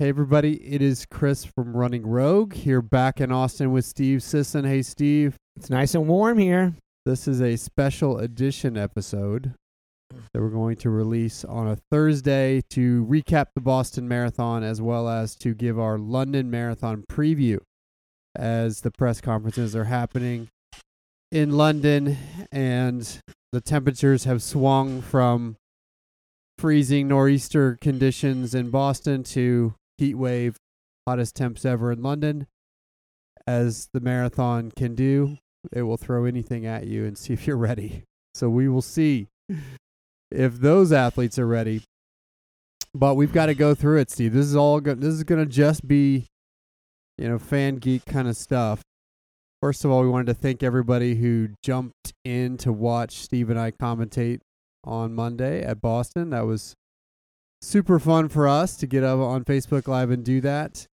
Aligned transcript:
Hey 0.00 0.08
everybody, 0.08 0.54
it 0.66 0.80
is 0.80 1.04
Chris 1.04 1.44
from 1.44 1.76
Running 1.76 2.06
Rogue 2.06 2.54
here 2.54 2.80
back 2.80 3.20
in 3.20 3.30
Austin 3.30 3.70
with 3.70 3.84
Steve 3.84 4.22
Sisson. 4.22 4.64
Hey 4.64 4.80
Steve, 4.80 5.36
It's 5.56 5.68
nice 5.68 5.94
and 5.94 6.08
warm 6.08 6.38
here. 6.38 6.72
this 7.04 7.28
is 7.28 7.42
a 7.42 7.56
special 7.56 8.16
edition 8.16 8.78
episode 8.78 9.52
that 10.08 10.40
we're 10.40 10.48
going 10.48 10.76
to 10.76 10.88
release 10.88 11.44
on 11.44 11.68
a 11.68 11.76
Thursday 11.90 12.62
to 12.70 13.04
recap 13.04 13.48
the 13.54 13.60
Boston 13.60 14.08
Marathon 14.08 14.62
as 14.62 14.80
well 14.80 15.06
as 15.06 15.36
to 15.36 15.52
give 15.52 15.78
our 15.78 15.98
London 15.98 16.50
Marathon 16.50 17.04
preview 17.06 17.58
as 18.34 18.80
the 18.80 18.90
press 18.90 19.20
conferences 19.20 19.76
are 19.76 19.84
happening 19.84 20.48
in 21.30 21.50
London 21.50 22.16
and 22.50 23.20
the 23.52 23.60
temperatures 23.60 24.24
have 24.24 24.42
swung 24.42 25.02
from 25.02 25.56
freezing 26.58 27.06
nor'easter 27.06 27.76
conditions 27.82 28.54
in 28.54 28.70
Boston 28.70 29.22
to 29.24 29.74
heat 30.00 30.14
wave 30.14 30.56
hottest 31.06 31.36
temps 31.36 31.64
ever 31.64 31.92
in 31.92 32.02
London. 32.02 32.46
As 33.46 33.88
the 33.92 34.00
marathon 34.00 34.72
can 34.76 34.94
do 34.94 35.38
it 35.72 35.82
will 35.82 35.96
throw 35.96 36.24
anything 36.24 36.66
at 36.66 36.86
you 36.86 37.04
and 37.04 37.16
see 37.16 37.32
if 37.32 37.46
you're 37.46 37.56
ready. 37.56 38.04
So 38.34 38.48
we 38.48 38.68
will 38.68 38.82
see 38.82 39.28
if 40.30 40.54
those 40.60 40.92
athletes 40.92 41.38
are 41.38 41.46
ready. 41.46 41.82
But 42.94 43.14
we've 43.14 43.32
got 43.32 43.46
to 43.46 43.54
go 43.54 43.74
through 43.74 43.98
it 43.98 44.10
steve. 44.10 44.32
This 44.32 44.46
is 44.46 44.56
all 44.56 44.80
go- 44.80 44.94
this 44.94 45.14
is 45.14 45.22
going 45.24 45.44
to 45.44 45.50
just 45.50 45.86
be 45.86 46.26
you 47.18 47.28
know 47.28 47.38
fan 47.38 47.76
geek 47.76 48.04
kind 48.04 48.28
of 48.28 48.36
stuff. 48.36 48.82
First 49.62 49.84
of 49.84 49.90
all 49.90 50.02
we 50.02 50.08
wanted 50.08 50.26
to 50.26 50.34
thank 50.34 50.62
everybody 50.62 51.16
who 51.16 51.50
jumped 51.62 52.12
in 52.24 52.56
to 52.58 52.72
watch 52.72 53.16
steve 53.16 53.48
and 53.48 53.58
i 53.58 53.70
commentate 53.70 54.40
on 54.84 55.14
monday 55.14 55.62
at 55.62 55.80
boston. 55.80 56.30
That 56.30 56.46
was 56.46 56.74
super 57.62 57.98
fun 57.98 58.28
for 58.28 58.48
us 58.48 58.76
to 58.76 58.86
get 58.86 59.04
up 59.04 59.18
on 59.18 59.44
facebook 59.44 59.86
live 59.86 60.10
and 60.10 60.24
do 60.24 60.40
that. 60.40 60.86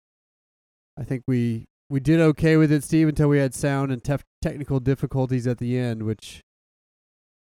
I 0.98 1.04
think 1.04 1.22
we 1.26 1.66
we 1.88 2.00
did 2.00 2.20
okay 2.20 2.56
with 2.56 2.72
it 2.72 2.82
steve 2.82 3.08
until 3.08 3.28
we 3.28 3.38
had 3.38 3.54
sound 3.54 3.92
and 3.92 4.02
tef- 4.02 4.22
technical 4.42 4.80
difficulties 4.80 5.46
at 5.46 5.58
the 5.58 5.78
end 5.78 6.02
which 6.02 6.40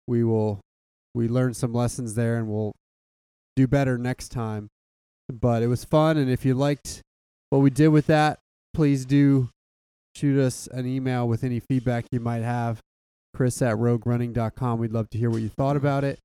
we 0.07 0.23
will 0.23 0.59
we 1.13 1.27
learned 1.27 1.55
some 1.55 1.73
lessons 1.73 2.13
there 2.13 2.37
and 2.37 2.47
we'll 2.47 2.73
do 3.55 3.67
better 3.67 3.97
next 3.97 4.29
time. 4.29 4.67
But 5.29 5.63
it 5.63 5.67
was 5.67 5.83
fun 5.83 6.17
and 6.17 6.29
if 6.29 6.45
you 6.45 6.53
liked 6.53 7.01
what 7.49 7.59
we 7.59 7.69
did 7.69 7.89
with 7.89 8.07
that 8.07 8.39
please 8.73 9.05
do 9.05 9.49
shoot 10.15 10.39
us 10.39 10.67
an 10.67 10.85
email 10.85 11.27
with 11.27 11.43
any 11.43 11.59
feedback 11.59 12.05
you 12.11 12.19
might 12.19 12.43
have. 12.43 12.79
Chris 13.33 13.61
at 13.61 13.75
roguerunning.com 13.75 14.79
we'd 14.79 14.91
love 14.91 15.09
to 15.09 15.17
hear 15.17 15.29
what 15.29 15.41
you 15.41 15.49
thought 15.49 15.75
about 15.75 16.03
it 16.03 16.19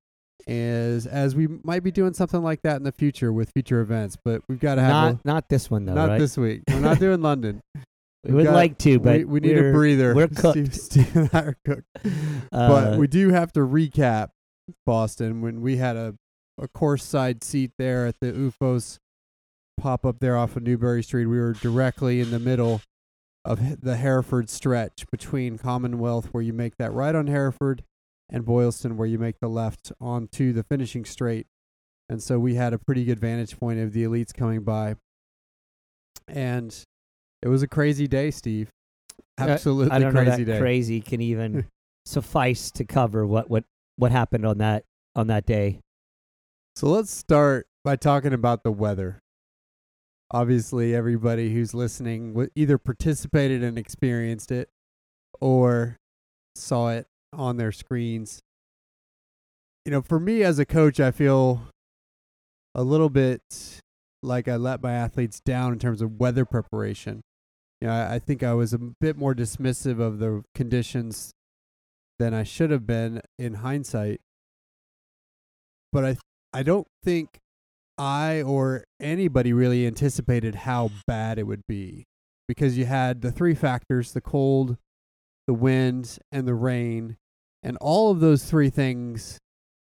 as 0.48 1.07
as 1.07 1.35
we 1.35 1.47
might 1.65 1.83
be 1.83 1.91
doing 1.91 2.12
something 2.15 2.43
like 2.43 2.62
that 2.62 2.77
in 2.77 2.83
the 2.83 2.93
future 2.93 3.33
with 3.33 3.51
future 3.51 3.81
events 3.81 4.17
but 4.25 4.43
we've 4.48 4.61
got 4.61 4.77
to 4.77 4.81
have 4.83 4.91
Not 4.91 5.12
a, 5.15 5.19
not 5.25 5.48
this 5.48 5.71
one 5.71 5.85
though, 5.85 5.95
not 5.95 6.09
right? 6.11 6.19
this 6.19 6.37
week 6.37 6.62
we're 6.69 6.81
not 6.81 6.98
doing 6.98 7.21
london 7.23 7.61
we 8.25 8.33
would 8.35 8.45
got- 8.47 8.55
like 8.55 8.79
to, 8.79 8.98
but 9.01 9.19
we, 9.19 9.25
we 9.25 9.41
need 9.41 9.59
a 9.59 9.73
breather 9.73 10.15
We're 10.15 10.29
cooked. 10.35 10.75
Steve 10.75 11.17
and 11.17 11.31
I 11.33 11.39
are 11.41 11.57
cooked 11.65 11.87
Uh, 12.53 12.69
but 12.69 12.98
we 12.98 13.07
do 13.07 13.31
have 13.31 13.53
to 13.53 13.61
recap 13.61 14.29
Boston 14.87 15.41
when 15.41 15.61
we 15.61 15.77
had 15.79 15.97
a, 15.97 16.15
a 16.61 16.69
course 16.69 17.03
side 17.05 17.43
seat 17.43 17.70
there 17.79 18.07
at 18.07 18.17
the 18.20 18.31
OOFOS 18.33 18.98
pop 19.81 20.05
up 20.07 20.20
there 20.20 20.37
off 20.37 20.55
of 20.57 20.63
Newbury 20.63 21.03
Street. 21.03 21.27
We 21.27 21.39
were 21.39 21.55
directly 21.55 22.20
in 22.20 22.31
the 22.31 22.39
middle 22.39 22.83
of 23.45 23.81
the 23.81 23.97
Hereford 23.97 24.51
stretch 24.51 25.05
between 25.11 25.57
Commonwealth, 25.59 26.27
where 26.33 26.43
you 26.43 26.53
make 26.53 26.77
that 26.77 26.93
right 26.93 27.15
on 27.15 27.27
Hereford, 27.27 27.83
and 28.33 28.44
Boylston, 28.47 28.97
where 28.97 29.06
you 29.06 29.19
make 29.19 29.38
the 29.41 29.48
left 29.48 29.92
onto 30.00 30.52
the 30.52 30.64
finishing 30.64 31.05
straight. 31.05 31.47
And 32.08 32.22
so 32.22 32.39
we 32.39 32.55
had 32.55 32.72
a 32.72 32.78
pretty 32.78 33.05
good 33.05 33.20
vantage 33.20 33.58
point 33.58 33.78
of 33.78 33.92
the 33.92 34.05
elites 34.05 34.34
coming 34.34 34.62
by. 34.62 34.97
And 36.27 36.74
it 37.42 37.48
was 37.48 37.62
a 37.62 37.69
crazy 37.69 38.08
day, 38.08 38.30
Steve. 38.30 38.70
Uh, 39.39 39.44
Absolutely 39.44 39.92
I 39.92 39.98
don't 39.98 40.14
know 40.14 40.24
crazy 40.24 40.44
that 40.44 40.52
day. 40.55 40.58
crazy 40.58 41.00
can 41.00 41.20
even 41.20 41.66
suffice 42.06 42.70
to 42.73 42.84
cover 42.84 43.27
what 43.27 43.48
what 43.48 43.64
what 43.96 44.11
happened 44.11 44.46
on 44.46 44.58
that 44.58 44.84
on 45.14 45.27
that 45.28 45.46
day. 45.46 45.80
So 46.74 46.89
let's 46.89 47.11
start 47.11 47.67
by 47.84 47.96
talking 47.96 48.33
about 48.33 48.62
the 48.62 48.73
weather. 48.73 49.20
Obviously, 50.30 50.95
everybody 50.95 51.52
who's 51.52 51.74
listening 51.74 52.48
either 52.55 52.78
participated 52.78 53.62
and 53.62 53.77
experienced 53.78 54.51
it 54.51 54.70
or 55.40 55.98
saw 56.55 56.89
it 56.90 57.07
on 57.33 57.57
their 57.57 57.73
screens. 57.73 58.41
You 59.85 59.93
know, 59.93 60.03
for 60.03 60.20
me 60.20 60.43
as 60.43 60.59
a 60.59 60.65
coach, 60.65 61.01
I 61.01 61.11
feel 61.11 61.63
a 62.75 62.83
little 62.83 63.11
bit 63.11 63.81
like 64.23 64.48
I 64.48 64.57
let 64.57 64.83
my 64.83 64.93
athletes 64.93 65.41
down 65.41 65.73
in 65.73 65.79
terms 65.79 66.01
of 66.01 66.20
weather 66.20 66.45
preparation. 66.45 67.23
You 67.81 67.89
know, 67.89 67.95
I, 67.95 68.15
I 68.15 68.19
think 68.19 68.43
I 68.43 68.55
was 68.55 68.73
a 68.73 68.79
bit 68.79 69.17
more 69.17 69.35
dismissive 69.35 70.01
of 70.01 70.19
the 70.19 70.45
conditions 70.55 71.33
than 72.19 72.33
I 72.33 72.45
should 72.45 72.70
have 72.70 72.87
been 72.87 73.20
in 73.39 73.55
hindsight. 73.55 74.20
But 75.93 76.05
I 76.05 76.17
I 76.53 76.63
don't 76.63 76.87
think 77.03 77.39
I 77.99 78.43
or 78.43 78.85
anybody 79.01 79.53
really 79.53 79.87
anticipated 79.87 80.55
how 80.55 80.91
bad 81.07 81.39
it 81.39 81.47
would 81.47 81.67
be 81.67 82.05
because 82.47 82.79
you 82.79 82.85
had 82.85 83.23
the 83.23 83.33
three 83.33 83.55
factors 83.55 84.13
the 84.13 84.20
cold, 84.20 84.77
the 85.47 85.55
wind, 85.55 86.19
and 86.31 86.47
the 86.47 86.55
rain. 86.55 87.17
And 87.62 87.77
all 87.80 88.11
of 88.11 88.20
those 88.20 88.45
three 88.45 88.70
things 88.70 89.39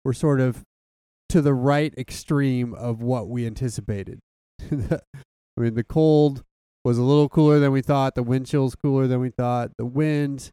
were 0.04 0.12
sort 0.12 0.40
of 0.40 0.62
to 1.28 1.40
the 1.40 1.54
right 1.54 1.94
extreme 1.96 2.74
of 2.74 3.00
what 3.00 3.28
we 3.28 3.46
anticipated. 3.46 4.18
I 4.70 5.00
mean, 5.56 5.74
the 5.74 5.84
cold 5.84 6.42
was 6.84 6.98
a 6.98 7.02
little 7.02 7.28
cooler 7.28 7.58
than 7.58 7.72
we 7.72 7.82
thought, 7.82 8.14
the 8.14 8.22
wind 8.22 8.46
chill's 8.46 8.74
cooler 8.74 9.06
than 9.06 9.20
we 9.20 9.30
thought, 9.30 9.70
the 9.78 9.86
wind 9.86 10.50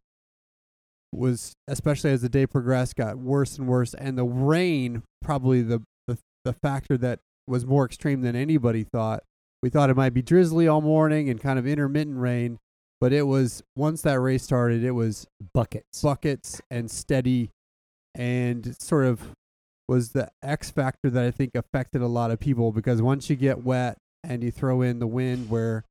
was 1.14 1.54
especially 1.68 2.12
as 2.12 2.22
the 2.22 2.30
day 2.30 2.46
progressed 2.46 2.96
got 2.96 3.18
worse 3.18 3.58
and 3.58 3.68
worse. 3.68 3.94
And 3.94 4.18
the 4.18 4.26
rain 4.26 5.04
probably 5.22 5.62
the, 5.62 5.82
the 6.08 6.18
the 6.44 6.54
factor 6.54 6.98
that 6.98 7.20
was 7.48 7.66
more 7.66 7.86
extreme 7.86 8.22
than 8.22 8.36
anybody 8.36 8.84
thought. 8.84 9.24
We 9.64 9.70
thought 9.70 9.90
it 9.90 9.98
might 9.98 10.14
be 10.14 10.22
drizzly 10.22 10.68
all 10.68 10.82
morning 10.82 11.30
and 11.30 11.42
kind 11.42 11.58
of 11.58 11.66
intermittent 11.66 12.20
rain 12.20 12.60
but 13.00 13.14
it 13.14 13.24
was 13.24 13.64
once 13.76 14.02
that 14.02 14.20
race 14.20 14.44
started 14.44 14.84
it 14.84 14.92
was 14.92 15.28
Buckets. 15.54 16.02
buckets 16.02 16.62
and 16.70 16.90
steady 16.90 17.52
and 18.16 18.76
sort 18.82 19.06
of 19.06 19.34
was 19.88 20.12
the 20.12 20.30
X 20.44 20.70
factor 20.70 21.10
that 21.10 21.24
I 21.24 21.32
think 21.32 21.52
affected 21.56 22.02
a 22.02 22.08
lot 22.08 22.32
of 22.32 22.40
people 22.40 22.72
because 22.72 23.02
once 23.02 23.30
you 23.30 23.36
get 23.36 23.64
wet 23.64 23.98
and 24.24 24.44
you 24.44 24.52
throw 24.52 24.82
in 24.82 25.00
the 25.00 25.08
wind 25.08 25.50
where 25.50 25.84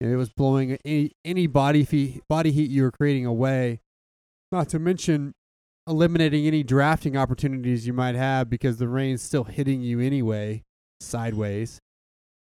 it 0.00 0.16
was 0.16 0.30
blowing 0.30 0.78
any 0.84 1.12
any 1.24 1.46
body 1.46 1.84
heat 1.84 2.22
body 2.28 2.50
heat 2.50 2.70
you 2.70 2.82
were 2.82 2.90
creating 2.90 3.26
away, 3.26 3.80
not 4.50 4.68
to 4.70 4.78
mention 4.78 5.34
eliminating 5.86 6.46
any 6.46 6.62
drafting 6.62 7.16
opportunities 7.16 7.86
you 7.86 7.92
might 7.92 8.14
have 8.14 8.48
because 8.48 8.78
the 8.78 8.88
rain's 8.88 9.20
still 9.20 9.44
hitting 9.44 9.82
you 9.82 10.00
anyway 10.00 10.62
sideways. 11.00 11.80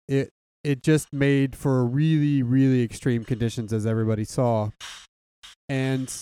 It 0.08 0.30
it 0.64 0.82
just 0.82 1.12
made 1.12 1.54
for 1.54 1.84
really 1.84 2.42
really 2.42 2.82
extreme 2.82 3.24
conditions 3.24 3.72
as 3.72 3.86
everybody 3.86 4.24
saw. 4.24 4.70
And 5.68 6.12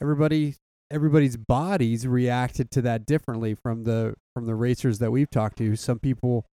everybody 0.00 0.56
everybody's 0.90 1.36
bodies 1.36 2.06
reacted 2.06 2.70
to 2.72 2.82
that 2.82 3.06
differently 3.06 3.54
from 3.54 3.84
the 3.84 4.14
from 4.34 4.46
the 4.46 4.54
racers 4.54 4.98
that 4.98 5.10
we've 5.10 5.30
talked 5.30 5.58
to. 5.58 5.76
Some 5.76 5.98
people 5.98 6.46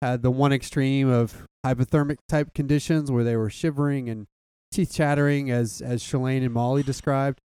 had 0.00 0.22
the 0.22 0.30
one 0.30 0.52
extreme 0.52 1.08
of 1.08 1.44
hypothermic 1.66 2.18
type 2.28 2.54
conditions 2.54 3.10
where 3.10 3.24
they 3.24 3.36
were 3.36 3.50
shivering 3.50 4.08
and 4.08 4.26
teeth 4.72 4.92
chattering 4.94 5.50
as 5.50 5.80
as 5.80 6.02
Shalane 6.02 6.44
and 6.44 6.54
Molly 6.54 6.82
described. 6.82 7.40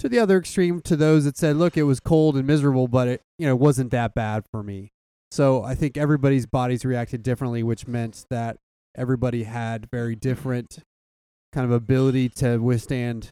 To 0.00 0.08
the 0.08 0.20
other 0.20 0.38
extreme 0.38 0.80
to 0.82 0.94
those 0.94 1.24
that 1.24 1.36
said, 1.36 1.56
look, 1.56 1.76
it 1.76 1.82
was 1.82 1.98
cold 1.98 2.36
and 2.36 2.46
miserable, 2.46 2.86
but 2.86 3.08
it 3.08 3.20
you 3.38 3.46
know 3.46 3.56
wasn't 3.56 3.90
that 3.90 4.14
bad 4.14 4.44
for 4.50 4.62
me. 4.62 4.90
So 5.30 5.62
I 5.62 5.74
think 5.74 5.96
everybody's 5.96 6.46
bodies 6.46 6.84
reacted 6.84 7.22
differently, 7.22 7.62
which 7.62 7.86
meant 7.86 8.24
that 8.30 8.56
everybody 8.98 9.44
had 9.44 9.88
very 9.90 10.16
different 10.16 10.80
kind 11.52 11.64
of 11.64 11.70
ability 11.70 12.28
to 12.28 12.58
withstand 12.58 13.30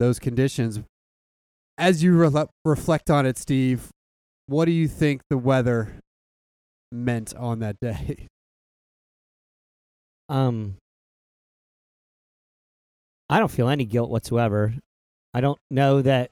those 0.00 0.18
conditions. 0.18 0.80
As 1.76 2.02
you 2.02 2.16
re- 2.16 2.46
reflect 2.64 3.10
on 3.10 3.26
it, 3.26 3.36
Steve, 3.36 3.90
what 4.46 4.64
do 4.64 4.72
you 4.72 4.88
think 4.88 5.22
the 5.28 5.38
weather 5.38 6.00
meant 6.90 7.34
on 7.34 7.60
that 7.60 7.76
day? 7.80 8.28
Um, 10.26 10.76
I 13.28 13.38
don't 13.38 13.50
feel 13.50 13.68
any 13.68 13.84
guilt 13.84 14.08
whatsoever. 14.08 14.72
I 15.34 15.42
don't 15.42 15.58
know 15.70 16.00
that 16.00 16.30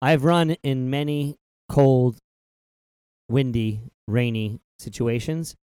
I've 0.00 0.22
run 0.22 0.52
in 0.62 0.88
many 0.88 1.34
cold, 1.68 2.16
windy, 3.28 3.80
rainy 4.06 4.60
situations, 4.78 5.56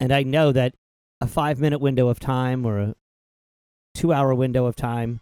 and 0.00 0.12
I 0.12 0.24
know 0.24 0.50
that 0.50 0.74
a 1.20 1.26
five 1.26 1.60
minute 1.60 1.78
window 1.78 2.08
of 2.08 2.20
time 2.20 2.66
or 2.66 2.78
a 2.78 2.94
two 3.94 4.12
hour 4.12 4.34
window 4.34 4.66
of 4.66 4.76
time 4.76 5.20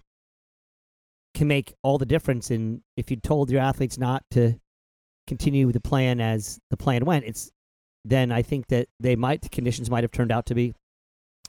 can 1.34 1.48
make 1.48 1.74
all 1.82 1.98
the 1.98 2.06
difference 2.06 2.50
in 2.50 2.82
if 2.96 3.10
you 3.10 3.16
told 3.16 3.50
your 3.50 3.60
athletes 3.60 3.98
not 3.98 4.22
to 4.30 4.54
continue 5.26 5.72
the 5.72 5.80
plan 5.80 6.20
as 6.20 6.58
the 6.70 6.76
plan 6.76 7.04
went 7.04 7.24
it's 7.24 7.50
then 8.04 8.30
i 8.30 8.42
think 8.42 8.66
that 8.68 8.88
they 9.00 9.16
might 9.16 9.40
the 9.42 9.48
conditions 9.48 9.90
might 9.90 10.04
have 10.04 10.10
turned 10.10 10.30
out 10.30 10.46
to 10.46 10.54
be 10.54 10.74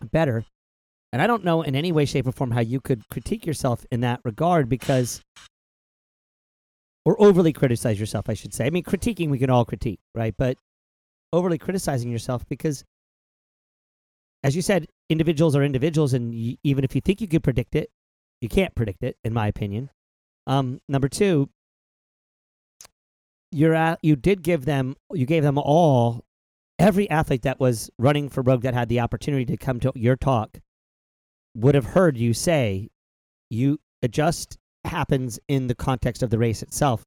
better. 0.03 0.45
And 1.13 1.21
I 1.21 1.27
don't 1.27 1.45
know 1.45 1.61
in 1.61 1.75
any 1.75 1.91
way, 1.91 2.05
shape, 2.05 2.27
or 2.27 2.31
form 2.31 2.51
how 2.51 2.59
you 2.59 2.81
could 2.81 3.07
critique 3.09 3.45
yourself 3.45 3.85
in 3.91 4.01
that 4.01 4.19
regard 4.23 4.67
because, 4.67 5.21
or 7.05 7.15
overly 7.21 7.53
criticize 7.53 7.99
yourself, 7.99 8.29
I 8.29 8.33
should 8.33 8.53
say. 8.53 8.65
I 8.65 8.69
mean, 8.69 8.83
critiquing 8.83 9.29
we 9.29 9.39
can 9.39 9.49
all 9.49 9.65
critique, 9.65 9.99
right? 10.13 10.33
But 10.37 10.57
overly 11.31 11.57
criticizing 11.57 12.11
yourself 12.11 12.45
because, 12.49 12.83
as 14.45 14.55
you 14.55 14.61
said, 14.61 14.87
individuals 15.09 15.55
are 15.55 15.63
individuals, 15.63 16.13
and 16.13 16.31
y- 16.31 16.55
even 16.63 16.83
if 16.83 16.93
you 16.93 17.01
think 17.01 17.19
you 17.19 17.27
could 17.27 17.43
predict 17.43 17.73
it, 17.73 17.89
you 18.41 18.47
can't 18.47 18.75
predict 18.75 19.01
it, 19.01 19.17
in 19.23 19.33
my 19.33 19.47
opinion. 19.47 19.89
Um, 20.45 20.81
number 20.87 21.09
two, 21.09 21.49
you're 23.51 23.73
at, 23.73 23.97
you 24.03 24.15
did 24.15 24.43
give 24.43 24.65
them, 24.65 24.97
you 25.11 25.25
gave 25.25 25.41
them 25.41 25.57
all, 25.57 26.23
every 26.77 27.09
athlete 27.09 27.41
that 27.41 27.59
was 27.59 27.89
running 27.97 28.29
for 28.29 28.43
Rogue 28.43 28.61
that 28.61 28.75
had 28.75 28.87
the 28.87 28.99
opportunity 28.99 29.45
to 29.45 29.57
come 29.57 29.79
to 29.79 29.91
your 29.95 30.15
talk 30.15 30.59
would 31.55 31.73
have 31.73 31.85
heard 31.85 32.15
you 32.15 32.31
say, 32.31 32.89
you 33.49 33.79
adjust 34.03 34.59
happens 34.83 35.39
in 35.47 35.65
the 35.65 35.73
context 35.73 36.21
of 36.21 36.29
the 36.29 36.37
race 36.37 36.61
itself 36.61 37.03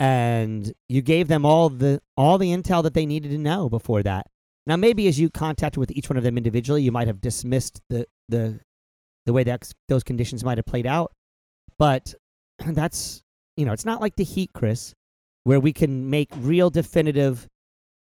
and 0.00 0.72
you 0.88 1.00
gave 1.02 1.28
them 1.28 1.46
all 1.46 1.68
the 1.68 2.00
all 2.16 2.38
the 2.38 2.50
intel 2.50 2.82
that 2.82 2.94
they 2.94 3.06
needed 3.06 3.30
to 3.30 3.38
know 3.38 3.68
before 3.68 4.02
that. 4.02 4.26
Now, 4.66 4.76
maybe 4.76 5.08
as 5.08 5.20
you 5.20 5.30
contacted 5.30 5.78
with 5.78 5.90
each 5.90 6.08
one 6.08 6.16
of 6.16 6.22
them 6.22 6.36
individually, 6.36 6.82
you 6.82 6.92
might 6.92 7.06
have 7.06 7.20
dismissed 7.20 7.80
the 7.90 8.06
the 8.28 8.60
the 9.26 9.32
way 9.32 9.44
that 9.44 9.72
those 9.88 10.02
conditions 10.02 10.44
might 10.44 10.58
have 10.58 10.66
played 10.66 10.86
out, 10.86 11.12
but 11.78 12.14
that's 12.66 13.22
you 13.56 13.66
know 13.66 13.72
it's 13.72 13.84
not 13.84 14.00
like 14.00 14.16
the 14.16 14.24
heat, 14.24 14.50
Chris, 14.54 14.94
where 15.44 15.60
we 15.60 15.72
can 15.72 16.10
make 16.10 16.30
real 16.36 16.70
definitive 16.70 17.46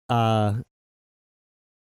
uh, 0.09 0.55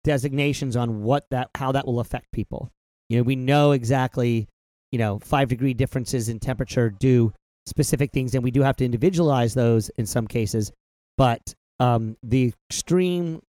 designations 0.03 0.75
on 0.75 1.01
what 1.01 1.25
that 1.31 1.49
how 1.55 1.71
that 1.71 1.85
will 1.85 1.99
affect 1.99 2.31
people. 2.31 2.71
You 3.09 3.17
know, 3.17 3.23
we 3.23 3.35
know 3.35 3.71
exactly 3.71 4.47
you 4.91 4.99
know 4.99 5.19
five 5.19 5.49
degree 5.49 5.73
differences 5.73 6.29
in 6.29 6.39
temperature 6.39 6.89
do 6.89 7.33
specific 7.65 8.11
things, 8.11 8.35
and 8.35 8.43
we 8.43 8.51
do 8.51 8.61
have 8.61 8.77
to 8.77 8.85
individualize 8.85 9.53
those 9.53 9.89
in 9.89 10.05
some 10.05 10.27
cases. 10.27 10.71
But 11.17 11.53
um, 11.79 12.15
the 12.23 12.53
extreme, 12.69 13.41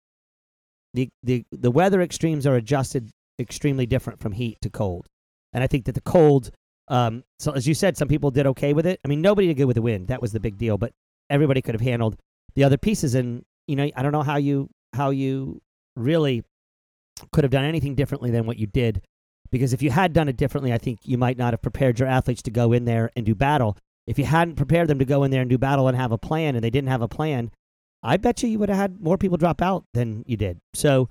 the, 0.97 1.09
the 1.23 1.45
the 1.51 1.71
weather 1.71 2.01
extremes 2.01 2.47
are 2.47 2.55
adjusted 2.55 3.11
extremely 3.39 3.85
different 3.85 4.19
from 4.19 4.31
heat 4.31 4.57
to 4.61 4.69
cold, 4.69 5.07
and 5.53 5.63
I 5.63 5.67
think 5.67 5.85
that 5.85 5.95
the 5.95 6.01
cold. 6.01 6.51
Um, 6.89 7.23
so 7.37 7.51
as 7.51 7.67
you 7.67 7.73
said, 7.73 7.97
some 7.97 8.07
people 8.07 8.31
did 8.31 8.47
okay 8.47 8.71
with 8.71 8.87
it. 8.87 8.99
I 9.03 9.09
mean, 9.09 9.21
nobody 9.21 9.47
did 9.47 9.57
good 9.57 9.65
with 9.65 9.75
the 9.75 9.81
wind. 9.81 10.07
That 10.07 10.21
was 10.21 10.31
the 10.31 10.39
big 10.39 10.57
deal. 10.57 10.77
But 10.77 10.93
everybody 11.29 11.61
could 11.61 11.75
have 11.75 11.81
handled 11.81 12.15
the 12.55 12.63
other 12.63 12.77
pieces. 12.77 13.13
And 13.13 13.43
you 13.67 13.75
know, 13.75 13.89
I 13.95 14.01
don't 14.01 14.13
know 14.13 14.23
how 14.23 14.37
you 14.37 14.69
how 14.93 15.09
you 15.11 15.61
really 15.95 16.43
could 17.31 17.43
have 17.43 17.51
done 17.51 17.65
anything 17.65 17.95
differently 17.95 18.31
than 18.31 18.45
what 18.45 18.57
you 18.57 18.67
did. 18.67 19.01
Because 19.51 19.73
if 19.73 19.81
you 19.81 19.91
had 19.91 20.13
done 20.13 20.27
it 20.27 20.37
differently, 20.37 20.73
I 20.73 20.77
think 20.77 20.99
you 21.03 21.17
might 21.17 21.37
not 21.37 21.53
have 21.53 21.61
prepared 21.61 21.99
your 21.99 22.07
athletes 22.07 22.41
to 22.43 22.51
go 22.51 22.73
in 22.73 22.85
there 22.85 23.11
and 23.15 23.25
do 23.25 23.35
battle. 23.35 23.77
If 24.05 24.17
you 24.17 24.25
hadn't 24.25 24.55
prepared 24.55 24.87
them 24.87 24.99
to 24.99 25.05
go 25.05 25.23
in 25.23 25.31
there 25.31 25.41
and 25.41 25.49
do 25.49 25.57
battle 25.57 25.87
and 25.87 25.97
have 25.97 26.11
a 26.11 26.17
plan, 26.17 26.55
and 26.55 26.63
they 26.63 26.69
didn't 26.69 26.89
have 26.89 27.01
a 27.01 27.07
plan, 27.07 27.51
I 28.07 28.17
bet 28.17 28.41
you 28.41 28.49
you 28.49 28.57
would 28.59 28.69
have 28.69 28.77
had 28.77 29.01
more 29.01 29.17
people 29.17 29.37
drop 29.37 29.61
out 29.61 29.83
than 29.93 30.23
you 30.25 30.37
did. 30.37 30.59
So 30.73 31.09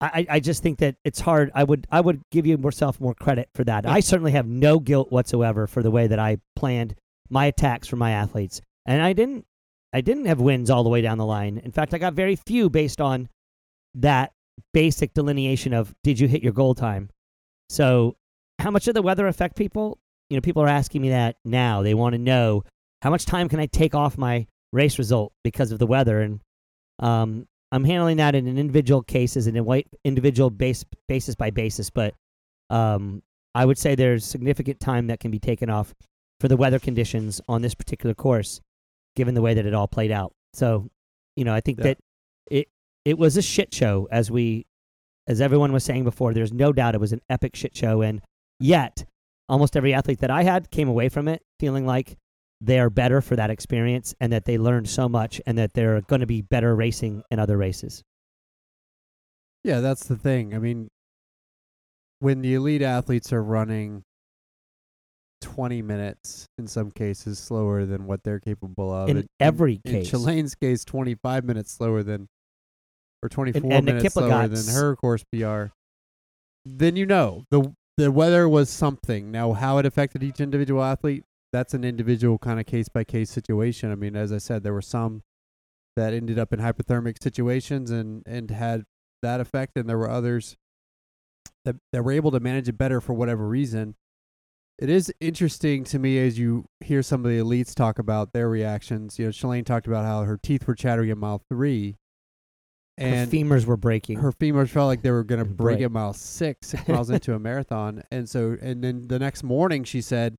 I, 0.00 0.26
I 0.28 0.40
just 0.40 0.62
think 0.62 0.78
that 0.78 0.96
it's 1.04 1.20
hard. 1.20 1.52
I 1.54 1.62
would 1.62 1.86
I 1.90 2.00
would 2.00 2.22
give 2.32 2.46
you 2.46 2.58
yourself 2.58 2.98
more 2.98 3.14
credit 3.14 3.50
for 3.54 3.62
that. 3.64 3.86
I 3.86 4.00
certainly 4.00 4.32
have 4.32 4.46
no 4.46 4.80
guilt 4.80 5.12
whatsoever 5.12 5.66
for 5.66 5.82
the 5.82 5.90
way 5.90 6.06
that 6.06 6.18
I 6.18 6.38
planned 6.56 6.96
my 7.30 7.46
attacks 7.46 7.86
for 7.86 7.96
my 7.96 8.10
athletes, 8.10 8.60
and 8.84 9.00
I 9.00 9.12
didn't 9.12 9.44
I 9.92 10.00
didn't 10.00 10.24
have 10.24 10.40
wins 10.40 10.70
all 10.70 10.82
the 10.82 10.88
way 10.88 11.02
down 11.02 11.18
the 11.18 11.26
line. 11.26 11.58
In 11.58 11.70
fact, 11.70 11.94
I 11.94 11.98
got 11.98 12.14
very 12.14 12.36
few 12.36 12.70
based 12.70 13.00
on 13.00 13.28
that 13.94 14.32
basic 14.72 15.12
delineation 15.12 15.74
of 15.74 15.94
did 16.02 16.18
you 16.18 16.26
hit 16.26 16.42
your 16.42 16.52
goal 16.52 16.74
time. 16.74 17.10
So, 17.68 18.16
how 18.58 18.70
much 18.70 18.86
did 18.86 18.96
the 18.96 19.02
weather 19.02 19.26
affect 19.26 19.56
people? 19.56 19.98
You 20.30 20.36
know, 20.36 20.40
people 20.40 20.62
are 20.62 20.68
asking 20.68 21.02
me 21.02 21.10
that 21.10 21.36
now. 21.44 21.82
They 21.82 21.94
want 21.94 22.14
to 22.14 22.18
know 22.18 22.64
how 23.02 23.10
much 23.10 23.26
time 23.26 23.48
can 23.48 23.60
I 23.60 23.66
take 23.66 23.94
off 23.94 24.16
my 24.16 24.46
race 24.72 24.98
result 24.98 25.32
because 25.44 25.72
of 25.72 25.78
the 25.78 25.86
weather, 25.86 26.20
and 26.20 26.40
um, 26.98 27.46
I'm 27.70 27.84
handling 27.84 28.18
that 28.18 28.34
in 28.34 28.46
an 28.46 28.58
individual 28.58 29.02
cases 29.02 29.46
and 29.46 29.56
in 29.56 29.64
white 29.64 29.88
individual 30.04 30.50
base 30.50 30.84
basis 31.08 31.34
by 31.34 31.50
basis. 31.50 31.90
But 31.90 32.14
um, 32.70 33.22
I 33.54 33.64
would 33.64 33.78
say 33.78 33.94
there's 33.94 34.24
significant 34.24 34.80
time 34.80 35.08
that 35.08 35.20
can 35.20 35.30
be 35.30 35.38
taken 35.38 35.70
off 35.70 35.94
for 36.40 36.48
the 36.48 36.56
weather 36.56 36.78
conditions 36.78 37.40
on 37.48 37.62
this 37.62 37.74
particular 37.74 38.14
course, 38.14 38.60
given 39.16 39.34
the 39.34 39.42
way 39.42 39.54
that 39.54 39.66
it 39.66 39.74
all 39.74 39.88
played 39.88 40.10
out. 40.10 40.32
So, 40.54 40.88
you 41.36 41.44
know, 41.44 41.54
I 41.54 41.60
think 41.60 41.78
Yeah. 41.78 41.84
that 41.84 41.98
it 42.50 42.68
it 43.04 43.18
was 43.18 43.36
a 43.36 43.42
shit 43.42 43.74
show, 43.74 44.06
as 44.12 44.30
we, 44.30 44.64
as 45.26 45.40
everyone 45.40 45.72
was 45.72 45.82
saying 45.84 46.04
before. 46.04 46.32
There's 46.34 46.52
no 46.52 46.72
doubt 46.72 46.94
it 46.94 47.00
was 47.00 47.12
an 47.12 47.20
epic 47.28 47.56
shit 47.56 47.74
show, 47.76 48.00
and 48.00 48.20
yet 48.60 49.04
almost 49.48 49.76
every 49.76 49.92
athlete 49.92 50.20
that 50.20 50.30
I 50.30 50.44
had 50.44 50.70
came 50.70 50.88
away 50.88 51.08
from 51.08 51.26
it 51.28 51.42
feeling 51.58 51.84
like 51.84 52.16
they 52.62 52.78
are 52.78 52.90
better 52.90 53.20
for 53.20 53.34
that 53.34 53.50
experience 53.50 54.14
and 54.20 54.32
that 54.32 54.44
they 54.44 54.56
learned 54.56 54.88
so 54.88 55.08
much 55.08 55.40
and 55.46 55.58
that 55.58 55.74
they're 55.74 56.00
going 56.02 56.20
to 56.20 56.26
be 56.26 56.40
better 56.40 56.74
racing 56.76 57.24
in 57.30 57.40
other 57.40 57.56
races. 57.56 58.02
Yeah, 59.64 59.80
that's 59.80 60.06
the 60.06 60.16
thing. 60.16 60.54
I 60.54 60.58
mean, 60.58 60.88
when 62.20 62.40
the 62.40 62.54
elite 62.54 62.82
athletes 62.82 63.32
are 63.32 63.42
running 63.42 64.04
20 65.40 65.82
minutes 65.82 66.46
in 66.56 66.68
some 66.68 66.92
cases 66.92 67.40
slower 67.40 67.84
than 67.84 68.06
what 68.06 68.22
they're 68.22 68.38
capable 68.38 68.92
of. 68.94 69.08
In 69.08 69.26
every 69.40 69.80
in 69.84 69.92
case. 69.92 70.10
Shalane's 70.10 70.54
case, 70.54 70.84
25 70.84 71.44
minutes 71.44 71.72
slower 71.72 72.04
than, 72.04 72.28
or 73.22 73.28
24 73.28 73.60
and 73.60 73.88
the 73.88 73.92
minutes 73.92 74.14
slower 74.14 74.46
than 74.46 74.74
her 74.74 74.94
course 74.94 75.24
PR. 75.32 75.66
Then 76.64 76.94
you 76.94 77.06
know 77.06 77.42
the 77.50 77.74
the 77.98 78.12
weather 78.12 78.48
was 78.48 78.70
something. 78.70 79.32
Now, 79.32 79.52
how 79.52 79.78
it 79.78 79.86
affected 79.86 80.22
each 80.22 80.40
individual 80.40 80.82
athlete, 80.82 81.24
that's 81.52 81.74
an 81.74 81.84
individual 81.84 82.38
kind 82.38 82.58
of 82.58 82.66
case 82.66 82.88
by 82.88 83.04
case 83.04 83.30
situation. 83.30 83.92
I 83.92 83.94
mean, 83.94 84.16
as 84.16 84.32
I 84.32 84.38
said, 84.38 84.62
there 84.62 84.72
were 84.72 84.82
some 84.82 85.22
that 85.96 86.14
ended 86.14 86.38
up 86.38 86.52
in 86.52 86.60
hypothermic 86.60 87.22
situations 87.22 87.90
and 87.90 88.22
and 88.26 88.50
had 88.50 88.84
that 89.22 89.40
effect, 89.40 89.76
and 89.76 89.88
there 89.88 89.98
were 89.98 90.10
others 90.10 90.56
that 91.64 91.76
that 91.92 92.02
were 92.02 92.12
able 92.12 92.30
to 92.30 92.40
manage 92.40 92.68
it 92.68 92.78
better 92.78 93.00
for 93.00 93.12
whatever 93.12 93.46
reason. 93.46 93.94
It 94.78 94.88
is 94.88 95.12
interesting 95.20 95.84
to 95.84 95.98
me 95.98 96.18
as 96.18 96.38
you 96.38 96.64
hear 96.80 97.02
some 97.02 97.24
of 97.24 97.30
the 97.30 97.38
elites 97.38 97.74
talk 97.74 97.98
about 97.98 98.32
their 98.32 98.48
reactions. 98.48 99.18
You 99.18 99.26
know, 99.26 99.30
Shalane 99.30 99.66
talked 99.66 99.86
about 99.86 100.04
how 100.04 100.22
her 100.22 100.38
teeth 100.42 100.66
were 100.66 100.74
chattering 100.74 101.10
at 101.10 101.18
mile 101.18 101.42
three, 101.48 101.96
and 102.96 103.30
her 103.30 103.36
femurs 103.36 103.66
were 103.66 103.76
breaking. 103.76 104.18
her 104.18 104.32
femurs 104.32 104.70
felt 104.70 104.88
like 104.88 105.02
they 105.02 105.10
were 105.10 105.24
going 105.24 105.38
to 105.38 105.44
break 105.44 105.76
Break. 105.78 105.84
at 105.84 105.92
mile 105.92 106.14
six, 106.14 106.68
six 106.68 106.88
miles 106.88 107.10
into 107.10 107.34
a 107.34 107.38
marathon. 107.38 108.02
And 108.10 108.28
so, 108.28 108.56
and 108.60 108.82
then 108.82 109.06
the 109.06 109.18
next 109.18 109.44
morning, 109.44 109.84
she 109.84 110.00
said, 110.00 110.36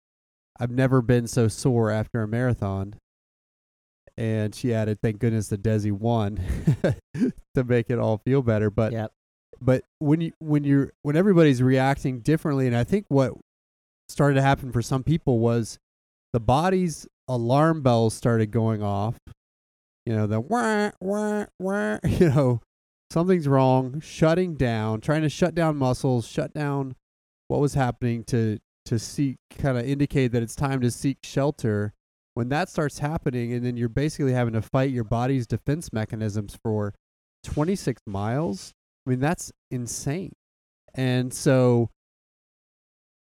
"I've 0.59 0.71
never 0.71 1.01
been 1.01 1.27
so 1.27 1.47
sore 1.47 1.89
after 1.89 2.21
a 2.21 2.27
marathon." 2.27 2.95
And 4.17 4.53
she 4.53 4.73
added, 4.73 4.99
"Thank 5.01 5.19
goodness 5.19 5.47
the 5.47 5.57
Desi 5.57 5.91
won 5.91 6.39
to 7.55 7.63
make 7.63 7.89
it 7.89 7.99
all 7.99 8.19
feel 8.19 8.41
better." 8.41 8.69
But 8.69 8.91
yep. 8.91 9.11
but 9.61 9.83
when 9.99 10.21
you 10.21 10.33
when 10.39 10.63
you're 10.63 10.93
when 11.01 11.15
everybody's 11.15 11.61
reacting 11.61 12.19
differently, 12.19 12.67
and 12.67 12.75
I 12.75 12.83
think 12.83 13.05
what 13.09 13.33
started 14.09 14.35
to 14.35 14.41
happen 14.41 14.71
for 14.71 14.81
some 14.81 15.03
people 15.03 15.39
was 15.39 15.79
the 16.33 16.39
body's 16.39 17.07
alarm 17.27 17.81
bells 17.81 18.13
started 18.13 18.51
going 18.51 18.83
off. 18.83 19.17
You 20.05 20.15
know 20.15 20.27
the 20.27 20.39
wah 20.39 20.91
wah 20.99 21.45
wah. 21.59 21.99
You 22.03 22.29
know 22.29 22.61
something's 23.13 23.47
wrong, 23.47 24.01
shutting 24.01 24.55
down, 24.55 24.99
trying 24.99 25.21
to 25.21 25.29
shut 25.29 25.55
down 25.55 25.77
muscles, 25.77 26.27
shut 26.27 26.53
down 26.53 26.95
what 27.47 27.61
was 27.61 27.75
happening 27.75 28.23
to 28.25 28.59
to 28.85 28.99
seek 28.99 29.37
kind 29.57 29.77
of 29.77 29.85
indicate 29.85 30.31
that 30.31 30.43
it's 30.43 30.55
time 30.55 30.81
to 30.81 30.91
seek 30.91 31.17
shelter. 31.23 31.93
When 32.35 32.49
that 32.49 32.67
starts 32.67 32.97
happening, 32.97 33.53
and 33.53 33.63
then 33.63 33.77
you're 33.77 33.89
basically 33.89 34.33
having 34.33 34.53
to 34.53 34.61
fight 34.61 34.89
your 34.89 35.03
body's 35.03 35.45
defense 35.45 35.93
mechanisms 35.93 36.57
for 36.63 36.95
26 37.43 38.01
miles. 38.07 38.73
I 39.05 39.11
mean, 39.11 39.19
that's 39.19 39.51
insane. 39.69 40.33
And 40.95 41.33
so, 41.33 41.91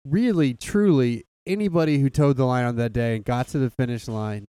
really, 0.04 0.54
truly, 0.54 1.24
anybody 1.46 1.98
who 1.98 2.10
towed 2.10 2.36
the 2.36 2.44
line 2.44 2.66
on 2.66 2.76
that 2.76 2.92
day 2.92 3.16
and 3.16 3.24
got 3.24 3.48
to 3.48 3.58
the 3.58 3.70
finish 3.70 4.08
line 4.08 4.44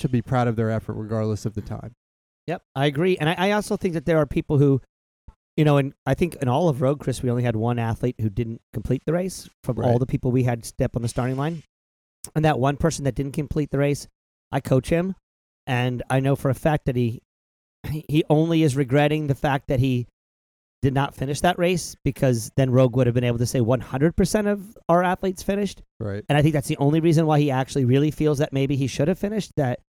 should 0.00 0.12
be 0.12 0.22
proud 0.22 0.48
of 0.48 0.56
their 0.56 0.70
effort, 0.70 0.94
regardless 0.94 1.46
of 1.46 1.54
the 1.54 1.62
time. 1.62 1.92
Yep, 2.46 2.62
I 2.74 2.86
agree, 2.86 3.16
and 3.18 3.30
I, 3.30 3.34
I 3.38 3.50
also 3.52 3.76
think 3.76 3.94
that 3.94 4.04
there 4.04 4.18
are 4.18 4.26
people 4.26 4.58
who, 4.58 4.80
you 5.56 5.64
know, 5.64 5.76
and 5.76 5.92
I 6.06 6.14
think 6.14 6.36
in 6.36 6.48
all 6.48 6.68
of 6.68 6.80
Rogue, 6.80 7.00
Chris, 7.00 7.22
we 7.22 7.30
only 7.30 7.42
had 7.42 7.56
one 7.56 7.78
athlete 7.78 8.16
who 8.20 8.30
didn't 8.30 8.60
complete 8.72 9.02
the 9.04 9.12
race 9.12 9.48
from 9.62 9.78
all 9.78 9.98
the 9.98 10.06
people 10.06 10.30
we 10.30 10.44
had 10.44 10.64
step 10.64 10.96
on 10.96 11.02
the 11.02 11.08
starting 11.08 11.36
line, 11.36 11.62
and 12.34 12.44
that 12.44 12.58
one 12.58 12.76
person 12.76 13.04
that 13.04 13.14
didn't 13.14 13.32
complete 13.32 13.70
the 13.70 13.78
race, 13.78 14.08
I 14.50 14.60
coach 14.60 14.88
him, 14.88 15.14
and 15.66 16.02
I 16.08 16.20
know 16.20 16.36
for 16.36 16.50
a 16.50 16.54
fact 16.54 16.86
that 16.86 16.96
he 16.96 17.22
he 17.84 18.24
only 18.30 18.62
is 18.62 18.76
regretting 18.76 19.26
the 19.26 19.34
fact 19.34 19.68
that 19.68 19.80
he 19.80 20.06
did 20.82 20.94
not 20.94 21.14
finish 21.14 21.40
that 21.40 21.58
race 21.58 21.96
because 22.04 22.50
then 22.56 22.70
Rogue 22.70 22.96
would 22.96 23.06
have 23.06 23.14
been 23.14 23.24
able 23.24 23.38
to 23.38 23.46
say 23.46 23.60
100% 23.60 24.46
of 24.46 24.76
our 24.88 25.02
athletes 25.02 25.42
finished. 25.42 25.82
Right. 26.00 26.24
And 26.28 26.36
I 26.36 26.42
think 26.42 26.54
that's 26.54 26.68
the 26.68 26.76
only 26.78 27.00
reason 27.00 27.24
why 27.24 27.38
he 27.38 27.50
actually 27.50 27.84
really 27.84 28.10
feels 28.10 28.38
that 28.38 28.52
maybe 28.52 28.76
he 28.76 28.88
should 28.88 29.08
have 29.08 29.18
finished 29.18 29.52
that. 29.56 29.80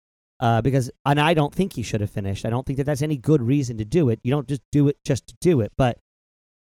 Uh, 0.44 0.62
because, 0.62 0.92
and 1.06 1.22
I 1.22 1.34
don't 1.34 1.56
think 1.56 1.72
he 1.72 1.84
should 1.84 2.02
have 2.02 2.10
finished. 2.10 2.46
I 2.46 2.50
don't 2.50 2.66
think 2.66 2.76
that 2.76 2.84
that's 2.84 3.02
any 3.02 3.16
good 3.16 3.42
reason 3.42 3.78
to 3.78 3.86
do 3.86 4.10
it. 4.10 4.20
You 4.24 4.32
don't 4.32 4.46
just 4.46 4.62
do 4.74 4.90
it 4.90 4.98
just 5.06 5.28
to 5.28 5.36
do 5.40 5.62
it. 5.62 5.72
But 5.78 6.00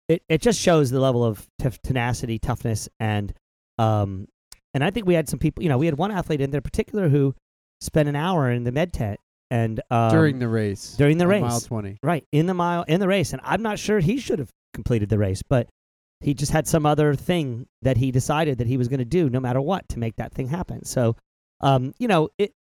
it, 0.09 0.21
it 0.27 0.41
just 0.41 0.59
shows 0.59 0.89
the 0.89 0.99
level 0.99 1.23
of 1.23 1.47
tef- 1.61 1.79
tenacity, 1.81 2.39
toughness, 2.39 2.89
and 2.99 3.31
um, 3.77 4.27
and 4.73 4.83
I 4.83 4.91
think 4.91 5.05
we 5.05 5.13
had 5.13 5.29
some 5.29 5.39
people. 5.39 5.63
You 5.63 5.69
know, 5.69 5.77
we 5.77 5.85
had 5.85 5.97
one 5.97 6.11
athlete 6.11 6.41
in 6.41 6.51
there 6.51 6.59
particular 6.59 7.07
who 7.07 7.35
spent 7.79 8.09
an 8.09 8.17
hour 8.17 8.51
in 8.51 8.65
the 8.65 8.73
med 8.73 8.91
tent 8.91 9.17
and 9.49 9.79
um, 9.89 10.11
during 10.11 10.39
the 10.39 10.49
race. 10.49 10.95
during 10.97 11.17
the 11.17 11.27
race, 11.27 11.41
mile 11.41 11.61
twenty. 11.61 11.99
right 12.03 12.25
in 12.33 12.47
the 12.47 12.53
mile 12.53 12.83
in 12.83 12.99
the 12.99 13.07
race, 13.07 13.31
and 13.31 13.41
I'm 13.45 13.61
not 13.61 13.79
sure 13.79 14.01
he 14.01 14.17
should 14.17 14.39
have 14.39 14.49
completed 14.73 15.07
the 15.07 15.17
race, 15.17 15.41
but 15.41 15.69
he 16.19 16.33
just 16.33 16.51
had 16.51 16.67
some 16.67 16.85
other 16.85 17.15
thing 17.15 17.65
that 17.81 17.95
he 17.95 18.11
decided 18.11 18.57
that 18.57 18.67
he 18.67 18.75
was 18.75 18.89
going 18.89 18.99
to 18.99 19.05
do 19.05 19.29
no 19.29 19.39
matter 19.39 19.61
what 19.61 19.87
to 19.87 19.99
make 19.99 20.17
that 20.17 20.33
thing 20.33 20.49
happen. 20.49 20.83
So, 20.83 21.15
um, 21.61 21.93
you 21.97 22.09
know, 22.09 22.27
it. 22.37 22.51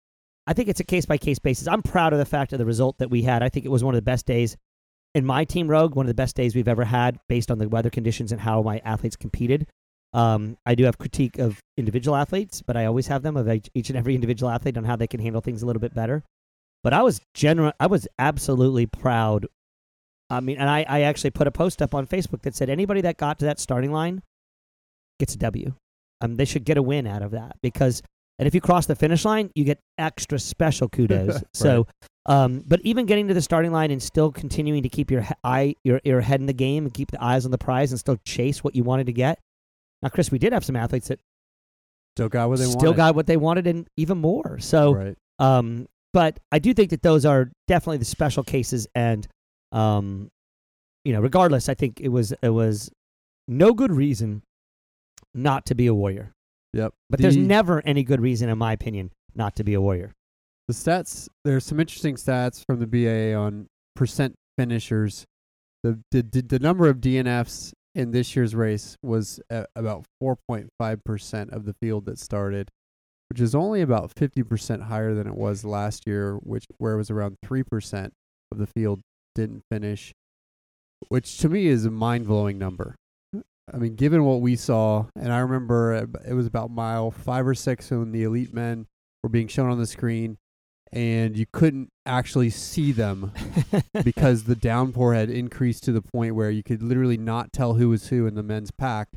I 0.49 0.55
think 0.55 0.71
it's 0.71 0.81
a 0.81 0.85
case 0.85 1.05
by 1.05 1.19
case 1.19 1.39
basis. 1.39 1.69
I'm 1.69 1.83
proud 1.83 2.15
of 2.15 2.19
the 2.19 2.25
fact 2.25 2.55
of 2.55 2.59
the 2.59 2.65
result 2.65 2.97
that 2.99 3.11
we 3.11 3.21
had. 3.21 3.43
I 3.43 3.51
think 3.51 3.67
it 3.67 3.69
was 3.69 3.85
one 3.85 3.95
of 3.95 3.99
the 3.99 4.03
best 4.03 4.25
days 4.25 4.57
in 5.15 5.27
my 5.27 5.45
team 5.45 5.69
rogue, 5.69 5.95
one 5.95 6.07
of 6.07 6.09
the 6.09 6.15
best 6.15 6.37
days 6.37 6.55
we've 6.55 6.67
ever 6.67 6.85
had 6.85 7.19
based 7.29 7.51
on 7.51 7.59
the 7.59 7.69
weather 7.69 7.91
conditions 7.91 8.33
and 8.33 8.41
how 8.41 8.63
my 8.63 8.79
athletes 8.79 9.15
competed. 9.15 9.67
Um, 10.15 10.57
I 10.65 10.75
do 10.75 10.85
have 10.85 10.97
critique 10.97 11.39
of 11.39 11.61
individual 11.77 12.17
athletes, 12.17 12.63
but 12.63 12.79
I 12.79 12.87
always 12.87 13.09
have 13.09 13.23
them 13.23 13.37
of 13.37 13.47
each 13.75 13.91
and 13.91 13.99
every 13.99 14.15
individual 14.15 14.51
athlete 14.51 14.79
on 14.79 14.85
how 14.85 14.97
they 14.97 15.07
can 15.07 15.21
handle 15.21 15.43
things 15.43 15.63
a 15.63 15.67
little 15.67 15.81
bit 15.81 15.95
better. 15.95 16.25
But 16.83 16.95
I 16.95 17.03
was 17.03 17.21
general. 17.35 17.73
I 17.79 17.87
was 17.87 18.09
absolutely 18.19 18.87
proud. 18.87 19.47
I 20.31 20.41
mean, 20.41 20.57
and 20.57 20.71
I, 20.71 20.87
I 20.89 21.01
actually 21.03 21.31
put 21.31 21.47
a 21.47 21.51
post 21.51 21.83
up 21.83 21.95
on 21.95 22.07
Facebook 22.07 22.41
that 22.43 22.55
said 22.55 22.71
anybody 22.71 23.03
that 23.03 23.19
got 23.19 23.39
to 23.41 23.45
that 23.45 23.61
starting 23.61 23.93
line 23.93 24.23
gets 25.19 25.35
a 25.35 25.39
W. 25.39 25.75
Um, 26.23 26.37
they 26.37 26.47
should 26.47 26.65
get 26.65 26.79
a 26.79 26.83
win 26.83 27.07
out 27.07 27.23
of 27.23 27.33
that 27.33 27.57
because, 27.63 28.03
and 28.39 28.47
if 28.47 28.55
you 28.55 28.61
cross 28.61 28.87
the 28.87 28.95
finish 28.97 29.25
line, 29.25 29.51
you 29.55 29.65
get 29.65 29.81
extra 29.99 30.39
special 30.39 30.89
kudos. 30.93 31.43
So, 31.55 31.87
um, 32.27 32.63
but 32.67 32.81
even 32.83 33.07
getting 33.07 33.29
to 33.29 33.35
the 33.35 33.43
starting 33.43 33.73
line 33.73 33.91
and 33.91 34.03
still 34.03 34.31
continuing 34.31 34.83
to 34.83 34.89
keep 34.89 35.11
your 35.11 35.27
eye, 35.45 35.75
your 35.85 36.01
your 36.05 36.21
head 36.21 36.41
in 36.41 36.47
the 36.47 36.53
game 36.53 36.85
and 36.85 36.95
keep 36.95 37.11
the 37.11 37.23
eyes 37.23 37.45
on 37.45 37.51
the 37.51 37.59
prize 37.59 37.93
and 37.93 37.99
still 37.99 38.19
chase 38.25 38.63
what 38.63 38.75
you 38.75 38.85
wanted 38.85 39.07
to 39.07 39.13
get. 39.13 39.39
Now, 40.03 40.11
Chris, 40.11 40.31
we 40.31 40.39
did 40.39 40.53
have 40.53 40.65
some 40.65 40.77
athletes 40.77 41.09
that 41.09 41.21
Still 42.19 42.29
got 42.29 42.49
what 42.49 42.59
they 42.59 42.65
still 42.65 42.79
wanted. 42.79 42.97
got 42.97 43.15
what 43.15 43.27
they 43.29 43.37
wanted 43.37 43.69
and 43.69 43.87
even 43.97 44.19
more. 44.19 44.59
So, 44.59 44.93
right. 44.93 45.17
um, 45.39 45.87
but 46.13 46.41
I 46.51 46.59
do 46.59 46.75
think 46.75 46.91
that 46.91 47.01
those 47.01 47.25
are 47.25 47.53
definitely 47.69 47.99
the 47.99 48.07
special 48.07 48.43
cases, 48.43 48.89
and 48.93 49.25
um, 49.71 50.29
you 51.05 51.13
know, 51.13 51.21
regardless, 51.21 51.69
I 51.69 51.75
think 51.75 52.01
it 52.01 52.09
was 52.09 52.33
it 52.43 52.49
was 52.49 52.91
no 53.47 53.73
good 53.73 53.93
reason 53.93 54.43
not 55.33 55.65
to 55.67 55.77
be 55.77 55.87
a 55.87 55.95
warrior. 55.95 56.33
Yep. 56.73 56.93
But 57.11 57.21
there's 57.21 57.37
never 57.37 57.83
any 57.85 58.03
good 58.03 58.21
reason, 58.21 58.49
in 58.49 58.59
my 58.59 58.73
opinion, 58.73 59.11
not 59.35 59.57
to 59.57 59.65
be 59.65 59.75
a 59.75 59.81
warrior. 59.81 60.13
The 60.67 60.75
stats, 60.75 61.29
there's 61.45 61.65
some 61.65 61.81
interesting 61.81 62.17
stats 62.17 62.65
from 62.65 62.79
the 62.79 62.87
BAA 62.87 63.39
on 63.39 63.69
percent 63.97 64.35
finishers. 64.59 65.25
The, 65.83 66.01
the, 66.11 66.23
the, 66.23 66.43
the 66.43 66.59
number 66.59 66.89
of 66.89 66.99
DNFs 66.99 67.73
in 67.95 68.11
this 68.11 68.37
year's 68.37 68.55
race 68.55 68.97
was 69.03 69.41
about 69.51 70.05
4.5% 70.23 71.53
of 71.53 71.65
the 71.65 71.75
field 71.81 72.05
that 72.07 72.19
started, 72.19 72.71
which 73.31 73.41
is 73.41 73.55
only 73.55 73.81
about 73.81 74.15
50% 74.15 74.83
higher 74.83 75.15
than 75.15 75.27
it 75.27 75.35
was 75.35 75.65
last 75.65 76.07
year, 76.07 76.35
which 76.37 76.67
where 76.77 76.95
it 76.95 76.99
was 76.99 77.11
around 77.11 77.37
3% 77.45 78.11
of 78.53 78.59
the 78.59 78.67
field 78.67 79.01
didn't 79.35 79.63
finish, 79.71 80.13
which 81.09 81.39
to 81.39 81.49
me 81.49 81.67
is 81.67 81.85
a 81.85 81.91
mind-blowing 81.91 82.59
number. 82.59 82.95
I 83.73 83.77
mean, 83.79 83.95
given 83.95 84.25
what 84.25 84.41
we 84.41 84.57
saw, 84.57 85.07
and 85.15 85.33
I 85.33 85.39
remember 85.39 86.09
it 86.27 86.35
was 86.35 86.47
about 86.47 86.71
mile 86.71 87.11
five 87.11 87.47
or 87.47 87.55
six 87.55 87.91
when 87.91 88.13
the 88.13 88.25
elite 88.25 88.53
men 88.55 88.87
were 89.23 89.29
being 89.29 89.49
shown 89.49 89.71
on 89.71 89.79
the 89.79 89.87
screen, 89.87 90.39
and 90.93 91.37
you 91.37 91.47
couldn't 91.53 91.91
actually 92.07 92.51
see 92.51 92.93
them 92.93 93.33
because 94.05 94.45
the 94.45 94.57
downpour 94.57 95.15
had 95.15 95.29
increased 95.31 95.85
to 95.85 95.93
the 95.93 96.01
point 96.03 96.35
where 96.35 96.51
you 96.51 96.63
could 96.63 96.83
literally 96.83 97.19
not 97.19 97.53
tell 97.53 97.75
who 97.75 97.91
was 97.91 98.09
who 98.09 98.27
in 98.27 98.35
the 98.35 98.43
men's 98.43 98.71
pack. 98.71 99.09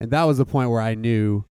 And 0.00 0.10
that 0.10 0.24
was 0.24 0.38
the 0.38 0.44
point 0.44 0.70
where 0.70 0.82
I 0.82 0.94
knew 0.94 1.44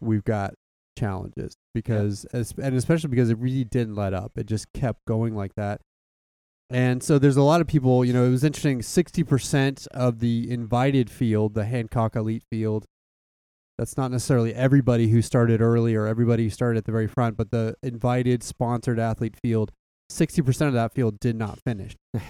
we've 0.00 0.24
got 0.24 0.54
challenges 0.98 1.54
because, 1.74 2.26
es- 2.32 2.54
and 2.60 2.74
especially 2.74 3.10
because 3.10 3.30
it 3.30 3.38
really 3.38 3.64
didn't 3.64 3.94
let 3.94 4.12
up. 4.12 4.32
It 4.36 4.46
just 4.46 4.72
kept 4.72 5.04
going 5.06 5.36
like 5.36 5.54
that. 5.54 5.82
And 6.70 7.02
so 7.02 7.18
there's 7.18 7.36
a 7.36 7.42
lot 7.42 7.60
of 7.60 7.66
people, 7.68 8.04
you 8.04 8.12
know, 8.12 8.24
it 8.24 8.30
was 8.30 8.42
interesting 8.44 8.80
60% 8.80 9.86
of 9.88 10.18
the 10.18 10.50
invited 10.50 11.08
field, 11.10 11.54
the 11.54 11.64
Hancock 11.64 12.16
Elite 12.16 12.42
field, 12.50 12.86
that's 13.78 13.96
not 13.96 14.10
necessarily 14.10 14.54
everybody 14.54 15.08
who 15.08 15.20
started 15.22 15.60
early 15.60 15.94
or 15.94 16.06
everybody 16.06 16.44
who 16.44 16.50
started 16.50 16.78
at 16.78 16.84
the 16.86 16.92
very 16.92 17.06
front, 17.06 17.36
but 17.36 17.50
the 17.50 17.74
invited 17.82 18.42
sponsored 18.42 18.98
athlete 18.98 19.36
field, 19.36 19.70
60% 20.10 20.66
of 20.68 20.72
that 20.72 20.92
field 20.94 21.20
did 21.20 21.36
not 21.36 21.60
finish. 21.60 21.94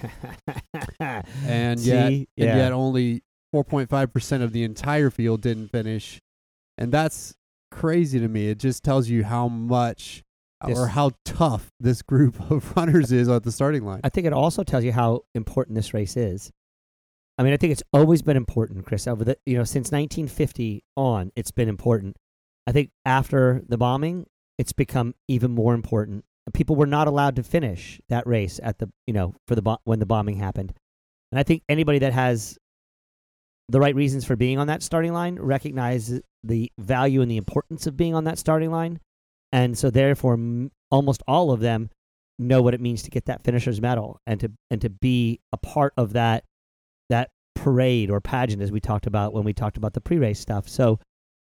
And 0.99 1.79
yet, 1.79 2.09
See? 2.09 2.27
and 2.37 2.47
Yeah. 2.47 2.57
yet 2.57 2.73
only 2.73 3.23
4.5% 3.55 4.41
of 4.41 4.51
the 4.51 4.63
entire 4.63 5.09
field 5.09 5.41
didn't 5.41 5.69
finish. 5.69 6.19
And 6.77 6.91
that's 6.91 7.33
crazy 7.71 8.19
to 8.19 8.27
me. 8.27 8.49
It 8.49 8.57
just 8.59 8.83
tells 8.83 9.07
you 9.09 9.23
how 9.23 9.47
much 9.47 10.23
This- 10.65 10.77
or 10.77 10.87
how 10.87 11.11
tough 11.23 11.71
this 11.79 12.01
group 12.01 12.39
of 12.51 12.75
runners 12.75 13.11
is 13.11 13.29
at 13.29 13.43
the 13.43 13.51
starting 13.51 13.85
line. 13.85 14.01
I 14.03 14.09
think 14.09 14.25
it 14.25 14.33
also 14.33 14.63
tells 14.63 14.83
you 14.83 14.91
how 14.91 15.21
important 15.35 15.75
this 15.75 15.93
race 15.93 16.17
is. 16.17 16.51
I 17.37 17.43
mean, 17.43 17.53
I 17.53 17.57
think 17.57 17.71
it's 17.71 17.83
always 17.93 18.23
been 18.23 18.37
important, 18.37 18.85
Chris. 18.85 19.07
Over 19.07 19.23
the 19.23 19.37
you 19.45 19.57
know 19.57 19.63
since 19.63 19.91
1950 19.91 20.83
on, 20.95 21.31
it's 21.35 21.51
been 21.51 21.69
important. 21.69 22.17
I 22.65 22.71
think 22.71 22.89
after 23.05 23.61
the 23.67 23.77
bombing, 23.77 24.25
it's 24.57 24.73
become 24.73 25.13
even 25.27 25.51
more 25.51 25.73
important. 25.75 26.25
People 26.53 26.75
were 26.75 26.87
not 26.87 27.07
allowed 27.07 27.35
to 27.35 27.43
finish 27.43 28.01
that 28.09 28.25
race 28.25 28.59
at 28.63 28.79
the 28.79 28.89
you 29.05 29.13
know 29.13 29.35
for 29.47 29.53
the 29.53 29.61
bo- 29.61 29.77
when 29.83 29.99
the 29.99 30.05
bombing 30.07 30.37
happened, 30.37 30.73
and 31.31 31.39
I 31.39 31.43
think 31.43 31.61
anybody 31.69 31.99
that 31.99 32.13
has 32.13 32.57
the 33.69 33.79
right 33.79 33.95
reasons 33.95 34.25
for 34.25 34.35
being 34.35 34.57
on 34.57 34.67
that 34.67 34.81
starting 34.81 35.13
line 35.13 35.35
recognizes 35.35 36.21
the 36.43 36.71
value 36.79 37.21
and 37.21 37.29
the 37.29 37.37
importance 37.37 37.85
of 37.85 37.97
being 37.97 38.15
on 38.15 38.23
that 38.23 38.39
starting 38.39 38.71
line, 38.71 38.99
and 39.51 39.77
so 39.77 39.89
therefore 39.89 40.33
m- 40.33 40.71
almost 40.91 41.21
all 41.27 41.51
of 41.51 41.59
them 41.59 41.89
know 42.39 42.61
what 42.61 42.73
it 42.73 42.81
means 42.81 43.01
to 43.03 43.09
get 43.09 43.25
that 43.25 43.43
finisher's 43.43 43.81
medal 43.81 44.19
and 44.27 44.39
to 44.39 44.51
and 44.69 44.81
to 44.81 44.89
be 44.89 45.39
a 45.51 45.57
part 45.57 45.93
of 45.97 46.13
that 46.13 46.43
that 47.09 47.29
parade 47.55 48.09
or 48.11 48.21
pageant 48.21 48.61
as 48.61 48.71
we 48.71 48.79
talked 48.79 49.07
about 49.07 49.33
when 49.33 49.43
we 49.43 49.53
talked 49.53 49.77
about 49.77 49.93
the 49.93 50.01
pre-race 50.01 50.39
stuff. 50.39 50.67
So 50.69 50.99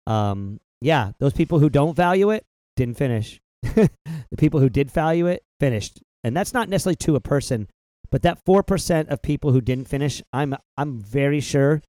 um 0.05 0.59
yeah, 0.81 1.11
those 1.19 1.33
people 1.33 1.59
who 1.59 1.69
don't 1.69 1.95
value 1.95 2.29
it 2.29 2.45
didn't 2.75 2.97
finish. 2.97 3.39
the 3.63 3.89
people 4.37 4.59
who 4.59 4.69
did 4.69 4.91
value 4.91 5.25
it 5.27 5.43
finished. 5.59 5.99
And 6.23 6.35
that's 6.37 6.53
not 6.53 6.69
necessarily 6.69 6.95
to 6.97 7.15
a 7.15 7.19
person, 7.19 7.67
but 8.11 8.21
that 8.21 8.43
4% 8.45 9.07
of 9.07 9.21
people 9.21 9.51
who 9.51 9.59
didn't 9.61 9.87
finish, 9.87 10.21
I'm 10.31 10.55
I'm 10.77 10.99
very 10.99 11.39
sure 11.39 11.81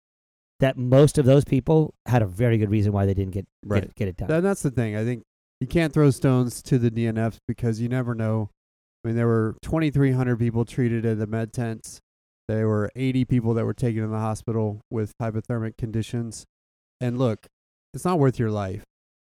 that 0.61 0.77
most 0.77 1.19
of 1.19 1.25
those 1.25 1.45
people 1.45 1.95
had 2.07 2.23
a 2.23 2.27
very 2.27 2.59
good 2.59 2.71
reason 2.71 2.93
why 2.93 3.07
they 3.07 3.15
didn't 3.15 3.33
get 3.35 3.47
Right. 3.65 3.83
get, 3.83 3.91
it, 3.91 3.95
get 3.95 4.09
it 4.09 4.17
done. 4.17 4.31
And 4.31 4.45
that's 4.45 4.63
the 4.63 4.71
thing. 4.73 4.97
I 4.97 5.05
think 5.05 5.23
you 5.61 5.67
can't 5.67 5.93
throw 5.93 6.11
stones 6.11 6.63
to 6.63 6.79
the 6.79 6.91
DNFs 6.91 7.39
because 7.47 7.81
you 7.81 7.89
never 7.89 8.15
know. 8.15 8.51
I 9.05 9.09
mean, 9.09 9.17
there 9.17 9.27
were 9.27 9.57
2,300 9.63 10.39
people 10.39 10.65
treated 10.65 11.05
in 11.05 11.19
the 11.19 11.27
med 11.27 11.53
tents. 11.53 12.01
There 12.49 12.69
were 12.69 12.91
80 12.97 13.25
people 13.27 13.55
that 13.55 13.65
were 13.65 13.75
taken 13.75 14.03
in 14.03 14.11
the 14.11 14.19
hospital 14.19 14.81
with 14.91 15.13
hypothermic 15.21 15.77
conditions. 15.77 16.45
And 17.01 17.19
look, 17.19 17.47
it's 17.93 18.05
not 18.05 18.19
worth 18.19 18.39
your 18.39 18.51
life. 18.51 18.85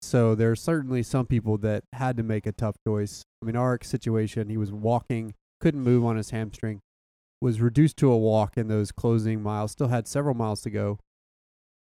So 0.01 0.35
there 0.35 0.51
are 0.51 0.57
certainly 0.57 1.03
some 1.03 1.27
people 1.27 1.59
that 1.59 1.83
had 1.93 2.17
to 2.19 2.23
make 2.23 2.47
a 2.47 2.53
tough 2.53 2.77
choice. 2.87 3.25
I 3.43 3.47
mean, 3.47 3.57
Arik's 3.57 3.89
situation, 3.89 4.49
he 4.49 4.57
was 4.57 4.73
walking, 4.73 5.35
couldn't 5.61 5.83
move 5.83 6.05
on 6.05 6.17
his 6.17 6.31
hamstring, 6.31 6.81
was 7.41 7.61
reduced 7.61 7.97
to 7.99 8.13
a 8.13 8.17
walk 8.17 8.57
in 8.57 8.69
those 8.69 8.93
closing 8.93 9.43
miles, 9.43 9.73
still 9.73 9.89
had 9.89 10.07
several 10.07 10.35
miles 10.35 10.61
to 10.63 10.71
go. 10.71 10.99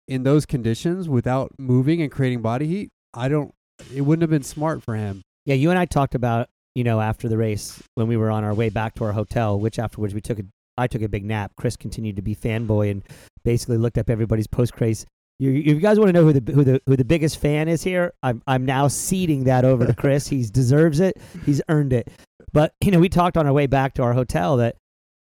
In 0.09 0.25
those 0.25 0.45
conditions, 0.45 1.09
without 1.09 1.53
moving 1.59 2.03
and 2.03 2.11
creating 2.11 2.43
body 2.43 2.67
heat, 2.67 2.89
I 3.15 3.29
don't, 3.29 3.53
it 3.95 4.03
wouldn't 4.03 4.23
have 4.23 4.31
been 4.31 4.43
smart 4.43 4.83
for 4.83 4.95
him. 4.95 5.23
Yeah, 5.47 5.55
you 5.55 5.71
and 5.71 5.79
I 5.79 5.87
talked 5.87 6.15
about, 6.15 6.49
you 6.75 6.85
know, 6.85 7.01
after 7.01 7.29
the 7.29 7.37
race 7.37 7.83
when 7.95 8.07
we 8.07 8.17
were 8.17 8.31
on 8.31 8.45
our 8.45 8.55
way 8.55 8.69
back 8.69 8.95
to 8.97 9.05
our 9.05 9.13
hotel, 9.13 9.59
which 9.59 9.79
afterwards 9.79 10.15
we 10.15 10.21
took 10.21 10.39
a 10.39 10.45
I 10.79 10.87
took 10.87 11.03
a 11.03 11.09
big 11.09 11.25
nap. 11.25 11.53
Chris 11.57 11.77
continued 11.77 12.17
to 12.17 12.23
be 12.23 12.35
fanboy 12.35 12.91
and 12.91 13.03
basically 13.45 13.77
looked 13.77 13.99
up 13.99 14.09
everybody's 14.09 14.47
post 14.47 14.81
race. 14.81 15.05
You, 15.39 15.51
you 15.51 15.75
guys 15.77 15.99
want 15.99 16.09
to 16.09 16.13
know 16.13 16.25
who 16.25 16.33
the 16.33 16.53
who 16.53 16.65
the 16.65 16.83
who 16.87 16.97
the 16.97 17.05
biggest 17.05 17.39
fan 17.39 17.69
is 17.69 17.83
here? 17.83 18.13
I'm 18.23 18.43
I'm 18.47 18.65
now 18.65 18.89
ceding 18.89 19.45
that 19.45 19.65
over 19.65 19.87
to 19.87 19.95
Chris. 19.95 20.27
He 20.27 20.43
deserves 20.51 21.01
it. 21.01 21.17
He's 21.45 21.63
earned 21.69 21.93
it. 21.93 22.09
But 22.53 22.75
you 22.83 22.91
know, 22.91 22.99
we 22.99 23.09
talked 23.09 23.37
on 23.37 23.47
our 23.47 23.53
way 23.53 23.67
back 23.67 23.95
to 23.95 24.03
our 24.03 24.13
hotel 24.13 24.57
that 24.59 24.77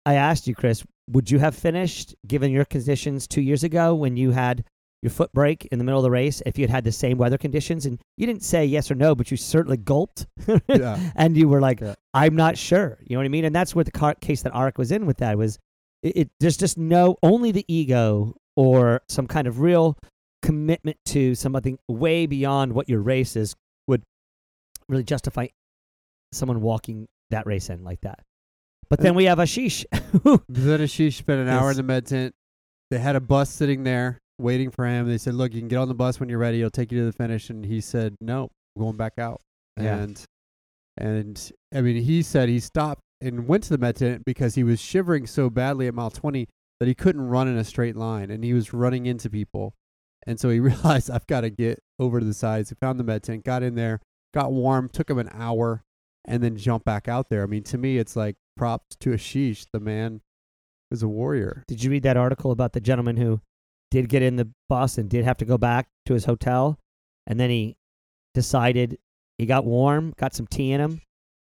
I 0.07 0.14
asked 0.14 0.47
you, 0.47 0.54
Chris, 0.54 0.85
would 1.09 1.30
you 1.30 1.38
have 1.38 1.54
finished 1.54 2.14
given 2.26 2.50
your 2.50 2.64
conditions 2.64 3.26
two 3.26 3.40
years 3.40 3.64
ago 3.64 3.95
when 3.95 4.16
you 4.16 4.30
had 4.30 4.64
your 5.02 5.11
foot 5.11 5.33
break 5.33 5.66
in 5.66 5.78
the 5.78 5.85
middle 5.85 5.99
of 5.99 6.02
the 6.04 6.11
race 6.11 6.42
if 6.45 6.59
you 6.59 6.62
had 6.64 6.71
had 6.71 6.85
the 6.85 6.92
same 6.92 7.19
weather 7.19 7.38
conditions? 7.38 7.87
And 7.87 8.00
you 8.16 8.26
didn't 8.26 8.42
say 8.42 8.64
yes 8.64 8.90
or 8.90 8.95
no, 8.95 9.14
but 9.14 9.30
you 9.30 9.37
certainly 9.37 9.76
gulped. 9.76 10.26
Yeah. 10.69 10.99
and 11.16 11.37
you 11.37 11.49
were 11.49 11.61
like, 11.61 11.80
Yeah. 11.80 11.95
I'm 12.14 12.37
not 12.37 12.57
sure. 12.59 12.99
You 13.02 13.14
know 13.16 13.21
what 13.21 13.26
I 13.26 13.28
mean? 13.28 13.45
And 13.45 13.54
that's 13.54 13.75
what 13.75 13.87
the 13.87 13.92
car- 13.92 14.16
case 14.21 14.42
that 14.42 14.52
Arik 14.52 14.78
was 14.78 14.90
in 14.92 15.07
with 15.07 15.19
that 15.19 15.37
was 15.38 15.59
it, 16.02 16.16
it 16.16 16.30
there's 16.40 16.57
just 16.57 16.78
no 16.78 17.16
only 17.23 17.52
the 17.52 17.64
ego 17.69 18.35
or 18.57 19.02
some 19.09 19.26
kind 19.26 19.47
of 19.47 19.61
real 19.61 19.97
commitment 20.42 20.97
to 21.07 21.35
something 21.35 21.78
way 21.88 22.26
beyond 22.26 22.73
what 22.73 22.88
your 22.88 23.00
race 23.00 23.37
is 23.37 23.54
would 23.87 24.02
really 24.88 25.04
justify 25.04 25.47
someone 26.33 26.61
walking 26.61 27.07
that 27.30 27.47
race 27.47 27.69
in 27.71 27.85
like 27.85 28.00
that. 28.00 28.21
But 28.88 29.00
then 29.00 29.12
uh, 29.12 29.14
we 29.14 29.25
have 29.26 29.38
Ashish. 29.38 29.85
Then 30.49 30.80
Ashish 30.80 31.14
spent 31.14 31.40
an 31.40 31.49
hour 31.49 31.71
in 31.71 31.76
the 31.76 31.83
med 31.83 32.07
tent, 32.07 32.35
they 32.90 32.99
had 32.99 33.14
a 33.16 33.21
bus 33.21 33.50
sitting 33.50 33.85
there 33.85 34.19
waiting 34.41 34.71
for 34.71 34.87
him. 34.87 35.09
They 35.09 35.19
said, 35.19 35.35
"Look, 35.35 35.55
you 35.55 35.61
can 35.61 35.69
get 35.69 35.77
on 35.77 35.89
the 35.89 35.95
bus 35.95 36.21
when 36.21 36.29
you're 36.29 36.39
ready. 36.39 36.61
It'll 36.61 36.71
take 36.71 36.93
you 36.93 36.99
to 37.01 37.07
the 37.07 37.13
finish." 37.13 37.51
And 37.51 37.65
he 37.65 37.81
said, 37.81 38.17
"No, 38.21 38.51
I'm 38.77 38.83
going 38.83 38.97
back 38.97 39.19
out." 39.19 39.41
Yeah. 39.79 39.97
And 39.97 40.25
and 40.97 41.53
I 41.75 41.81
mean, 41.81 42.03
he 42.03 42.23
said 42.23 42.49
he 42.49 42.61
stopped 42.61 43.03
and 43.21 43.47
went 43.47 43.65
to 43.65 43.71
the 43.71 43.79
med 43.79 43.97
tent 43.97 44.25
because 44.25 44.55
he 44.55 44.65
was 44.65 44.81
shivering 44.81 45.27
so 45.27 45.51
badly 45.51 45.87
at 45.87 45.95
mile 45.95 46.11
20 46.11 46.47
that 46.79 46.89
he 46.89 46.95
couldn't 46.95 47.29
run 47.29 47.49
in 47.49 47.57
a 47.57 47.65
straight 47.65 47.97
line, 47.97 48.31
and 48.31 48.43
he 48.43 48.55
was 48.55 48.73
running 48.73 49.07
into 49.07 49.29
people. 49.29 49.75
And 50.27 50.41
so 50.41 50.49
he 50.49 50.61
realized 50.61 51.11
I've 51.11 51.27
got 51.27 51.43
to 51.43 51.51
get 51.51 51.81
over 51.99 52.21
to 52.21 52.27
the 52.27 52.35
sides. 52.35 52.71
He 52.71 52.75
found 52.75 52.99
the 52.99 53.05
med 53.05 53.23
tent, 53.23 53.45
got 53.45 53.63
in 53.63 53.75
there, 53.75 54.01
got 54.35 54.53
warm, 54.53 54.89
took 54.89 55.11
him 55.11 55.19
an 55.19 55.31
hour, 55.33 55.85
and 56.25 56.43
then 56.43 56.57
jumped 56.57 56.87
back 56.87 57.09
out 57.09 57.29
there. 57.29 57.43
I 57.43 57.47
mean, 57.47 57.63
to 57.65 57.79
me, 57.79 57.99
it's 57.99 58.17
like 58.17 58.37
props 58.57 58.97
to 59.01 59.11
Ashish. 59.11 59.67
The 59.73 59.81
man 59.81 60.21
is 60.91 61.03
a 61.03 61.09
warrior. 61.09 61.65
Did 61.69 61.83
you 61.83 61.91
read 61.91 62.03
that 62.03 62.17
article 62.17 62.51
about 62.51 62.73
the 62.73 62.81
gentleman 62.81 63.17
who 63.17 63.41
did 63.91 64.09
get 64.09 64.23
in 64.23 64.37
the 64.37 64.49
bus 64.69 64.99
and 64.99 65.09
did 65.09 65.25
have 65.25 65.37
to 65.39 65.45
go 65.45 65.59
back 65.59 65.89
to 66.07 66.15
his 66.15 66.25
hotel, 66.25 66.79
and 67.27 67.39
then 67.41 67.51
he 67.51 67.77
decided 68.35 68.99
he 69.39 69.47
got 69.47 69.65
warm, 69.65 70.13
got 70.17 70.35
some 70.35 70.47
tea 70.47 70.73
in 70.73 70.81
him, 70.81 71.01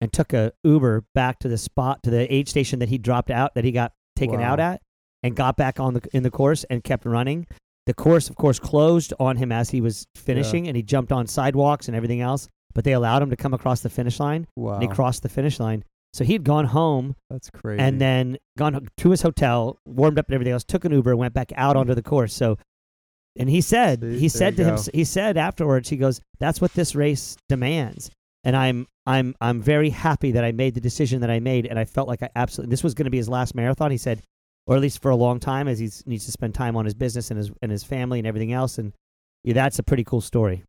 and 0.00 0.12
took 0.12 0.33
a 0.33 0.52
Uber 0.62 1.04
back 1.14 1.38
to 1.40 1.49
the 1.49 1.59
spot 1.59 2.02
to 2.04 2.11
the 2.11 2.33
aid 2.33 2.49
station 2.49 2.78
that 2.78 2.88
he 2.88 2.99
dropped 2.99 3.30
out 3.30 3.54
that 3.54 3.64
he 3.64 3.73
got 3.73 3.92
taken 4.16 4.40
Wow. 4.40 4.52
out 4.52 4.61
at, 4.61 4.83
and 5.23 5.35
got 5.35 5.57
back 5.57 5.80
on 5.80 5.95
the 5.95 6.02
in 6.12 6.23
the 6.23 6.30
course 6.30 6.64
and 6.64 6.85
kept 6.85 7.04
running. 7.04 7.47
The 7.87 7.95
course, 7.95 8.28
of 8.28 8.37
course, 8.37 8.59
closed 8.59 9.14
on 9.18 9.37
him 9.37 9.50
as 9.50 9.71
he 9.71 9.80
was 9.80 10.07
finishing, 10.14 10.68
and 10.68 10.76
he 10.76 10.83
jumped 10.83 11.11
on 11.11 11.26
sidewalks 11.26 11.88
and 11.88 11.97
everything 11.97 12.21
else. 12.21 12.49
But 12.75 12.85
they 12.85 12.92
allowed 12.92 13.23
him 13.23 13.30
to 13.30 13.37
come 13.37 13.54
across 13.54 13.80
the 13.80 13.88
finish 13.88 14.21
line, 14.21 14.47
Wow, 14.54 14.75
and 14.75 14.83
he 14.83 14.88
crossed 14.88 15.23
the 15.23 15.28
finish 15.28 15.59
line. 15.59 15.85
So 16.12 16.24
he 16.24 16.32
had 16.32 16.44
gone 16.44 16.64
home 16.66 17.14
that's 17.30 17.50
crazy. 17.50 17.80
and 17.82 18.00
then 18.00 18.38
gone 18.56 18.88
to 18.96 19.10
his 19.10 19.22
hotel, 19.22 19.78
warmed 19.86 20.18
up 20.18 20.26
and 20.28 20.34
everything 20.34 20.52
else, 20.54 20.64
took 20.64 20.84
an 20.84 20.92
Uber, 20.92 21.10
and 21.10 21.18
went 21.18 21.34
back 21.34 21.52
out 21.54 21.76
onto 21.76 21.94
the 21.94 22.02
course. 22.02 22.32
So, 22.34 22.58
and 23.36 23.48
he 23.48 23.60
said, 23.60 24.00
See, 24.00 24.18
he 24.18 24.28
said 24.28 24.56
to 24.56 24.64
him, 24.64 24.78
he 24.92 25.04
said 25.04 25.36
afterwards, 25.36 25.88
he 25.88 25.96
goes, 25.96 26.20
"That's 26.40 26.60
what 26.60 26.72
this 26.72 26.94
race 26.94 27.36
demands." 27.48 28.10
And 28.44 28.56
I'm, 28.56 28.86
I'm, 29.06 29.34
I'm 29.40 29.60
very 29.60 29.90
happy 29.90 30.32
that 30.32 30.44
I 30.44 30.52
made 30.52 30.74
the 30.74 30.80
decision 30.80 31.20
that 31.20 31.30
I 31.30 31.40
made, 31.40 31.66
and 31.66 31.78
I 31.78 31.84
felt 31.84 32.08
like 32.08 32.22
I 32.22 32.30
absolutely. 32.34 32.70
This 32.70 32.82
was 32.82 32.94
going 32.94 33.04
to 33.04 33.10
be 33.10 33.16
his 33.18 33.28
last 33.28 33.54
marathon. 33.54 33.90
He 33.90 33.98
said, 33.98 34.22
or 34.66 34.76
at 34.76 34.82
least 34.82 35.02
for 35.02 35.10
a 35.10 35.16
long 35.16 35.40
time, 35.40 35.68
as 35.68 35.78
he 35.78 35.90
needs 36.06 36.24
to 36.24 36.32
spend 36.32 36.54
time 36.54 36.74
on 36.76 36.84
his 36.84 36.94
business 36.94 37.30
and 37.30 37.38
his 37.38 37.50
and 37.62 37.70
his 37.70 37.84
family 37.84 38.18
and 38.18 38.26
everything 38.26 38.52
else. 38.52 38.78
And 38.78 38.92
yeah, 39.44 39.54
that's 39.54 39.78
a 39.78 39.82
pretty 39.82 40.04
cool 40.04 40.20
story. 40.20 40.64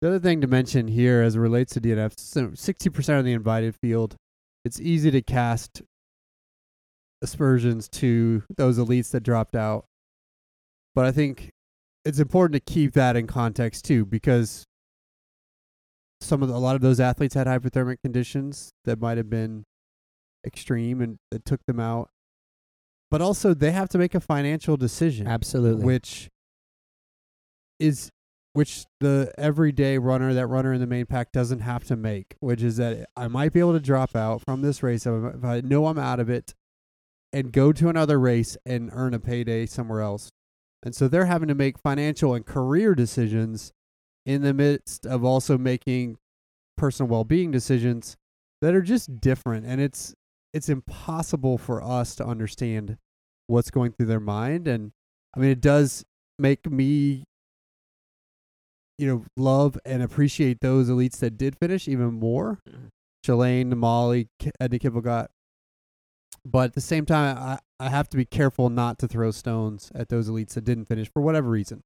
The 0.00 0.08
other 0.08 0.18
thing 0.18 0.40
to 0.40 0.46
mention 0.46 0.88
here, 0.88 1.22
as 1.22 1.36
it 1.36 1.40
relates 1.40 1.72
to 1.74 1.80
DNF, 1.80 2.58
sixty 2.58 2.90
percent 2.90 3.18
of 3.20 3.24
the 3.24 3.32
invited 3.32 3.74
field, 3.76 4.16
it's 4.64 4.80
easy 4.80 5.10
to 5.10 5.22
cast 5.22 5.82
aspersions 7.22 7.88
to 7.88 8.42
those 8.56 8.78
elites 8.78 9.10
that 9.10 9.22
dropped 9.22 9.56
out. 9.56 9.86
But 10.94 11.06
I 11.06 11.12
think 11.12 11.50
it's 12.04 12.18
important 12.18 12.54
to 12.54 12.72
keep 12.72 12.92
that 12.92 13.16
in 13.16 13.26
context 13.26 13.84
too, 13.84 14.04
because 14.04 14.64
some 16.20 16.42
of 16.42 16.48
the, 16.48 16.54
a 16.54 16.58
lot 16.58 16.76
of 16.76 16.82
those 16.82 17.00
athletes 17.00 17.34
had 17.34 17.46
hypothermic 17.46 17.96
conditions 18.02 18.70
that 18.84 19.00
might 19.00 19.16
have 19.16 19.28
been 19.28 19.64
extreme 20.46 21.00
and 21.00 21.16
that 21.30 21.44
took 21.44 21.60
them 21.66 21.80
out. 21.80 22.10
But 23.10 23.20
also, 23.20 23.54
they 23.54 23.70
have 23.70 23.88
to 23.90 23.98
make 23.98 24.14
a 24.14 24.20
financial 24.20 24.76
decision 24.76 25.26
Absolutely. 25.26 25.84
which 25.84 26.28
is 27.78 28.10
which 28.54 28.86
the 29.00 29.32
everyday 29.36 29.98
runner, 29.98 30.32
that 30.32 30.46
runner 30.46 30.72
in 30.72 30.80
the 30.80 30.86
main 30.86 31.06
pack, 31.06 31.32
doesn't 31.32 31.60
have 31.60 31.84
to 31.84 31.96
make. 31.96 32.36
Which 32.40 32.62
is 32.62 32.78
that 32.78 33.08
I 33.16 33.28
might 33.28 33.52
be 33.52 33.60
able 33.60 33.74
to 33.74 33.80
drop 33.80 34.16
out 34.16 34.42
from 34.44 34.62
this 34.62 34.82
race 34.82 35.06
if 35.06 35.44
I- 35.44 35.60
know 35.60 35.86
I'm 35.86 35.98
out 35.98 36.20
of 36.20 36.30
it, 36.30 36.54
and 37.32 37.52
go 37.52 37.72
to 37.72 37.88
another 37.88 38.18
race 38.18 38.56
and 38.64 38.90
earn 38.92 39.12
a 39.12 39.18
payday 39.18 39.66
somewhere 39.66 40.00
else. 40.00 40.30
And 40.84 40.94
so 40.94 41.08
they're 41.08 41.26
having 41.26 41.48
to 41.48 41.54
make 41.54 41.78
financial 41.78 42.34
and 42.34 42.46
career 42.46 42.94
decisions 42.94 43.72
in 44.24 44.42
the 44.42 44.54
midst 44.54 45.04
of 45.04 45.24
also 45.24 45.58
making 45.58 46.16
personal 46.76 47.10
well-being 47.10 47.50
decisions 47.50 48.16
that 48.60 48.74
are 48.74 48.82
just 48.82 49.20
different 49.20 49.66
and 49.66 49.80
it's 49.80 50.14
it's 50.52 50.68
impossible 50.68 51.58
for 51.58 51.82
us 51.82 52.14
to 52.16 52.24
understand 52.24 52.96
what's 53.46 53.70
going 53.70 53.92
through 53.92 54.06
their 54.06 54.20
mind 54.20 54.66
and 54.66 54.92
I 55.36 55.40
mean 55.40 55.50
it 55.50 55.60
does 55.60 56.04
make 56.38 56.68
me 56.70 57.24
you 58.98 59.06
know 59.06 59.24
love 59.36 59.78
and 59.84 60.02
appreciate 60.02 60.60
those 60.60 60.88
elites 60.88 61.18
that 61.18 61.36
did 61.36 61.56
finish 61.56 61.88
even 61.88 62.14
more. 62.14 62.60
Mm-hmm. 62.68 62.86
Shalane, 63.26 63.74
Molly, 63.74 64.28
Edna 64.60 64.78
Kiplagat. 64.78 65.28
But 66.46 66.66
at 66.66 66.72
the 66.74 66.80
same 66.82 67.06
time, 67.06 67.38
I, 67.38 67.58
I 67.80 67.88
have 67.88 68.08
to 68.10 68.18
be 68.18 68.26
careful 68.26 68.68
not 68.68 68.98
to 68.98 69.08
throw 69.08 69.30
stones 69.30 69.90
at 69.94 70.10
those 70.10 70.28
elites 70.28 70.54
that 70.54 70.64
didn't 70.64 70.84
finish 70.84 71.10
for 71.10 71.22
whatever 71.22 71.48
reason. 71.48 71.80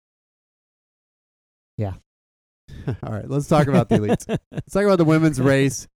Yeah. 1.76 1.94
All 3.02 3.12
right, 3.12 3.28
let's 3.28 3.48
talk 3.48 3.66
about 3.66 3.88
the 3.88 3.96
elites. 3.96 4.26
Let's 4.52 4.72
talk 4.72 4.84
about 4.84 4.96
the 4.96 5.04
women's 5.04 5.40
race. 5.40 5.86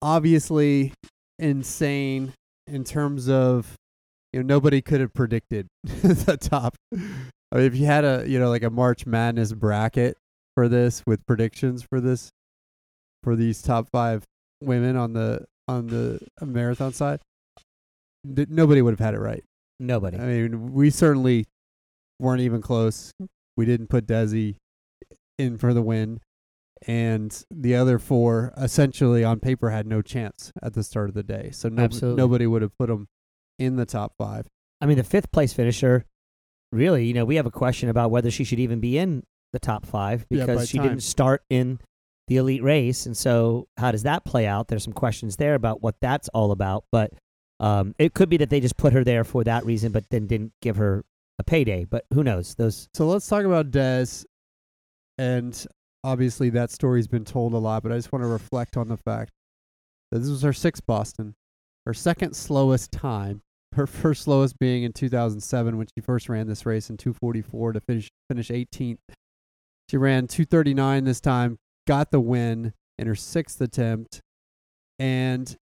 Obviously, 0.00 0.92
insane 1.38 2.32
in 2.66 2.84
terms 2.84 3.28
of 3.28 3.76
you 4.32 4.40
know 4.40 4.46
nobody 4.46 4.80
could 4.80 5.00
have 5.00 5.12
predicted 5.12 5.66
the 5.84 6.38
top. 6.40 6.76
I 7.52 7.56
mean, 7.56 7.66
if 7.66 7.76
you 7.76 7.84
had 7.86 8.04
a 8.04 8.24
you 8.26 8.40
know 8.40 8.48
like 8.48 8.62
a 8.62 8.70
March 8.70 9.06
Madness 9.06 9.52
bracket 9.52 10.16
for 10.54 10.68
this 10.68 11.02
with 11.06 11.24
predictions 11.26 11.82
for 11.82 12.00
this 12.00 12.30
for 13.22 13.36
these 13.36 13.60
top 13.62 13.88
five 13.90 14.24
women 14.62 14.96
on 14.96 15.12
the 15.12 15.44
on 15.68 15.88
the 15.88 16.18
marathon 16.40 16.92
side, 16.92 17.20
th- 18.34 18.48
nobody 18.48 18.80
would 18.80 18.92
have 18.92 19.00
had 19.00 19.14
it 19.14 19.20
right. 19.20 19.44
Nobody. 19.78 20.18
I 20.18 20.26
mean, 20.26 20.72
we 20.72 20.90
certainly 20.90 21.46
weren't 22.18 22.40
even 22.40 22.62
close. 22.62 23.12
We 23.56 23.66
didn't 23.66 23.88
put 23.88 24.06
Desi 24.06 24.56
in 25.38 25.58
for 25.58 25.74
the 25.74 25.82
win, 25.82 26.20
and 26.86 27.44
the 27.50 27.74
other 27.76 27.98
four 27.98 28.54
essentially 28.56 29.24
on 29.24 29.40
paper 29.40 29.70
had 29.70 29.86
no 29.86 30.00
chance 30.00 30.52
at 30.62 30.72
the 30.72 30.82
start 30.82 31.08
of 31.08 31.14
the 31.14 31.22
day. 31.22 31.50
So 31.52 31.68
no, 31.68 31.86
nobody 32.14 32.46
would 32.46 32.62
have 32.62 32.76
put 32.78 32.88
them 32.88 33.08
in 33.58 33.76
the 33.76 33.86
top 33.86 34.14
five. 34.16 34.46
I 34.80 34.86
mean, 34.86 34.96
the 34.96 35.04
fifth 35.04 35.30
place 35.30 35.52
finisher, 35.52 36.06
really, 36.72 37.06
you 37.06 37.14
know, 37.14 37.24
we 37.24 37.36
have 37.36 37.46
a 37.46 37.50
question 37.50 37.88
about 37.88 38.10
whether 38.10 38.30
she 38.30 38.44
should 38.44 38.58
even 38.60 38.80
be 38.80 38.98
in 38.98 39.24
the 39.52 39.58
top 39.58 39.86
five 39.86 40.26
Yeah, 40.30 40.40
because 40.46 40.56
by 40.56 40.64
she 40.64 40.78
time. 40.78 40.88
didn't 40.88 41.02
start 41.02 41.42
in 41.50 41.78
the 42.28 42.38
elite 42.38 42.62
race. 42.62 43.06
And 43.06 43.16
so, 43.16 43.68
how 43.76 43.92
does 43.92 44.04
that 44.04 44.24
play 44.24 44.46
out? 44.46 44.68
There's 44.68 44.84
some 44.84 44.92
questions 44.92 45.36
there 45.36 45.54
about 45.54 45.82
what 45.82 45.96
that's 46.00 46.28
all 46.30 46.50
about. 46.52 46.84
But 46.90 47.12
um, 47.60 47.94
it 47.98 48.14
could 48.14 48.28
be 48.28 48.38
that 48.38 48.50
they 48.50 48.60
just 48.60 48.76
put 48.76 48.92
her 48.92 49.04
there 49.04 49.24
for 49.24 49.44
that 49.44 49.64
reason, 49.64 49.92
but 49.92 50.04
then 50.10 50.26
didn't 50.26 50.52
give 50.62 50.76
her 50.76 51.04
a 51.38 51.44
payday. 51.44 51.84
But 51.84 52.06
who 52.12 52.24
knows? 52.24 52.54
Those 52.54 52.88
So 52.94 53.06
let's 53.06 53.26
talk 53.26 53.44
about 53.44 53.70
Des, 53.70 54.06
and 55.18 55.66
obviously 56.04 56.50
that 56.50 56.70
story's 56.70 57.06
been 57.06 57.24
told 57.24 57.52
a 57.52 57.58
lot, 57.58 57.82
but 57.82 57.92
I 57.92 57.96
just 57.96 58.12
want 58.12 58.22
to 58.24 58.28
reflect 58.28 58.76
on 58.76 58.88
the 58.88 58.96
fact 58.96 59.30
that 60.10 60.18
this 60.20 60.28
was 60.28 60.42
her 60.42 60.52
sixth 60.52 60.84
Boston, 60.86 61.34
her 61.86 61.94
second 61.94 62.34
slowest 62.34 62.92
time. 62.92 63.42
Her 63.74 63.86
first 63.86 64.22
slowest 64.22 64.58
being 64.58 64.82
in 64.82 64.92
2007 64.92 65.76
when 65.78 65.86
she 65.86 66.02
first 66.02 66.28
ran 66.28 66.46
this 66.46 66.66
race 66.66 66.90
in 66.90 66.96
244 66.96 67.72
to 67.72 67.80
finish 67.80 68.10
finish 68.28 68.48
18th. 68.48 68.98
She 69.90 69.96
ran 69.96 70.26
239 70.26 71.04
this 71.04 71.20
time, 71.20 71.58
got 71.86 72.10
the 72.10 72.20
win 72.20 72.72
in 72.98 73.06
her 73.06 73.14
sixth 73.14 73.60
attempt, 73.60 74.20
and 74.98 75.56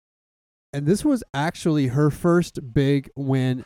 and 0.72 0.86
this 0.86 1.04
was 1.04 1.24
actually 1.34 1.88
her 1.88 2.10
first 2.10 2.72
big 2.72 3.10
win 3.16 3.64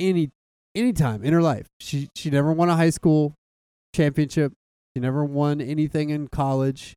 any 0.00 0.30
any 0.74 0.92
time 0.92 1.22
in 1.22 1.32
her 1.32 1.42
life. 1.42 1.66
She 1.80 2.08
she 2.16 2.30
never 2.30 2.52
won 2.52 2.68
a 2.68 2.76
high 2.76 2.90
school 2.90 3.34
championship. 3.94 4.52
She 4.94 5.00
never 5.00 5.24
won 5.24 5.60
anything 5.60 6.10
in 6.10 6.28
college. 6.28 6.94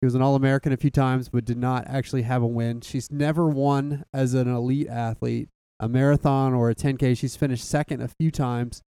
She 0.00 0.06
was 0.06 0.14
an 0.14 0.22
All 0.22 0.34
American 0.34 0.72
a 0.72 0.76
few 0.76 0.90
times, 0.90 1.28
but 1.28 1.44
did 1.44 1.58
not 1.58 1.86
actually 1.86 2.22
have 2.22 2.42
a 2.42 2.46
win. 2.46 2.80
She's 2.80 3.10
never 3.10 3.46
won 3.46 4.04
as 4.12 4.34
an 4.34 4.48
elite 4.48 4.88
athlete, 4.88 5.48
a 5.82 5.88
marathon 5.88 6.54
or 6.54 6.70
a 6.70 6.74
10K. 6.74 7.18
She's 7.18 7.34
finished 7.34 7.68
second 7.68 8.00
a 8.00 8.08
few 8.08 8.30
times 8.30 8.82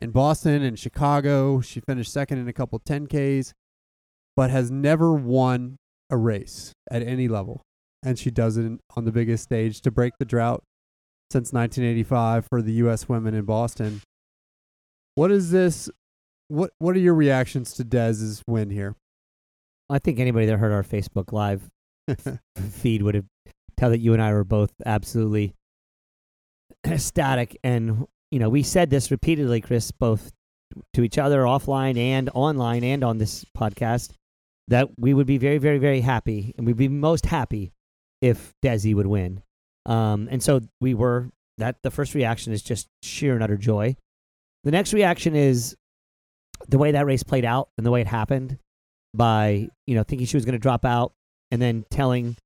in 0.00 0.12
Boston 0.12 0.62
and 0.62 0.78
Chicago. 0.78 1.60
She 1.60 1.80
finished 1.80 2.12
second 2.12 2.38
in 2.38 2.46
a 2.46 2.52
couple 2.52 2.78
10Ks, 2.78 3.52
but 4.36 4.48
has 4.48 4.70
never 4.70 5.12
won 5.12 5.76
a 6.08 6.16
race 6.16 6.72
at 6.90 7.02
any 7.02 7.26
level. 7.26 7.60
And 8.04 8.18
she 8.18 8.30
does 8.30 8.56
it 8.56 8.70
on 8.96 9.04
the 9.04 9.12
biggest 9.12 9.42
stage 9.42 9.80
to 9.80 9.90
break 9.90 10.12
the 10.18 10.24
drought 10.24 10.62
since 11.32 11.52
1985 11.52 12.46
for 12.48 12.62
the 12.62 12.72
U.S. 12.74 13.08
women 13.08 13.34
in 13.34 13.44
Boston. 13.44 14.00
What 15.16 15.32
is 15.32 15.50
this? 15.50 15.90
What 16.48 16.70
What 16.78 16.94
are 16.94 17.00
your 17.00 17.14
reactions 17.14 17.72
to 17.74 17.84
Des's 17.84 18.42
win 18.46 18.70
here? 18.70 18.94
I 19.90 19.98
think 19.98 20.20
anybody 20.20 20.46
that 20.46 20.58
heard 20.58 20.72
our 20.72 20.82
Facebook 20.82 21.32
Live 21.32 21.68
feed 22.70 23.02
would 23.02 23.14
have 23.14 23.26
tell 23.76 23.90
that 23.90 24.00
you 24.00 24.12
and 24.12 24.22
I 24.22 24.32
were 24.32 24.44
both 24.44 24.72
absolutely 24.86 25.54
ecstatic. 26.86 27.58
And 27.62 28.06
you 28.30 28.38
know, 28.38 28.48
we 28.48 28.62
said 28.62 28.90
this 28.90 29.10
repeatedly, 29.10 29.60
Chris, 29.60 29.90
both 29.90 30.32
to 30.94 31.02
each 31.02 31.18
other 31.18 31.42
offline 31.42 31.98
and 31.98 32.30
online 32.34 32.82
and 32.82 33.04
on 33.04 33.18
this 33.18 33.44
podcast, 33.56 34.12
that 34.68 34.88
we 34.98 35.12
would 35.12 35.26
be 35.26 35.38
very, 35.38 35.58
very, 35.58 35.78
very 35.78 36.00
happy, 36.00 36.54
and 36.56 36.66
we'd 36.66 36.76
be 36.76 36.88
most 36.88 37.26
happy 37.26 37.72
if 38.22 38.54
Desi 38.64 38.94
would 38.94 39.06
win. 39.06 39.42
Um, 39.84 40.28
and 40.30 40.42
so 40.42 40.62
we 40.80 40.94
were 40.94 41.28
that 41.58 41.76
the 41.82 41.90
first 41.90 42.14
reaction 42.14 42.52
is 42.52 42.62
just 42.62 42.88
sheer 43.02 43.34
and 43.34 43.42
utter 43.42 43.56
joy. 43.56 43.96
The 44.64 44.70
next 44.70 44.94
reaction 44.94 45.34
is 45.36 45.76
the 46.68 46.78
way 46.78 46.92
that 46.92 47.04
race 47.04 47.22
played 47.22 47.44
out 47.44 47.68
and 47.76 47.84
the 47.84 47.90
way 47.90 48.00
it 48.00 48.06
happened 48.06 48.58
by, 49.12 49.68
you 49.86 49.94
know, 49.94 50.04
thinking 50.04 50.26
she 50.26 50.36
was 50.36 50.44
going 50.44 50.54
to 50.54 50.58
drop 50.58 50.84
out 50.84 51.12
and 51.50 51.60
then 51.60 51.84
telling 51.90 52.36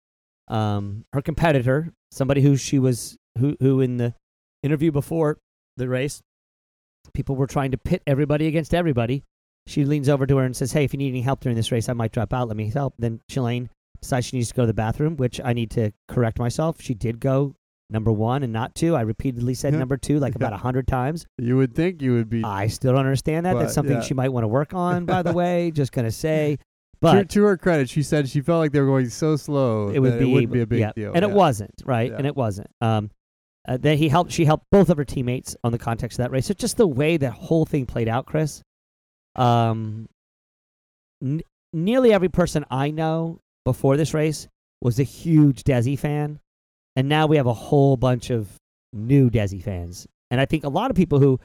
um, 0.49 1.05
her 1.13 1.23
competitor, 1.23 1.93
somebody 2.11 2.41
who 2.41 2.57
she 2.57 2.79
was, 2.79 3.17
who, 3.39 3.57
who 3.61 3.81
in 3.81 3.99
the 3.99 4.15
interview 4.67 4.93
before 4.93 5.39
the 5.77 5.89
race, 5.89 6.23
people 7.15 7.37
were 7.37 7.47
trying 7.47 7.71
to 7.71 7.79
pit 7.79 8.03
everybody 8.07 8.47
against 8.47 8.75
everybody. 8.75 9.25
She 9.67 9.85
leans 9.85 10.09
over 10.09 10.27
to 10.27 10.37
her 10.37 10.45
and 10.45 10.57
says, 10.57 10.73
Hey, 10.73 10.85
if 10.85 10.93
you 10.93 10.99
need 10.99 11.09
any 11.09 11.23
help 11.23 11.41
during 11.41 11.57
this 11.57 11.73
race, 11.73 11.89
I 11.89 11.93
might 11.93 12.13
drop 12.13 12.33
out. 12.33 12.49
Let 12.49 12.57
me 12.57 12.71
help. 12.71 12.95
Then 12.99 13.21
Shalane 13.31 13.69
decides 14.01 14.27
she 14.27 14.37
needs 14.37 14.49
to 14.49 14.55
go 14.55 14.63
to 14.63 14.67
the 14.67 14.75
bathroom, 14.75 15.17
which 15.17 15.41
I 15.43 15.53
need 15.53 15.71
to 15.73 15.93
correct 16.09 16.39
myself. 16.39 16.81
She 16.81 16.95
did 16.95 17.19
go 17.21 17.55
number 17.91 18.13
one 18.13 18.43
and 18.43 18.53
not 18.53 18.75
two. 18.75 18.95
I 18.95 19.03
repeatedly 19.03 19.55
said 19.55 19.75
number 19.75 19.97
two 19.97 20.19
like 20.19 20.35
about 20.35 20.53
a 20.53 20.57
hundred 20.57 20.87
times. 20.87 21.27
You 21.39 21.57
would 21.57 21.75
think 21.75 22.03
you 22.03 22.13
would 22.15 22.29
be. 22.29 22.45
I 22.45 22.67
still 22.69 22.93
don't 22.93 23.01
understand 23.01 23.47
that. 23.47 23.55
But, 23.55 23.61
That's 23.61 23.75
something 23.75 23.97
yeah. 23.97 24.03
she 24.03 24.15
might 24.15 24.31
want 24.31 24.45
to 24.45 24.49
work 24.49 24.75
on, 24.75 25.05
by 25.05 25.23
the 25.23 25.33
way. 25.41 25.71
Just 25.71 25.93
gonna 25.93 26.11
say. 26.11 26.57
to, 26.57 26.65
But 27.01 27.29
to 27.31 27.45
her 27.45 27.57
credit, 27.57 27.89
she 27.91 28.03
said 28.03 28.29
she 28.29 28.41
felt 28.41 28.61
like 28.61 28.73
they 28.73 28.81
were 28.81 28.87
going 28.87 29.09
so 29.11 29.37
slow. 29.37 29.89
it 29.89 29.99
would 29.99 30.15
that 30.15 30.19
be 30.21 30.31
it 30.31 30.33
wouldn't 30.33 30.53
be 30.53 30.61
a 30.61 30.67
big 30.67 30.81
yeah. 30.81 30.93
deal. 30.95 31.13
and 31.13 31.23
yeah. 31.23 31.29
it 31.29 31.35
wasn't 31.35 31.83
right, 31.85 32.13
and 32.13 32.27
it 32.27 32.37
wasn't. 32.37 32.69
Um, 32.81 33.11
uh, 33.67 33.77
then 33.77 33.99
he 33.99 34.09
helped. 34.09 34.33
She 34.33 34.45
helped 34.45 34.67
both 34.71 34.91
of 34.91 34.97
her 34.97 35.05
teammates 35.05 35.57
on 35.65 35.73
the 35.73 35.79
context 35.79 36.19
of 36.19 36.25
that 36.25 36.31
race. 36.31 36.47
So 36.47 36.55
just 36.55 36.77
the 36.77 36.87
way 36.87 37.17
that 37.17 37.33
whole 37.33 37.65
thing 37.65 37.87
played 37.87 38.09
out, 38.09 38.27
Chris. 38.27 38.63
Um, 39.35 40.09
n- 41.23 41.43
nearly 41.73 42.13
every 42.13 42.29
person 42.29 42.65
I 42.71 42.91
know 42.91 43.41
before 43.65 43.97
this 43.97 44.15
race 44.15 44.49
was 44.81 44.99
a 44.99 45.05
huge 45.05 45.65
Desi 45.65 45.99
fan, 45.99 46.39
and 46.95 47.09
now 47.09 47.27
we 47.27 47.37
have 47.37 47.47
a 47.47 47.55
whole 47.55 47.97
bunch 47.97 48.31
of 48.31 48.49
new 48.93 49.31
Desi 49.31 49.63
fans. 49.63 50.07
And 50.31 50.41
I 50.41 50.47
think 50.47 50.65
a 50.65 50.69
lot 50.69 50.91
of 50.91 50.97
people 50.97 51.19
who, 51.19 51.41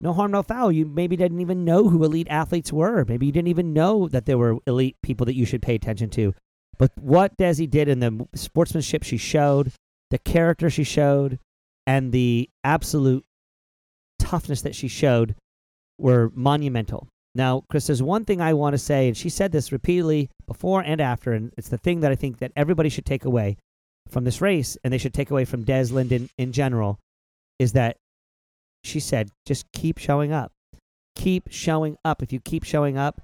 no 0.00 0.12
harm, 0.12 0.30
no 0.30 0.42
foul, 0.42 0.72
you 0.72 0.86
maybe 0.86 1.16
didn't 1.16 1.40
even 1.40 1.64
know 1.64 1.88
who 1.88 2.04
elite 2.04 2.28
athletes 2.30 2.72
were. 2.72 3.04
Maybe 3.04 3.26
you 3.26 3.32
didn't 3.32 3.48
even 3.48 3.72
know 3.72 4.08
that 4.08 4.26
there 4.26 4.38
were 4.38 4.58
elite 4.66 4.96
people 5.02 5.26
that 5.26 5.34
you 5.34 5.44
should 5.44 5.62
pay 5.62 5.74
attention 5.74 6.10
to. 6.10 6.34
But 6.78 6.92
what 6.96 7.36
Desi 7.36 7.68
did 7.68 7.88
and 7.88 8.02
the 8.02 8.28
sportsmanship 8.34 9.02
she 9.02 9.16
showed, 9.16 9.72
the 10.10 10.18
character 10.18 10.70
she 10.70 10.84
showed, 10.84 11.38
and 11.88 12.12
the 12.12 12.50
absolute 12.64 13.24
toughness 14.18 14.60
that 14.60 14.74
she 14.74 14.88
showed 14.88 15.34
were 15.98 16.30
monumental. 16.34 17.08
Now, 17.34 17.62
Chris, 17.70 17.86
there's 17.86 18.02
one 18.02 18.26
thing 18.26 18.42
I 18.42 18.52
want 18.52 18.74
to 18.74 18.78
say, 18.78 19.08
and 19.08 19.16
she 19.16 19.30
said 19.30 19.52
this 19.52 19.72
repeatedly 19.72 20.28
before 20.46 20.82
and 20.82 21.00
after, 21.00 21.32
and 21.32 21.50
it's 21.56 21.70
the 21.70 21.78
thing 21.78 22.00
that 22.00 22.12
I 22.12 22.14
think 22.14 22.40
that 22.40 22.52
everybody 22.54 22.90
should 22.90 23.06
take 23.06 23.24
away 23.24 23.56
from 24.06 24.24
this 24.24 24.42
race, 24.42 24.76
and 24.84 24.92
they 24.92 24.98
should 24.98 25.14
take 25.14 25.30
away 25.30 25.46
from 25.46 25.64
Des 25.64 25.86
Linden 25.86 26.28
in 26.36 26.52
general, 26.52 26.98
is 27.58 27.72
that 27.72 27.96
she 28.84 29.00
said, 29.00 29.30
just 29.46 29.64
keep 29.72 29.96
showing 29.96 30.30
up. 30.30 30.52
Keep 31.16 31.48
showing 31.50 31.96
up. 32.04 32.22
If 32.22 32.34
you 32.34 32.40
keep 32.40 32.64
showing 32.64 32.98
up, 32.98 33.22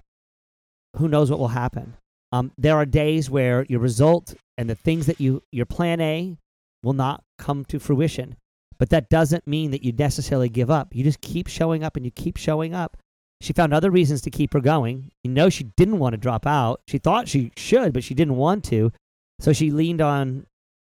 who 0.97 1.07
knows 1.07 1.31
what 1.31 1.39
will 1.39 1.49
happen? 1.49 1.99
Um, 2.33 2.51
there 2.57 2.77
are 2.77 2.87
days 2.87 3.29
where 3.29 3.67
your 3.69 3.81
result 3.81 4.35
and 4.57 4.71
the 4.71 4.75
things 4.75 5.05
that 5.05 5.21
you, 5.21 5.43
your 5.53 5.67
plan 5.67 6.01
A, 6.01 6.39
will 6.83 6.95
not 6.95 7.23
come 7.39 7.67
to 7.67 7.79
fruition. 7.79 8.37
But 8.79 8.91
that 8.91 9.09
doesn't 9.09 9.47
mean 9.47 9.71
that 9.71 9.85
you 9.85 9.93
necessarily 9.93 10.49
give 10.49 10.71
up. 10.71 10.95
You 10.95 11.05
just 11.05 11.21
keep 11.21 11.47
showing 11.47 11.85
up 11.85 11.97
and 11.97 12.05
you 12.05 12.11
keep 12.11 12.37
showing 12.37 12.75
up. 12.75 12.97
She 13.41 13.53
found 13.53 13.75
other 13.75 13.91
reasons 13.91 14.23
to 14.23 14.31
keep 14.31 14.53
her 14.53 14.61
going. 14.61 15.11
You 15.23 15.31
know, 15.31 15.51
she 15.51 15.65
didn't 15.65 15.99
want 15.99 16.15
to 16.15 16.19
drop 16.19 16.47
out. 16.47 16.81
She 16.89 16.99
thought 16.99 17.29
she 17.29 17.53
should, 17.57 17.93
but 17.93 18.05
she 18.05 18.15
didn't 18.15 18.37
want 18.37 18.65
to. 18.65 18.93
So 19.41 19.53
she 19.53 19.71
leaned 19.71 20.01
on 20.01 20.47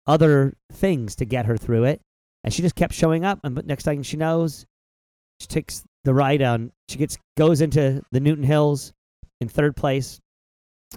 other 0.06 0.54
things 0.72 1.16
to 1.16 1.24
get 1.24 1.46
her 1.46 1.56
through 1.56 1.84
it. 1.84 2.00
And 2.44 2.54
she 2.54 2.62
just 2.62 2.76
kept 2.76 2.94
showing 2.94 3.24
up. 3.24 3.40
And 3.42 3.60
next 3.66 3.84
thing 3.84 4.02
she 4.02 4.16
knows, 4.16 4.64
she 5.40 5.48
takes 5.48 5.82
the 6.04 6.14
ride 6.14 6.42
on. 6.42 6.72
She 6.88 6.98
gets 6.98 7.18
goes 7.36 7.60
into 7.60 8.02
the 8.12 8.20
Newton 8.20 8.44
Hills 8.44 8.92
in 9.40 9.48
third 9.48 9.76
place 9.76 10.20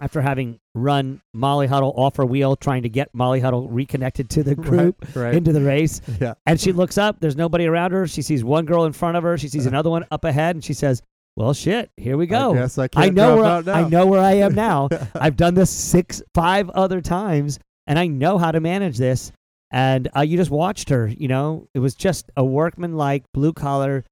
after 0.02 0.22
having 0.22 0.60
run 0.76 1.22
Molly 1.34 1.68
Huddle 1.68 1.94
off 1.96 2.16
her 2.18 2.26
wheel, 2.26 2.56
trying 2.56 2.84
to 2.84 2.90
get 2.90 3.10
Molly 3.14 3.40
Huddle 3.40 3.68
reconnected 3.70 4.30
to 4.32 4.44
the 4.44 4.56
group 4.70 4.96
Right. 5.16 5.16
right. 5.26 5.36
into 5.36 5.52
the 5.52 5.62
race. 5.62 6.02
yeah. 6.22 6.36
And 6.46 6.60
she 6.60 6.72
looks 6.72 6.98
up. 6.98 7.20
There's 7.20 7.36
nobody 7.36 7.66
around 7.66 7.92
her. 7.92 8.08
She 8.08 8.22
sees 8.22 8.44
one 8.44 8.66
girl 8.66 8.86
in 8.86 8.94
front 8.94 9.18
of 9.18 9.24
her. 9.24 9.38
She 9.38 9.48
sees 9.48 9.66
another 9.66 9.90
one 9.90 10.06
up 10.12 10.24
ahead, 10.26 10.56
and 10.56 10.64
she 10.64 10.74
says, 10.74 11.02
"Well, 11.36 11.54
shit, 11.54 11.90
here 11.98 12.18
we 12.18 12.28
go. 12.28 12.56
I 12.56 12.82
I 12.96 13.06
I 13.06 13.10
know 13.10 13.38
where. 13.38 13.76
I 13.76 13.90
know 13.90 14.06
where 14.06 14.22
I 14.22 14.34
am 14.36 14.54
now. 14.54 14.90
I've 15.16 15.36
done 15.38 15.56
this 15.56 15.70
six, 15.72 16.22
five 16.36 16.70
other 16.70 17.02
times, 17.02 17.60
and 17.88 17.98
I 18.00 18.08
know 18.08 18.38
how 18.38 18.52
to 18.52 18.60
manage 18.60 18.98
this. 18.98 19.32
And 19.72 20.08
uh, 20.16 20.22
you 20.22 20.38
just 20.38 20.50
watched 20.52 20.90
her. 20.90 21.08
You 21.08 21.28
know, 21.28 21.68
it 21.76 21.80
was 21.80 21.94
just 21.94 22.32
a 22.38 22.44
workman-like, 22.44 23.24
blue-collar, 23.34 24.04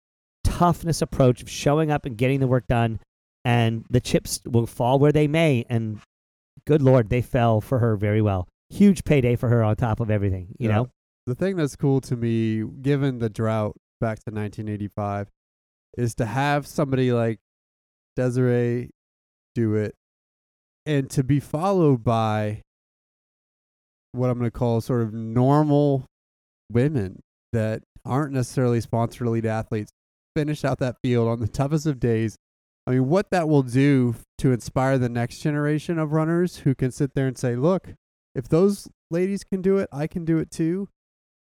toughness 0.44 1.02
approach 1.02 1.42
of 1.42 1.50
showing 1.50 1.92
up 1.92 2.06
and 2.06 2.18
getting 2.18 2.40
the 2.40 2.48
work 2.48 2.68
done. 2.68 3.00
And 3.48 3.86
the 3.90 4.02
chips 4.02 4.42
will 4.46 4.68
fall 4.68 5.00
where 5.00 5.14
they 5.14 5.26
may. 5.28 5.66
And 5.70 6.02
good 6.66 6.82
lord, 6.82 7.10
they 7.10 7.22
fell 7.22 7.62
for 7.62 7.80
her 7.80 7.96
very 7.96 8.22
well. 8.22 8.46
Huge 8.70 9.06
payday 9.06 9.38
for 9.38 9.48
her 9.48 9.64
on 9.64 9.78
top 9.78 10.02
of 10.02 10.12
everything. 10.12 10.54
You 10.60 10.68
Yeah. 10.68 10.76
know, 10.76 10.90
the 11.28 11.36
thing 11.36 11.56
that's 11.56 11.78
cool 11.78 12.02
to 12.02 12.18
me, 12.18 12.66
given 12.82 13.20
the 13.20 13.30
drought 13.30 13.78
back 14.02 14.20
to 14.26 14.32
1985, 14.32 15.30
is 15.98 16.14
to 16.16 16.26
have 16.26 16.68
somebody 16.68 17.14
like 17.14 17.40
Desiree 18.18 18.90
do 19.56 19.76
it, 19.76 19.96
and 20.86 21.10
to 21.12 21.24
be 21.24 21.40
followed 21.40 22.04
by 22.04 22.62
what 24.12 24.30
I'm 24.30 24.38
going 24.40 24.52
to 24.52 24.58
call 24.58 24.82
sort 24.82 25.04
of 25.04 25.14
normal 25.14 26.06
women 26.70 27.22
that 27.54 27.84
aren't 28.04 28.34
necessarily 28.34 28.82
sponsored 28.82 29.28
elite 29.28 29.46
athletes 29.46 29.92
finish 30.36 30.66
out 30.66 30.80
that 30.80 30.98
field 31.02 31.28
on 31.30 31.40
the 31.40 31.48
toughest 31.48 31.86
of 31.86 32.00
days. 32.00 32.36
I 32.88 32.92
mean, 32.92 33.10
what 33.10 33.32
that 33.32 33.50
will 33.50 33.64
do 33.64 34.16
to 34.38 34.54
inspire 34.54 34.98
the 34.98 35.10
next 35.10 35.40
generation 35.40 36.00
of 36.00 36.14
runners 36.14 36.60
who 36.60 36.74
can 36.74 36.90
sit 36.90 37.16
there 37.16 37.28
and 37.28 37.38
say, 37.38 37.58
look, 37.58 37.90
if 38.34 38.48
those 38.48 38.88
ladies 39.12 39.44
can 39.44 39.62
do 39.62 39.78
it, 39.78 39.90
I 39.92 40.08
can 40.08 40.24
do 40.24 40.38
it 40.38 40.50
too. 40.50 40.88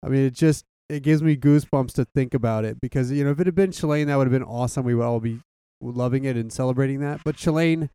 I 0.03 0.09
mean, 0.09 0.25
it 0.25 0.33
just 0.33 0.65
it 0.89 1.03
gives 1.03 1.23
me 1.23 1.37
goosebumps 1.37 1.93
to 1.95 2.07
think 2.15 2.33
about 2.33 2.65
it 2.65 2.81
because 2.81 3.11
you 3.13 3.25
know 3.25 3.31
if 3.31 3.41
it 3.41 3.47
had 3.47 3.55
been 3.55 3.71
Shalane, 3.73 4.07
that 4.07 4.17
would 4.17 4.27
have 4.27 4.33
been 4.33 4.43
awesome. 4.43 4.85
We 4.87 4.95
would 4.95 5.05
all 5.05 5.21
be 5.21 5.41
loving 5.83 6.25
it 6.25 6.37
and 6.37 6.51
celebrating 6.51 7.01
that. 7.01 7.21
But 7.25 7.37
Shalane 7.37 7.91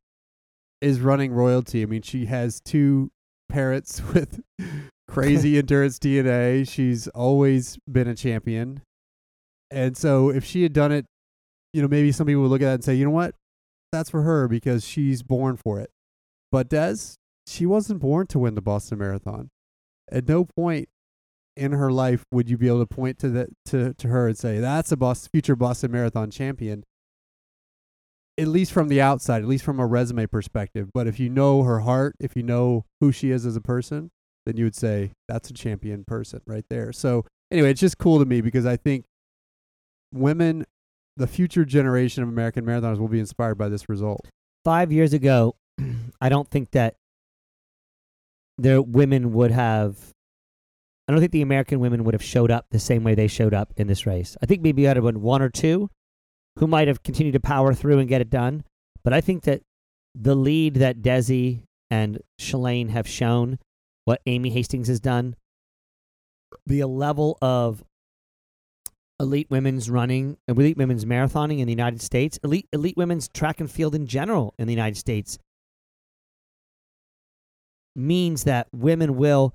is 0.79 0.99
running 0.99 1.31
royalty. 1.31 1.81
I 1.81 1.85
mean, 1.85 2.03
she 2.03 2.25
has 2.25 2.62
two 2.62 3.09
parrots 3.47 3.99
with 4.13 4.41
crazy 5.07 5.57
endurance 5.59 5.97
DNA. 5.97 6.69
She's 6.69 7.07
always 7.09 7.79
been 7.91 8.07
a 8.07 8.15
champion, 8.15 8.83
and 9.71 9.97
so 9.97 10.29
if 10.29 10.45
she 10.45 10.62
had 10.62 10.73
done 10.73 10.91
it, 10.91 11.05
you 11.73 11.81
know, 11.81 11.88
maybe 11.88 12.12
some 12.12 12.27
people 12.27 12.43
would 12.43 12.49
look 12.49 12.62
at 12.62 12.65
that 12.65 12.73
and 12.75 12.83
say, 12.83 12.95
you 12.95 13.05
know 13.05 13.12
what, 13.12 13.35
that's 13.91 14.10
for 14.10 14.23
her 14.23 14.47
because 14.47 14.86
she's 14.86 15.23
born 15.23 15.58
for 15.58 15.80
it. 15.80 15.91
But 16.52 16.69
Des, 16.69 17.15
she 17.47 17.65
wasn't 17.65 17.99
born 17.99 18.28
to 18.28 18.39
win 18.39 18.56
the 18.56 18.62
Boston 18.62 18.99
Marathon. 18.99 19.49
At 20.12 20.28
no 20.28 20.45
point 20.45 20.89
in 21.56 21.73
her 21.73 21.91
life 21.91 22.23
would 22.32 22.49
you 22.49 22.58
be 22.58 22.67
able 22.67 22.80
to 22.80 22.86
point 22.86 23.19
to 23.19 23.30
that 23.30 23.49
to, 23.65 23.93
to 23.95 24.08
her 24.08 24.28
and 24.28 24.38
say 24.38 24.60
that's 24.60 24.91
a 24.91 24.97
Boston, 24.97 25.30
future 25.32 25.56
Boston 25.56 25.91
Marathon 25.91 26.32
champion. 26.32 26.84
At 28.38 28.47
least 28.47 28.71
from 28.71 28.88
the 28.88 29.02
outside, 29.02 29.41
at 29.41 29.47
least 29.49 29.65
from 29.65 29.80
a 29.80 29.86
resume 29.86 30.25
perspective. 30.25 30.89
But 30.93 31.08
if 31.08 31.19
you 31.19 31.30
know 31.30 31.63
her 31.63 31.82
heart, 31.82 32.15
if 32.19 32.38
you 32.38 32.43
know 32.43 32.86
who 33.02 33.12
she 33.12 33.32
is 33.32 33.45
as 33.45 33.58
a 33.58 33.62
person, 33.62 34.12
then 34.45 34.56
you 34.56 34.63
would 34.63 34.75
say 34.75 35.12
that's 35.28 35.49
a 35.49 35.54
champion 35.54 36.06
person 36.06 36.41
right 36.47 36.63
there. 36.69 36.93
So 36.93 37.25
anyway, 37.52 37.71
it's 37.71 37.82
just 37.82 37.97
cool 37.97 38.17
to 38.19 38.25
me 38.25 38.39
because 38.39 38.65
I 38.65 38.78
think 38.78 39.06
women, 40.13 40.65
the 41.19 41.27
future 41.27 41.65
generation 41.65 42.23
of 42.23 42.29
American 42.29 42.65
marathoners, 42.65 42.97
will 42.97 43.10
be 43.10 43.19
inspired 43.19 43.55
by 43.55 43.69
this 43.69 43.88
result. 43.89 44.25
five 44.65 44.91
years 44.91 45.13
ago, 45.13 45.55
I 46.21 46.29
don't 46.29 46.49
think 46.49 46.71
that 46.71 46.95
their 48.58 48.82
women 48.82 49.34
would 49.34 49.51
have. 49.51 49.97
I 51.08 51.12
don't 51.12 51.19
think 51.19 51.32
the 51.32 51.41
American 51.41 51.79
women 51.79 52.03
would 52.03 52.13
have 52.13 52.23
showed 52.23 52.51
up 52.51 52.67
the 52.71 52.79
same 52.79 53.03
way 53.03 53.15
they 53.15 53.27
showed 53.27 53.53
up 53.53 53.73
in 53.77 53.88
this 53.88 54.05
race. 54.05 54.38
I 54.41 54.45
think 54.45 54.62
maybe 54.62 54.84
you 54.84 54.88
had 54.88 55.01
been 55.01 55.21
one 55.21 55.41
or 55.41 55.49
two 55.49 55.89
who 56.58 56.67
might 56.67 56.88
have 56.88 57.03
continued 57.03 57.34
to 57.34 57.39
power 57.39 57.73
through 57.73 57.99
and 57.99 58.08
get 58.08 58.21
it 58.21 58.29
done. 58.29 58.63
But 59.03 59.13
I 59.13 59.21
think 59.21 59.43
that 59.43 59.62
the 60.13 60.36
lead 60.36 60.75
that 60.75 61.01
Desi 61.01 61.63
and 61.89 62.19
Shalane 62.39 62.89
have 62.89 63.08
shown, 63.08 63.58
what 64.05 64.21
Amy 64.25 64.51
Hastings 64.51 64.88
has 64.88 64.99
done, 64.99 65.36
the 66.65 66.84
level 66.84 67.38
of 67.41 67.84
elite 69.19 69.47
women's 69.49 69.89
running, 69.89 70.38
elite 70.47 70.77
women's 70.77 71.05
marathoning 71.05 71.60
in 71.60 71.65
the 71.65 71.73
United 71.73 72.01
States, 72.01 72.39
elite 72.43 72.67
elite 72.71 72.97
women's 72.97 73.27
track 73.27 73.60
and 73.60 73.69
field 73.69 73.93
in 73.95 74.08
general 74.08 74.53
in 74.58 74.67
the 74.67 74.73
United 74.73 74.97
States 74.97 75.38
means 77.95 78.45
that 78.45 78.67
women 78.73 79.17
will 79.17 79.53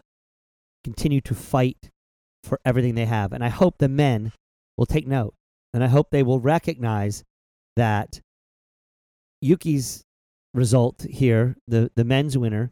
continue 0.82 1.20
to 1.22 1.34
fight 1.34 1.90
for 2.42 2.60
everything 2.64 2.94
they 2.94 3.06
have. 3.06 3.32
And 3.32 3.42
I 3.42 3.48
hope 3.48 3.78
the 3.78 3.88
men 3.88 4.32
will 4.76 4.86
take 4.86 5.06
note. 5.06 5.34
And 5.72 5.82
I 5.82 5.88
hope 5.88 6.10
they 6.10 6.22
will 6.22 6.40
recognize 6.40 7.24
that 7.76 8.20
Yuki's 9.40 10.04
result 10.52 11.06
here, 11.08 11.56
the, 11.66 11.90
the 11.96 12.04
men's 12.04 12.38
winner, 12.38 12.70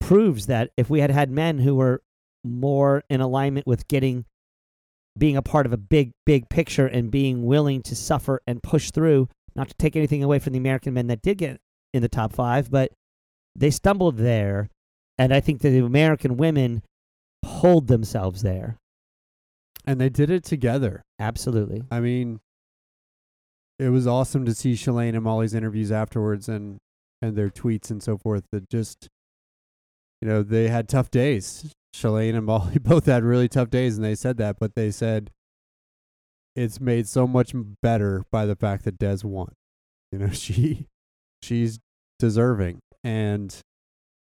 proves 0.00 0.46
that 0.46 0.70
if 0.76 0.90
we 0.90 1.00
had 1.00 1.10
had 1.10 1.30
men 1.30 1.58
who 1.58 1.76
were 1.76 2.02
more 2.42 3.04
in 3.10 3.20
alignment 3.20 3.66
with 3.66 3.86
getting 3.86 4.24
being 5.20 5.36
a 5.36 5.42
part 5.42 5.66
of 5.66 5.72
a 5.72 5.76
big, 5.76 6.10
big 6.26 6.48
picture 6.48 6.86
and 6.86 7.10
being 7.10 7.44
willing 7.44 7.82
to 7.82 7.94
suffer 7.94 8.40
and 8.46 8.62
push 8.62 8.90
through, 8.90 9.28
not 9.54 9.68
to 9.68 9.74
take 9.78 9.94
anything 9.94 10.24
away 10.24 10.40
from 10.40 10.54
the 10.54 10.58
American 10.58 10.94
men 10.94 11.06
that 11.06 11.22
did 11.22 11.38
get 11.38 11.60
in 11.92 12.02
the 12.02 12.08
top 12.08 12.32
five, 12.32 12.70
but 12.70 12.90
they 13.54 13.70
stumbled 13.70 14.16
there. 14.16 14.68
And 15.18 15.34
I 15.34 15.40
think 15.40 15.60
that 15.60 15.70
the 15.70 15.84
American 15.84 16.38
women 16.38 16.82
pulled 17.42 17.86
themselves 17.86 18.42
there. 18.42 18.78
And 19.86 20.00
they 20.00 20.08
did 20.08 20.30
it 20.30 20.44
together. 20.44 21.02
Absolutely. 21.18 21.82
I 21.90 22.00
mean, 22.00 22.40
it 23.78 23.90
was 23.90 24.06
awesome 24.06 24.44
to 24.46 24.54
see 24.54 24.74
Shalane 24.74 25.14
and 25.14 25.22
Molly's 25.22 25.54
interviews 25.54 25.92
afterwards 25.92 26.48
and 26.48 26.78
and 27.22 27.36
their 27.36 27.50
tweets 27.50 27.90
and 27.90 28.02
so 28.02 28.16
forth. 28.16 28.44
That 28.52 28.68
just, 28.70 29.08
you 30.22 30.28
know, 30.28 30.42
they 30.42 30.68
had 30.68 30.88
tough 30.88 31.10
days. 31.10 31.70
Shalane 31.94 32.36
and 32.36 32.46
Molly 32.46 32.78
both 32.82 33.06
had 33.06 33.24
really 33.24 33.48
tough 33.48 33.70
days, 33.70 33.96
and 33.96 34.04
they 34.04 34.14
said 34.14 34.36
that. 34.38 34.58
But 34.58 34.74
they 34.74 34.90
said 34.90 35.30
it's 36.56 36.80
made 36.80 37.08
so 37.08 37.26
much 37.26 37.52
better 37.82 38.24
by 38.30 38.46
the 38.46 38.56
fact 38.56 38.84
that 38.84 38.98
Des 38.98 39.18
won. 39.24 39.52
You 40.12 40.18
know, 40.18 40.28
she 40.32 40.86
she's 41.42 41.78
deserving, 42.18 42.80
and 43.02 43.56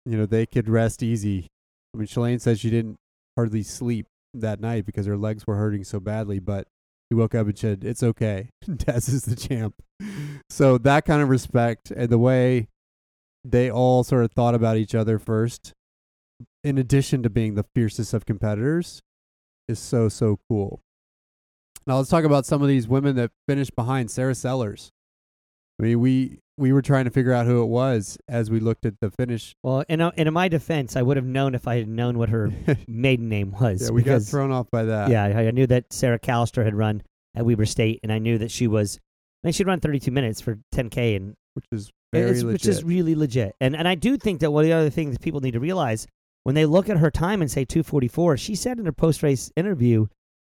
you 0.05 0.17
know 0.17 0.25
they 0.25 0.45
could 0.45 0.69
rest 0.69 1.03
easy. 1.03 1.47
I 1.93 1.99
mean, 1.99 2.07
Shalane 2.07 2.41
said 2.41 2.59
she 2.59 2.69
didn't 2.69 2.97
hardly 3.37 3.63
sleep 3.63 4.07
that 4.33 4.59
night 4.59 4.85
because 4.85 5.05
her 5.05 5.17
legs 5.17 5.45
were 5.45 5.55
hurting 5.55 5.83
so 5.83 5.99
badly, 5.99 6.39
but 6.39 6.67
he 7.09 7.15
woke 7.15 7.35
up 7.35 7.47
and 7.47 7.57
said, 7.57 7.83
"It's 7.83 8.03
okay. 8.03 8.49
Des 8.75 8.97
is 8.97 9.23
the 9.23 9.35
champ." 9.35 9.75
So 10.49 10.77
that 10.79 11.05
kind 11.05 11.21
of 11.21 11.29
respect 11.29 11.91
and 11.91 12.09
the 12.09 12.17
way 12.17 12.67
they 13.45 13.69
all 13.69 14.03
sort 14.03 14.23
of 14.23 14.31
thought 14.31 14.55
about 14.55 14.77
each 14.77 14.95
other 14.95 15.19
first, 15.19 15.73
in 16.63 16.77
addition 16.77 17.23
to 17.23 17.29
being 17.29 17.55
the 17.55 17.65
fiercest 17.75 18.13
of 18.13 18.25
competitors, 18.25 19.01
is 19.67 19.79
so 19.79 20.09
so 20.09 20.39
cool. 20.49 20.81
Now 21.85 21.97
let's 21.97 22.09
talk 22.09 22.23
about 22.23 22.45
some 22.45 22.61
of 22.61 22.67
these 22.67 22.87
women 22.87 23.15
that 23.17 23.31
finished 23.47 23.75
behind 23.75 24.09
Sarah 24.09 24.35
Sellers. 24.35 24.91
I 25.79 25.83
mean, 25.83 25.99
we 25.99 26.39
we 26.57 26.71
were 26.71 26.81
trying 26.81 27.05
to 27.05 27.11
figure 27.11 27.33
out 27.33 27.45
who 27.45 27.63
it 27.63 27.67
was 27.67 28.17
as 28.27 28.51
we 28.51 28.59
looked 28.59 28.85
at 28.85 28.99
the 29.01 29.09
finish. 29.09 29.55
Well, 29.63 29.83
in, 29.89 30.01
in 30.01 30.31
my 30.31 30.47
defense, 30.47 30.95
I 30.95 31.01
would 31.01 31.17
have 31.17 31.25
known 31.25 31.55
if 31.55 31.67
I 31.67 31.77
had 31.77 31.87
known 31.87 32.17
what 32.17 32.29
her 32.29 32.51
maiden 32.87 33.27
name 33.27 33.55
was. 33.59 33.83
yeah, 33.83 33.89
we 33.89 34.03
because, 34.03 34.25
got 34.25 34.31
thrown 34.31 34.51
off 34.51 34.69
by 34.71 34.83
that. 34.83 35.09
Yeah, 35.09 35.23
I 35.23 35.47
I 35.47 35.51
knew 35.51 35.67
that 35.67 35.91
Sarah 35.91 36.19
Callister 36.19 36.63
had 36.63 36.75
run 36.75 37.01
at 37.35 37.45
Weber 37.45 37.65
State, 37.65 37.99
and 38.03 38.11
I 38.11 38.19
knew 38.19 38.37
that 38.37 38.51
she 38.51 38.67
was. 38.67 38.99
I 39.43 39.47
think 39.47 39.55
she'd 39.55 39.67
run 39.67 39.81
32 39.81 40.11
minutes 40.11 40.39
for 40.39 40.59
10k, 40.73 41.17
and 41.17 41.35
which 41.55 41.65
is 41.71 41.91
very 42.13 42.29
legit. 42.29 42.45
which 42.45 42.65
is 42.67 42.83
really 42.83 43.15
legit. 43.15 43.55
And 43.59 43.75
and 43.75 43.87
I 43.87 43.95
do 43.95 44.17
think 44.17 44.39
that 44.41 44.51
one 44.51 44.63
of 44.63 44.67
the 44.67 44.73
other 44.73 44.89
things 44.89 45.17
people 45.17 45.41
need 45.41 45.51
to 45.51 45.59
realize 45.59 46.07
when 46.43 46.55
they 46.55 46.65
look 46.65 46.89
at 46.89 46.97
her 46.97 47.11
time 47.11 47.41
and 47.41 47.49
say 47.49 47.65
244, 47.65 48.37
she 48.37 48.55
said 48.55 48.79
in 48.79 48.85
her 48.85 48.91
post 48.91 49.23
race 49.23 49.51
interview 49.55 50.07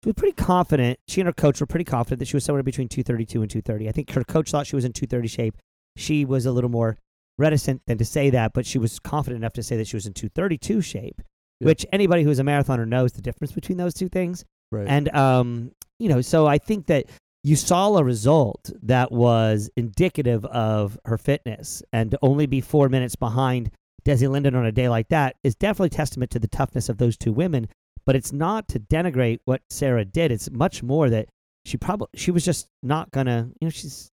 she 0.03 0.09
was 0.11 0.15
pretty 0.15 0.35
confident. 0.35 1.01
She 1.09 1.21
and 1.21 1.27
her 1.27 1.33
coach 1.33 1.61
were 1.61 1.67
pretty 1.67 1.85
confident 1.85 2.21
that 2.21 2.29
she 2.29 2.37
was 2.37 2.45
somewhere 2.45 2.63
between 2.63 2.89
232 2.89 3.43
and 3.43 3.51
230. 3.51 3.89
I 3.89 3.93
think 3.93 4.11
her 4.13 4.25
coach 4.25 4.51
thought 4.51 4.67
she 4.67 4.77
was 4.77 4.85
in 4.85 4.93
230 4.93 5.29
shape. 5.29 5.57
She 5.97 6.25
was 6.25 6.47
a 6.47 6.53
little 6.53 6.71
more 6.71 6.99
reticent 7.39 7.83
than 7.87 7.99
to 7.99 8.05
say 8.05 8.31
that, 8.31 8.53
but 8.53 8.67
she 8.67 8.79
was 8.79 8.99
confident 8.99 9.43
enough 9.43 9.55
to 9.55 9.63
say 9.63 9.77
that 9.77 9.87
she 9.87 9.97
was 9.97 10.07
in 10.07 10.13
232 10.13 10.81
shape. 10.81 11.23
Yeah. 11.61 11.67
Which 11.67 11.87
anybody 11.93 12.23
who's 12.23 12.39
a 12.39 12.43
marathoner 12.43 12.87
knows 12.87 13.13
the 13.13 13.23
difference 13.23 13.53
between 13.53 13.79
those 13.79 13.95
two 13.95 14.09
things. 14.09 14.45
right. 14.71 14.87
And 14.87 15.09
um, 15.15 15.73
you 15.99 16.09
know, 16.09 16.21
so 16.21 16.47
I 16.47 16.59
think 16.59 16.87
that 16.87 17.07
you 17.43 17.57
saw 17.57 17.97
a 17.97 18.05
result 18.05 18.71
that 18.83 19.11
was 19.11 19.71
indicative 19.77 20.45
of 20.45 20.99
her 21.07 21.17
fitness, 21.17 21.83
and 21.93 22.11
to 22.11 22.19
only 22.21 22.47
be 22.47 22.61
four 22.61 22.89
minutes 22.89 23.17
behind 23.17 23.71
Desi 24.07 24.31
Linden 24.31 24.55
on 24.55 24.65
a 24.65 24.73
day 24.73 24.89
like 24.89 25.09
that 25.09 25.37
is 25.43 25.55
definitely 25.57 25.91
testament 25.91 26.31
to 26.31 26.39
the 26.39 26.49
toughness 26.49 26.89
of 26.89 26.99
those 26.99 27.17
two 27.17 27.33
women. 27.33 27.69
But 28.05 28.15
it's 28.15 28.33
not 28.33 28.69
to 28.69 28.79
denigrate 28.79 29.41
what 29.47 29.63
Sarah 29.69 30.05
did. 30.05 30.31
It's 30.31 30.49
much 30.51 30.83
more 30.83 31.11
that 31.11 31.29
she 31.65 31.77
probably 31.77 32.07
she 32.15 32.31
was 32.31 32.45
just 32.45 32.69
not 32.83 33.11
gonna. 33.11 33.51
You 33.61 33.67
know, 33.67 33.71
she's 33.71 34.11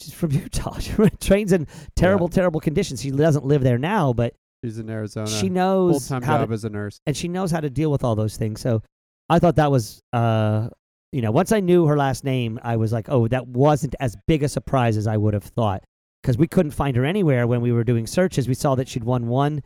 she's 0.00 0.14
from 0.14 0.30
Utah. 0.32 0.78
She 0.78 0.92
trains 1.20 1.52
in 1.52 1.66
terrible, 1.94 2.28
terrible 2.28 2.60
conditions. 2.60 3.02
She 3.02 3.10
doesn't 3.10 3.44
live 3.44 3.62
there 3.62 3.78
now, 3.78 4.12
but 4.14 4.34
She's 4.64 4.78
in 4.78 4.88
Arizona. 4.90 5.28
she 5.28 5.48
full 5.48 5.50
knows 5.50 6.08
time 6.08 6.22
how 6.22 6.38
job 6.38 6.48
to 6.48 6.54
as 6.54 6.64
a 6.64 6.70
nurse. 6.70 7.00
and 7.06 7.16
she 7.16 7.28
knows 7.28 7.50
how 7.50 7.60
to 7.60 7.70
deal 7.70 7.92
with 7.92 8.02
all 8.02 8.16
those 8.16 8.36
things. 8.36 8.60
So 8.60 8.82
I 9.28 9.38
thought 9.38 9.56
that 9.56 9.70
was, 9.70 10.00
uh, 10.14 10.70
you 11.12 11.20
know, 11.20 11.30
once 11.30 11.52
I 11.52 11.60
knew 11.60 11.86
her 11.86 11.96
last 11.96 12.24
name, 12.24 12.58
I 12.62 12.76
was 12.76 12.92
like, 12.92 13.08
oh, 13.10 13.28
that 13.28 13.46
wasn't 13.46 13.94
as 14.00 14.16
big 14.26 14.42
a 14.42 14.48
surprise 14.48 14.96
as 14.96 15.06
I 15.06 15.16
would 15.18 15.34
have 15.34 15.44
thought 15.44 15.84
because 16.22 16.36
we 16.38 16.46
couldn't 16.46 16.72
find 16.72 16.96
her 16.96 17.04
anywhere 17.04 17.46
when 17.46 17.60
we 17.60 17.72
were 17.72 17.84
doing 17.84 18.06
searches. 18.06 18.48
We 18.48 18.54
saw 18.54 18.74
that 18.74 18.88
she'd 18.88 19.04
won 19.04 19.28
one 19.28 19.62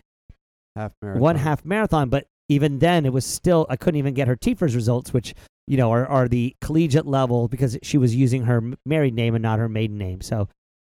Half 0.77 0.93
marathon. 1.03 1.21
one 1.21 1.37
half 1.37 1.65
marathon, 1.65 2.09
but 2.09 2.27
even 2.49 2.79
then, 2.79 3.05
it 3.07 3.12
was 3.12 3.25
still 3.27 3.67
I 3.69 3.77
couldn't 3.77 3.99
even 3.99 4.15
get 4.15 4.29
her 4.29 4.37
TFRRS 4.37 4.75
results, 4.75 5.12
which 5.12 5.35
you 5.67 5.77
know 5.77 5.91
are, 5.93 6.07
are 6.07 6.29
the 6.29 6.55
collegiate 6.61 7.07
level 7.07 7.49
because 7.49 7.79
she 7.83 7.99
was 7.99 8.15
using 8.15 8.45
her 8.45 8.62
married 8.85 9.15
name 9.15 9.35
and 9.35 9.43
not 9.43 9.59
her 9.59 9.69
maiden 9.69 9.99
name. 9.99 10.21
So, 10.21 10.49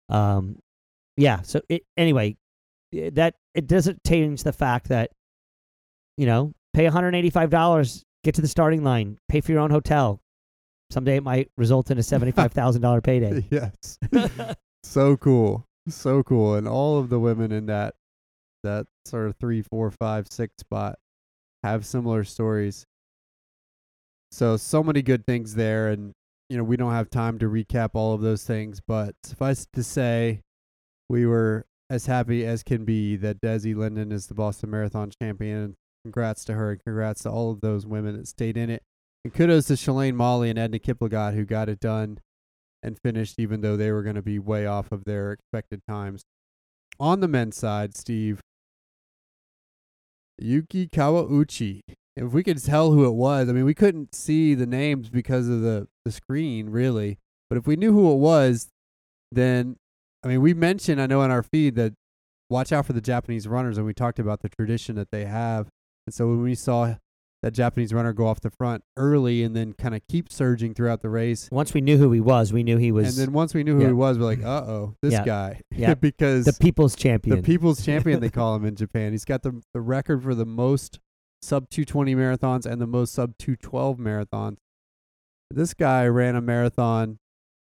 um, 0.09 0.59
yeah. 1.17 1.41
So 1.41 1.61
it, 1.69 1.83
anyway, 1.97 2.37
that 2.91 3.35
it 3.55 3.67
doesn't 3.67 4.03
change 4.05 4.43
the 4.43 4.53
fact 4.53 4.89
that 4.89 5.11
you 6.17 6.25
know 6.25 6.53
pay 6.73 6.83
one 6.83 6.93
hundred 6.93 7.15
eighty 7.15 7.29
five 7.29 7.49
dollars, 7.49 8.03
get 8.23 8.35
to 8.35 8.41
the 8.41 8.47
starting 8.47 8.83
line, 8.83 9.17
pay 9.29 9.41
for 9.41 9.51
your 9.51 9.61
own 9.61 9.71
hotel. 9.71 10.19
Someday 10.91 11.17
it 11.17 11.23
might 11.23 11.49
result 11.57 11.89
in 11.91 11.97
a 11.97 12.03
seventy 12.03 12.31
five 12.31 12.51
thousand 12.51 12.81
dollar 12.81 13.01
payday. 13.01 13.45
yes. 13.51 13.97
so 14.83 15.17
cool. 15.17 15.65
So 15.87 16.23
cool. 16.23 16.55
And 16.55 16.67
all 16.67 16.99
of 16.99 17.09
the 17.09 17.19
women 17.19 17.51
in 17.51 17.65
that 17.67 17.95
that 18.63 18.87
sort 19.05 19.27
of 19.27 19.35
three, 19.37 19.61
four, 19.61 19.89
five, 19.89 20.27
six 20.29 20.53
spot 20.59 20.99
have 21.63 21.85
similar 21.85 22.23
stories. 22.23 22.85
So 24.31 24.57
so 24.57 24.83
many 24.83 25.01
good 25.01 25.25
things 25.25 25.55
there 25.55 25.89
and 25.89 26.13
you 26.49 26.57
know, 26.57 26.63
we 26.63 26.77
don't 26.77 26.93
have 26.93 27.09
time 27.11 27.37
to 27.39 27.45
recap 27.45 27.91
all 27.93 28.13
of 28.13 28.21
those 28.21 28.43
things, 28.43 28.81
but 28.85 29.13
suffice 29.23 29.67
to 29.73 29.83
say 29.83 30.41
we 31.07 31.25
were 31.25 31.65
as 31.91 32.07
happy 32.07 32.45
as 32.45 32.63
can 32.63 32.85
be 32.85 33.15
that 33.17 33.39
Desi 33.39 33.75
Linden 33.75 34.11
is 34.11 34.27
the 34.27 34.33
Boston 34.33 34.71
Marathon 34.71 35.11
champion. 35.21 35.75
Congrats 36.03 36.43
to 36.45 36.53
her 36.53 36.71
and 36.71 36.83
congrats 36.83 37.23
to 37.23 37.29
all 37.29 37.51
of 37.51 37.61
those 37.61 37.85
women 37.85 38.17
that 38.17 38.27
stayed 38.27 38.57
in 38.57 38.69
it. 38.69 38.81
And 39.23 39.33
kudos 39.33 39.67
to 39.67 39.73
Shalane 39.73 40.15
Molly 40.15 40.49
and 40.49 40.57
Edna 40.57 40.79
Kiplagat 40.79 41.33
who 41.33 41.45
got 41.45 41.69
it 41.69 41.79
done 41.79 42.19
and 42.81 42.97
finished 42.99 43.35
even 43.37 43.61
though 43.61 43.77
they 43.77 43.91
were 43.91 44.03
going 44.03 44.15
to 44.15 44.21
be 44.21 44.39
way 44.39 44.65
off 44.65 44.91
of 44.91 45.05
their 45.05 45.31
expected 45.31 45.81
times. 45.87 46.23
On 46.99 47.19
the 47.19 47.27
men's 47.27 47.57
side, 47.57 47.95
Steve, 47.95 48.41
Yuki 50.37 50.87
Kawauchi. 50.87 51.81
If 52.15 52.33
we 52.33 52.43
could 52.43 52.61
tell 52.61 52.91
who 52.91 53.05
it 53.05 53.13
was, 53.13 53.47
I 53.47 53.53
mean, 53.53 53.65
we 53.65 53.73
couldn't 53.73 54.13
see 54.13 54.53
the 54.53 54.65
names 54.65 55.09
because 55.09 55.47
of 55.47 55.61
the, 55.61 55.87
the 56.03 56.11
screen, 56.11 56.69
really. 56.69 57.17
But 57.49 57.57
if 57.57 57.65
we 57.65 57.77
knew 57.77 57.93
who 57.93 58.11
it 58.11 58.17
was, 58.17 58.67
then, 59.31 59.77
I 60.23 60.27
mean, 60.27 60.41
we 60.41 60.53
mentioned, 60.53 61.01
I 61.01 61.05
know 61.05 61.21
in 61.21 61.31
our 61.31 61.43
feed, 61.43 61.75
that 61.75 61.93
watch 62.49 62.73
out 62.73 62.85
for 62.85 62.93
the 62.93 63.01
Japanese 63.01 63.47
runners, 63.47 63.77
and 63.77 63.85
we 63.85 63.93
talked 63.93 64.19
about 64.19 64.41
the 64.41 64.49
tradition 64.49 64.95
that 64.95 65.11
they 65.11 65.25
have. 65.25 65.69
And 66.07 66.13
so 66.13 66.27
when 66.27 66.41
we 66.41 66.55
saw 66.55 66.95
that 67.41 67.51
Japanese 67.51 67.93
runner 67.93 68.11
go 68.11 68.27
off 68.27 68.41
the 68.41 68.49
front 68.49 68.83
early 68.97 69.43
and 69.43 69.55
then 69.55 69.73
kind 69.73 69.95
of 69.95 70.01
keep 70.09 70.31
surging 70.31 70.73
throughout 70.73 71.01
the 71.01 71.09
race, 71.09 71.47
Once 71.51 71.73
we 71.73 71.79
knew 71.81 71.97
who 71.97 72.11
he 72.11 72.19
was, 72.19 72.51
we 72.51 72.63
knew 72.63 72.77
he 72.77 72.91
was 72.91 73.17
and 73.17 73.27
then 73.27 73.33
once 73.33 73.53
we 73.53 73.63
knew 73.63 73.75
who 73.75 73.81
yeah. 73.81 73.87
he 73.87 73.93
was, 73.93 74.17
we're 74.19 74.25
like, 74.25 74.43
uh 74.43 74.63
oh, 74.67 74.95
this 75.01 75.13
Yeah. 75.13 75.23
guy. 75.25 75.61
Yeah. 75.71 75.93
because 76.01 76.45
the 76.45 76.53
people's 76.53 76.95
champion. 76.95 77.37
the 77.37 77.43
people's 77.43 77.83
champion, 77.85 78.19
they 78.19 78.29
call 78.41 78.55
him 78.55 78.65
in 78.65 78.75
Japan. 78.75 79.11
He's 79.13 79.25
got 79.25 79.43
the, 79.43 79.61
the 79.73 79.81
record 79.81 80.21
for 80.23 80.35
the 80.35 80.45
most 80.45 80.99
sub 81.41 81.69
220 81.69 82.15
marathons 82.15 82.65
and 82.65 82.81
the 82.81 82.87
most 82.87 83.13
sub 83.13 83.37
212 83.39 83.97
marathons. 83.97 84.57
This 85.49 85.73
guy 85.73 86.05
ran 86.07 86.35
a 86.35 86.41
marathon 86.41 87.17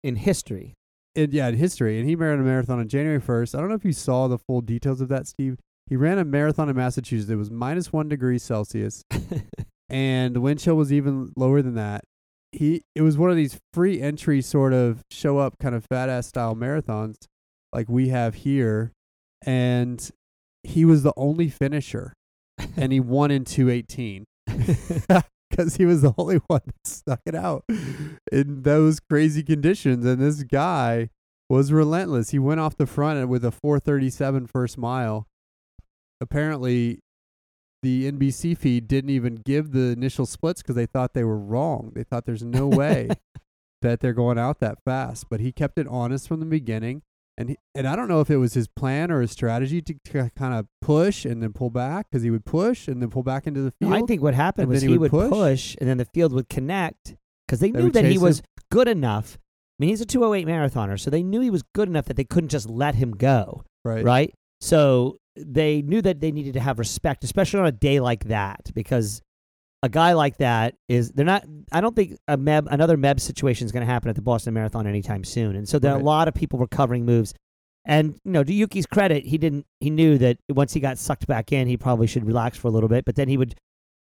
in 0.02 0.16
history. 0.16 0.74
in, 1.14 1.32
yeah, 1.32 1.48
in 1.48 1.56
history, 1.56 1.98
and 2.00 2.08
he 2.08 2.14
ran 2.14 2.40
a 2.40 2.42
marathon 2.42 2.78
on 2.78 2.88
January 2.88 3.20
1st. 3.20 3.54
I 3.54 3.60
don't 3.60 3.68
know 3.68 3.74
if 3.74 3.84
you 3.84 3.92
saw 3.92 4.26
the 4.26 4.38
full 4.38 4.60
details 4.62 5.00
of 5.02 5.08
that, 5.08 5.26
Steve. 5.26 5.58
He 5.90 5.96
ran 5.96 6.18
a 6.18 6.24
marathon 6.24 6.68
in 6.68 6.76
Massachusetts. 6.76 7.30
It 7.30 7.34
was 7.34 7.50
minus 7.50 7.92
one 7.92 8.08
degree 8.08 8.38
Celsius, 8.38 9.02
and 9.90 10.36
the 10.36 10.40
wind 10.40 10.60
chill 10.60 10.76
was 10.76 10.92
even 10.92 11.32
lower 11.36 11.62
than 11.62 11.74
that. 11.74 12.04
He 12.52 12.82
it 12.94 13.02
was 13.02 13.18
one 13.18 13.28
of 13.28 13.36
these 13.36 13.58
free 13.74 14.00
entry 14.00 14.40
sort 14.40 14.72
of 14.72 15.02
show 15.10 15.38
up 15.38 15.58
kind 15.58 15.74
of 15.74 15.84
fat 15.90 16.08
ass 16.08 16.28
style 16.28 16.54
marathons 16.54 17.16
like 17.72 17.88
we 17.88 18.08
have 18.10 18.36
here, 18.36 18.92
and 19.44 20.08
he 20.62 20.84
was 20.84 21.02
the 21.02 21.12
only 21.16 21.48
finisher, 21.48 22.14
and 22.76 22.92
he 22.92 23.00
won 23.00 23.32
in 23.32 23.44
two 23.44 23.68
eighteen 23.68 24.26
because 24.46 25.74
he 25.76 25.86
was 25.86 26.02
the 26.02 26.14
only 26.16 26.36
one 26.46 26.62
that 26.64 26.86
stuck 26.86 27.20
it 27.26 27.34
out 27.34 27.64
in 28.30 28.62
those 28.62 29.00
crazy 29.00 29.42
conditions. 29.42 30.06
And 30.06 30.22
this 30.22 30.44
guy 30.44 31.10
was 31.48 31.72
relentless. 31.72 32.30
He 32.30 32.38
went 32.38 32.60
off 32.60 32.76
the 32.76 32.86
front 32.86 33.28
with 33.28 33.44
a 33.44 33.50
437 33.50 34.46
first 34.46 34.78
mile. 34.78 35.26
Apparently, 36.20 37.00
the 37.82 38.10
NBC 38.10 38.56
feed 38.56 38.88
didn't 38.88 39.10
even 39.10 39.36
give 39.36 39.72
the 39.72 39.92
initial 39.92 40.26
splits 40.26 40.62
because 40.62 40.76
they 40.76 40.86
thought 40.86 41.14
they 41.14 41.24
were 41.24 41.38
wrong. 41.38 41.92
They 41.94 42.04
thought 42.04 42.26
there's 42.26 42.44
no 42.44 42.66
way 42.68 43.08
that 43.82 44.00
they're 44.00 44.12
going 44.12 44.38
out 44.38 44.60
that 44.60 44.78
fast. 44.84 45.26
But 45.30 45.40
he 45.40 45.52
kept 45.52 45.78
it 45.78 45.86
honest 45.88 46.28
from 46.28 46.40
the 46.40 46.46
beginning. 46.46 47.02
And 47.38 47.50
he, 47.50 47.56
and 47.74 47.88
I 47.88 47.96
don't 47.96 48.08
know 48.08 48.20
if 48.20 48.28
it 48.28 48.36
was 48.36 48.52
his 48.52 48.68
plan 48.68 49.10
or 49.10 49.22
his 49.22 49.30
strategy 49.30 49.80
to, 49.80 49.94
to 50.12 50.30
kind 50.36 50.52
of 50.52 50.66
push 50.82 51.24
and 51.24 51.42
then 51.42 51.54
pull 51.54 51.70
back 51.70 52.08
because 52.10 52.22
he 52.22 52.30
would 52.30 52.44
push 52.44 52.86
and 52.86 53.00
then 53.00 53.08
pull 53.08 53.22
back 53.22 53.46
into 53.46 53.62
the 53.62 53.72
field. 53.80 53.94
I 53.94 54.02
think 54.02 54.20
what 54.20 54.34
happened 54.34 54.68
was 54.68 54.82
he, 54.82 54.88
he 54.88 54.98
would, 54.98 55.10
push? 55.10 55.30
push? 55.30 55.76
and 55.80 55.88
then 55.88 55.96
the 55.96 56.04
field 56.04 56.34
would 56.34 56.50
connect 56.50 57.16
because 57.46 57.60
they 57.60 57.70
They 57.70 57.80
knew 57.80 57.90
that 57.92 58.04
he 58.04 58.12
chase 58.12 58.20
was 58.20 58.42
good 58.70 58.88
enough. 58.88 59.38
I 59.38 59.84
mean, 59.84 59.88
he's 59.88 60.02
a 60.02 60.06
208 60.06 60.46
marathoner, 60.46 61.00
so 61.00 61.08
they 61.08 61.22
knew 61.22 61.40
he 61.40 61.48
was 61.48 61.62
good 61.74 61.88
enough 61.88 62.04
that 62.06 62.18
they 62.18 62.24
couldn't 62.24 62.50
just 62.50 62.68
let 62.68 62.96
him 62.96 63.12
go, 63.12 63.64
right. 63.86 64.04
right? 64.04 64.34
So 64.60 65.16
they 65.36 65.82
knew 65.82 66.02
that 66.02 66.20
they 66.20 66.32
needed 66.32 66.54
to 66.54 66.60
have 66.60 66.78
respect, 66.78 67.24
especially 67.24 67.60
on 67.60 67.66
a 67.66 67.72
day 67.72 68.00
like 68.00 68.24
that, 68.24 68.70
because 68.74 69.20
a 69.82 69.88
guy 69.88 70.12
like 70.12 70.36
that 70.38 70.74
is 70.88 71.10
they're 71.12 71.24
not. 71.24 71.44
I 71.72 71.80
don't 71.80 71.96
think 71.96 72.16
a 72.28 72.36
Meb 72.36 72.66
another 72.70 72.96
Meb 72.96 73.20
situation 73.20 73.64
is 73.64 73.72
going 73.72 73.86
to 73.86 73.90
happen 73.90 74.10
at 74.10 74.16
the 74.16 74.22
Boston 74.22 74.52
Marathon 74.54 74.86
anytime 74.86 75.24
soon, 75.24 75.56
and 75.56 75.68
so 75.68 75.78
there 75.78 75.92
are 75.92 75.94
Right. 75.94 76.02
a 76.02 76.04
lot 76.04 76.28
of 76.28 76.34
people 76.34 76.58
recovering 76.58 77.04
moves. 77.06 77.32
And 77.86 78.14
you 78.24 78.32
know, 78.32 78.44
to 78.44 78.52
Yuki's 78.52 78.84
credit, 78.86 79.24
he 79.24 79.38
didn't. 79.38 79.64
He 79.80 79.88
knew 79.88 80.18
that 80.18 80.36
once 80.50 80.74
he 80.74 80.80
got 80.80 80.98
sucked 80.98 81.26
back 81.26 81.50
in, 81.52 81.66
he 81.66 81.76
probably 81.78 82.06
should 82.06 82.26
relax 82.26 82.58
for 82.58 82.68
a 82.68 82.70
little 82.70 82.90
bit. 82.90 83.06
But 83.06 83.16
then 83.16 83.28
he 83.28 83.38
would 83.38 83.54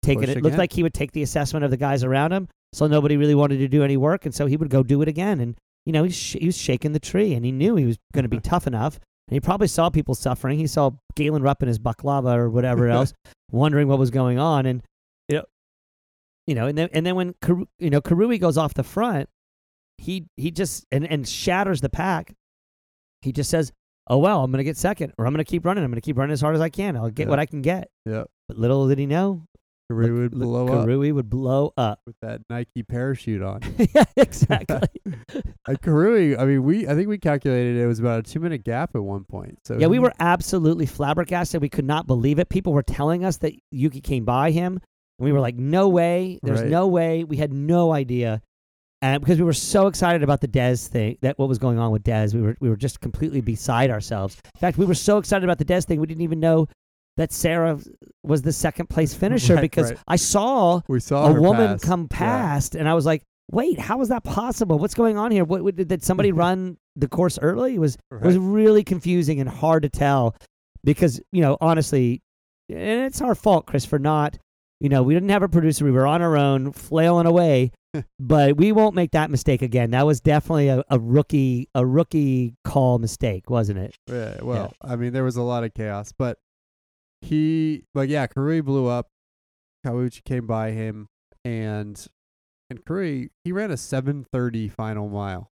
take 0.03 0.19
Push 0.19 0.29
it. 0.29 0.37
It 0.37 0.43
looked 0.43 0.57
like 0.57 0.73
he 0.73 0.83
would 0.83 0.93
take 0.93 1.13
the 1.13 1.23
assessment 1.23 1.63
of 1.63 1.71
the 1.71 1.77
guys 1.77 2.03
around 2.03 2.33
him, 2.33 2.49
so 2.73 2.87
nobody 2.87 3.15
really 3.15 3.35
wanted 3.35 3.59
to 3.59 3.69
do 3.69 3.83
any 3.83 3.95
work, 3.95 4.25
and 4.25 4.35
so 4.35 4.47
he 4.47 4.57
would 4.57 4.69
go 4.69 4.83
do 4.83 5.01
it 5.01 5.07
again. 5.07 5.39
And 5.39 5.55
you 5.85 5.93
know, 5.93 6.09
sh- 6.09 6.35
he 6.39 6.45
was 6.47 6.57
shaking 6.57 6.91
the 6.91 6.99
tree, 6.99 7.33
and 7.33 7.45
he 7.45 7.53
knew 7.53 7.77
he 7.77 7.85
was 7.85 7.97
going 8.13 8.23
to 8.23 8.29
be 8.29 8.39
tough 8.41 8.67
enough. 8.67 8.99
And 9.29 9.35
he 9.35 9.39
probably 9.39 9.67
saw 9.67 9.91
people 9.91 10.15
suffering. 10.15 10.57
He 10.57 10.65
saw 10.65 10.89
Galen 11.15 11.43
Rupp 11.43 11.61
in 11.61 11.67
his 11.67 11.77
baklava 11.77 12.35
or 12.35 12.49
whatever 12.49 12.87
else, 12.89 13.13
wondering 13.51 13.87
what 13.87 13.99
was 13.99 14.09
going 14.09 14.39
on. 14.39 14.65
And 14.65 14.81
you 15.27 15.35
know, 15.37 15.43
you 16.47 16.55
know, 16.55 16.65
and 16.65 16.75
then 16.75 16.89
and 16.93 17.05
then 17.05 17.15
when 17.15 17.33
Karu, 17.35 17.67
you 17.77 17.91
know 17.91 18.01
Kirui 18.01 18.39
goes 18.41 18.57
off 18.57 18.73
the 18.73 18.83
front, 18.83 19.29
he 19.99 20.25
he 20.35 20.49
just 20.49 20.85
and 20.91 21.05
and 21.05 21.27
shatters 21.27 21.81
the 21.81 21.89
pack. 21.89 22.33
He 23.21 23.31
just 23.31 23.51
says, 23.51 23.71
"Oh 24.07 24.17
well, 24.17 24.43
I'm 24.43 24.49
going 24.51 24.57
to 24.57 24.63
get 24.63 24.77
second, 24.77 25.13
or 25.19 25.27
I'm 25.27 25.33
going 25.33 25.45
to 25.45 25.49
keep 25.49 25.63
running. 25.63 25.83
I'm 25.83 25.91
going 25.91 26.01
to 26.01 26.05
keep 26.05 26.17
running 26.17 26.33
as 26.33 26.41
hard 26.41 26.55
as 26.55 26.61
I 26.61 26.69
can. 26.69 26.97
I'll 26.97 27.11
get 27.11 27.25
Yeah. 27.27 27.29
what 27.29 27.39
I 27.39 27.45
can 27.45 27.61
get." 27.61 27.89
Yeah. 28.07 28.23
But 28.47 28.57
little 28.57 28.87
did 28.87 28.97
he 28.97 29.05
know, 29.05 29.43
Kirui 29.91 30.13
would 30.21 30.35
Look- 30.35 30.47
blow 30.47 30.67
up 30.67 30.87
Kirui 30.87 31.13
would 31.13 31.29
blow 31.29 31.73
up. 31.77 32.01
with 32.05 32.15
that 32.21 32.41
Nike 32.49 32.83
parachute 32.83 33.41
on. 33.41 33.61
yeah, 33.95 34.03
exactly. 34.17 34.79
Kirui, 35.67 36.37
I 36.39 36.45
mean, 36.45 36.63
we 36.63 36.87
I 36.87 36.95
think 36.95 37.07
we 37.07 37.17
calculated 37.17 37.77
it 37.77 37.85
was 37.87 37.99
about 37.99 38.19
a 38.19 38.23
two 38.23 38.39
minute 38.39 38.63
gap 38.63 38.95
at 38.95 39.03
one 39.03 39.23
point. 39.23 39.57
So 39.65 39.77
yeah, 39.77 39.87
we 39.87 39.99
were 39.99 40.13
absolutely 40.19 40.85
flabbergasted. 40.85 41.61
We 41.61 41.69
could 41.69 41.85
not 41.85 42.07
believe 42.07 42.39
it. 42.39 42.49
People 42.49 42.73
were 42.73 42.83
telling 42.83 43.25
us 43.25 43.37
that 43.37 43.53
Yuki 43.71 44.01
came 44.01 44.25
by 44.25 44.51
him, 44.51 44.73
and 45.19 45.25
we 45.25 45.31
were 45.31 45.39
like, 45.39 45.55
"No 45.55 45.89
way! 45.89 46.39
There's 46.43 46.61
Right. 46.61 46.69
no 46.69 46.87
way!" 46.87 47.23
We 47.23 47.37
had 47.37 47.51
no 47.53 47.91
idea, 47.93 48.41
and 49.01 49.21
because 49.21 49.37
we 49.39 49.43
were 49.45 49.53
so 49.53 49.87
excited 49.87 50.23
about 50.23 50.41
the 50.41 50.47
Des 50.47 50.75
thing, 50.77 51.17
that 51.21 51.37
what 51.39 51.49
was 51.49 51.57
going 51.59 51.77
on 51.79 51.91
with 51.91 52.03
Des, 52.03 52.29
we 52.33 52.41
were 52.41 52.55
we 52.59 52.69
were 52.69 52.77
just 52.77 52.99
completely 53.01 53.41
beside 53.41 53.89
ourselves. 53.89 54.37
In 54.55 54.59
fact, 54.59 54.77
we 54.77 54.85
were 54.85 54.95
so 54.95 55.17
excited 55.17 55.43
about 55.43 55.57
the 55.59 55.65
Des 55.65 55.81
thing, 55.81 55.99
we 55.99 56.07
didn't 56.07 56.21
even 56.23 56.39
know 56.39 56.67
that 57.19 57.33
Sarah 57.33 57.77
was 58.23 58.41
the 58.41 58.53
second 58.53 58.89
place 58.89 59.13
finisher 59.13 59.55
Right, 59.55 59.61
because 59.61 59.91
right. 59.91 59.99
I 60.07 60.15
saw 60.15 60.79
we 60.87 61.01
saw 61.01 61.27
a 61.27 61.39
woman 61.39 61.67
pass. 61.73 61.83
come 61.83 62.07
Yeah. 62.09 62.17
past, 62.17 62.75
and 62.75 62.87
I 62.87 62.93
was 62.93 63.05
like, 63.05 63.23
"Wait, 63.51 63.77
how 63.77 63.99
is 64.01 64.07
that 64.07 64.23
possible? 64.23 64.79
What's 64.79 64.93
going 64.95 65.17
on 65.17 65.31
here? 65.31 65.43
What, 65.43 65.61
what 65.61 65.75
did 65.75 66.01
somebody 66.01 66.31
run 66.45 66.77
the 66.95 67.09
course 67.09 67.37
early?" 67.41 67.75
It 67.75 67.79
was 67.79 67.97
it 68.11 68.21
was 68.23 68.37
really 68.37 68.83
confusing 68.85 69.41
and 69.41 69.49
hard 69.49 69.83
to 69.83 69.89
tell 69.89 70.33
because 70.85 71.19
you 71.33 71.41
know 71.41 71.57
honestly, 71.59 72.21
and 72.69 73.01
it's 73.03 73.21
our 73.21 73.35
fault, 73.35 73.65
Chris, 73.65 73.85
for 73.85 73.99
not. 73.99 74.37
You 74.81 74.87
know, 74.87 75.03
we 75.03 75.13
didn't 75.13 75.27
have 75.27 75.43
a 75.43 75.49
producer. 75.49 75.83
We 75.83 75.91
were 75.91 76.07
on 76.07 76.21
our 76.21 76.37
own, 76.37 76.71
flailing 76.71 77.25
away. 77.27 77.71
but 78.19 78.55
we 78.55 78.71
won't 78.71 78.95
make 78.95 79.11
that 79.11 79.29
mistake 79.29 79.61
again. 79.61 79.91
That 79.91 80.05
was 80.05 80.21
definitely 80.21 80.69
a, 80.69 80.83
a 80.89 80.97
rookie, 80.97 81.67
a 81.75 81.85
rookie 81.85 82.55
call 82.63 82.97
mistake, 82.97 83.49
wasn't 83.49 83.79
it? 83.79 83.95
Yeah, 84.07 84.37
well, 84.41 84.71
I 84.81 84.95
mean, 84.95 85.11
there 85.11 85.25
was 85.25 85.35
a 85.35 85.41
lot 85.41 85.65
of 85.65 85.73
chaos, 85.73 86.13
but 86.17 86.37
he, 87.21 87.83
but 87.93 88.09
yeah, 88.09 88.27
Kirui 88.27 88.63
blew 88.63 88.87
up. 88.87 89.07
Kawauchi 89.85 90.23
came 90.23 90.45
by 90.45 90.71
him, 90.71 91.07
and 91.45 92.05
and 92.69 92.83
Kirui 92.85 93.29
he 93.43 93.51
ran 93.51 93.71
a 93.71 93.77
seven 93.77 94.25
thirty 94.31 94.67
final 94.67 95.09
mile. 95.09 95.49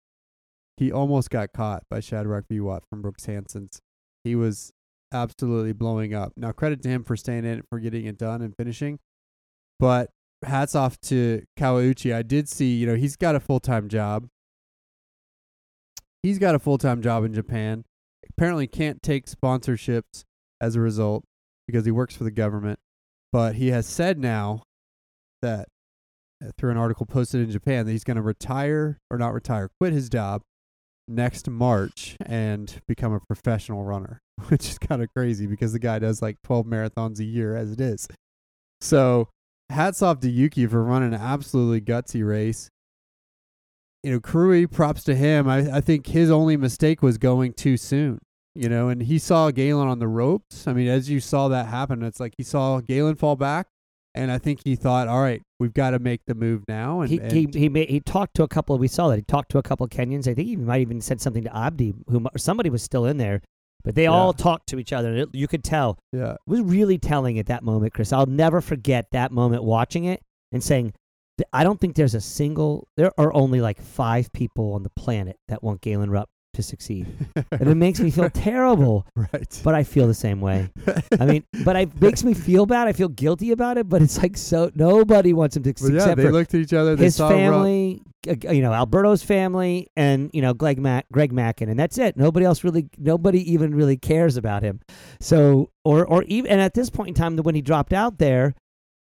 He 0.77 0.91
almost 0.91 1.31
got 1.31 1.53
caught 1.53 1.85
by 1.91 2.01
Shadrack. 2.01 2.45
Biwott 2.51 2.81
from 2.89 3.03
Brooks 3.03 3.27
Hanson's. 3.27 3.81
He 4.25 4.35
was 4.35 4.73
absolutely 5.13 5.73
blowing 5.73 6.15
up. 6.15 6.33
Now, 6.37 6.53
credit 6.53 6.83
to 6.83 6.89
him 6.89 7.05
for 7.05 7.17
staying 7.17 7.45
in 7.45 7.59
it, 7.59 7.67
for 7.69 7.79
getting 7.79 8.07
it 8.07 8.19
done 8.19 8.43
and 8.43 8.55
finishing. 8.57 8.99
But 9.79 10.11
hats 10.45 10.75
off 10.75 10.99
to 11.03 11.43
Kawauchi. 11.59 12.15
I 12.15 12.23
did 12.23 12.49
see, 12.49 12.75
you 12.75 12.87
know, 12.87 12.95
he's 12.95 13.17
got 13.17 13.35
a 13.35 13.41
full 13.41 13.61
time 13.61 13.89
job. 13.89 14.29
He's 16.23 16.39
got 16.39 16.55
a 16.55 16.59
full 16.59 16.79
time 16.79 17.03
job 17.03 17.25
in 17.25 17.35
Japan. 17.35 17.85
Apparently, 18.31 18.67
can't 18.67 19.03
take 19.03 19.27
sponsorships 19.27 20.25
as 20.61 20.77
a 20.77 20.81
result 20.81 21.25
because 21.73 21.87
he 21.87 21.91
works 21.91 22.15
for 22.15 22.25
the 22.25 22.31
government. 22.31 22.79
But 23.33 23.55
he 23.55 23.69
has 23.69 23.87
said 23.87 24.19
now 24.19 24.65
that 25.41 25.69
uh, 26.45 26.51
through 26.59 26.71
an 26.71 26.77
article 26.77 27.07
posted 27.07 27.41
in 27.41 27.51
Japan 27.51 27.87
that 27.87 27.93
he's 27.93 28.05
going 28.05 28.17
to 28.17 28.23
retire 28.23 28.99
or 29.11 29.17
not 29.17 29.33
retire, 29.33 29.71
quit 29.81 29.93
his 29.93 30.09
job 30.09 30.43
next 31.09 31.49
March 31.49 32.17
and 32.25 32.81
become 32.87 33.13
a 33.13 33.21
professional 33.21 33.85
runner, 33.85 34.21
which 34.49 34.69
is 34.69 34.79
kind 34.79 35.03
of 35.03 35.09
crazy 35.17 35.47
because 35.47 35.73
the 35.73 35.79
guy 35.79 35.99
does 35.99 36.21
like 36.21 36.37
12 36.45 36.67
marathons 36.67 37.19
a 37.19 37.25
year 37.25 37.57
as 37.57 37.73
it 37.73 37.81
is. 37.81 38.07
So, 38.81 39.29
hats 39.71 40.03
off 40.03 40.21
to 40.21 40.31
Yuki 40.31 40.67
for 40.67 40.83
running 40.83 41.15
an 41.15 41.21
absolutely 41.21 41.81
gutsy 41.81 42.27
race. 42.27 42.69
You 44.03 44.11
know, 44.11 44.21
Kirui, 44.21 44.71
props 44.71 45.05
to 45.05 45.15
him. 45.15 45.49
I, 45.49 45.77
I 45.77 45.81
think 45.81 46.09
his 46.09 46.31
only 46.31 46.57
mistake 46.57 47.03
was 47.03 47.19
going 47.19 47.53
too 47.53 47.77
soon. 47.77 48.19
You 48.55 48.69
know, 48.69 48.89
and 48.89 49.03
he 49.03 49.19
saw 49.19 49.51
Galen 49.51 49.89
on 49.89 49.99
the 49.99 50.09
ropes. 50.09 50.67
I 50.67 50.75
mean, 50.75 50.89
as 50.89 51.09
you 51.09 51.21
saw 51.21 51.49
that 51.49 51.67
happen, 51.67 52.03
it's 52.03 52.21
like 52.21 52.35
he 52.37 52.43
saw 52.43 52.81
Galen 52.81 53.15
fall 53.15 53.35
back, 53.35 53.69
and 54.15 54.31
I 54.31 54.37
think 54.37 54.61
he 54.65 54.77
thought, 54.77 55.09
"All 55.09 55.23
right, 55.23 55.41
we've 55.59 55.73
got 55.73 55.91
to 55.91 55.99
make 55.99 56.27
the 56.27 56.35
move 56.35 56.65
now." 56.69 57.01
And, 57.01 57.11
he 57.11 57.19
and 57.19 57.33
he 57.33 57.49
he, 57.55 57.69
made, 57.71 57.89
he 57.89 58.01
talked 58.01 58.35
to 58.35 58.43
a 58.43 58.49
couple. 58.49 58.77
We 58.77 58.89
saw 58.89 59.09
that 59.09 59.17
he 59.17 59.23
talked 59.23 59.51
to 59.53 59.59
a 59.59 59.63
couple 59.63 59.85
of 59.85 59.91
Kenyans. 59.91 60.29
I 60.29 60.35
think 60.35 60.49
he 60.49 60.57
might 60.57 60.83
even 60.83 61.01
said 61.01 61.21
something 61.21 61.45
to 61.45 61.57
Abdi, 61.57 61.95
who 62.09 62.27
somebody 62.37 62.69
was 62.69 62.83
still 62.83 63.07
in 63.07 63.17
there, 63.17 63.41
but 63.85 63.95
they 63.95 64.07
all 64.07 64.35
talked 64.35 64.69
to 64.69 64.79
each 64.79 64.93
other. 64.93 65.15
It, 65.15 65.31
you 65.33 65.49
could 65.49 65.65
tell 65.65 65.99
yeah, 66.13 66.33
it 66.33 66.39
was 66.47 66.61
really 66.61 66.99
telling 66.99 67.39
at 67.39 67.47
that 67.47 67.63
moment, 67.63 67.95
Chris. 67.95 68.13
I'll 68.13 68.27
never 68.27 68.61
forget 68.61 69.07
that 69.13 69.33
moment 69.33 69.65
watching 69.65 70.05
it 70.05 70.21
and 70.53 70.63
saying, 70.63 70.93
I 71.55 71.65
don't 71.65 71.81
think 71.81 71.97
there's 71.97 72.15
a 72.15 72.21
single. 72.21 72.89
There 72.99 73.13
are 73.19 73.33
only 73.33 73.63
like 73.63 73.81
five 73.81 74.31
people 74.35 74.75
on 74.75 74.83
the 74.83 74.91
planet 74.91 75.39
that 75.49 75.63
want 75.63 75.81
Galen 75.81 76.11
Rupp 76.11 76.29
to 76.55 76.63
succeed, 76.63 77.07
and 77.51 77.69
it 77.69 77.75
makes 77.75 78.01
me 78.01 78.11
feel 78.11 78.29
terrible. 78.35 79.07
right. 79.17 79.61
But 79.65 79.75
I 79.75 79.85
feel 79.85 80.07
the 80.07 80.15
same 80.15 80.41
way. 80.41 80.69
I 81.19 81.27
mean, 81.27 81.45
but 81.65 81.77
it 81.77 82.01
makes 82.01 82.25
me 82.25 82.35
feel 82.35 82.67
bad. 82.67 82.89
I 82.89 82.93
feel 82.93 83.09
guilty 83.09 83.53
about 83.53 83.79
it. 83.79 83.89
But 83.89 84.03
it's 84.03 84.19
like 84.21 84.37
so 84.37 84.71
nobody 84.75 85.33
wants 85.33 85.57
him 85.57 85.63
to 85.65 85.71
succeed 85.71 85.95
yeah, 85.95 86.01
except 86.01 86.17
they 86.19 86.31
looked 86.31 86.55
at 86.55 86.61
each 86.61 86.73
other. 86.73 86.97
They 86.97 87.05
his 87.05 87.17
saw 87.17 87.29
family, 87.29 88.03
uh, 88.29 88.53
you 88.53 88.63
know, 88.63 88.73
Alberto's 88.73 89.23
family, 89.23 89.89
and 89.97 90.31
you 90.33 90.43
know, 90.43 90.55
Greg 90.55 90.79
Mac- 90.79 91.07
Greg 91.13 91.33
Mackin, 91.33 91.69
and 91.69 91.79
that's 91.79 91.99
it. 91.99 92.17
Nobody 92.17 92.45
else 92.47 92.65
really, 92.65 92.89
nobody 92.99 93.53
even 93.53 93.75
really 93.75 93.97
cares 93.97 94.37
about 94.37 94.63
him. 94.63 94.81
So, 95.21 95.71
or 95.85 96.07
or 96.07 96.23
even, 96.25 96.51
and 96.51 96.61
at 96.61 96.75
this 96.75 96.91
point 96.91 97.09
in 97.09 97.15
time, 97.15 97.37
when 97.39 97.55
he 97.55 97.63
dropped 97.63 97.93
out 97.93 98.19
there, 98.19 98.55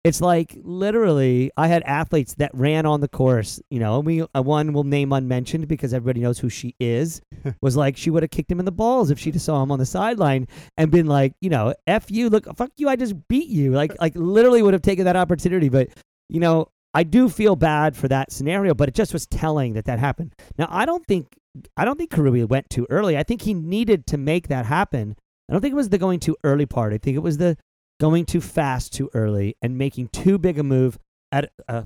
it's 0.03 0.19
like 0.19 0.57
literally, 0.63 1.51
I 1.57 1.67
had 1.67 1.83
athletes 1.83 2.33
that 2.35 2.51
ran 2.53 2.85
on 2.85 3.01
the 3.01 3.07
course. 3.07 3.61
You 3.69 3.79
know, 3.79 3.97
and 3.97 4.05
we 4.05 4.21
uh, 4.21 4.41
one 4.41 4.73
will 4.73 4.83
name 4.83 5.13
unmentioned 5.13 5.67
because 5.67 5.93
everybody 5.93 6.21
knows 6.21 6.39
who 6.39 6.49
she 6.49 6.75
is. 6.79 7.21
was 7.61 7.75
like 7.75 7.97
she 7.97 8.09
would 8.09 8.23
have 8.23 8.31
kicked 8.31 8.51
him 8.51 8.59
in 8.59 8.65
the 8.65 8.71
balls 8.71 9.11
if 9.11 9.19
she 9.19 9.31
just 9.31 9.45
saw 9.45 9.61
him 9.61 9.71
on 9.71 9.79
the 9.79 9.85
sideline 9.85 10.47
and 10.77 10.91
been 10.91 11.07
like, 11.07 11.33
you 11.41 11.49
know, 11.49 11.73
f 11.87 12.09
you, 12.09 12.29
look, 12.29 12.45
fuck 12.55 12.71
you, 12.77 12.89
I 12.89 12.95
just 12.95 13.27
beat 13.27 13.49
you. 13.49 13.71
Like, 13.71 13.99
like 13.99 14.13
literally 14.15 14.61
would 14.61 14.73
have 14.73 14.81
taken 14.81 15.05
that 15.05 15.15
opportunity, 15.15 15.69
but 15.69 15.89
you 16.29 16.39
know, 16.39 16.69
I 16.93 17.03
do 17.03 17.29
feel 17.29 17.55
bad 17.55 17.95
for 17.95 18.07
that 18.07 18.31
scenario, 18.31 18.73
but 18.73 18.89
it 18.89 18.95
just 18.95 19.13
was 19.13 19.27
telling 19.27 19.73
that 19.73 19.85
that 19.85 19.99
happened. 19.99 20.33
Now, 20.57 20.67
I 20.69 20.85
don't 20.85 21.05
think 21.05 21.37
I 21.77 21.85
don't 21.85 21.97
think 21.97 22.11
Kirui 22.11 22.47
went 22.47 22.69
too 22.69 22.87
early. 22.89 23.17
I 23.17 23.23
think 23.23 23.41
he 23.41 23.53
needed 23.53 24.07
to 24.07 24.17
make 24.17 24.47
that 24.47 24.65
happen. 24.65 25.15
I 25.49 25.53
don't 25.53 25.61
think 25.61 25.73
it 25.73 25.75
was 25.75 25.89
the 25.89 25.97
going 25.97 26.19
too 26.19 26.37
early 26.43 26.65
part. 26.65 26.93
I 26.93 26.97
think 26.97 27.15
it 27.15 27.21
was 27.21 27.37
the 27.37 27.57
going 28.01 28.25
too 28.25 28.41
fast 28.41 28.91
too 28.91 29.11
early 29.13 29.55
and 29.61 29.77
making 29.77 30.07
too 30.07 30.39
big 30.39 30.57
a 30.57 30.63
move 30.63 30.97
at 31.32 31.51
a 31.67 31.86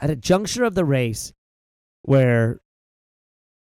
at 0.00 0.10
a 0.10 0.16
juncture 0.16 0.64
of 0.64 0.74
the 0.74 0.84
race 0.84 1.32
where 2.02 2.60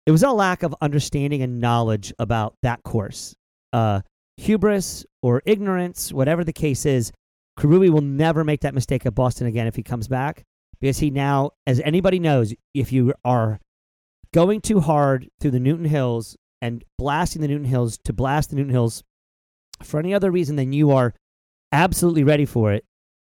it 0.06 0.12
was 0.12 0.24
a 0.24 0.32
lack 0.32 0.64
of 0.64 0.74
understanding 0.82 1.41
and 1.41 1.60
knowledge 1.60 2.14
about 2.18 2.56
that 2.62 2.82
course. 2.84 3.36
Uh, 3.74 4.00
hubris 4.38 5.06
or 5.22 5.41
ignorance, 5.45 6.14
whatever 6.14 6.45
the 6.45 6.54
case 6.54 6.86
is, 6.86 7.12
Kirui 7.60 7.89
will 7.89 8.02
never 8.02 8.45
make 8.45 8.62
that 8.62 8.74
mistake 8.74 9.06
at 9.06 9.14
Boston 9.14 9.47
again 9.47 9.68
if 9.68 9.76
he 9.76 9.84
comes 9.84 10.08
back 10.08 10.43
because 10.80 11.00
he 11.00 11.10
now, 11.10 11.52
as 11.68 11.82
anybody 11.82 12.20
knows, 12.20 12.54
if 12.74 12.93
you 12.93 13.14
are 13.26 13.60
going 14.34 14.62
too 14.62 14.80
hard 14.80 15.28
through 15.41 15.52
the 15.52 15.60
Newton 15.60 15.86
Hills 15.86 16.38
and 16.62 16.86
blasting 16.97 17.41
the 17.41 17.50
Newton 17.50 17.66
Hills 17.66 17.97
to 18.06 18.14
blast 18.14 18.50
the 18.50 18.56
Newton 18.56 18.72
Hills 18.72 19.04
for 19.84 20.00
any 20.00 20.14
other 20.14 20.32
reason 20.32 20.56
than 20.56 20.72
you 20.72 20.91
are 20.91 21.14
absolutely 21.72 22.24
ready 22.24 22.45
for 22.45 22.72
it, 22.74 22.86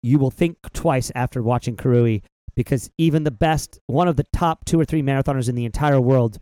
you 0.03 0.19
will 0.19 0.32
think 0.32 0.57
twice 0.73 1.11
after 1.15 1.41
watching 1.41 1.76
Kirui 1.76 2.21
because 2.55 2.89
even 2.97 3.23
the 3.23 3.32
best, 3.32 3.80
one 3.88 4.07
of 4.07 4.15
the 4.15 4.26
top 4.34 4.63
two 4.65 4.80
or 4.80 4.86
three 4.86 5.01
marathoners 5.01 5.49
in 5.49 5.55
the 5.55 5.65
entire 5.65 5.99
world, 5.99 6.38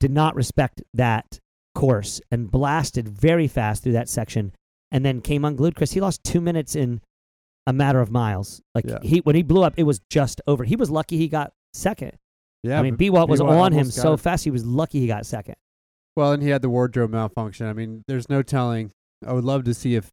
did 0.00 0.10
not 0.12 0.34
respect 0.36 0.82
that 0.94 1.40
course 1.74 2.20
and 2.30 2.50
blasted 2.50 3.08
very 3.08 3.48
fast 3.48 3.82
through 3.82 3.92
that 3.92 4.08
section, 4.08 4.52
and 4.92 5.04
then 5.04 5.20
came 5.20 5.44
unglued. 5.44 5.74
Chris, 5.74 5.92
he 5.92 6.00
lost 6.00 6.22
two 6.22 6.40
minutes 6.40 6.76
in 6.76 7.00
a 7.66 7.72
matter 7.72 8.00
of 8.00 8.10
miles. 8.10 8.62
Like 8.74 8.84
Yeah. 8.86 8.98
he 9.02 9.18
when 9.18 9.34
he 9.36 9.42
blew 9.42 9.62
up, 9.62 9.74
it 9.76 9.82
was 9.82 10.00
just 10.10 10.40
over. 10.46 10.64
He 10.64 10.76
was 10.76 10.90
lucky 10.90 11.16
he 11.16 11.28
got 11.28 11.52
second. 11.74 12.12
Yeah, 12.62 12.78
I 12.78 12.82
mean, 12.82 12.96
B-Watt 12.96 13.28
was 13.28 13.40
on 13.40 13.72
him 13.72 13.90
so 13.90 14.14
it. 14.14 14.20
fast. 14.20 14.44
He 14.44 14.50
was 14.50 14.64
lucky 14.64 14.98
he 15.00 15.06
got 15.06 15.26
second. 15.26 15.54
Well, 16.16 16.32
and 16.32 16.42
he 16.42 16.48
had 16.48 16.62
the 16.62 16.68
wardrobe 16.70 17.10
malfunction. 17.10 17.66
I 17.66 17.72
mean, 17.72 18.02
there's 18.08 18.28
no 18.28 18.42
telling. 18.42 18.90
I 19.24 19.32
would 19.32 19.44
love 19.44 19.64
to 19.64 19.74
see 19.74 19.94
if 19.94 20.10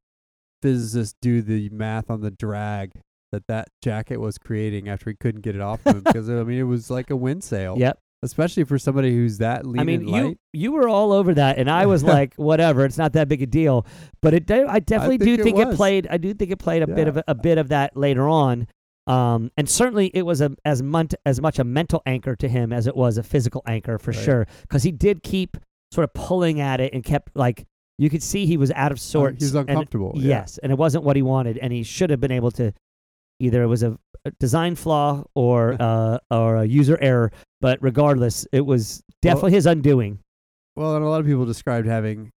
physicists 0.66 1.16
do 1.22 1.42
the 1.42 1.70
math 1.70 2.10
on 2.10 2.22
the 2.22 2.32
drag 2.32 2.92
that 3.32 3.44
that 3.48 3.68
jacket 3.84 4.18
was 4.18 4.38
creating 4.38 4.88
after 4.90 5.10
he 5.10 5.16
couldn't 5.16 5.42
get 5.42 5.56
it 5.56 5.62
off 5.62 5.86
of 5.86 5.96
him 5.98 6.04
because 6.06 6.30
I 6.30 6.44
mean 6.44 6.60
it 6.60 6.64
was 6.64 6.90
like 6.90 7.10
a 7.10 7.16
wind 7.16 7.44
sail. 7.44 7.76
Yep. 7.78 8.00
Especially 8.24 8.64
for 8.64 8.80
somebody 8.80 9.14
who's 9.14 9.38
that 9.38 9.68
lean 9.68 9.80
I 9.80 9.84
mean, 9.84 10.08
you 10.08 10.24
light. 10.30 10.38
you 10.54 10.72
were 10.72 10.88
all 10.88 11.12
over 11.12 11.34
that, 11.36 11.60
and 11.60 11.70
I 11.70 11.86
was 11.86 12.04
like, 12.16 12.34
whatever, 12.36 12.84
it's 12.86 12.98
not 12.98 13.14
that 13.14 13.28
big 13.28 13.44
a 13.44 13.46
deal. 13.46 13.86
But 14.22 14.34
it, 14.34 14.48
de- 14.48 14.66
I 14.66 14.80
definitely 14.80 15.20
think 15.20 15.38
do 15.38 15.42
it 15.42 15.44
think 15.44 15.60
it 15.60 15.76
played. 15.76 16.08
I 16.10 16.18
do 16.18 16.34
think 16.34 16.50
it 16.50 16.58
played 16.58 16.82
a 16.82 16.88
bit 16.88 17.08
of 17.08 17.18
a, 17.18 17.24
a 17.28 17.36
bit 17.36 17.60
of 17.60 17.68
that 17.70 17.96
later 17.96 18.28
on. 18.28 18.68
Um, 19.06 19.52
and 19.58 19.70
certainly 19.70 20.08
it 20.16 20.24
was 20.24 20.42
a, 20.42 20.56
as 20.64 20.82
much 20.82 21.14
as 21.26 21.40
much 21.40 21.60
a 21.60 21.64
mental 21.64 22.02
anchor 22.08 22.36
to 22.38 22.48
him 22.50 22.74
as 22.74 22.88
it 22.88 22.96
was 22.96 23.20
a 23.20 23.24
physical 23.24 23.62
anchor 23.68 24.00
for 24.00 24.10
Right. 24.12 24.20
sure, 24.24 24.48
because 24.62 24.82
he 24.82 24.92
did 24.92 25.22
keep 25.22 25.58
sort 25.92 26.06
of 26.06 26.14
pulling 26.16 26.60
at 26.60 26.80
it 26.82 26.94
and 26.94 27.04
kept 27.04 27.30
like 27.36 27.66
you 27.98 28.10
could 28.10 28.24
see 28.24 28.46
he 28.46 28.58
was 28.58 28.72
out 28.72 28.92
of 28.92 29.00
sorts. 29.00 29.40
he 29.40 29.46
was 29.46 29.56
and- 29.56 29.70
uncomfortable. 29.70 30.14
yeah. 30.16 30.40
Yes, 30.40 30.60
and 30.62 30.72
it 30.72 30.78
wasn't 30.78 31.04
what 31.04 31.16
he 31.16 31.22
wanted, 31.22 31.58
and 31.58 31.72
he 31.72 31.84
should 31.84 32.10
have 32.10 32.20
been 32.20 32.32
able 32.32 32.52
to. 32.52 32.74
Either 33.40 33.64
it 33.64 33.68
was 33.68 33.84
a, 33.84 33.98
a 34.24 34.32
design 34.40 34.76
flaw 34.76 35.24
or 35.36 35.76
uh, 35.80 36.18
or 36.32 36.58
a 36.58 36.66
user 36.66 36.98
error, 37.02 37.32
but 37.60 37.78
regardless, 37.82 38.48
it 38.54 38.66
was 38.66 39.02
definitely 39.22 39.52
his 39.52 39.66
undoing. 39.66 40.20
Well, 40.76 40.96
and 40.96 41.04
a 41.04 41.08
lot 41.10 41.20
of 41.20 41.26
people 41.26 41.46
described 41.46 41.88
having 41.88 42.32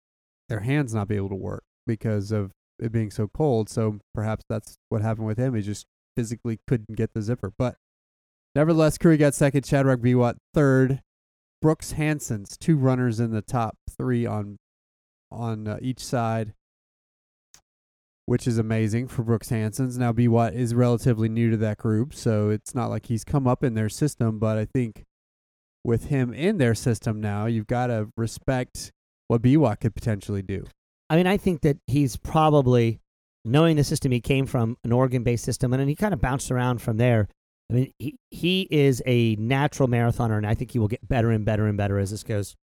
their 0.49 0.61
hands 0.61 0.95
not 0.95 1.09
be 1.09 1.17
able 1.17 1.29
to 1.29 1.35
work 1.37 1.63
because 1.87 2.33
of 2.33 2.53
it 2.81 2.93
being 2.93 3.11
so 3.11 3.29
cold. 3.33 3.69
So 3.69 3.99
perhaps 4.15 4.45
that's 4.49 4.77
what 4.89 5.03
happened 5.03 5.27
with 5.27 5.39
him. 5.39 5.55
He 5.55 5.63
just 5.63 5.87
physically 6.17 6.59
couldn't 6.67 6.97
get 6.97 7.15
the 7.15 7.23
zipper. 7.23 7.53
But 7.57 7.77
nevertheless, 8.55 8.99
Kirui 8.99 9.19
got 9.19 9.35
second, 9.35 9.67
Shadrack 9.67 10.01
Biwott 10.01 10.37
third, 10.55 11.01
Brooks 11.61 11.93
Hanson's 11.93 12.57
two 12.57 12.77
runners 12.77 13.21
in 13.21 13.31
the 13.33 13.43
top 13.43 13.77
three 13.97 14.27
on 14.27 14.57
on 15.31 15.69
uh, 15.69 15.79
each 15.81 16.05
side, 16.05 16.55
which 18.27 18.47
is 18.47 18.59
amazing 18.59 19.09
for 19.09 19.23
Brooks 19.23 19.51
Hanson's. 19.51 19.99
Now 19.99 20.13
Biwott 20.13 20.55
is 20.55 20.75
relatively 20.75 21.29
new 21.29 21.51
to 21.51 21.57
that 21.59 21.79
group, 21.79 22.15
so 22.15 22.51
it's 22.51 22.75
not 22.75 22.91
like 22.91 23.07
he's 23.07 23.25
come 23.25 23.47
up 23.47 23.65
in 23.65 23.75
their 23.75 23.89
system. 23.89 24.39
But 24.39 24.59
I 24.59 24.65
think 24.65 25.05
with 25.85 26.07
him 26.07 26.33
in 26.33 26.59
their 26.59 26.75
system 26.75 27.21
now, 27.21 27.47
you've 27.47 27.67
got 27.67 27.87
to 27.87 28.09
respect 28.17 28.93
what 29.29 29.43
Biwott 29.43 29.81
could 29.81 29.95
potentially 29.95 30.43
do. 30.43 30.65
I 31.11 31.17
mean, 31.17 31.27
I 31.27 31.37
think 31.37 31.63
that 31.63 31.79
he's 31.87 32.17
probably 32.17 33.01
knowing 33.45 33.77
the 33.77 33.85
system 33.85 34.13
he 34.13 34.21
came 34.21 34.47
from, 34.47 34.77
an 34.85 34.93
Oregon-based 34.93 35.45
system, 35.45 35.73
and 35.73 35.81
then 35.81 35.89
he 35.89 35.95
kind 35.95 36.13
of 36.13 36.21
bounced 36.21 36.51
around 36.51 36.83
from 36.83 36.99
there. 36.99 37.29
I 37.71 37.75
mean, 37.75 37.93
he 37.99 38.17
he 38.31 38.69
is 38.71 39.03
a 39.07 39.37
natural 39.37 39.89
marathoner, 39.89 40.37
and 40.37 40.47
I 40.47 40.55
think 40.55 40.71
he 40.73 40.79
will 40.79 40.89
get 40.89 41.07
better 41.07 41.31
and 41.31 41.45
better 41.45 41.67
and 41.67 41.77
better 41.77 41.99
as 41.99 42.11
this 42.11 42.23
goes 42.23 42.57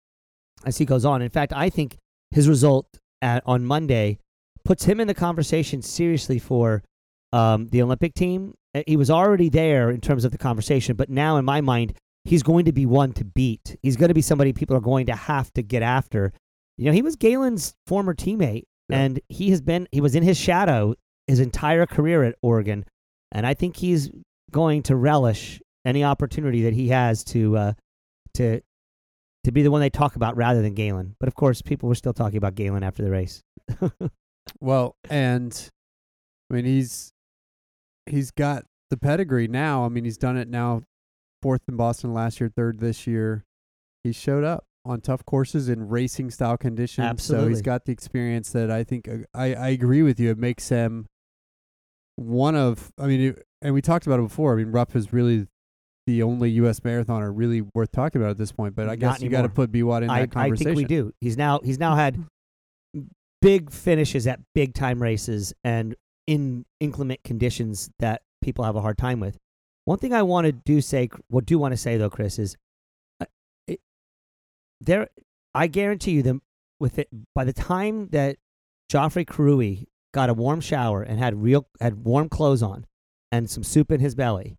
as 0.65 0.77
he 0.77 0.85
goes 0.85 1.05
on. 1.05 1.21
In 1.21 1.29
fact, 1.29 1.53
I 1.53 1.69
think 1.69 1.97
his 2.33 2.47
result 2.49 2.87
at, 3.21 3.43
on 3.45 3.65
Monday 3.65 4.17
puts 4.65 4.85
him 4.85 4.99
in 4.99 5.07
the 5.07 5.13
conversation 5.13 5.81
seriously 5.81 6.39
for 6.39 6.83
um, 7.31 7.67
the 7.69 7.81
Olympic 7.81 8.13
team. 8.13 8.53
Uh, 8.75 8.81
He 8.87 8.97
was 8.97 9.09
already 9.09 9.49
there 9.49 9.89
in 9.89 10.01
terms 10.01 10.25
of 10.25 10.31
the 10.31 10.37
conversation, 10.37 10.95
but 10.95 11.09
now 11.09 11.37
in 11.37 11.45
my 11.45 11.61
mind, 11.61 11.93
he's 12.25 12.43
going 12.43 12.65
to 12.65 12.71
be 12.71 12.85
one 12.85 13.11
to 13.13 13.25
beat. 13.25 13.77
He's 13.81 13.97
going 13.97 14.07
to 14.09 14.13
be 14.13 14.21
somebody 14.21 14.53
people 14.53 14.75
are 14.75 14.81
going 14.81 15.05
to 15.07 15.15
have 15.15 15.51
to 15.53 15.61
get 15.61 15.83
after. 15.83 16.31
You 16.77 16.85
know, 16.85 16.91
he 16.91 17.01
was 17.01 17.15
Galen's 17.15 17.73
former 17.87 18.13
teammate, 18.15 18.63
Yeah. 18.89 18.99
and 18.99 19.19
he 19.29 19.49
has 19.51 19.61
been 19.61 19.87
he 19.91 20.01
was 20.01 20.15
in 20.15 20.23
his 20.23 20.37
shadow 20.37 20.95
his 21.27 21.39
entire 21.39 21.85
career 21.85 22.23
at 22.23 22.35
Oregon, 22.41 22.83
and 23.31 23.45
I 23.45 23.53
think 23.53 23.77
he's 23.77 24.09
going 24.51 24.83
to 24.83 24.95
relish 24.95 25.61
any 25.85 26.03
opportunity 26.03 26.63
that 26.63 26.73
he 26.73 26.87
has 26.89 27.23
to 27.25 27.57
uh, 27.57 27.73
to 28.35 28.61
to 29.43 29.51
be 29.51 29.61
the 29.61 29.71
one 29.71 29.81
they 29.81 29.89
talk 29.89 30.15
about 30.15 30.35
rather 30.35 30.61
than 30.61 30.73
Galen. 30.73 31.15
But 31.19 31.27
of 31.27 31.35
course, 31.35 31.61
people 31.61 31.89
were 31.89 31.95
still 31.95 32.13
talking 32.13 32.37
about 32.37 32.55
Galen 32.55 32.83
after 32.83 33.03
the 33.03 33.11
race. 33.11 33.43
Well, 34.59 34.95
and 35.09 35.69
I 36.49 36.55
mean 36.55 36.65
he's 36.65 37.13
he's 38.05 38.31
got 38.31 38.65
the 38.89 38.97
pedigree 38.97 39.47
now. 39.47 39.85
I 39.85 39.89
mean 39.89 40.03
he's 40.03 40.17
done 40.17 40.37
it 40.37 40.47
now, 40.47 40.83
fourth 41.41 41.61
in 41.67 41.75
Boston 41.75 42.13
last 42.13 42.39
year, 42.39 42.51
third 42.55 42.79
this 42.79 43.07
year. 43.07 43.43
He 44.03 44.11
showed 44.11 44.43
up 44.43 44.65
on 44.85 44.99
tough 45.01 45.25
courses 45.25 45.69
in 45.69 45.87
racing 45.87 46.29
style 46.29 46.57
conditions. 46.57 47.05
So 47.23 47.47
he's 47.47 47.61
got 47.61 47.85
the 47.85 47.93
experience 47.93 48.51
that 48.51 48.69
I 48.69 48.83
think 48.83 49.07
uh, 49.07 49.17
I 49.33 49.53
I 49.53 49.67
agree 49.69 50.01
with 50.01 50.19
you. 50.19 50.29
It 50.29 50.37
makes 50.37 50.69
him 50.69 51.07
one 52.15 52.55
of. 52.55 52.91
I 52.99 53.07
mean, 53.07 53.21
it, 53.21 53.47
and 53.61 53.73
we 53.73 53.81
talked 53.81 54.05
about 54.05 54.19
it 54.19 54.23
before. 54.23 54.53
I 54.53 54.57
mean, 54.57 54.71
Rupp 54.71 54.95
is 54.95 55.13
really 55.13 55.47
the 56.05 56.23
only 56.23 56.51
U.S. 56.51 56.79
marathoner 56.81 57.31
really 57.33 57.61
worth 57.73 57.91
talking 57.91 58.21
about 58.21 58.31
at 58.31 58.37
this 58.37 58.51
point. 58.51 58.75
But 58.75 58.83
I 58.83 58.95
Not 58.95 58.99
guess 58.99 59.21
you 59.21 59.29
got 59.29 59.43
to 59.43 59.49
put 59.49 59.71
Biwott 59.71 60.03
in 60.03 60.09
I, 60.09 60.25
that 60.25 60.37
I 60.37 60.51
think 60.51 60.75
we 60.75 60.85
do. 60.85 61.13
He's 61.21 61.37
now 61.37 61.59
he's 61.63 61.79
now 61.79 61.95
had 61.95 62.23
big 63.41 63.71
finishes 63.71 64.27
at 64.27 64.39
big 64.55 64.73
time 64.73 65.01
races 65.01 65.53
and 65.63 65.95
in 66.27 66.65
inclement 66.79 67.23
conditions 67.23 67.89
that 67.99 68.21
people 68.41 68.63
have 68.65 68.75
a 68.75 68.81
hard 68.81 68.97
time 68.97 69.19
with. 69.19 69.37
One 69.85 69.99
thing 69.99 70.13
I 70.13 70.23
want 70.23 70.45
to 70.45 70.53
do 70.53 70.79
say, 70.79 71.09
what 71.27 71.45
do 71.45 71.59
want 71.59 71.73
to 71.73 71.77
say 71.77 71.97
though, 71.97 72.09
Chris, 72.09 72.39
is 72.39 72.55
uh, 73.19 73.25
it, 73.67 73.81
there. 74.79 75.09
I 75.53 75.67
guarantee 75.67 76.11
you, 76.11 76.23
them 76.23 76.41
with 76.79 76.97
it 76.97 77.09
by 77.35 77.43
the 77.43 77.53
time 77.53 78.07
that 78.11 78.37
Geoffrey 78.89 79.25
Kirui 79.25 79.85
got 80.13 80.29
a 80.29 80.33
warm 80.33 80.61
shower 80.61 81.01
and 81.01 81.19
had 81.19 81.41
real 81.41 81.67
had 81.79 82.03
warm 82.05 82.29
clothes 82.29 82.63
on 82.63 82.85
and 83.31 83.49
some 83.49 83.63
soup 83.63 83.91
in 83.91 83.99
his 83.99 84.15
belly, 84.15 84.57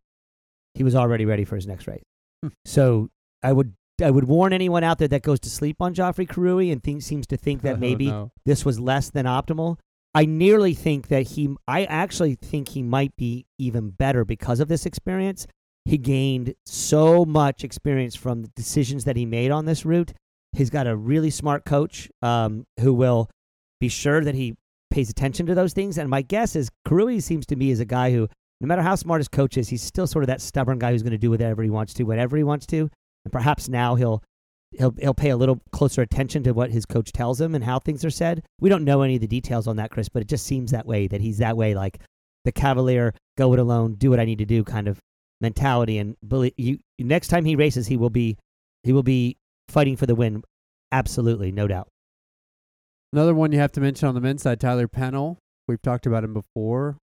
he 0.74 0.82
was 0.84 0.94
already 0.94 1.24
ready 1.24 1.44
for 1.44 1.56
his 1.56 1.66
next 1.66 1.86
race. 1.86 2.02
Hmm. 2.42 2.48
so 2.64 3.08
I 3.42 3.52
would 3.52 3.74
I 4.02 4.10
would 4.10 4.24
warn 4.24 4.52
anyone 4.52 4.82
out 4.82 4.98
there 4.98 5.08
that 5.08 5.22
goes 5.22 5.38
to 5.40 5.48
sleep 5.50 5.76
on 5.80 5.94
Geoffrey 5.94 6.26
Kirui 6.26 6.72
and 6.72 6.82
think, 6.82 7.02
seems 7.02 7.26
to 7.28 7.36
think 7.36 7.62
that 7.62 7.74
Oh, 7.76 7.78
maybe 7.78 8.06
no. 8.08 8.32
this 8.44 8.64
was 8.64 8.80
less 8.80 9.10
than 9.10 9.24
optimal. 9.24 9.78
I 10.16 10.24
nearly 10.26 10.74
think 10.74 11.08
that 11.08 11.22
he, 11.28 11.54
I 11.68 11.84
actually 11.84 12.34
think 12.34 12.70
he 12.70 12.82
might 12.82 13.14
be 13.16 13.46
even 13.58 13.90
better 13.90 14.24
because 14.24 14.58
of 14.60 14.66
this 14.68 14.84
experience. 14.84 15.46
He 15.84 15.96
gained 15.98 16.54
so 16.66 17.24
much 17.24 17.62
experience 17.62 18.16
from 18.16 18.42
the 18.42 18.48
decisions 18.56 19.04
that 19.04 19.16
he 19.16 19.26
made 19.26 19.50
on 19.52 19.64
this 19.64 19.84
route. 19.84 20.12
He's 20.52 20.70
got 20.70 20.86
a 20.88 20.96
really 20.96 21.30
smart 21.30 21.64
coach 21.64 22.08
um, 22.22 22.66
who 22.80 22.94
will 22.94 23.28
be 23.80 23.88
sure 23.88 24.22
that 24.24 24.34
he 24.34 24.54
pays 24.90 25.08
attention 25.10 25.46
to 25.46 25.54
those 25.54 25.72
things. 25.72 25.98
And 25.98 26.08
my 26.08 26.22
guess 26.22 26.56
is 26.56 26.68
Kirui 26.86 27.22
seems 27.22 27.46
to 27.46 27.56
me 27.56 27.70
is 27.70 27.80
a 27.80 27.84
guy 27.84 28.12
who, 28.12 28.28
no 28.64 28.68
matter 28.68 28.80
how 28.80 28.94
smart 28.94 29.20
his 29.20 29.28
coach 29.28 29.58
is, 29.58 29.68
he's 29.68 29.82
still 29.82 30.06
sort 30.06 30.22
of 30.22 30.28
that 30.28 30.40
stubborn 30.40 30.78
guy 30.78 30.90
who's 30.90 31.02
going 31.02 31.10
to 31.10 31.18
do 31.18 31.28
whatever 31.28 31.62
he 31.62 31.68
wants 31.68 31.92
to, 31.92 32.04
whenever 32.04 32.34
he 32.34 32.42
wants 32.42 32.64
to. 32.64 32.90
And 33.26 33.30
perhaps 33.30 33.68
now 33.68 33.94
he'll 33.94 34.22
he'll 34.70 34.94
he'll 34.98 35.12
pay 35.12 35.28
a 35.28 35.36
little 35.36 35.60
closer 35.70 36.00
attention 36.00 36.42
to 36.44 36.52
what 36.52 36.70
his 36.70 36.86
coach 36.86 37.12
tells 37.12 37.38
him 37.38 37.54
and 37.54 37.62
how 37.62 37.78
things 37.78 38.06
are 38.06 38.10
said. 38.10 38.42
We 38.60 38.70
don't 38.70 38.84
know 38.84 39.02
any 39.02 39.16
of 39.16 39.20
the 39.20 39.26
details 39.26 39.68
on 39.68 39.76
that, 39.76 39.90
Chris, 39.90 40.08
but 40.08 40.22
it 40.22 40.28
just 40.28 40.46
seems 40.46 40.70
that 40.70 40.86
way 40.86 41.06
that 41.08 41.20
he's 41.20 41.36
that 41.38 41.58
way, 41.58 41.74
like 41.74 42.00
the 42.46 42.52
cavalier, 42.52 43.12
go 43.36 43.52
it 43.52 43.58
alone, 43.58 43.96
do 43.96 44.08
what 44.08 44.18
I 44.18 44.24
need 44.24 44.38
to 44.38 44.46
do 44.46 44.64
kind 44.64 44.88
of 44.88 44.98
mentality. 45.42 45.98
And 45.98 46.16
believe 46.26 46.54
you, 46.56 46.78
next 46.98 47.28
time 47.28 47.44
he 47.44 47.56
races, 47.56 47.86
he 47.86 47.98
will 47.98 48.08
be 48.08 48.38
he 48.82 48.94
will 48.94 49.02
be 49.02 49.36
fighting 49.68 49.98
for 49.98 50.06
the 50.06 50.14
win. 50.14 50.42
Absolutely, 50.90 51.52
no 51.52 51.66
doubt. 51.66 51.88
Another 53.12 53.34
one 53.34 53.52
you 53.52 53.58
have 53.58 53.72
to 53.72 53.82
mention 53.82 54.08
on 54.08 54.14
the 54.14 54.22
men's 54.22 54.40
side, 54.40 54.58
Tyler 54.58 54.88
Pennell. 54.88 55.36
We've 55.68 55.82
talked 55.82 56.06
about 56.06 56.24
him 56.24 56.32
before 56.32 56.96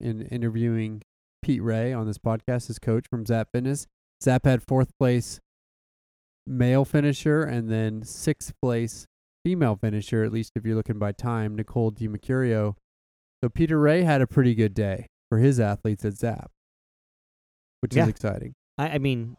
in 0.00 0.22
interviewing 0.22 1.02
Pete 1.42 1.62
Rea 1.62 1.92
on 1.92 2.06
this 2.06 2.18
podcast, 2.18 2.68
his 2.68 2.78
coach 2.78 3.06
from 3.08 3.26
Zap 3.26 3.48
Fitness. 3.52 3.86
Zap 4.22 4.44
had 4.44 4.62
fourth 4.62 4.90
place 4.98 5.40
male 6.46 6.84
finisher 6.84 7.42
and 7.42 7.70
then 7.70 8.02
sixth 8.02 8.52
place 8.62 9.06
female 9.44 9.76
finisher, 9.76 10.24
at 10.24 10.32
least 10.32 10.52
if 10.56 10.64
you're 10.64 10.76
looking 10.76 10.98
by 10.98 11.12
time, 11.12 11.54
Nicole 11.56 11.92
DiMercurio. 11.92 12.74
So 13.42 13.48
Peter 13.50 13.78
Rea 13.78 14.02
had 14.02 14.22
a 14.22 14.26
pretty 14.26 14.54
good 14.54 14.72
day 14.74 15.06
for 15.28 15.38
his 15.38 15.60
athletes 15.60 16.04
at 16.04 16.14
Zap, 16.14 16.50
which 17.80 17.94
Yeah. 17.94 18.04
is 18.04 18.08
exciting. 18.10 18.54
I, 18.78 18.90
I 18.90 18.98
mean, 18.98 19.36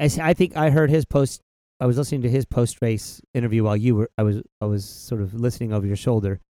I, 0.00 0.10
I 0.20 0.34
think 0.34 0.56
I 0.56 0.70
heard 0.70 0.90
his 0.90 1.04
post. 1.06 1.40
I 1.80 1.86
was 1.86 1.96
listening 1.98 2.22
to 2.22 2.30
his 2.30 2.44
post 2.44 2.78
race 2.82 3.20
interview 3.34 3.64
while 3.64 3.76
you 3.76 3.94
were. 3.96 4.10
I 4.18 4.22
was 4.22 4.42
I 4.60 4.66
was 4.66 4.84
sort 4.84 5.20
of 5.22 5.34
listening 5.34 5.72
over 5.72 5.86
your 5.86 5.96
shoulder. 5.96 6.40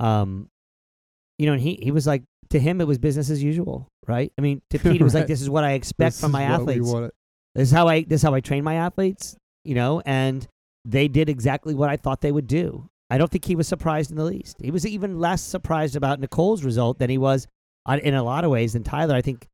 Um, 0.00 0.48
you 1.38 1.46
know, 1.46 1.52
and 1.52 1.62
he 1.62 1.78
he 1.82 1.90
was 1.90 2.06
like, 2.06 2.24
to 2.50 2.58
him 2.58 2.80
it 2.80 2.86
was 2.86 2.98
business 2.98 3.30
as 3.30 3.42
usual, 3.42 3.88
right? 4.06 4.32
I 4.38 4.40
mean, 4.40 4.62
to 4.70 4.78
Pete 4.78 5.00
it 5.00 5.04
was 5.04 5.14
like, 5.14 5.26
this 5.26 5.40
is 5.40 5.50
what 5.50 5.64
I 5.64 5.72
expect 5.72 6.14
This 6.14 6.20
from 6.20 6.32
my 6.32 6.42
athletes. 6.42 6.92
This 7.54 7.68
is 7.68 7.72
how 7.72 7.88
I 7.88 8.02
this 8.02 8.20
is 8.20 8.22
how 8.22 8.34
I 8.34 8.40
train 8.40 8.64
my 8.64 8.74
athletes, 8.74 9.36
you 9.64 9.74
know, 9.74 10.02
and 10.04 10.46
they 10.84 11.08
did 11.08 11.28
exactly 11.28 11.74
what 11.74 11.90
I 11.90 11.96
thought 11.96 12.20
they 12.20 12.32
would 12.32 12.46
do. 12.46 12.88
I 13.10 13.18
don't 13.18 13.30
think 13.30 13.46
he 13.46 13.56
was 13.56 13.66
surprised 13.66 14.10
in 14.10 14.16
the 14.16 14.24
least. 14.24 14.56
He 14.60 14.70
was 14.70 14.86
even 14.86 15.18
less 15.18 15.42
surprised 15.42 15.96
about 15.96 16.20
Nicole's 16.20 16.62
result 16.62 16.98
than 16.98 17.10
he 17.10 17.18
was 17.18 17.46
in 18.02 18.14
a 18.14 18.22
lot 18.22 18.44
of 18.44 18.50
ways 18.50 18.74
than 18.74 18.84
Tyler. 18.84 19.14
I 19.14 19.22
think 19.22 19.46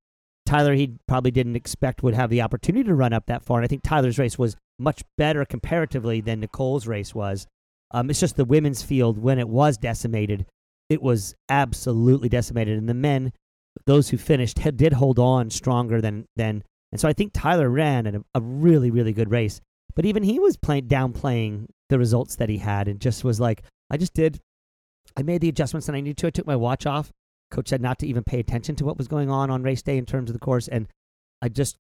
Tyler, 0.45 0.75
he 0.75 0.97
probably 1.07 1.31
didn't 1.31 1.57
expect 1.57 2.03
would 2.03 2.15
have 2.15 2.31
the 2.31 2.43
opportunity 2.43 2.85
to 2.85 2.95
run 2.95 3.13
up 3.13 3.27
that 3.27 3.45
far. 3.45 3.59
And 3.59 3.65
I 3.65 3.69
think 3.69 3.83
Tyler's 3.83 4.19
race 4.19 4.39
was 4.39 4.57
much 4.79 5.03
better 5.17 5.45
comparatively 5.45 6.21
than 6.21 6.41
Nicole's 6.41 6.87
race 6.87 7.15
was. 7.15 7.47
Um, 7.93 8.11
it's 8.11 8.21
just 8.21 8.37
the 8.37 8.45
women's 8.45 8.83
field, 8.83 9.19
when 9.19 9.39
it 9.39 9.49
was 9.49 9.77
decimated, 9.77 10.47
it 10.89 11.03
was 11.03 11.35
absolutely 11.49 12.29
decimated. 12.29 12.79
And 12.79 12.89
the 12.89 12.95
men, 12.95 13.33
those 13.87 14.09
who 14.09 14.17
finished, 14.17 14.59
had, 14.59 14.77
did 14.77 14.95
hold 14.95 15.19
on 15.19 15.51
stronger 15.51 16.01
than, 16.01 16.27
than. 16.37 16.63
And 16.93 17.01
so 17.01 17.09
I 17.09 17.13
think 17.13 17.33
Tyler 17.33 17.69
ran 17.69 18.07
a, 18.07 18.21
a 18.35 18.41
really, 18.41 18.91
really 18.91 19.13
good 19.13 19.31
race. 19.31 19.61
But 19.95 20.05
even 20.05 20.23
he 20.23 20.39
was 20.39 20.57
playing, 20.57 20.89
downplaying 20.89 21.67
the 21.89 21.99
results 21.99 22.37
that 22.37 22.49
he 22.49 22.59
had 22.59 22.89
and 22.89 23.01
just 23.01 23.25
was 23.25 23.41
like, 23.41 23.63
I 23.91 23.97
just 23.97 24.15
did, 24.15 24.41
I 25.17 25.23
made 25.23 25.41
the 25.41 25.49
adjustments 25.49 25.87
that 25.87 25.95
I 25.95 26.01
needed 26.01 26.17
to. 26.19 26.27
I 26.27 26.31
took 26.31 26.47
my 26.47 26.57
watch 26.57 26.87
off. 26.87 27.13
Coach 27.51 27.69
said 27.69 27.83
not 27.83 27.99
to 28.01 28.07
even 28.07 28.25
pay 28.25 28.41
attention 28.41 28.75
to 28.77 28.85
what 28.85 28.99
was 28.99 29.09
going 29.09 29.31
on 29.31 29.51
on 29.51 29.63
race 29.63 29.83
day 29.83 29.97
in 29.97 30.07
terms 30.07 30.31
of 30.31 30.35
the 30.35 30.41
course. 30.41 30.67
And 30.67 30.89
I 31.41 31.49
just 31.49 31.77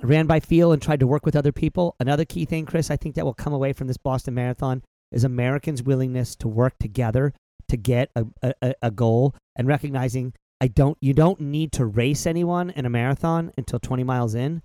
ran 0.00 0.26
by 0.26 0.40
feel 0.40 0.72
and 0.72 0.80
tried 0.80 1.00
to 1.00 1.06
work 1.06 1.26
with 1.26 1.36
other 1.36 1.52
people. 1.52 1.96
Another 1.98 2.24
key 2.24 2.44
thing, 2.44 2.66
Chris, 2.66 2.90
I 2.90 2.96
think 2.96 3.14
that 3.16 3.24
will 3.24 3.34
come 3.34 3.52
away 3.52 3.72
from 3.72 3.88
this 3.88 3.96
Boston 3.96 4.34
Marathon 4.34 4.82
is 5.10 5.24
Americans' 5.24 5.82
willingness 5.82 6.36
to 6.36 6.48
work 6.48 6.74
together 6.78 7.32
to 7.72 7.76
get 7.76 8.10
a, 8.14 8.24
a, 8.42 8.74
a 8.82 8.90
goal 8.90 9.34
and 9.56 9.66
recognizing 9.66 10.32
I 10.60 10.68
don't 10.68 10.96
you 11.00 11.12
don't 11.12 11.40
need 11.40 11.72
to 11.72 11.86
race 11.86 12.24
anyone 12.24 12.70
in 12.70 12.86
a 12.86 12.90
marathon 12.90 13.50
until 13.58 13.80
20 13.80 14.04
miles 14.04 14.36
in. 14.36 14.62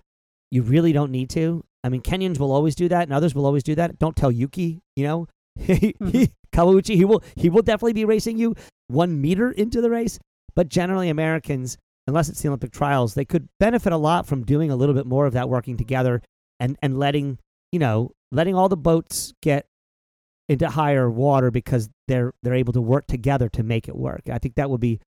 You 0.52 0.62
really 0.62 0.92
don't 0.92 1.10
need 1.10 1.28
to. 1.30 1.64
I 1.82 1.88
mean, 1.88 2.02
Kenyans 2.02 2.38
will 2.38 2.52
always 2.52 2.74
do 2.74 2.88
that, 2.88 3.02
and 3.02 3.12
others 3.12 3.34
will 3.34 3.46
always 3.46 3.64
do 3.64 3.74
that. 3.74 3.98
Don't 3.98 4.14
tell 4.14 4.30
Yuki, 4.30 4.80
you 4.94 5.04
know, 5.04 5.26
he, 5.58 5.94
mm-hmm. 6.00 6.24
Kawauchi, 6.52 6.94
he 6.94 7.04
will 7.04 7.22
he 7.34 7.50
will 7.50 7.62
definitely 7.62 7.94
be 7.94 8.04
racing 8.04 8.38
you 8.38 8.54
one 8.86 9.20
meter 9.20 9.50
into 9.50 9.80
the 9.80 9.90
race. 9.90 10.18
But 10.54 10.68
generally, 10.68 11.08
Americans, 11.08 11.76
unless 12.06 12.28
it's 12.28 12.42
the 12.42 12.48
Olympic 12.48 12.70
trials, 12.70 13.14
they 13.14 13.24
could 13.24 13.48
benefit 13.58 13.92
a 13.92 13.96
lot 13.96 14.26
from 14.26 14.44
doing 14.44 14.70
a 14.70 14.76
little 14.76 14.94
bit 14.94 15.06
more 15.06 15.26
of 15.26 15.32
that 15.32 15.48
working 15.48 15.76
together 15.76 16.22
and 16.60 16.76
and 16.82 16.98
letting 16.98 17.38
you 17.72 17.78
know 17.78 18.12
letting 18.30 18.54
all 18.54 18.68
the 18.68 18.76
boats 18.76 19.32
get 19.42 19.66
into 20.48 20.68
higher 20.68 21.10
water 21.10 21.50
because 21.50 21.90
they're 22.06 22.32
they're 22.42 22.54
able 22.54 22.72
to 22.72 22.80
work 22.80 23.06
together 23.06 23.48
to 23.50 23.62
make 23.62 23.88
it 23.88 23.96
work. 23.96 24.22
I 24.30 24.38
think 24.38 24.54
that 24.54 24.70
would 24.70 24.80
be, 24.80 25.00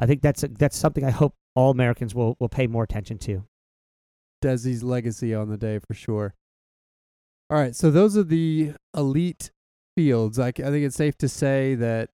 I 0.00 0.06
think 0.06 0.22
that's 0.22 0.42
a, 0.42 0.48
that's 0.48 0.76
something 0.76 1.04
I 1.04 1.10
hope 1.10 1.34
all 1.54 1.70
Americans 1.70 2.14
will 2.14 2.36
will 2.40 2.48
pay 2.48 2.66
more 2.66 2.84
attention 2.84 3.18
to. 3.18 3.44
Des's 4.40 4.82
legacy 4.82 5.34
on 5.34 5.48
the 5.48 5.56
day 5.56 5.78
for 5.78 5.94
sure. 5.94 6.34
All 7.50 7.58
right, 7.58 7.74
so 7.74 7.90
those 7.90 8.16
are 8.16 8.24
the 8.24 8.74
elite 8.94 9.50
fields. 9.96 10.38
I, 10.38 10.48
I 10.48 10.52
think 10.52 10.84
it's 10.84 10.96
safe 10.96 11.16
to 11.18 11.28
say 11.28 11.74
that 11.76 12.10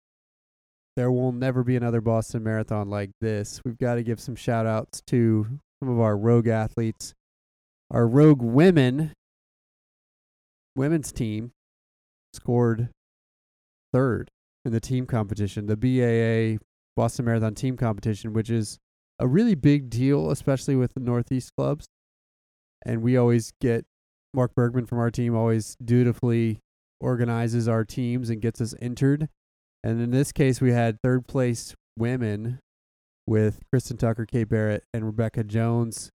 there 0.96 1.12
will 1.12 1.32
never 1.32 1.62
be 1.62 1.76
another 1.76 2.00
Boston 2.00 2.42
Marathon 2.42 2.88
like 2.88 3.10
this. 3.20 3.60
We've 3.64 3.78
got 3.78 3.96
to 3.96 4.02
give 4.02 4.18
some 4.20 4.34
shout 4.34 4.66
outs 4.66 5.00
to 5.08 5.46
some 5.80 5.88
of 5.88 6.00
our 6.00 6.16
rogue 6.16 6.48
athletes. 6.48 7.14
Our 7.90 8.06
rogue 8.06 8.42
women, 8.42 9.12
women's 10.74 11.12
team, 11.12 11.52
scored 12.38 12.90
third 13.92 14.30
in 14.64 14.72
the 14.72 14.80
team 14.80 15.06
competition, 15.06 15.66
the 15.66 15.76
BAA 15.76 16.62
Boston 16.96 17.24
Marathon 17.24 17.54
team 17.54 17.76
competition, 17.76 18.32
which 18.32 18.50
is 18.50 18.78
a 19.18 19.26
really 19.26 19.54
big 19.54 19.90
deal, 19.90 20.30
especially 20.30 20.76
with 20.76 20.94
the 20.94 21.00
Northeast 21.00 21.52
clubs. 21.56 21.86
And 22.86 23.02
we 23.02 23.16
always 23.16 23.52
get 23.60 23.84
Mark 24.32 24.54
Bergman 24.54 24.86
from 24.86 24.98
our 24.98 25.10
team 25.10 25.34
always 25.34 25.76
dutifully 25.84 26.60
organizes 27.00 27.68
our 27.68 27.84
teams 27.84 28.30
and 28.30 28.40
gets 28.40 28.60
us 28.60 28.74
entered. 28.80 29.28
And 29.82 30.00
in 30.00 30.10
this 30.10 30.32
case, 30.32 30.60
we 30.60 30.72
had 30.72 31.00
third 31.02 31.26
place 31.26 31.74
women 31.96 32.60
with 33.26 33.60
Kristen 33.72 33.96
Tucker, 33.96 34.26
Kate 34.26 34.48
Barrett, 34.48 34.84
and 34.94 35.04
Rebecca 35.04 35.44
Jones 35.44 36.10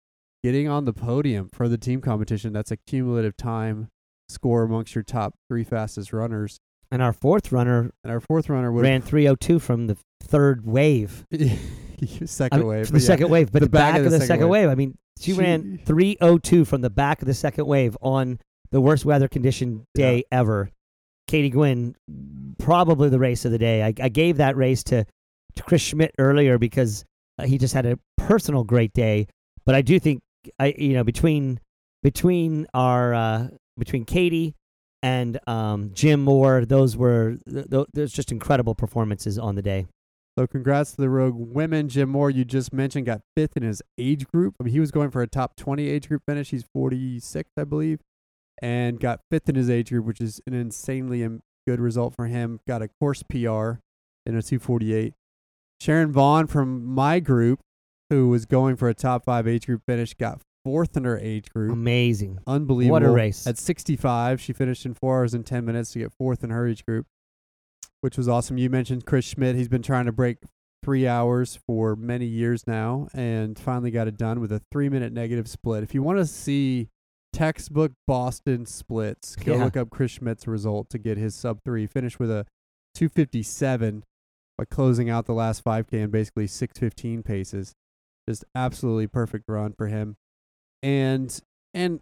getting 0.44 0.68
on 0.68 0.86
the 0.86 0.94
podium 0.94 1.50
for 1.52 1.68
the 1.68 1.78
team 1.78 2.02
competition. 2.02 2.54
That's 2.54 2.72
a 2.72 2.78
cumulative 2.78 3.36
time 3.36 3.90
score 4.30 4.64
amongst 4.64 4.96
your 4.96 5.04
top 5.04 5.34
three 5.50 5.64
fastest 5.64 6.14
runners. 6.14 6.60
And 6.92 7.02
our 7.02 7.14
fourth 7.14 7.52
runner 7.52 7.92
And 8.04 8.12
our 8.12 8.20
fourth 8.20 8.50
runner 8.50 8.72
would 8.72 8.82
ran 8.84 9.02
302 9.02 9.60
from 9.60 9.88
the 9.88 9.98
third 10.24 10.66
wave. 10.66 11.26
second 12.26 12.56
I 12.56 12.58
mean, 12.60 12.68
wave. 12.68 12.88
from 12.88 12.96
the 12.96 13.02
yeah. 13.02 13.08
second 13.08 13.30
wave, 13.30 13.52
but 13.52 13.60
the 13.60 13.66
the, 13.66 13.70
back 13.70 13.94
back, 13.94 14.00
of 14.00 14.06
the 14.06 14.12
second 14.12 14.28
second 14.28 14.50
wave. 14.50 14.64
wave. 14.64 14.72
I 14.72 14.76
mean, 14.76 14.98
she, 15.20 15.34
She- 15.34 15.40
ran 15.40 15.80
302 15.86 16.66
from 16.66 16.82
the 16.82 16.90
back 16.90 17.22
of 17.22 17.28
the 17.28 17.34
second 17.34 17.66
wave 17.68 17.98
on 18.02 18.40
the 18.72 18.82
worst 18.82 19.06
weather 19.06 19.28
condition 19.28 19.86
day 19.94 20.24
ever. 20.32 20.70
Katie 21.28 21.50
Gwynn, 21.50 21.96
probably 22.58 23.10
the 23.10 23.20
race 23.20 23.46
of 23.46 23.52
the 23.52 23.58
day. 23.60 23.84
I, 23.84 23.94
I 24.02 24.10
gave 24.10 24.38
that 24.38 24.56
race 24.58 24.84
to, 24.86 25.06
to 25.56 25.64
Chris 25.64 25.82
Schmidt 25.82 26.16
earlier 26.18 26.58
because 26.58 27.06
uh, 27.38 27.46
he 27.46 27.58
just 27.60 27.74
had 27.74 27.86
a 27.86 28.00
personal 28.18 28.64
great 28.64 28.94
day. 28.94 29.28
But 29.66 29.76
I 29.76 29.82
do 29.84 30.00
think 30.00 30.22
I 30.58 30.74
you 30.78 30.94
know 30.94 31.04
between 31.04 31.60
between 32.02 32.66
our 32.74 33.14
uh, 33.14 33.48
between 33.80 34.06
Katie 34.06 34.56
and 35.02 35.40
um, 35.48 35.92
Jim 35.94 36.22
Moore, 36.22 36.66
those 36.66 36.98
were 36.98 37.38
th- 37.50 37.70
th- 37.70 37.88
there's 37.94 38.14
just 38.14 38.32
incredible 38.32 38.76
performances 38.76 39.38
on 39.38 39.56
the 39.56 39.62
day. 39.62 39.88
So 40.38 40.48
congrats 40.48 40.92
to 40.92 41.02
the 41.02 41.10
Rogue 41.10 41.36
women. 41.36 41.90
Jim 41.90 42.10
Moore, 42.10 42.30
you 42.30 42.46
just 42.46 42.72
mentioned, 42.72 43.06
got 43.06 43.22
fifth 43.36 43.58
in 43.58 43.64
his 43.64 43.82
age 43.98 44.26
group. 44.28 44.56
I 44.60 44.64
mean, 44.64 44.74
he 44.74 44.80
was 44.80 44.92
going 44.92 45.12
for 45.12 45.22
a 45.22 45.28
top 45.28 45.56
20 45.58 45.88
age 45.88 46.08
group 46.08 46.22
finish. 46.28 46.52
He's 46.52 46.64
46, 46.74 47.50
I 47.58 47.64
believe, 47.64 48.00
and 48.62 49.00
got 49.00 49.22
fifth 49.30 49.50
in 49.50 49.56
his 49.56 49.70
age 49.70 49.90
group, 49.90 50.06
which 50.06 50.22
is 50.22 50.40
an 50.48 50.54
insanely 50.54 51.28
good 51.68 51.80
result 51.80 52.16
for 52.16 52.28
him. 52.28 52.60
Got 52.68 52.82
a 52.82 52.90
course 53.00 53.24
PR 53.24 53.80
in 54.26 54.36
a 54.36 54.42
248. 54.42 55.14
Sharon 55.82 56.12
Vaughn 56.12 56.48
from 56.48 56.86
my 56.86 57.20
group, 57.20 57.60
who 58.10 58.30
was 58.30 58.46
going 58.46 58.76
for 58.76 58.90
a 58.90 58.94
top 58.94 59.26
five 59.26 59.48
age 59.48 59.66
group 59.66 59.82
finish, 59.86 60.14
got 60.14 60.42
fourth 60.64 60.96
in 60.98 61.04
her 61.06 61.18
age 61.18 61.50
group. 61.50 61.72
Amazing. 61.72 62.40
Unbelievable. 62.48 62.94
What 62.94 63.04
a 63.04 63.10
race. 63.10 63.48
At 63.48 63.58
65, 63.58 64.42
she 64.42 64.54
finished 64.54 64.86
in 64.86 64.94
four 64.94 65.18
hours 65.20 65.34
and 65.34 65.46
10 65.46 65.66
minutes 65.66 65.92
to 65.94 66.00
get 66.00 66.12
fourth 66.14 66.44
in 66.44 66.50
her 66.50 66.68
age 66.68 66.86
group, 66.86 67.06
which 68.02 68.18
was 68.18 68.28
awesome. 68.28 68.58
You 68.58 68.70
mentioned 68.70 69.06
Chris 69.06 69.26
Schmidt. 69.26 69.56
He's 69.56 69.68
been 69.70 69.82
trying 69.82 70.06
to 70.06 70.12
break 70.12 70.38
three 70.84 71.06
hours 71.08 71.60
for 71.68 71.96
many 71.96 72.26
years 72.26 72.66
now 72.66 73.08
and 73.14 73.60
finally 73.60 73.92
got 73.92 74.08
it 74.08 74.18
done 74.18 74.40
with 74.40 74.52
a 74.52 74.62
three 74.72 74.88
minute 74.90 75.12
negative 75.12 75.48
split. 75.48 75.84
If 75.84 75.94
you 75.94 76.02
want 76.02 76.20
to 76.20 76.26
see 76.26 76.88
textbook 77.34 77.92
Boston 78.08 78.66
splits, 78.66 79.36
go 79.36 79.56
Yeah. 79.56 79.64
look 79.66 79.76
up 79.78 79.90
Chris 79.90 80.12
Schmidt's 80.12 80.48
result 80.48 80.90
to 80.92 80.98
get 80.98 81.18
his 81.18 81.36
sub 81.36 81.60
three. 81.66 81.86
Finished 81.86 82.20
with 82.20 82.32
a 82.32 82.46
257 82.96 84.04
by 84.58 84.66
closing 84.66 85.10
out 85.10 85.26
the 85.26 85.34
last 85.34 85.64
5K 85.64 85.94
in 86.02 86.10
basically 86.10 86.48
615 86.48 87.24
paces. 87.24 87.76
Just 88.28 88.44
absolutely 88.56 89.08
perfect 89.08 89.46
run 89.48 89.74
for 89.78 89.88
him. 89.88 90.16
And 90.82 91.38
and 91.74 92.00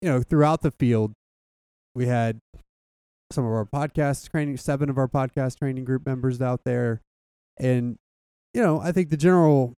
you 0.00 0.08
know, 0.08 0.22
throughout 0.22 0.62
the 0.62 0.72
field, 0.72 1.12
we 1.94 2.06
had 2.06 2.40
some 3.32 3.44
of 3.44 3.52
our 3.52 3.64
podcast 3.64 4.30
training, 4.30 4.56
seven 4.56 4.90
of 4.90 4.98
our 4.98 5.08
podcast 5.08 5.58
training 5.58 5.84
group 5.84 6.06
members 6.06 6.40
out 6.40 6.60
there. 6.64 7.00
And, 7.58 7.96
you 8.54 8.62
know, 8.62 8.80
I 8.80 8.92
think 8.92 9.10
the 9.10 9.16
general 9.16 9.74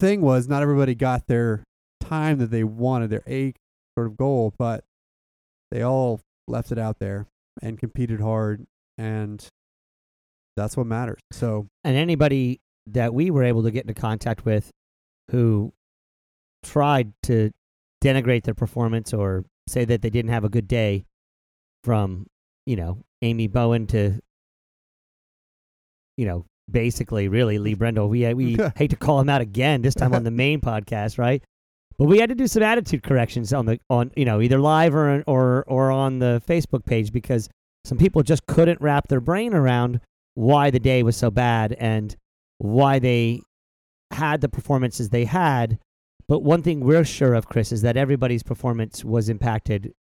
thing 0.00 0.20
was 0.20 0.48
not 0.48 0.62
everybody 0.62 0.94
got 0.94 1.26
their 1.26 1.64
time 2.00 2.38
that 2.38 2.50
they 2.50 2.64
wanted, 2.64 3.10
their 3.10 3.22
A 3.26 3.54
sort 3.96 4.08
of 4.08 4.16
goal, 4.16 4.52
but 4.58 4.84
they 5.70 5.82
all 5.82 6.20
left 6.46 6.70
it 6.70 6.78
out 6.78 6.98
there 6.98 7.26
and 7.62 7.78
competed 7.78 8.20
hard. 8.20 8.64
And 8.98 9.46
that's 10.56 10.76
what 10.76 10.86
matters. 10.86 11.20
So, 11.32 11.66
and 11.84 11.96
anybody 11.96 12.60
that 12.86 13.14
we 13.14 13.30
were 13.30 13.42
able 13.42 13.62
to 13.62 13.70
get 13.70 13.84
into 13.84 14.00
contact 14.00 14.44
with 14.44 14.70
who 15.30 15.72
tried 16.62 17.12
to 17.22 17.50
denigrate 18.02 18.44
their 18.44 18.54
performance 18.54 19.12
or 19.12 19.44
say 19.68 19.84
that 19.84 20.02
they 20.02 20.10
didn't 20.10 20.30
have 20.30 20.44
a 20.44 20.48
good 20.48 20.68
day 20.68 21.04
from 21.82 22.26
you 22.66 22.76
know 22.76 22.98
amy 23.22 23.46
bowen 23.46 23.86
to 23.86 24.20
you 26.16 26.26
know 26.26 26.44
basically 26.70 27.28
really 27.28 27.58
lee 27.58 27.74
brendel 27.74 28.08
we 28.08 28.32
we 28.34 28.56
hate 28.76 28.90
to 28.90 28.96
call 28.96 29.20
him 29.20 29.28
out 29.28 29.40
again 29.40 29.82
this 29.82 29.94
time 29.94 30.14
on 30.14 30.24
the 30.24 30.30
main 30.30 30.60
podcast 30.60 31.18
right 31.18 31.42
but 31.98 32.06
we 32.06 32.18
had 32.18 32.28
to 32.28 32.34
do 32.34 32.46
some 32.46 32.62
attitude 32.62 33.02
corrections 33.02 33.52
on 33.52 33.66
the 33.66 33.78
on 33.88 34.10
you 34.16 34.24
know 34.24 34.40
either 34.40 34.58
live 34.58 34.94
or 34.94 35.22
or 35.26 35.64
or 35.66 35.90
on 35.90 36.18
the 36.18 36.42
facebook 36.46 36.84
page 36.84 37.12
because 37.12 37.48
some 37.84 37.98
people 37.98 38.22
just 38.22 38.46
couldn't 38.46 38.80
wrap 38.80 39.08
their 39.08 39.20
brain 39.20 39.54
around 39.54 40.00
why 40.34 40.70
the 40.70 40.80
day 40.80 41.02
was 41.02 41.16
so 41.16 41.30
bad 41.30 41.72
and 41.74 42.16
why 42.58 42.98
they 42.98 43.40
had 44.10 44.40
the 44.40 44.48
performances 44.48 45.08
they 45.08 45.24
had. 45.24 45.78
But 46.28 46.42
one 46.42 46.62
thing 46.62 46.80
we're 46.80 47.04
sure 47.04 47.34
of, 47.34 47.46
Chris, 47.46 47.70
is 47.70 47.82
that 47.82 47.96
everybody's 47.96 48.42
performance 48.42 49.04
was 49.04 49.28
impacted 49.28 49.92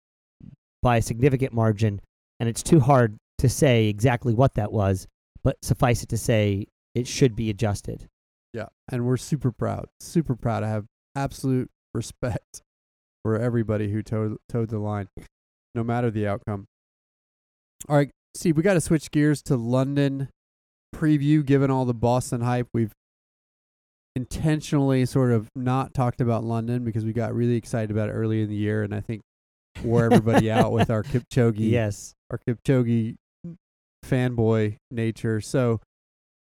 by 0.81 0.97
a 0.97 1.01
significant 1.01 1.53
margin, 1.53 2.01
and 2.39 2.49
it's 2.49 2.63
too 2.63 2.79
hard 2.79 3.17
to 3.37 3.49
say 3.49 3.87
exactly 3.87 4.33
what 4.33 4.55
that 4.55 4.71
was, 4.71 5.07
but 5.43 5.57
suffice 5.61 6.01
it 6.01 6.09
to 6.09 6.17
say, 6.17 6.67
it 6.95 7.07
should 7.07 7.35
be 7.35 7.49
adjusted. 7.49 8.07
yeah. 8.53 8.67
And 8.91 9.05
we're 9.05 9.17
super 9.17 9.51
proud, 9.51 9.87
super 9.99 10.35
proud 10.35 10.63
I 10.63 10.69
have 10.69 10.85
absolute 11.15 11.69
respect 11.93 12.61
for 13.23 13.37
everybody 13.39 13.91
who 13.91 14.01
towed, 14.01 14.37
towed 14.47 14.69
the 14.69 14.79
line, 14.79 15.07
no 15.73 15.83
matter 15.83 16.09
the 16.09 16.27
outcome. 16.27 16.65
All 17.89 17.97
right, 17.97 18.09
see, 18.35 18.51
we 18.51 18.63
got 18.63 18.75
to 18.75 18.81
switch 18.81 19.11
gears 19.11 19.41
to 19.43 19.57
London 19.57 20.29
preview. 20.95 21.45
Given 21.45 21.69
all 21.69 21.85
the 21.85 21.93
Boston 21.93 22.41
hype, 22.41 22.67
we've 22.73 22.93
intentionally 24.15 25.05
sort 25.05 25.31
of 25.31 25.49
not 25.55 25.93
talked 25.93 26.21
about 26.21 26.43
London 26.43 26.83
because 26.83 27.03
we 27.05 27.13
got 27.13 27.33
really 27.33 27.55
excited 27.55 27.91
about 27.91 28.09
it 28.09 28.13
early 28.13 28.41
in 28.41 28.49
the 28.49 28.55
year, 28.55 28.83
and 28.83 28.93
I 28.93 29.01
think 29.01 29.21
wore 29.83 30.05
everybody 30.05 30.49
out 30.51 30.71
with 30.71 30.89
our 30.89 31.03
Kipchoge, 31.03 31.55
Yes. 31.57 32.13
our 32.31 32.39
Kipchoge 32.47 33.15
fanboy 34.05 34.77
nature. 34.91 35.41
So, 35.41 35.81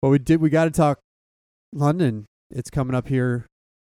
but 0.02 0.08
we 0.10 0.18
did, 0.18 0.40
we 0.40 0.50
got 0.50 0.64
to 0.64 0.70
talk 0.70 0.98
London. 1.72 2.26
It's 2.50 2.70
coming 2.70 2.94
up 2.94 3.08
here 3.08 3.46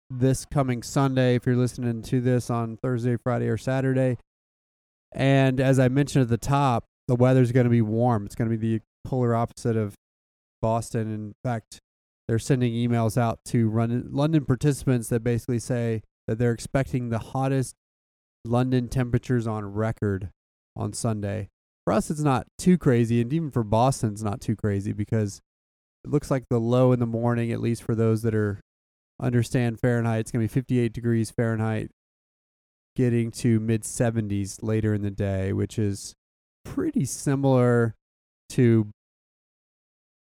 this 0.10 0.46
coming 0.46 0.82
Sunday. 0.82 1.36
If 1.36 1.46
you're 1.46 1.56
listening 1.56 2.02
to 2.04 2.20
this 2.20 2.50
on 2.50 2.78
Thursday, 2.82 3.16
Friday, 3.24 3.48
or 3.48 3.58
Saturday, 3.58 4.18
and 5.12 5.60
as 5.60 5.80
I 5.80 5.88
mentioned 5.88 6.24
at 6.24 6.30
the 6.30 6.38
top, 6.38 6.86
the 7.08 7.16
weather's 7.16 7.52
going 7.52 7.66
to 7.66 7.70
be 7.70 7.82
warm. 7.82 8.26
It's 8.26 8.36
going 8.36 8.50
to 8.50 8.58
be 8.58 8.78
the 8.78 8.82
polar 9.06 9.36
opposite 9.36 9.76
of 9.76 9.94
Boston. 10.62 11.14
In 11.14 11.34
fact, 11.44 11.80
they're 12.30 12.38
sending 12.38 12.74
emails 12.74 13.18
out 13.18 13.44
to 13.44 13.68
run, 13.68 14.08
London 14.12 14.46
participants 14.46 15.08
that 15.08 15.24
basically 15.24 15.58
say 15.58 16.04
that 16.28 16.38
they're 16.38 16.52
expecting 16.52 17.10
the 17.10 17.18
hottest 17.18 17.74
London 18.46 18.88
temperatures 18.88 19.48
on 19.48 19.74
record 19.74 20.30
on 20.76 20.94
Sunday. 20.94 21.50
For 21.86 21.94
us, 21.94 22.12
it's 22.12 22.20
not 22.20 22.46
too 22.60 22.78
crazy, 22.78 23.20
and 23.20 23.34
even 23.34 23.50
for 23.50 23.64
Boston, 23.64 24.12
it's 24.12 24.22
not 24.22 24.42
too 24.42 24.56
crazy 24.56 24.94
because 24.94 25.42
it 26.06 26.12
looks 26.12 26.30
like 26.30 26.44
the 26.52 26.60
low 26.60 26.92
in 26.92 27.00
the 27.00 27.08
morning, 27.08 27.52
at 27.52 27.62
least 27.62 27.82
for 27.82 27.96
those 27.96 28.22
that 28.22 28.36
are 28.36 28.60
understand 29.20 29.80
Fahrenheit, 29.80 30.20
it's 30.20 30.32
going 30.32 30.48
to 30.48 30.54
be 30.54 30.60
58 30.60 30.94
degrees 30.94 31.32
Fahrenheit, 31.32 31.90
getting 32.96 33.32
to 33.32 33.60
mid 33.60 33.82
70s 33.82 34.60
later 34.62 34.94
in 34.94 35.02
the 35.02 35.10
day, 35.10 35.52
which 35.52 35.80
is 35.80 36.14
pretty 36.64 37.06
similar 37.06 37.96
to 38.50 38.92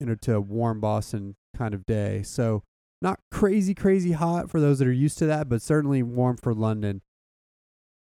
you 0.00 0.06
know 0.06 0.14
to 0.22 0.34
a 0.36 0.40
warm 0.40 0.80
Boston 0.80 1.36
kind 1.56 1.74
of 1.74 1.86
day. 1.86 2.22
So 2.22 2.62
not 3.02 3.18
crazy 3.30 3.74
crazy 3.74 4.12
hot 4.12 4.50
for 4.50 4.60
those 4.60 4.78
that 4.78 4.88
are 4.88 4.92
used 4.92 5.18
to 5.18 5.26
that, 5.26 5.48
but 5.48 5.62
certainly 5.62 6.02
warm 6.02 6.36
for 6.36 6.54
London. 6.54 7.02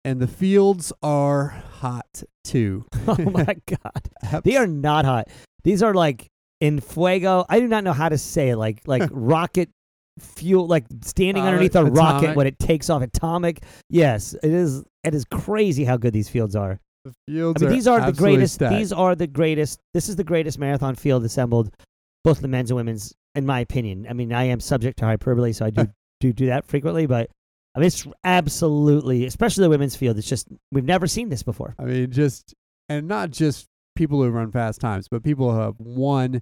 And 0.04 0.20
the 0.20 0.26
fields 0.28 0.92
are 1.02 1.48
hot 1.48 2.22
too. 2.44 2.84
Oh 3.08 3.16
my 3.18 3.44
god. 3.66 4.42
They 4.44 4.56
are 4.56 4.66
not 4.66 5.04
hot. 5.04 5.28
These 5.62 5.82
are 5.82 5.94
like 5.94 6.28
in 6.60 6.80
fuego. 6.80 7.44
I 7.48 7.60
do 7.60 7.68
not 7.68 7.84
know 7.84 7.92
how 7.92 8.08
to 8.08 8.18
say 8.18 8.50
it. 8.50 8.56
Like 8.56 8.82
like 8.86 9.08
rocket 9.12 9.70
fuel 10.18 10.66
like 10.66 10.84
standing 11.02 11.42
Uh, 11.42 11.46
underneath 11.46 11.74
a 11.74 11.80
atomic. 11.84 11.98
rocket 11.98 12.36
when 12.36 12.46
it 12.46 12.58
takes 12.58 12.88
off 12.90 13.02
atomic. 13.02 13.62
Yes, 13.90 14.34
it 14.42 14.50
is 14.52 14.84
it 15.04 15.14
is 15.14 15.24
crazy 15.26 15.84
how 15.84 15.96
good 15.96 16.12
these 16.12 16.28
fields 16.28 16.54
are. 16.56 16.80
The 17.04 17.14
fields 17.28 17.62
I 17.62 17.66
mean, 17.66 17.74
these 17.74 17.86
are 17.86 18.00
the 18.00 18.12
greatest. 18.12 18.54
stacked. 18.54 18.74
These 18.74 18.92
are 18.92 19.14
the 19.14 19.26
greatest. 19.26 19.80
This 19.92 20.08
is 20.08 20.16
the 20.16 20.24
greatest 20.24 20.58
marathon 20.58 20.94
field 20.94 21.24
assembled, 21.24 21.74
both 22.22 22.40
the 22.40 22.48
men's 22.48 22.70
and 22.70 22.76
women's, 22.76 23.14
in 23.34 23.44
my 23.44 23.60
opinion. 23.60 24.06
I 24.08 24.14
mean, 24.14 24.32
I 24.32 24.44
am 24.44 24.60
subject 24.60 24.98
to 25.00 25.04
hyperbole, 25.04 25.52
so 25.52 25.66
I 25.66 25.70
do 25.70 25.86
do 26.20 26.32
do 26.32 26.46
that 26.46 26.64
frequently. 26.66 27.06
But 27.06 27.30
I 27.74 27.80
mean, 27.80 27.88
it's 27.88 28.06
absolutely, 28.24 29.26
especially 29.26 29.62
the 29.62 29.70
women's 29.70 29.96
field. 29.96 30.16
It's 30.16 30.28
just 30.28 30.48
we've 30.72 30.84
never 30.84 31.06
seen 31.06 31.28
this 31.28 31.42
before. 31.42 31.74
I 31.78 31.84
mean, 31.84 32.10
just 32.10 32.54
and 32.88 33.06
not 33.06 33.30
just 33.30 33.66
people 33.96 34.22
who 34.22 34.30
run 34.30 34.50
fast 34.50 34.80
times, 34.80 35.06
but 35.08 35.22
people 35.22 35.52
who 35.52 35.60
have 35.60 35.74
won 35.78 36.40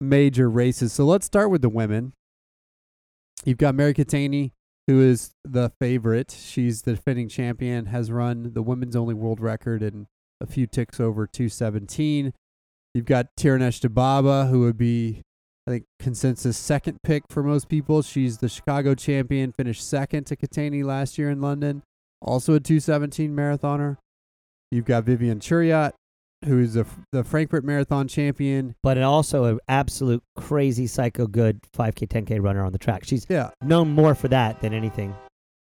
major 0.00 0.48
races. 0.48 0.92
So 0.92 1.04
let's 1.04 1.26
start 1.26 1.50
with 1.50 1.62
the 1.62 1.68
women. 1.68 2.12
You've 3.44 3.58
got 3.58 3.74
Mary 3.74 3.94
Keitany, 3.94 4.52
who 4.90 5.00
is 5.00 5.30
the 5.44 5.70
favorite. 5.78 6.32
She's 6.32 6.82
the 6.82 6.94
defending 6.94 7.28
champion, 7.28 7.86
has 7.86 8.10
run 8.10 8.54
the 8.54 8.62
women's 8.62 8.96
only 8.96 9.14
world 9.14 9.38
record 9.40 9.84
in 9.84 10.08
a 10.40 10.46
few 10.46 10.66
ticks 10.66 10.98
over 10.98 11.28
217. 11.28 12.32
You've 12.92 13.04
got 13.04 13.28
Tirunesh 13.38 13.80
Dibaba, 13.80 14.50
who 14.50 14.60
would 14.60 14.76
be, 14.76 15.22
I 15.68 15.70
think, 15.70 15.84
consensus 16.00 16.56
second 16.56 16.98
pick 17.04 17.22
for 17.30 17.44
most 17.44 17.68
people. 17.68 18.02
She's 18.02 18.38
the 18.38 18.48
Chicago 18.48 18.96
champion, 18.96 19.52
finished 19.52 19.88
second 19.88 20.24
to 20.24 20.34
Keitany 20.34 20.82
last 20.82 21.18
year 21.18 21.30
in 21.30 21.40
London, 21.40 21.84
also 22.20 22.54
a 22.54 22.60
217 22.60 23.30
marathoner. 23.30 23.96
You've 24.72 24.86
got 24.86 25.04
Vivian 25.04 25.38
Cheruiyot, 25.38 25.92
who's 26.44 26.74
the 26.74 26.86
the 27.12 27.24
Frankfurt 27.24 27.64
Marathon 27.64 28.08
champion. 28.08 28.74
But 28.82 28.98
also 29.02 29.44
an 29.44 29.58
absolute 29.68 30.22
crazy 30.36 30.86
psycho 30.86 31.26
good 31.26 31.60
5K, 31.76 32.08
10K 32.08 32.42
runner 32.42 32.64
on 32.64 32.72
the 32.72 32.78
track. 32.78 33.04
She's 33.04 33.26
Yeah, 33.28 33.50
known 33.62 33.90
more 33.90 34.14
for 34.14 34.28
that 34.28 34.60
than 34.60 34.72
anything. 34.74 35.14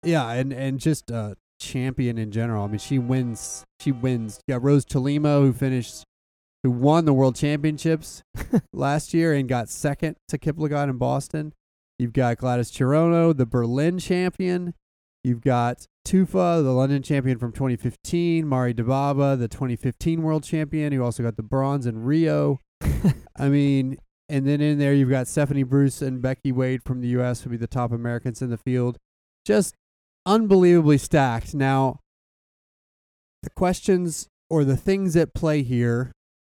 yeah, 0.04 0.30
and 0.32 0.52
and 0.52 0.78
just 0.80 1.10
a 1.10 1.36
champion 1.60 2.18
in 2.18 2.30
general. 2.32 2.64
I 2.64 2.68
mean, 2.68 2.78
she 2.78 2.98
wins. 2.98 3.64
She 3.80 3.92
wins. 3.92 4.40
Yeah, 4.48 4.58
Rose 4.60 4.84
Chelimo, 4.84 5.42
who 5.42 5.52
finished, 5.52 6.02
who 6.64 6.70
won 6.70 7.04
the 7.04 7.12
World 7.12 7.36
Championships 7.36 8.22
last 8.72 9.14
year 9.14 9.32
and 9.34 9.48
got 9.48 9.68
second 9.68 10.16
to 10.28 10.38
Kiplagat 10.38 10.88
in 10.90 10.96
Boston. 10.98 11.52
You've 11.98 12.12
got 12.12 12.38
Gladys 12.38 12.72
Cherono, 12.72 13.36
the 13.36 13.46
Berlin 13.46 13.98
champion. 13.98 14.74
You've 15.24 15.40
got 15.40 15.86
Tufa, 16.04 16.62
the 16.62 16.72
London 16.72 17.02
champion 17.02 17.38
from 17.38 17.52
2015. 17.52 18.48
Mare 18.48 18.72
Dibaba, 18.72 19.38
the 19.38 19.48
2015 19.48 20.22
world 20.22 20.42
champion, 20.42 20.92
who 20.92 21.02
also 21.02 21.22
got 21.22 21.36
the 21.36 21.42
bronze 21.42 21.86
in 21.86 22.02
Rio. 22.02 22.58
I 23.36 23.48
mean, 23.48 23.98
and 24.28 24.46
then 24.46 24.60
in 24.60 24.78
there 24.78 24.94
you've 24.94 25.10
got 25.10 25.28
Stephanie 25.28 25.62
Bruce 25.62 26.02
and 26.02 26.20
Becky 26.20 26.50
Wade 26.50 26.82
from 26.82 27.00
the 27.00 27.08
U.S. 27.08 27.42
who 27.42 27.50
would 27.50 27.58
be 27.58 27.60
the 27.60 27.66
top 27.66 27.92
Americans 27.92 28.42
in 28.42 28.50
the 28.50 28.56
field. 28.56 28.98
Just 29.44 29.74
unbelievably 30.26 30.98
stacked. 30.98 31.54
Now, 31.54 32.00
the 33.42 33.50
questions 33.50 34.28
or 34.50 34.64
the 34.64 34.76
things 34.76 35.16
at 35.16 35.34
play 35.34 35.62
here. 35.62 36.12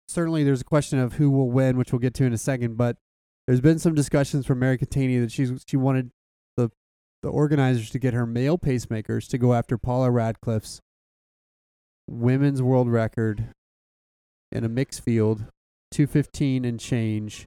Certainly, 0.08 0.44
there's 0.44 0.60
a 0.60 0.64
question 0.64 0.98
of 0.98 1.14
who 1.14 1.30
will 1.30 1.50
win, 1.50 1.76
which 1.76 1.92
we'll 1.92 1.98
get 1.98 2.14
to 2.14 2.24
in 2.24 2.32
a 2.32 2.38
second. 2.38 2.76
But 2.76 2.96
there's 3.46 3.60
been 3.60 3.78
some 3.78 3.94
discussions 3.94 4.46
from 4.46 4.58
Mary 4.58 4.78
Keitany 4.78 5.20
that 5.20 5.32
she's 5.32 5.52
she 5.66 5.76
wanted 5.76 6.10
the 7.22 7.28
organizers 7.28 7.90
to 7.90 7.98
get 7.98 8.14
her 8.14 8.26
male 8.26 8.58
pacemakers 8.58 9.28
to 9.28 9.38
go 9.38 9.54
after 9.54 9.78
Paula 9.78 10.10
Radcliffe's 10.10 10.80
women's 12.08 12.60
world 12.60 12.88
record 12.88 13.46
in 14.50 14.64
a 14.64 14.68
mixed 14.68 15.02
field, 15.02 15.46
215 15.92 16.64
and 16.64 16.78
change. 16.78 17.46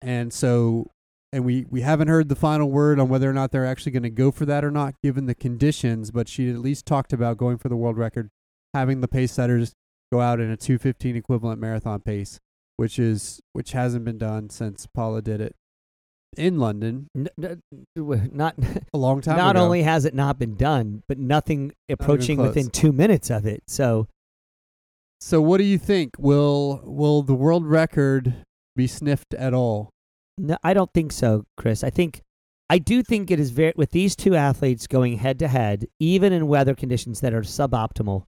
And 0.00 0.32
so 0.32 0.90
and 1.32 1.44
we 1.44 1.66
we 1.68 1.80
haven't 1.80 2.08
heard 2.08 2.28
the 2.28 2.36
final 2.36 2.70
word 2.70 3.00
on 3.00 3.08
whether 3.08 3.28
or 3.28 3.32
not 3.32 3.50
they're 3.50 3.66
actually 3.66 3.92
going 3.92 4.04
to 4.04 4.10
go 4.10 4.30
for 4.30 4.46
that 4.46 4.64
or 4.64 4.70
not 4.70 4.94
given 5.02 5.26
the 5.26 5.34
conditions, 5.34 6.10
but 6.10 6.28
she 6.28 6.48
at 6.48 6.58
least 6.58 6.86
talked 6.86 7.12
about 7.12 7.36
going 7.36 7.58
for 7.58 7.68
the 7.68 7.76
world 7.76 7.98
record, 7.98 8.30
having 8.72 9.00
the 9.00 9.08
pace 9.08 9.32
setters 9.32 9.72
go 10.12 10.20
out 10.20 10.38
in 10.38 10.50
a 10.50 10.56
215 10.56 11.16
equivalent 11.16 11.60
marathon 11.60 12.00
pace, 12.00 12.38
which 12.76 12.98
is 12.98 13.40
which 13.52 13.72
hasn't 13.72 14.04
been 14.04 14.18
done 14.18 14.48
since 14.48 14.86
Paula 14.86 15.20
did 15.20 15.40
it 15.40 15.56
in 16.38 16.58
London 16.58 17.08
N- 17.16 17.60
not 18.32 18.54
a 18.94 18.98
long 18.98 19.20
time 19.20 19.36
not 19.36 19.56
ago. 19.56 19.64
only 19.64 19.82
has 19.82 20.04
it 20.04 20.14
not 20.14 20.38
been 20.38 20.54
done, 20.56 21.02
but 21.08 21.18
nothing 21.18 21.72
approaching 21.88 22.36
close. 22.36 22.48
within 22.48 22.70
two 22.70 22.92
minutes 22.92 23.30
of 23.30 23.46
it. 23.46 23.62
So 23.66 24.06
So 25.20 25.40
what 25.40 25.58
do 25.58 25.64
you 25.64 25.78
think? 25.78 26.10
Will 26.18 26.80
will 26.84 27.22
the 27.22 27.34
world 27.34 27.66
record 27.66 28.34
be 28.76 28.86
sniffed 28.86 29.34
at 29.34 29.54
all? 29.54 29.90
No, 30.36 30.56
I 30.64 30.74
don't 30.74 30.92
think 30.92 31.12
so, 31.12 31.44
Chris. 31.56 31.84
I 31.84 31.90
think 31.90 32.20
I 32.68 32.78
do 32.78 33.02
think 33.02 33.30
it 33.30 33.38
is 33.38 33.50
very 33.50 33.72
with 33.76 33.90
these 33.90 34.16
two 34.16 34.34
athletes 34.34 34.86
going 34.86 35.18
head 35.18 35.38
to 35.40 35.48
head, 35.48 35.86
even 36.00 36.32
in 36.32 36.48
weather 36.48 36.74
conditions 36.74 37.20
that 37.20 37.32
are 37.34 37.42
suboptimal. 37.42 38.24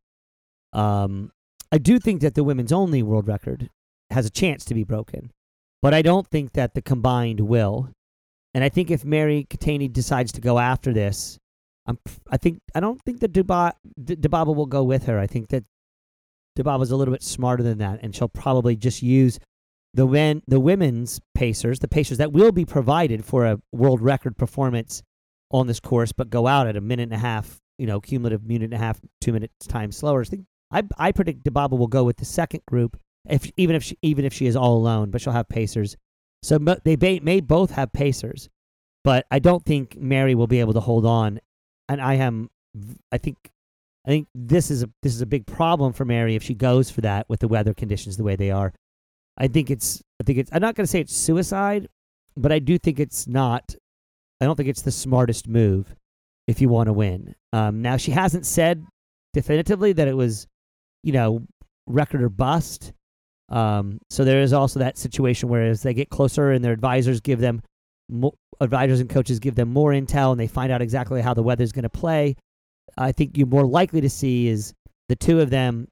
Um, 0.72 1.32
I 1.72 1.78
do 1.78 1.98
think 1.98 2.20
that 2.20 2.34
the 2.34 2.44
women's 2.44 2.70
only 2.72 3.02
world 3.02 3.26
record 3.26 3.70
has 4.10 4.24
a 4.26 4.30
chance 4.30 4.64
to 4.66 4.74
be 4.74 4.84
broken, 4.84 5.32
but 5.82 5.92
I 5.94 6.02
don't 6.02 6.26
think 6.28 6.52
that 6.52 6.74
the 6.74 6.82
combined 6.82 7.40
will. 7.40 7.90
And 8.56 8.64
I 8.64 8.70
think 8.70 8.90
if 8.90 9.04
Mary 9.04 9.46
Keitany 9.50 9.92
decides 9.92 10.32
to 10.32 10.40
go 10.40 10.58
after 10.58 10.94
this, 10.94 11.38
I'm, 11.86 11.98
I 12.30 12.38
think 12.38 12.58
I 12.74 12.80
don't 12.80 12.98
think 13.02 13.20
that 13.20 13.34
Deba, 13.34 13.72
D- 14.02 14.16
Dibaba 14.16 14.56
will 14.56 14.64
go 14.64 14.82
with 14.82 15.04
her. 15.04 15.18
I 15.18 15.26
think 15.26 15.48
that 15.48 15.64
Dibaba's 16.58 16.90
a 16.90 16.96
little 16.96 17.12
bit 17.12 17.22
smarter 17.22 17.62
than 17.62 17.76
that, 17.78 18.00
and 18.02 18.16
she'll 18.16 18.28
probably 18.28 18.74
just 18.74 19.02
use 19.02 19.38
the 19.92 20.06
when 20.06 20.40
the 20.48 20.58
women's 20.58 21.20
pacers, 21.34 21.80
the 21.80 21.86
pacers 21.86 22.16
that 22.16 22.32
will 22.32 22.50
be 22.50 22.64
provided 22.64 23.26
for 23.26 23.44
a 23.44 23.60
world 23.72 24.00
record 24.00 24.38
performance 24.38 25.02
on 25.50 25.66
this 25.66 25.78
course, 25.78 26.12
but 26.12 26.30
go 26.30 26.46
out 26.46 26.66
at 26.66 26.78
a 26.78 26.80
minute 26.80 27.02
and 27.02 27.12
a 27.12 27.18
half, 27.18 27.60
you 27.76 27.86
know, 27.86 28.00
cumulative 28.00 28.42
minute 28.42 28.72
and 28.72 28.74
a 28.74 28.78
half, 28.78 28.98
two 29.20 29.34
minutes 29.34 29.66
time 29.66 29.92
slower. 29.92 30.24
I 30.72 30.82
I 30.96 31.12
predict 31.12 31.44
Dibaba 31.44 31.76
will 31.76 31.88
go 31.88 32.04
with 32.04 32.16
the 32.16 32.24
second 32.24 32.62
group, 32.66 32.98
if 33.28 33.52
even 33.58 33.76
if 33.76 33.82
she 33.82 33.98
even 34.00 34.24
if 34.24 34.32
she 34.32 34.46
is 34.46 34.56
all 34.56 34.78
alone, 34.78 35.10
but 35.10 35.20
she'll 35.20 35.34
have 35.34 35.50
pacers. 35.50 35.94
So 36.42 36.58
they 36.58 37.20
may, 37.20 37.40
both 37.40 37.72
have 37.72 37.92
pacers, 37.92 38.48
but 39.02 39.26
I 39.30 39.38
don't 39.38 39.64
think 39.64 39.96
Mary 39.98 40.34
will 40.34 40.46
be 40.46 40.60
able 40.60 40.74
to 40.74 40.80
hold 40.80 41.04
on. 41.04 41.40
And 41.88 42.00
I 42.00 42.14
am, 42.14 42.50
I 43.10 43.18
think, 43.18 43.36
I 44.06 44.10
think 44.10 44.28
this 44.34 44.70
is 44.70 44.84
a 44.84 44.90
this 45.02 45.14
is 45.14 45.20
a 45.20 45.26
big 45.26 45.46
problem 45.46 45.92
for 45.92 46.04
Mary 46.04 46.36
if 46.36 46.42
she 46.42 46.54
goes 46.54 46.90
for 46.90 47.00
that 47.00 47.28
with 47.28 47.40
the 47.40 47.48
weather 47.48 47.74
conditions 47.74 48.16
the 48.16 48.22
way 48.22 48.36
they 48.36 48.52
are. 48.52 48.72
I 49.36 49.48
think 49.48 49.70
it's 49.70 50.02
I 50.20 50.24
think 50.24 50.38
it's 50.38 50.50
I'm 50.52 50.62
not 50.62 50.76
going 50.76 50.84
to 50.84 50.90
say 50.90 51.00
it's 51.00 51.16
suicide, 51.16 51.88
but 52.36 52.52
I 52.52 52.60
do 52.60 52.78
think 52.78 53.00
it's 53.00 53.26
not. 53.26 53.74
I 54.40 54.44
don't 54.44 54.54
think 54.54 54.68
it's 54.68 54.82
the 54.82 54.92
smartest 54.92 55.48
move 55.48 55.96
if 56.46 56.60
you 56.60 56.68
want 56.68 56.86
to 56.86 56.92
win. 56.92 57.34
Um, 57.52 57.82
now 57.82 57.96
she 57.96 58.12
hasn't 58.12 58.46
said 58.46 58.84
definitively 59.32 59.92
that 59.94 60.08
it 60.08 60.16
was, 60.16 60.46
you 61.02 61.12
know, 61.12 61.42
record 61.86 62.22
or 62.22 62.28
bust. 62.28 62.92
Um, 63.48 63.98
so 64.10 64.24
there 64.24 64.40
is 64.40 64.52
also 64.52 64.80
that 64.80 64.98
situation 64.98 65.48
where 65.48 65.62
as 65.62 65.82
they 65.82 65.94
get 65.94 66.10
closer 66.10 66.50
and 66.50 66.64
their 66.64 66.72
advisors 66.72 67.20
give 67.20 67.40
them 67.40 67.62
advisors 68.60 69.00
and 69.00 69.10
coaches 69.10 69.38
give 69.38 69.54
them 69.54 69.72
more 69.72 69.92
intel 69.92 70.32
and 70.32 70.40
they 70.40 70.46
find 70.46 70.72
out 70.72 70.82
exactly 70.82 71.20
how 71.20 71.34
the 71.34 71.42
weather's 71.42 71.72
going 71.72 71.84
to 71.84 71.88
play, 71.88 72.36
I 72.98 73.12
think 73.12 73.36
you're 73.36 73.46
more 73.46 73.66
likely 73.66 74.00
to 74.00 74.10
see 74.10 74.48
is 74.48 74.72
the 75.08 75.16
two 75.16 75.40
of 75.40 75.50
them 75.50 75.88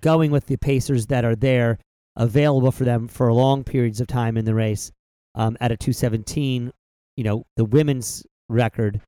going 0.00 0.30
with 0.30 0.46
the 0.46 0.56
pacers 0.56 1.06
that 1.06 1.24
are 1.24 1.36
there 1.36 1.78
available 2.16 2.72
for 2.72 2.84
them 2.84 3.08
for 3.08 3.32
long 3.32 3.64
periods 3.64 4.00
of 4.00 4.06
time 4.06 4.36
in 4.36 4.44
the 4.44 4.54
race 4.54 4.90
um, 5.34 5.56
at 5.60 5.72
a 5.72 5.76
217 5.76 6.72
you 7.16 7.24
know 7.24 7.44
the 7.56 7.64
women's 7.64 8.24
record 8.48 9.00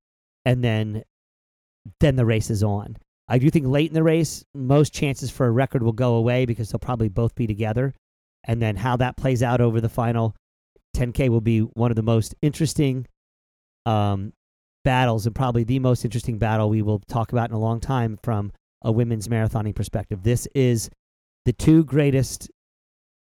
and 0.45 0.65
then 0.65 1.03
then 2.01 2.17
the 2.17 2.25
race 2.25 2.51
is 2.51 2.62
on 2.62 2.97
i 3.29 3.39
do 3.39 3.51
think 3.51 3.66
late 3.66 3.91
in 3.91 3.95
the 3.95 4.03
race 4.03 4.45
most 4.55 4.93
chances 4.93 5.31
for 5.31 5.47
a 5.47 5.51
record 5.51 5.83
will 5.83 5.93
go 5.93 6.14
away 6.14 6.47
because 6.47 6.70
they'll 6.70 6.79
probably 6.79 7.09
both 7.09 7.35
be 7.35 7.47
together. 7.47 7.95
And 8.47 8.61
then 8.61 8.77
how 8.77 8.97
that 8.99 9.16
plays 9.16 9.43
out 9.43 9.62
over 9.62 9.81
the 9.81 9.89
final 9.89 10.37
10k 10.97 11.31
will 11.31 11.41
be 11.41 11.61
one 11.61 11.91
of 11.91 11.97
the 11.97 12.03
most 12.03 12.35
interesting 12.43 13.07
um, 13.87 14.35
battles 14.85 15.25
and 15.25 15.35
probably 15.35 15.64
the 15.64 15.79
most 15.79 16.05
interesting 16.05 16.39
battle 16.39 16.68
we 16.68 16.83
will 16.83 16.99
talk 17.09 17.33
about 17.33 17.49
in 17.49 17.57
a 17.57 17.59
long 17.59 17.81
time 17.81 18.18
from 18.22 18.53
a 18.83 18.93
women's 18.93 19.29
marathoning 19.29 19.75
perspective. 19.75 20.22
This 20.22 20.47
is 20.55 20.91
the 21.47 21.55
two 21.55 21.85
greatest 21.85 22.51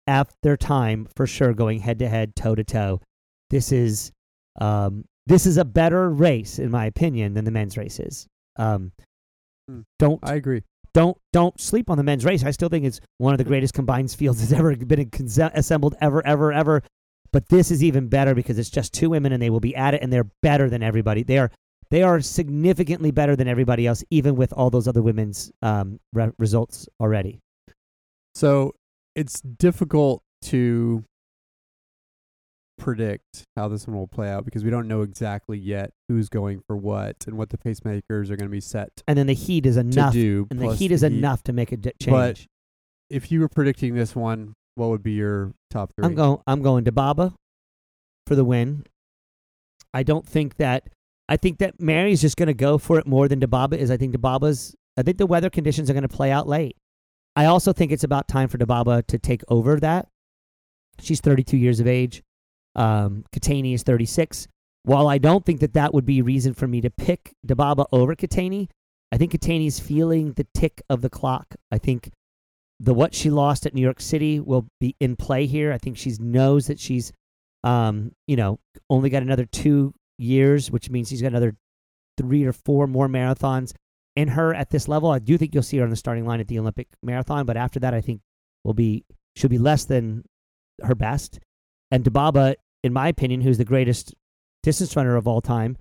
at 0.07 0.29
their 0.43 0.57
time 0.57 1.07
for 1.15 1.25
sure 1.25 1.53
going 1.53 1.79
head 1.79 1.99
to 1.99 2.09
head 2.09 2.35
toe 2.35 2.55
to 2.55 2.63
toe 2.65 2.99
this 3.49 3.71
is 3.71 4.11
um, 4.59 5.05
this 5.27 5.45
is 5.45 5.57
a 5.57 5.63
better 5.63 6.09
race 6.09 6.59
in 6.59 6.69
my 6.69 6.85
opinion 6.85 7.33
than 7.33 7.45
the 7.45 7.51
men's 7.51 7.77
race 7.77 7.99
is 7.99 8.27
um, 8.57 8.91
Hmm. 9.69 9.81
don't 9.99 10.19
I 10.23 10.35
agree. 10.35 10.63
don't 10.93 11.17
don't 11.31 11.59
sleep 11.59 11.89
on 11.89 11.97
the 11.97 12.03
men's 12.03 12.25
race 12.25 12.43
i 12.43 12.51
still 12.51 12.69
think 12.69 12.83
it's 12.85 12.99
one 13.17 13.33
of 13.33 13.37
the 13.37 13.43
greatest 13.45 13.73
combined 13.73 14.11
fields 14.11 14.39
that's 14.39 14.51
ever 14.51 14.75
been 14.75 15.09
assembled 15.55 15.95
ever 16.01 16.25
ever 16.27 16.51
ever 16.51 16.83
but 17.31 17.47
this 17.49 17.71
is 17.71 17.83
even 17.83 18.09
better 18.09 18.35
because 18.35 18.59
it's 18.59 18.69
just 18.69 18.93
two 18.93 19.09
women 19.09 19.31
and 19.31 19.41
they 19.41 19.49
will 19.49 19.59
be 19.61 19.75
at 19.75 19.93
it 19.93 20.01
and 20.03 20.11
they're 20.11 20.29
better 20.41 20.69
than 20.69 20.83
everybody 20.83 21.23
they 21.23 21.37
are 21.37 21.49
they 21.89 22.03
are 22.03 22.19
significantly 22.21 23.11
better 23.11 23.35
than 23.35 23.47
everybody 23.47 23.87
else 23.87 24.03
even 24.09 24.35
with 24.35 24.51
all 24.53 24.69
those 24.69 24.87
other 24.87 25.01
women's 25.01 25.51
um, 25.61 25.99
re- 26.11 26.31
results 26.39 26.87
already 26.99 27.39
So 28.35 28.73
it's 29.15 29.41
difficult 29.41 30.23
to 30.43 31.03
predict 32.83 33.43
how 33.55 33.67
this 33.67 33.87
one 33.87 33.95
will 33.95 34.07
play 34.07 34.29
out 34.29 34.45
because 34.45 34.63
we 34.63 34.69
don't 34.69 34.87
know 34.87 35.01
exactly 35.01 35.57
yet 35.57 35.91
who's 36.09 36.29
going 36.29 36.61
for 36.67 36.75
what 36.75 37.15
and 37.27 37.37
what 37.37 37.49
the 37.49 37.57
pacemakers 37.57 38.29
are 38.29 38.35
going 38.35 38.39
to 38.39 38.49
be 38.49 38.59
set 38.59 38.89
and 39.07 39.17
then 39.17 39.27
the 39.27 39.33
heat 39.33 39.65
is 39.65 39.75
to 39.75 39.81
enough 39.81 40.13
do. 40.13 40.47
and 40.51 40.59
the 40.59 40.73
heat 40.75 40.91
is 40.91 41.03
enough 41.03 41.41
to 41.43 41.53
make 41.53 41.71
a 41.71 41.77
d- 41.77 41.91
change 42.01 42.11
But 42.11 42.45
if 43.09 43.31
you 43.31 43.39
were 43.39 43.47
predicting 43.49 43.95
this 43.95 44.15
one, 44.15 44.53
what 44.75 44.89
would 44.89 45.03
be 45.03 45.13
your 45.13 45.53
top 45.69 45.93
3 45.95 46.05
I'm 46.05 46.15
going. 46.15 46.39
I'm 46.47 46.61
going 46.61 46.85
to 46.85 46.91
Baba 46.91 47.33
for 48.25 48.35
the 48.35 48.43
win. 48.43 48.85
I 49.93 50.03
don't 50.03 50.27
think 50.27 50.57
that. 50.57 50.89
I 51.29 51.37
think 51.37 51.59
that 51.59 51.79
Mary's 51.79 52.21
just 52.21 52.35
going 52.37 52.47
to 52.47 52.53
go 52.53 52.77
for 52.77 52.99
it 52.99 53.07
more 53.07 53.27
than 53.27 53.39
Dibaba 53.39 53.77
is. 53.77 53.91
I 53.91 53.97
think 53.97 54.15
Dibaba's. 54.15 54.75
I 54.97 55.03
think 55.03 55.17
the 55.17 55.25
weather 55.25 55.49
conditions 55.49 55.89
are 55.89 55.93
going 55.93 56.07
to 56.07 56.09
play 56.09 56.31
out 56.31 56.47
late. 56.47 56.75
I 57.35 57.45
also 57.45 57.71
think 57.73 57.91
it's 57.91 58.03
about 58.03 58.27
time 58.27 58.47
for 58.49 58.57
Dibaba 58.57 59.05
to 59.07 59.17
take 59.17 59.41
over 59.47 59.79
that. 59.79 60.07
She's 60.99 61.21
32 61.21 61.57
years 61.57 61.79
of 61.79 61.87
age. 61.87 62.21
Um, 62.75 63.25
Keitany 63.35 63.73
is 63.73 63.83
36. 63.83 64.47
While 64.83 65.07
I 65.07 65.17
don't 65.17 65.45
think 65.45 65.61
that 65.61 65.73
that 65.73 65.93
would 65.93 66.05
be 66.05 66.21
reason 66.21 66.53
for 66.53 66.67
me 66.67 66.81
to 66.81 66.89
pick 66.89 67.33
Dibaba 67.45 67.85
over 67.91 68.15
Keitany, 68.15 68.67
I 69.11 69.17
think 69.17 69.31
Keitany's 69.31 69.79
feeling 69.79 70.33
the 70.33 70.47
tick 70.53 70.81
of 70.89 71.01
the 71.01 71.09
clock. 71.09 71.55
I 71.71 71.77
think 71.77 72.09
the 72.79 72.93
what 72.93 73.13
she 73.13 73.29
lost 73.29 73.65
at 73.65 73.73
New 73.73 73.81
York 73.81 74.01
City 74.01 74.39
will 74.39 74.67
be 74.79 74.95
in 74.99 75.15
play 75.15 75.45
here. 75.45 75.71
I 75.71 75.77
think 75.77 75.97
she 75.97 76.13
knows 76.19 76.67
that 76.67 76.79
she's, 76.79 77.13
um, 77.63 78.11
you 78.27 78.35
know, 78.35 78.59
only 78.89 79.09
got 79.09 79.21
another 79.21 79.45
two 79.45 79.93
years, 80.17 80.69
which 80.69 80.89
means 80.89 81.09
she's 81.09 81.21
got 81.21 81.29
another 81.29 81.55
three 82.17 82.43
or 82.43 82.51
four 82.53 82.87
more 82.87 83.07
marathons 83.07 83.73
in 84.15 84.27
her 84.29 84.53
at 84.53 84.69
this 84.69 84.87
level. 84.87 85.11
I 85.11 85.19
do 85.19 85.37
think 85.37 85.53
you'll 85.53 85.63
see 85.63 85.77
her 85.77 85.83
on 85.83 85.89
the 85.89 85.95
starting 85.95 86.25
line 86.25 86.39
at 86.39 86.47
the 86.47 86.59
Olympic 86.59 86.87
marathon, 87.01 87.45
but 87.45 87.57
after 87.57 87.79
that, 87.79 87.93
I 87.93 88.01
think 88.01 88.21
will 88.63 88.73
be 88.73 89.05
she'll 89.35 89.49
be 89.49 89.57
less 89.57 89.85
than 89.85 90.23
her 90.81 90.95
best. 90.95 91.39
And 91.93 92.03
Dibaba, 92.03 92.55
in 92.83 92.91
my 92.91 93.07
opinion, 93.07 93.41
who's 93.41 93.59
the 93.59 93.65
greatest 93.65 94.15
distance 94.63 94.95
runner 94.95 95.15
of 95.15 95.27
all 95.27 95.41
time, 95.41 95.77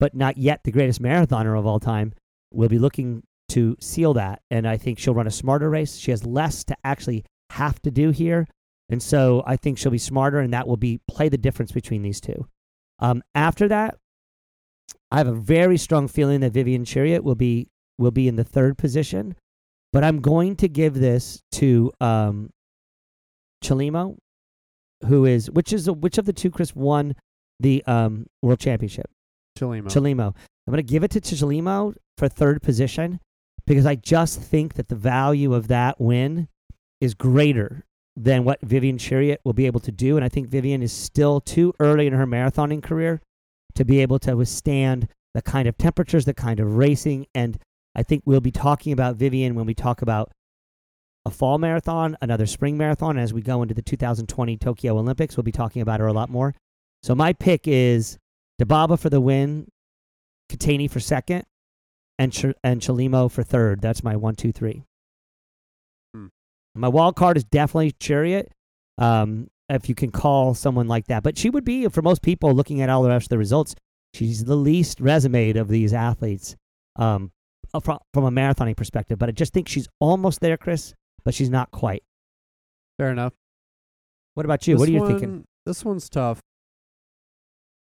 but 0.00 0.14
not 0.14 0.38
yet 0.38 0.62
the 0.64 0.72
greatest 0.72 1.02
marathoner 1.02 1.58
of 1.58 1.66
all 1.66 1.78
time, 1.78 2.14
will 2.50 2.70
be 2.70 2.78
looking 2.78 3.22
to 3.50 3.76
seal 3.78 4.14
that. 4.14 4.40
And 4.50 4.66
I 4.66 4.78
think 4.78 4.98
she'll 4.98 5.12
run 5.12 5.26
a 5.26 5.30
smarter 5.30 5.68
race. 5.68 5.98
She 5.98 6.10
has 6.10 6.24
less 6.24 6.64
to 6.64 6.76
actually 6.84 7.26
have 7.50 7.82
to 7.82 7.90
do 7.90 8.12
here. 8.12 8.46
And 8.88 9.02
so 9.02 9.42
I 9.46 9.56
think 9.56 9.76
she'll 9.76 9.92
be 9.92 9.98
smarter, 9.98 10.40
and 10.40 10.54
that 10.54 10.66
will 10.66 10.78
be 10.78 11.02
play 11.06 11.28
the 11.28 11.36
difference 11.36 11.70
between 11.70 12.00
these 12.00 12.20
two. 12.22 12.46
Um, 12.98 13.22
after 13.34 13.68
that, 13.68 13.98
I 15.10 15.18
have 15.18 15.28
a 15.28 15.34
very 15.34 15.76
strong 15.76 16.08
feeling 16.08 16.40
that 16.40 16.54
Vivian 16.54 16.86
Cheruiyot 16.86 17.24
will 17.24 17.34
be 17.34 17.68
will 17.98 18.10
be 18.10 18.26
in 18.26 18.36
the 18.36 18.44
third 18.44 18.78
position, 18.78 19.36
but 19.92 20.02
I'm 20.02 20.20
going 20.22 20.56
to 20.56 20.68
give 20.68 20.94
this 20.94 21.42
to 21.52 21.92
um, 22.00 22.48
Chelimo, 23.62 24.16
who 25.06 25.24
is 25.24 25.50
which 25.50 25.72
is 25.72 25.90
which 25.90 26.18
of 26.18 26.26
the 26.26 26.32
two 26.32 26.50
Chris 26.50 26.74
won 26.74 27.14
the 27.60 27.84
um, 27.86 28.26
world 28.42 28.60
championship? 28.60 29.10
Chelimo. 29.58 29.84
Chelimo. 29.84 30.34
I'm 30.66 30.70
going 30.72 30.76
to 30.76 30.82
give 30.82 31.04
it 31.04 31.10
to 31.12 31.20
Chelimo 31.20 31.94
for 32.16 32.28
third 32.28 32.62
position 32.62 33.20
because 33.66 33.86
I 33.86 33.94
just 33.94 34.40
think 34.40 34.74
that 34.74 34.88
the 34.88 34.94
value 34.94 35.54
of 35.54 35.68
that 35.68 36.00
win 36.00 36.48
is 37.00 37.14
greater 37.14 37.84
than 38.16 38.44
what 38.44 38.60
Vivian 38.62 38.98
Cheruiyot 38.98 39.38
will 39.44 39.52
be 39.52 39.66
able 39.66 39.80
to 39.80 39.92
do. 39.92 40.16
And 40.16 40.24
I 40.24 40.28
think 40.28 40.48
Vivian 40.48 40.82
is 40.82 40.92
still 40.92 41.40
too 41.40 41.72
early 41.80 42.06
in 42.06 42.12
her 42.12 42.26
marathoning 42.26 42.82
career 42.82 43.20
to 43.74 43.84
be 43.84 44.00
able 44.00 44.18
to 44.20 44.36
withstand 44.36 45.08
the 45.34 45.42
kind 45.42 45.66
of 45.66 45.78
temperatures, 45.78 46.24
the 46.24 46.34
kind 46.34 46.60
of 46.60 46.76
racing. 46.76 47.26
And 47.34 47.58
I 47.94 48.02
think 48.02 48.22
we'll 48.26 48.40
be 48.40 48.50
talking 48.50 48.92
about 48.92 49.16
Vivian 49.16 49.54
when 49.54 49.66
we 49.66 49.74
talk 49.74 50.02
about 50.02 50.30
a 51.24 51.30
fall 51.30 51.58
marathon, 51.58 52.16
another 52.20 52.46
spring 52.46 52.76
marathon. 52.76 53.18
As 53.18 53.32
we 53.32 53.42
go 53.42 53.62
into 53.62 53.74
the 53.74 53.82
2020 53.82 54.56
Tokyo 54.56 54.98
Olympics, 54.98 55.36
we'll 55.36 55.44
be 55.44 55.52
talking 55.52 55.82
about 55.82 56.00
her 56.00 56.06
a 56.06 56.12
lot 56.12 56.30
more. 56.30 56.54
So 57.02 57.14
my 57.14 57.32
pick 57.32 57.66
is 57.66 58.18
Dibaba 58.60 58.98
for 58.98 59.10
the 59.10 59.20
win, 59.20 59.68
Keitany 60.50 60.90
for 60.90 61.00
second, 61.00 61.44
and 62.18 62.32
Ch- 62.32 62.54
and 62.62 62.80
Chelimo 62.80 63.30
for 63.30 63.42
third. 63.42 63.80
That's 63.80 64.02
my 64.02 64.16
one, 64.16 64.34
two, 64.34 64.52
three. 64.52 64.84
Hmm. 66.14 66.26
My 66.74 66.88
wild 66.88 67.16
card 67.16 67.36
is 67.36 67.44
definitely 67.44 67.92
Cheruiyot. 67.92 68.46
Um, 68.98 69.48
if 69.68 69.88
you 69.88 69.94
can 69.94 70.10
call 70.10 70.54
someone 70.54 70.86
like 70.86 71.06
that, 71.06 71.22
but 71.22 71.38
she 71.38 71.48
would 71.48 71.64
be 71.64 71.88
for 71.88 72.02
most 72.02 72.20
people 72.22 72.52
looking 72.52 72.82
at 72.82 72.90
all 72.90 73.02
the 73.02 73.08
rest 73.08 73.26
of 73.26 73.30
the 73.30 73.38
results. 73.38 73.74
She's 74.12 74.44
the 74.44 74.56
least 74.56 75.00
resumed 75.00 75.56
of 75.56 75.68
these 75.68 75.94
athletes 75.94 76.56
um, 76.96 77.32
uh, 77.72 77.80
from 77.80 77.98
from 78.12 78.24
a 78.24 78.30
marathoning 78.30 78.76
perspective. 78.76 79.18
But 79.18 79.30
I 79.30 79.32
just 79.32 79.54
think 79.54 79.68
she's 79.68 79.88
almost 79.98 80.40
there, 80.40 80.58
Chris, 80.58 80.94
but 81.24 81.34
she's 81.34 81.50
not 81.50 81.70
quite. 81.70 82.02
Fair 82.98 83.10
enough. 83.10 83.32
What 84.34 84.46
about 84.46 84.66
you? 84.66 84.74
This 84.74 84.80
what 84.80 84.88
are 84.88 84.92
you 84.92 85.00
one- 85.00 85.08
thinking? 85.10 85.44
This 85.64 85.84
one's 85.84 86.08
tough, 86.08 86.40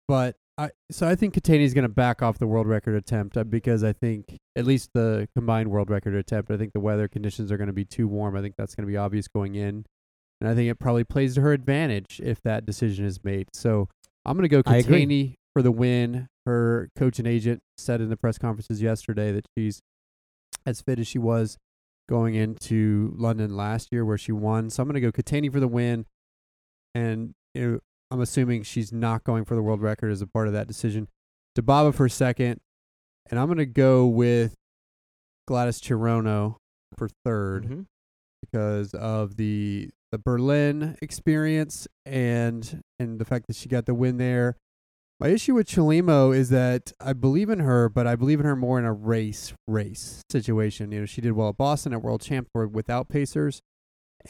but 0.08 0.34
I 0.56 0.70
so 0.90 1.06
I 1.06 1.14
think 1.14 1.34
Keitany's 1.34 1.74
going 1.74 1.84
to 1.84 1.88
back 1.88 2.22
off 2.22 2.38
the 2.38 2.46
world 2.46 2.66
record 2.66 2.96
attempt 2.96 3.36
uh, 3.36 3.44
because 3.44 3.84
I 3.84 3.92
think 3.92 4.36
at 4.56 4.64
least 4.64 4.90
the 4.94 5.28
combined 5.36 5.70
world 5.70 5.88
record 5.88 6.14
attempt. 6.14 6.50
I 6.50 6.56
think 6.56 6.72
the 6.72 6.80
weather 6.80 7.06
conditions 7.06 7.52
are 7.52 7.56
going 7.56 7.68
to 7.68 7.72
be 7.72 7.84
too 7.84 8.08
warm. 8.08 8.36
I 8.36 8.40
think 8.42 8.56
that's 8.58 8.74
going 8.74 8.86
to 8.86 8.90
be 8.90 8.96
obvious 8.96 9.28
going 9.28 9.54
in, 9.54 9.84
and 10.40 10.50
I 10.50 10.54
think 10.56 10.68
it 10.68 10.80
probably 10.80 11.04
plays 11.04 11.36
to 11.36 11.40
her 11.42 11.52
advantage 11.52 12.20
if 12.22 12.42
that 12.42 12.66
decision 12.66 13.04
is 13.04 13.22
made. 13.22 13.48
So 13.52 13.88
I'm 14.24 14.36
going 14.36 14.48
to 14.48 14.48
go 14.48 14.62
Keitany 14.64 15.34
for 15.52 15.62
the 15.62 15.72
win. 15.72 16.26
Her 16.46 16.88
coach 16.96 17.18
and 17.18 17.28
agent 17.28 17.60
said 17.76 18.00
in 18.00 18.08
the 18.08 18.16
press 18.16 18.38
conferences 18.38 18.82
yesterday 18.82 19.30
that 19.32 19.46
she's 19.56 19.80
as 20.66 20.80
fit 20.80 20.98
as 20.98 21.06
she 21.06 21.18
was 21.18 21.58
going 22.08 22.34
into 22.34 23.12
London 23.16 23.56
last 23.56 23.88
year 23.92 24.04
where 24.04 24.18
she 24.18 24.32
won. 24.32 24.70
So 24.70 24.82
I'm 24.82 24.88
going 24.88 24.94
to 24.94 25.00
go 25.00 25.12
Keitany 25.12 25.52
for 25.52 25.60
the 25.60 25.68
win. 25.68 26.06
And 26.94 27.34
you 27.54 27.70
know, 27.72 27.78
I'm 28.10 28.20
assuming 28.20 28.62
she's 28.62 28.92
not 28.92 29.24
going 29.24 29.44
for 29.44 29.54
the 29.54 29.62
world 29.62 29.82
record 29.82 30.10
as 30.10 30.22
a 30.22 30.26
part 30.26 30.46
of 30.46 30.52
that 30.54 30.66
decision. 30.66 31.08
Dibaba 31.58 31.94
for 31.94 32.08
second. 32.08 32.60
And 33.30 33.38
I'm 33.38 33.46
going 33.46 33.58
to 33.58 33.66
go 33.66 34.06
with 34.06 34.54
Gladys 35.46 35.80
Cherono 35.80 36.56
for 36.96 37.08
3rd 37.26 37.64
Mhm. 37.64 37.84
because 38.42 38.94
of 38.94 39.36
the 39.36 39.90
the 40.10 40.18
Berlin 40.18 40.96
experience 41.02 41.86
and 42.06 42.80
and 42.98 43.18
the 43.18 43.26
fact 43.26 43.46
that 43.48 43.56
she 43.56 43.68
got 43.68 43.84
the 43.84 43.94
win 43.94 44.16
there. 44.16 44.56
My 45.20 45.28
issue 45.28 45.54
with 45.54 45.66
Chelimo 45.66 46.34
is 46.34 46.48
that 46.50 46.92
I 47.00 47.12
believe 47.12 47.50
in 47.50 47.58
her, 47.58 47.88
but 47.88 48.06
I 48.06 48.14
believe 48.14 48.38
in 48.38 48.46
her 48.46 48.54
more 48.54 48.78
in 48.78 48.84
a 48.84 48.92
race 48.92 49.52
race 49.66 50.22
situation. 50.30 50.92
You 50.92 51.00
know, 51.00 51.06
she 51.06 51.20
did 51.20 51.32
well 51.32 51.48
at 51.48 51.56
Boston 51.56 51.92
at 51.92 52.02
World 52.02 52.20
Champ 52.20 52.48
for 52.52 52.68
without 52.68 53.08
pacers, 53.08 53.60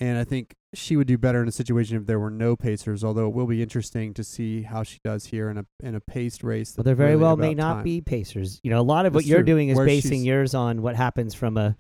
and 0.01 0.17
I 0.17 0.25
think 0.25 0.55
she 0.75 0.97
would 0.97 1.07
do 1.07 1.19
better 1.19 1.43
in 1.43 1.49
a 1.49 1.53
situation 1.53 1.99
if 1.99 2.07
there 2.07 2.19
were 2.19 2.31
no 2.31 2.57
pacers. 2.57 3.05
Although 3.05 3.27
it 3.27 3.35
will 3.35 3.47
be 3.47 3.61
interesting 3.63 4.15
to 4.15 4.25
see 4.25 4.63
how 4.63 4.83
she 4.83 4.99
does 5.05 5.27
here 5.27 5.51
in 5.51 5.59
a 5.59 5.67
in 5.83 5.95
a 5.95 6.01
paced 6.01 6.43
race. 6.43 6.75
Well, 6.75 6.85
there 6.85 6.95
very 6.95 7.11
really 7.11 7.23
well 7.23 7.37
may 7.37 7.55
not 7.55 7.75
time. 7.75 7.85
be 7.85 8.01
pacers. 8.01 8.59
You 8.63 8.71
know, 8.71 8.81
a 8.81 8.83
lot 8.83 9.05
of 9.05 9.15
what 9.15 9.27
you're 9.27 9.41
true. 9.41 9.47
doing 9.47 9.69
is 9.69 9.77
Where 9.77 9.85
basing 9.85 10.23
yours 10.23 10.55
on 10.55 10.81
what 10.81 10.97
happens 10.97 11.35
from 11.35 11.59
a 11.59 11.77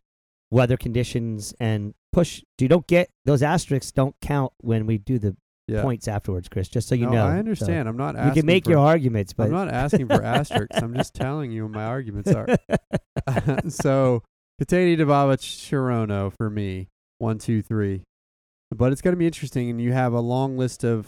weather 0.51 0.77
conditions 0.77 1.55
and 1.59 1.95
push. 2.13 2.43
You 2.59 2.69
don't 2.69 2.87
get 2.87 3.09
those 3.25 3.43
asterisks. 3.43 3.91
Don't 3.91 4.17
count 4.21 4.53
when 4.59 4.85
we 4.85 4.99
do 4.99 5.19
the 5.19 5.35
Yeah. 5.69 5.83
points 5.83 6.09
afterwards, 6.09 6.49
Chris. 6.49 6.69
Just 6.69 6.89
so 6.89 6.95
you 6.95 7.05
no, 7.07 7.13
know. 7.13 7.27
I 7.27 7.33
So 7.35 7.39
understand. 7.39 7.89
I'm 7.89 7.97
not 7.97 8.15
you 8.15 8.21
asking 8.23 8.41
can 8.43 8.47
make 8.47 8.65
for, 8.65 8.71
your 8.71 8.81
arguments, 8.81 9.33
but 9.35 9.45
I'm 9.45 9.53
not 9.53 9.69
asking 9.69 10.09
for 10.09 10.23
asterisks. 10.23 10.77
I'm 10.83 10.95
just 10.95 11.15
telling 11.15 11.51
you 11.53 11.65
what 11.65 11.73
my 11.73 11.85
arguments 11.85 12.33
are. 12.33 12.47
so 13.69 14.23
Keitany 14.61 14.97
Dibaba 14.99 15.37
Cherono 15.39 16.33
for 16.37 16.49
me. 16.51 16.89
One, 17.19 17.39
two, 17.39 17.63
three. 17.63 18.03
But 18.75 18.93
it's 18.93 19.01
gonna 19.03 19.17
be 19.17 19.27
interesting 19.27 19.71
and 19.71 19.81
you 19.81 19.93
have 19.93 20.13
a 20.13 20.21
long 20.21 20.57
list 20.57 20.85
of 20.85 21.07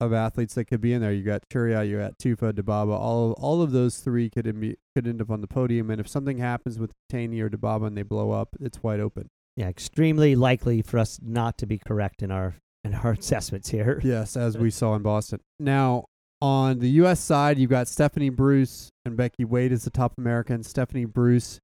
of 0.00 0.12
athletes 0.14 0.54
that 0.54 0.64
could 0.64 0.80
be 0.80 0.92
in 0.94 1.02
there. 1.02 1.12
You 1.12 1.22
got 1.22 1.42
Churia, 1.52 1.86
you 1.86 1.98
got 1.98 2.18
Tufa, 2.18 2.52
Dibaba. 2.52 2.92
All 2.98 3.32
all 3.32 3.60
of 3.62 3.72
those 3.72 3.98
three 3.98 4.30
could 4.30 4.46
em- 4.46 4.74
could 4.94 5.06
end 5.06 5.20
up 5.20 5.30
on 5.30 5.40
the 5.40 5.46
podium. 5.46 5.90
And 5.90 6.00
if 6.00 6.08
something 6.08 6.38
happens 6.38 6.78
with 6.78 6.92
Keitany 7.12 7.40
or 7.40 7.50
Dibaba 7.50 7.86
and 7.86 7.96
they 7.96 8.02
blow 8.02 8.30
up, 8.30 8.48
it's 8.60 8.82
wide 8.82 9.00
open. 9.00 9.28
yeah, 9.56 9.68
extremely 9.68 10.34
likely 10.34 10.80
for 10.82 10.98
us 10.98 11.18
not 11.22 11.58
to 11.58 11.66
be 11.66 11.78
correct 11.78 12.22
in 12.22 12.30
our 12.30 12.54
in 12.84 12.94
our 12.94 13.12
assessments 13.18 13.68
here. 13.68 14.00
Yes, 14.02 14.36
as 14.36 14.56
we 14.56 14.70
saw 14.70 14.94
in 14.94 15.02
Boston. 15.02 15.40
Now, 15.58 16.04
on 16.42 16.78
the 16.78 16.90
U.S. 16.90 17.20
side, 17.20 17.58
you've 17.58 17.70
got 17.70 17.88
Stephanie 17.88 18.30
Bruce 18.30 18.90
and 19.04 19.16
Becky 19.16 19.44
Wade 19.44 19.72
as 19.72 19.84
the 19.84 19.90
top 19.90 20.14
American. 20.16 20.62
Stephanie 20.62 21.04
Bruce 21.04 21.58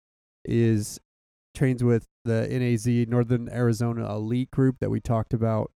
is 0.45 1.01
trains 1.55 1.83
with 1.83 2.05
the 2.25 2.47
NAZ 2.49 3.09
Northern 3.09 3.49
Arizona 3.49 4.13
Elite 4.15 4.51
Group 4.51 4.77
that 4.81 4.91
we 4.91 5.01
talked 5.01 5.33
about 5.33 5.71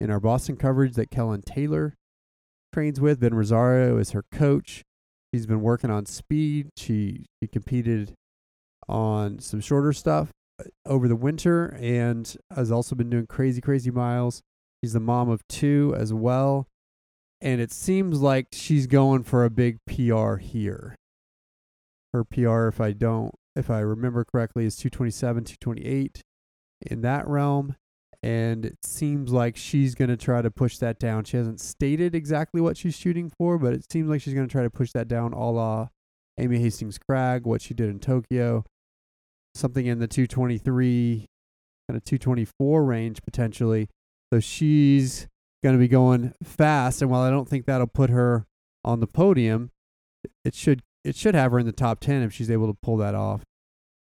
in 0.00 0.10
our 0.10 0.20
Boston 0.20 0.56
coverage 0.56 0.94
that 0.94 1.10
Kellyn 1.10 1.42
Taylor 1.42 1.94
trains 2.72 3.00
with. 3.00 3.20
Ben 3.20 3.34
Rosario 3.34 3.98
is 3.98 4.12
her 4.12 4.24
coach. 4.30 4.82
She's 5.32 5.46
been 5.46 5.62
working 5.62 5.90
on 5.90 6.06
speed. 6.06 6.68
She 6.76 7.26
she 7.42 7.48
competed 7.48 8.14
on 8.88 9.40
some 9.40 9.60
shorter 9.60 9.92
stuff 9.92 10.30
uh, 10.60 10.64
over 10.86 11.08
the 11.08 11.16
winter 11.16 11.76
and 11.80 12.36
has 12.54 12.70
also 12.70 12.94
been 12.94 13.10
doing 13.10 13.26
crazy 13.26 13.60
crazy 13.60 13.90
miles. 13.90 14.42
She's 14.84 14.92
the 14.92 15.00
mom 15.00 15.30
of 15.30 15.48
two 15.48 15.94
as 15.96 16.12
well. 16.12 16.68
And 17.40 17.58
it 17.58 17.72
seems 17.72 18.20
like 18.20 18.48
she's 18.52 18.86
going 18.86 19.22
for 19.22 19.42
a 19.42 19.48
big 19.48 19.78
PR 19.86 20.36
here. 20.36 20.94
Her 22.12 22.22
PR, 22.22 22.68
if 22.68 22.82
I 22.82 22.92
don't, 22.92 23.34
if 23.56 23.70
I 23.70 23.78
remember 23.78 24.26
correctly, 24.26 24.66
is 24.66 24.76
227, 24.76 25.44
228 25.44 26.20
in 26.82 27.00
that 27.00 27.26
realm. 27.26 27.76
And 28.22 28.66
it 28.66 28.84
seems 28.84 29.32
like 29.32 29.56
she's 29.56 29.94
going 29.94 30.10
to 30.10 30.18
try 30.18 30.42
to 30.42 30.50
push 30.50 30.76
that 30.76 30.98
down. 30.98 31.24
She 31.24 31.38
hasn't 31.38 31.62
stated 31.62 32.14
exactly 32.14 32.60
what 32.60 32.76
she's 32.76 32.94
shooting 32.94 33.32
for, 33.38 33.56
but 33.56 33.72
it 33.72 33.90
seems 33.90 34.10
like 34.10 34.20
she's 34.20 34.34
going 34.34 34.46
to 34.46 34.52
try 34.52 34.64
to 34.64 34.70
push 34.70 34.92
that 34.92 35.08
down 35.08 35.32
a 35.32 35.50
la 35.50 35.88
Amy 36.36 36.58
Hastings 36.58 36.98
Cragg, 36.98 37.44
what 37.44 37.62
she 37.62 37.72
did 37.72 37.88
in 37.88 38.00
Tokyo. 38.00 38.66
Something 39.54 39.86
in 39.86 39.98
the 39.98 40.08
223, 40.08 41.24
kind 41.88 41.96
of 41.96 42.04
224 42.04 42.84
range 42.84 43.22
potentially. 43.22 43.88
So 44.34 44.40
she's 44.40 45.28
going 45.62 45.76
to 45.76 45.78
be 45.78 45.86
going 45.86 46.34
fast, 46.42 47.00
and 47.00 47.08
while 47.08 47.22
I 47.22 47.30
don't 47.30 47.48
think 47.48 47.66
that'll 47.66 47.86
put 47.86 48.10
her 48.10 48.48
on 48.84 48.98
the 48.98 49.06
podium, 49.06 49.70
it 50.44 50.56
should 50.56 50.82
it 51.04 51.14
should 51.14 51.36
have 51.36 51.52
her 51.52 51.60
in 51.60 51.66
the 51.66 51.70
top 51.70 52.00
ten 52.00 52.20
if 52.24 52.32
she's 52.32 52.50
able 52.50 52.66
to 52.66 52.76
pull 52.82 52.96
that 52.96 53.14
off, 53.14 53.44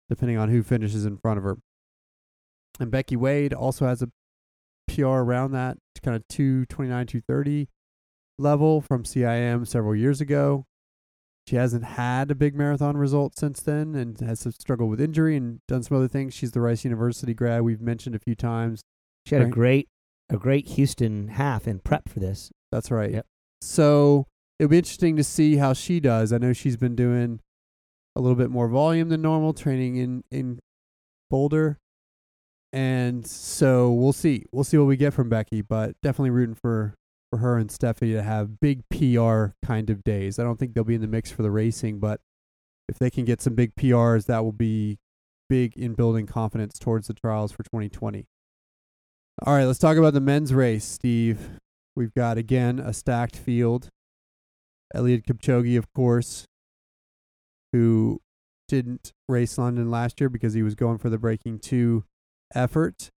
depending 0.09 0.39
on 0.39 0.49
who 0.49 0.63
finishes 0.63 1.05
in 1.05 1.19
front 1.19 1.37
of 1.37 1.45
her. 1.45 1.59
And 2.81 2.91
Becky 2.91 3.15
Wade 3.15 3.53
also 3.53 3.85
has 3.85 4.01
a 4.01 4.09
PR 4.89 5.05
around 5.05 5.53
that 5.53 5.77
kind 6.03 6.17
of 6.17 6.27
229, 6.29 7.07
230 7.09 7.69
level 8.39 8.81
from 8.81 9.03
CIM 9.03 9.69
several 9.69 9.95
years 9.95 10.23
ago. 10.23 10.65
She 11.47 11.57
hasn't 11.57 11.85
had 11.85 12.31
a 12.31 12.35
big 12.35 12.55
marathon 12.55 12.97
result 12.97 13.39
since 13.39 13.61
then 13.61 13.95
and 13.95 14.19
has 14.21 14.49
struggled 14.59 14.89
with 14.89 15.01
injury 15.03 15.37
and 15.37 15.61
done 15.69 15.83
some 15.83 15.99
other 15.99 16.09
things. 16.09 16.33
She's 16.33 16.53
the 16.53 16.63
Rice 16.63 16.85
University 16.85 17.35
grad 17.35 17.61
we've 17.61 17.83
mentioned 17.83 18.15
a 18.15 18.19
few 18.19 18.35
times. 18.35 18.81
She 19.27 19.35
had 19.35 19.45
a 19.45 19.51
great 19.51 19.89
a 20.33 20.39
great 20.39 20.67
Houston 20.69 21.29
half 21.29 21.69
in 21.69 21.79
prep 21.79 22.09
for 22.09 22.19
this. 22.19 22.51
That's 22.73 22.91
right. 22.91 23.13
Yep. 23.13 23.27
So 23.61 24.27
it'll 24.59 24.71
be 24.71 24.79
interesting 24.79 25.17
to 25.17 25.25
see 25.25 25.57
how 25.57 25.75
she 25.75 26.01
does. 26.01 26.33
I 26.33 26.39
know 26.39 26.53
she's 26.53 26.77
been 26.77 26.97
doing 26.97 27.41
a 28.17 28.21
little 28.21 28.37
bit 28.37 28.51
more 28.51 28.69
volume 28.69 29.11
than 29.11 29.23
normal, 29.23 29.53
training 29.53 29.97
in 29.97 30.25
in 30.31 30.59
Boulder, 31.31 31.79
and 32.73 33.27
so 33.27 33.93
we'll 33.93 34.13
see. 34.13 34.45
We'll 34.53 34.65
see 34.65 34.79
what 34.79 34.87
we 34.87 34.97
get 34.97 35.15
from 35.15 35.29
Becky, 35.29 35.61
but 35.63 35.95
definitely 36.03 36.31
rooting 36.31 36.55
for 36.55 36.95
for 37.31 37.39
her 37.39 37.57
and 37.57 37.71
Stephanie 37.71 38.13
to 38.13 38.23
have 38.23 38.61
big 38.61 38.83
PR 38.91 39.47
kind 39.65 39.89
of 39.89 40.05
days. 40.05 40.39
I 40.39 40.43
don't 40.43 40.59
think 40.59 40.75
they'll 40.75 40.85
be 40.85 40.97
in 40.97 41.01
the 41.01 41.07
mix 41.07 41.31
for 41.31 41.43
the 41.43 41.51
racing, 41.51 41.99
but 41.99 42.21
if 42.89 42.99
they 42.99 43.09
can 43.09 43.25
get 43.25 43.41
some 43.41 43.55
big 43.55 43.75
PRs, 43.75 44.27
that 44.27 44.45
will 44.45 44.53
be 44.53 44.99
big 45.49 45.77
in 45.77 45.95
building 45.95 46.27
confidence 46.27 46.79
towards 46.79 47.07
the 47.07 47.15
trials 47.15 47.53
for 47.53 47.63
2020. 47.63 48.27
All 49.45 49.55
right, 49.55 49.65
let's 49.65 49.81
talk 49.81 49.97
about 49.97 50.13
the 50.13 50.21
men's 50.21 50.55
race, 50.55 50.85
Steve. 50.85 51.59
We've 51.97 52.15
got 52.15 52.39
again 52.39 52.79
a 52.79 52.93
stacked 52.93 53.35
field. 53.35 53.89
Eliud 54.95 55.25
Kipchoge, 55.25 55.77
of 55.77 55.93
course, 55.95 56.45
who 57.73 58.21
didn't 58.69 59.11
race 59.29 59.59
London 59.59 59.91
last 59.91 60.21
year 60.21 60.29
because 60.29 60.55
he 60.55 60.63
was 60.63 60.77
going 60.77 60.99
for 60.99 61.11
the 61.11 61.19
breaking 61.19 61.59
two 61.59 62.05
effort. 62.55 63.09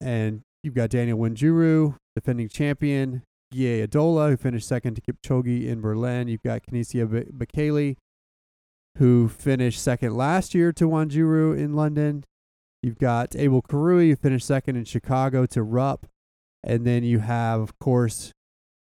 And 0.00 0.40
you've 0.62 0.72
got 0.74 0.88
Daniel 0.88 1.18
Wanjiru, 1.18 1.96
defending 2.16 2.48
champion, 2.48 3.22
Guye 3.52 3.86
Adola, 3.86 4.30
who 4.30 4.38
finished 4.38 4.66
second 4.66 4.94
to 4.94 5.02
Kipchoge 5.02 5.66
in 5.66 5.82
Berlin. 5.82 6.28
You've 6.28 6.42
got 6.42 6.62
Kenenisa 6.62 7.28
B- 7.28 7.96
who 8.96 9.28
finished 9.28 9.82
second 9.82 10.16
last 10.16 10.54
year 10.54 10.72
to 10.72 10.88
Wanjiru 10.88 11.58
in 11.58 11.74
London. 11.74 12.24
You've 12.82 12.98
got 12.98 13.36
Abel 13.36 13.62
Kirui, 13.62 14.08
who 14.08 14.16
finished 14.16 14.46
second 14.46 14.76
in 14.76 14.84
Chicago 14.84 15.46
to 15.46 15.62
Rupp. 15.62 16.06
And 16.62 16.86
then 16.86 17.04
you 17.04 17.20
have, 17.20 17.60
of 17.60 17.78
course, 17.78 18.32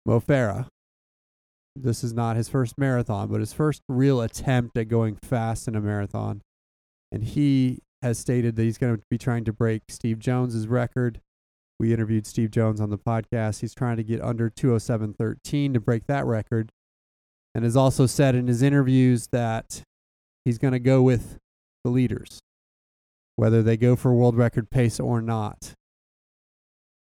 Mo 0.06 0.20
Farah. 0.20 0.68
This 1.76 2.04
is 2.04 2.14
not 2.14 2.36
his 2.36 2.50
first 2.50 2.76
marathon, 2.78 3.28
but 3.30 3.40
his 3.40 3.54
first 3.54 3.82
real 3.88 4.22
attempt 4.22 4.78
at 4.78 4.88
going 4.88 5.16
fast 5.16 5.68
in 5.68 5.76
a 5.76 5.82
marathon. 5.82 6.42
And 7.12 7.24
he 7.24 7.80
has 8.02 8.18
stated 8.18 8.56
that 8.56 8.64
he's 8.64 8.78
going 8.78 8.96
to 8.96 9.04
be 9.10 9.18
trying 9.18 9.46
to 9.46 9.54
break 9.54 9.84
Steve 9.90 10.20
Jones's 10.20 10.68
record. 10.68 11.22
We 11.80 11.94
interviewed 11.94 12.26
Steve 12.26 12.50
Jones 12.50 12.82
on 12.82 12.90
the 12.90 12.98
podcast. 12.98 13.62
He's 13.62 13.76
trying 13.76 13.98
to 13.98 14.04
get 14.04 14.22
under 14.22 14.50
207.13 14.50 15.74
to 15.74 15.80
break 15.80 16.08
that 16.08 16.26
record. 16.26 16.72
And 17.54 17.64
has 17.64 17.76
also 17.76 18.06
said 18.06 18.36
in 18.36 18.48
his 18.48 18.62
interviews 18.62 19.28
that 19.32 19.82
he's 20.46 20.58
going 20.58 20.74
to 20.74 20.80
go 20.80 21.02
with 21.02 21.38
the 21.84 21.90
leaders, 21.90 22.40
whether 23.38 23.64
they 23.64 23.78
go 23.78 23.96
for 23.96 24.14
world 24.14 24.36
record 24.36 24.70
pace 24.70 25.00
or 25.00 25.22
not. 25.22 25.74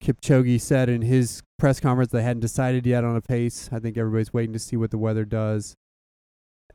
Kipchoge 0.04 0.60
said 0.60 0.90
in 0.90 1.04
his 1.04 1.42
press 1.58 1.80
conference 1.80 2.12
they 2.12 2.22
hadn't 2.22 2.42
decided 2.42 2.86
yet 2.86 3.04
on 3.04 3.16
a 3.16 3.22
pace. 3.22 3.70
I 3.72 3.80
think 3.80 3.98
everybody's 3.98 4.34
waiting 4.34 4.54
to 4.54 4.60
see 4.60 4.76
what 4.76 4.92
the 4.92 4.98
weather 4.98 5.26
does. 5.26 5.76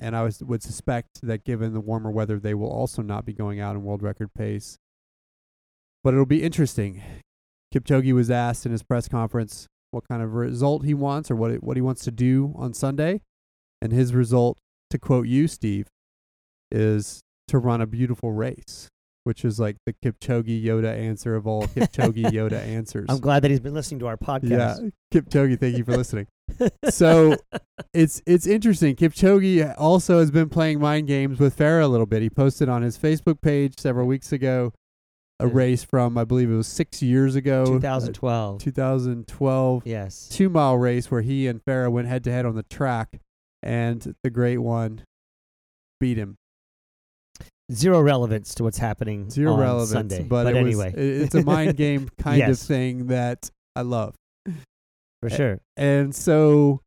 And 0.00 0.16
I 0.16 0.22
was, 0.22 0.42
would 0.42 0.62
suspect 0.62 1.20
that 1.22 1.44
given 1.44 1.74
the 1.74 1.80
warmer 1.80 2.10
weather, 2.10 2.40
they 2.40 2.54
will 2.54 2.70
also 2.70 3.02
not 3.02 3.24
be 3.24 3.32
going 3.32 3.60
out 3.60 3.76
in 3.76 3.84
world 3.84 4.02
record 4.02 4.32
pace. 4.34 4.78
But 6.02 6.14
it'll 6.14 6.26
be 6.26 6.42
interesting. 6.42 7.02
Kipchoge 7.72 8.12
was 8.12 8.30
asked 8.30 8.66
in 8.66 8.72
his 8.72 8.82
press 8.82 9.08
conference 9.08 9.66
what 9.92 10.08
kind 10.08 10.22
of 10.22 10.34
result 10.34 10.84
he 10.84 10.94
wants 10.94 11.30
or 11.30 11.36
what 11.36 11.50
it, 11.50 11.62
what 11.62 11.76
he 11.76 11.80
wants 11.80 12.02
to 12.04 12.10
do 12.10 12.52
on 12.56 12.74
Sunday, 12.74 13.20
and 13.80 13.92
his 13.92 14.14
result, 14.14 14.58
to 14.90 14.98
quote 14.98 15.26
you, 15.26 15.46
Steve, 15.46 15.86
is 16.70 17.20
to 17.48 17.58
run 17.58 17.80
a 17.80 17.86
beautiful 17.86 18.32
race, 18.32 18.88
which 19.24 19.44
is 19.44 19.60
like 19.60 19.76
the 19.86 19.92
Kipchoge 19.92 20.64
Yoda 20.64 20.96
answer 20.96 21.34
of 21.34 21.46
all 21.46 21.66
Kipchoge 21.66 22.24
Yoda 22.32 22.60
answers. 22.60 23.06
I'm 23.08 23.20
glad 23.20 23.42
that 23.42 23.50
he's 23.50 23.60
been 23.60 23.74
listening 23.74 24.00
to 24.00 24.06
our 24.06 24.16
podcast. 24.16 24.50
Yeah. 24.50 25.20
Kipchoge, 25.20 25.58
thank 25.60 25.76
you 25.76 25.84
for 25.84 25.96
listening. 25.96 26.26
So 26.90 27.36
it's 27.94 28.22
it's 28.26 28.46
interesting. 28.46 28.96
Kipchoge 28.96 29.74
also 29.78 30.18
has 30.18 30.30
been 30.30 30.48
playing 30.48 30.80
mind 30.80 31.06
games 31.06 31.38
with 31.38 31.56
Farah 31.56 31.84
a 31.84 31.86
little 31.86 32.06
bit. 32.06 32.22
He 32.22 32.30
posted 32.30 32.68
on 32.68 32.82
his 32.82 32.98
Facebook 32.98 33.40
page 33.40 33.78
several 33.78 34.06
weeks 34.06 34.32
ago 34.32 34.72
a 35.42 35.46
race 35.46 35.82
from 35.82 36.16
I 36.16 36.24
believe 36.24 36.50
it 36.50 36.54
was 36.54 36.68
six 36.68 37.02
years 37.02 37.34
ago, 37.34 37.62
uh, 37.62 37.66
2012. 37.66 38.60
2012, 38.60 39.82
yes. 39.84 40.28
two 40.28 40.48
mile 40.48 40.78
race 40.78 41.10
where 41.10 41.22
he 41.22 41.48
and 41.48 41.62
Farah 41.64 41.90
went 41.90 42.08
head 42.08 42.24
to 42.24 42.32
head 42.32 42.46
on 42.46 42.54
the 42.54 42.62
track, 42.62 43.20
and 43.62 44.14
the 44.22 44.30
great 44.30 44.58
one 44.58 45.04
beat 46.00 46.16
him. 46.16 46.36
Zero 47.72 48.00
relevance 48.00 48.54
to 48.56 48.64
what's 48.64 48.78
happening 48.78 49.30
Zero 49.30 49.54
on 49.54 49.60
relevance, 49.60 49.90
Sunday. 49.90 50.22
but, 50.22 50.46
it 50.46 50.56
anyway, 50.56 50.92
was, 50.94 51.22
it's 51.22 51.34
a 51.34 51.42
mind 51.42 51.76
game 51.78 52.08
kind 52.18 52.42
of 52.42 52.58
thing 52.58 53.06
that 53.08 53.50
I 53.74 53.82
love. 53.82 54.14
for 55.20 55.30
sure. 55.30 55.60
And 55.76 56.14
so, 56.14 56.80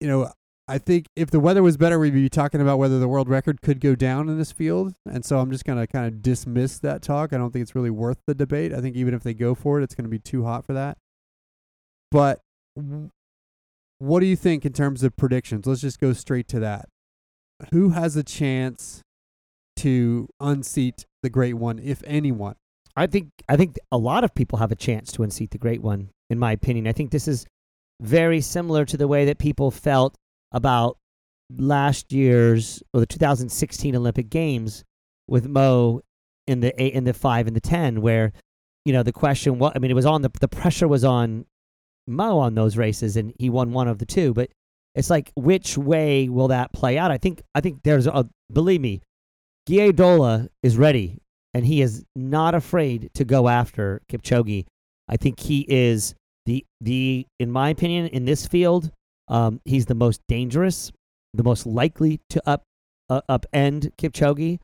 you 0.00 0.08
know, 0.08 0.32
I 0.70 0.78
think 0.78 1.06
if 1.16 1.30
the 1.30 1.40
weather 1.40 1.64
was 1.64 1.76
better, 1.76 1.98
we'd 1.98 2.14
be 2.14 2.28
talking 2.28 2.60
about 2.60 2.78
whether 2.78 3.00
the 3.00 3.08
world 3.08 3.28
record 3.28 3.60
could 3.60 3.80
go 3.80 3.96
down 3.96 4.28
in 4.28 4.38
this 4.38 4.52
field. 4.52 4.94
And 5.04 5.24
so 5.24 5.40
I'm 5.40 5.50
just 5.50 5.64
going 5.64 5.78
to 5.78 5.86
kind 5.88 6.06
of 6.06 6.22
dismiss 6.22 6.78
that 6.78 7.02
talk. 7.02 7.32
I 7.32 7.38
don't 7.38 7.52
think 7.52 7.64
it's 7.64 7.74
really 7.74 7.90
worth 7.90 8.18
the 8.26 8.34
debate. 8.34 8.72
I 8.72 8.80
think 8.80 8.94
even 8.94 9.12
if 9.12 9.24
they 9.24 9.34
go 9.34 9.56
for 9.56 9.80
it, 9.80 9.82
it's 9.82 9.96
going 9.96 10.04
to 10.04 10.10
be 10.10 10.20
too 10.20 10.44
hot 10.44 10.64
for 10.64 10.72
that. 10.74 10.96
But 12.12 12.40
what 13.98 14.20
do 14.20 14.26
you 14.26 14.36
think 14.36 14.64
in 14.64 14.72
terms 14.72 15.02
of 15.02 15.16
predictions? 15.16 15.66
Let's 15.66 15.80
just 15.80 15.98
go 15.98 16.12
straight 16.12 16.46
to 16.48 16.60
that. 16.60 16.88
Who 17.72 17.90
has 17.90 18.14
a 18.16 18.22
chance 18.22 19.02
to 19.80 20.28
unseat 20.40 21.06
the 21.22 21.30
great 21.30 21.54
one, 21.54 21.78
if 21.78 22.02
anyone? 22.06 22.56
I 22.96 23.06
think 23.06 23.30
I 23.48 23.56
think 23.56 23.78
a 23.90 23.98
lot 23.98 24.24
of 24.24 24.34
people 24.34 24.58
have 24.58 24.72
a 24.72 24.76
chance 24.76 25.12
to 25.12 25.22
unseat 25.22 25.50
the 25.50 25.58
great 25.58 25.82
one. 25.82 26.10
In 26.28 26.38
my 26.38 26.52
opinion, 26.52 26.86
I 26.86 26.92
think 26.92 27.10
this 27.10 27.28
is 27.28 27.46
very 28.00 28.40
similar 28.40 28.84
to 28.84 28.96
the 28.96 29.08
way 29.08 29.24
that 29.26 29.38
people 29.38 29.70
felt 29.70 30.16
about 30.52 30.96
last 31.56 32.12
year's 32.12 32.82
or 32.92 33.00
the 33.00 33.06
2016 33.06 33.96
Olympic 33.96 34.30
Games 34.30 34.84
with 35.28 35.46
Mo 35.46 36.00
in 36.46 36.60
the 36.60 36.82
eight, 36.82 36.94
in 36.94 37.04
the 37.04 37.14
five, 37.14 37.46
and 37.46 37.56
the 37.56 37.60
ten, 37.60 38.00
where 38.02 38.32
you 38.84 38.92
know 38.92 39.02
the 39.02 39.12
question 39.12 39.58
what 39.58 39.76
I 39.76 39.78
mean 39.78 39.90
it 39.90 39.94
was 39.94 40.06
on 40.06 40.22
the 40.22 40.30
the 40.40 40.48
pressure 40.48 40.88
was 40.88 41.04
on 41.04 41.46
Mo 42.06 42.38
on 42.38 42.54
those 42.54 42.76
races, 42.76 43.16
and 43.16 43.32
he 43.38 43.48
won 43.48 43.72
one 43.72 43.88
of 43.88 43.98
the 43.98 44.06
two. 44.06 44.34
But 44.34 44.50
it's 44.94 45.10
like 45.10 45.32
which 45.36 45.78
way 45.78 46.28
will 46.28 46.48
that 46.48 46.72
play 46.72 46.98
out? 46.98 47.10
I 47.10 47.18
think 47.18 47.42
I 47.54 47.60
think 47.60 47.82
there's 47.84 48.06
a 48.06 48.28
believe 48.52 48.80
me, 48.80 49.00
Guye 49.70 49.92
Adola 49.92 50.48
is 50.64 50.76
ready, 50.76 51.18
and 51.54 51.64
he 51.64 51.80
is 51.80 52.04
not 52.16 52.56
afraid 52.56 53.08
to 53.14 53.24
go 53.24 53.48
after 53.48 54.02
Kipchoge. 54.10 54.66
I 55.08 55.16
think 55.16 55.38
he 55.38 55.64
is 55.68 56.16
the 56.44 56.64
the 56.80 57.24
in 57.38 57.52
my 57.52 57.68
opinion 57.68 58.08
in 58.08 58.24
this 58.24 58.48
field, 58.48 58.90
um, 59.28 59.60
he's 59.64 59.86
the 59.86 59.94
most 59.94 60.22
dangerous, 60.26 60.90
the 61.34 61.44
most 61.44 61.66
likely 61.66 62.20
to 62.30 62.42
up 62.48 62.64
uh, 63.08 63.20
upend 63.30 63.92
Kipchoge. 63.96 64.58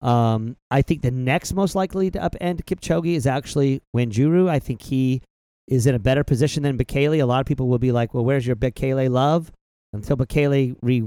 Um, 0.00 0.56
I 0.70 0.82
think 0.82 1.02
the 1.02 1.10
next 1.10 1.54
most 1.54 1.74
likely 1.74 2.12
to 2.12 2.20
upend 2.20 2.62
Kipchoge 2.62 3.16
is 3.16 3.26
actually 3.26 3.82
Wanjiru. 3.96 4.48
I 4.48 4.60
think 4.60 4.82
he 4.82 5.22
is 5.66 5.88
in 5.88 5.96
a 5.96 5.98
better 5.98 6.22
position 6.22 6.62
than 6.62 6.78
Bekele. 6.78 7.20
A 7.20 7.26
lot 7.26 7.40
of 7.40 7.46
people 7.46 7.66
will 7.66 7.80
be 7.80 7.90
like, 7.90 8.14
"Well, 8.14 8.24
where's 8.24 8.46
your 8.46 8.56
Bekele 8.56 9.10
love?" 9.10 9.50
Until 9.92 10.16
Bekele 10.16 10.76
re 10.82 11.02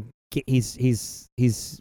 he's 0.46 0.76
he's 0.76 1.30
he's 1.38 1.80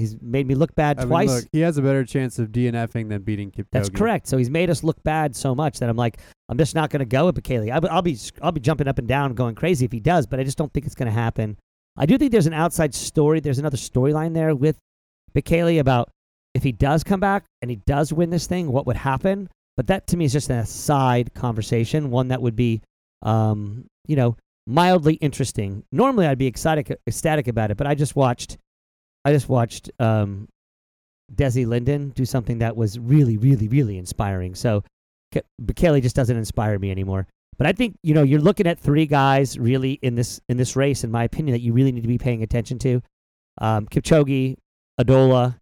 he's 0.00 0.16
made 0.20 0.46
me 0.46 0.54
look 0.54 0.74
bad 0.74 0.98
I 0.98 1.02
mean, 1.02 1.08
twice. 1.08 1.28
look, 1.28 1.44
he 1.52 1.60
has 1.60 1.78
a 1.78 1.82
better 1.82 2.04
chance 2.04 2.38
of 2.38 2.48
DNFing 2.48 3.08
than 3.08 3.22
beating 3.22 3.50
Kipchoge. 3.50 3.70
That's 3.70 3.88
correct. 3.88 4.26
So 4.26 4.36
he's 4.36 4.50
made 4.50 4.70
us 4.70 4.82
look 4.82 5.02
bad 5.02 5.36
so 5.36 5.54
much 5.54 5.78
that 5.78 5.88
I'm 5.88 5.96
like, 5.96 6.18
I'm 6.48 6.58
just 6.58 6.74
not 6.74 6.90
going 6.90 7.00
to 7.00 7.06
go 7.06 7.26
with 7.26 7.40
Bekele. 7.40 7.70
I, 7.70 7.78
will 7.78 8.02
be 8.02 8.18
I'll 8.42 8.52
be 8.52 8.60
jumping 8.60 8.88
up 8.88 8.98
and 8.98 9.06
down, 9.06 9.34
going 9.34 9.54
crazy 9.54 9.84
if 9.84 9.92
he 9.92 10.00
does, 10.00 10.26
but 10.26 10.40
I 10.40 10.44
just 10.44 10.58
don't 10.58 10.72
think 10.72 10.86
it's 10.86 10.94
going 10.94 11.06
to 11.06 11.12
happen. 11.12 11.56
I 11.96 12.06
do 12.06 12.18
think 12.18 12.32
there's 12.32 12.46
an 12.46 12.54
outside 12.54 12.94
story. 12.94 13.40
There's 13.40 13.58
another 13.58 13.76
storyline 13.76 14.34
there 14.34 14.54
with 14.54 14.78
Bekele 15.34 15.80
about 15.80 16.10
if 16.54 16.62
he 16.62 16.72
does 16.72 17.04
come 17.04 17.20
back 17.20 17.44
and 17.62 17.70
he 17.70 17.80
does 17.86 18.12
win 18.12 18.30
this 18.30 18.46
thing, 18.46 18.72
what 18.72 18.86
would 18.86 18.96
happen? 18.96 19.48
But 19.76 19.86
that 19.88 20.06
to 20.08 20.16
me 20.16 20.24
is 20.24 20.32
just 20.32 20.50
an 20.50 20.58
aside 20.58 21.32
conversation, 21.34 22.10
one 22.10 22.28
that 22.28 22.42
would 22.42 22.56
be, 22.56 22.82
um, 23.22 23.86
you 24.06 24.16
know, 24.16 24.36
mildly 24.66 25.14
interesting. 25.14 25.84
Normally, 25.92 26.26
I'd 26.26 26.38
be 26.38 26.46
excited, 26.46 26.96
ecstatic 27.06 27.48
about 27.48 27.70
it, 27.70 27.76
but 27.76 27.86
I 27.86 27.94
just 27.94 28.16
watched, 28.16 28.58
I 29.24 29.32
just 29.32 29.48
watched 29.48 29.90
um, 29.98 30.48
Desi 31.34 31.66
Linden 31.66 32.10
do 32.10 32.24
something 32.24 32.58
that 32.58 32.76
was 32.76 32.98
really, 32.98 33.36
really, 33.36 33.68
really 33.68 33.98
inspiring. 33.98 34.54
So, 34.54 34.82
Bekele 35.62 36.02
just 36.02 36.16
doesn't 36.16 36.36
inspire 36.36 36.78
me 36.78 36.90
anymore. 36.90 37.26
But 37.56 37.66
I 37.66 37.72
think 37.72 37.96
you 38.02 38.14
know 38.14 38.22
you're 38.22 38.40
looking 38.40 38.66
at 38.66 38.80
three 38.80 39.06
guys 39.06 39.58
really 39.58 39.92
in 40.02 40.14
this 40.14 40.40
in 40.48 40.56
this 40.56 40.76
race, 40.76 41.04
in 41.04 41.10
my 41.10 41.24
opinion, 41.24 41.52
that 41.52 41.60
you 41.60 41.72
really 41.72 41.92
need 41.92 42.00
to 42.00 42.08
be 42.08 42.18
paying 42.18 42.42
attention 42.42 42.78
to: 42.78 43.02
um, 43.60 43.86
Kipchoge, 43.86 44.56
Adola, 44.98 45.58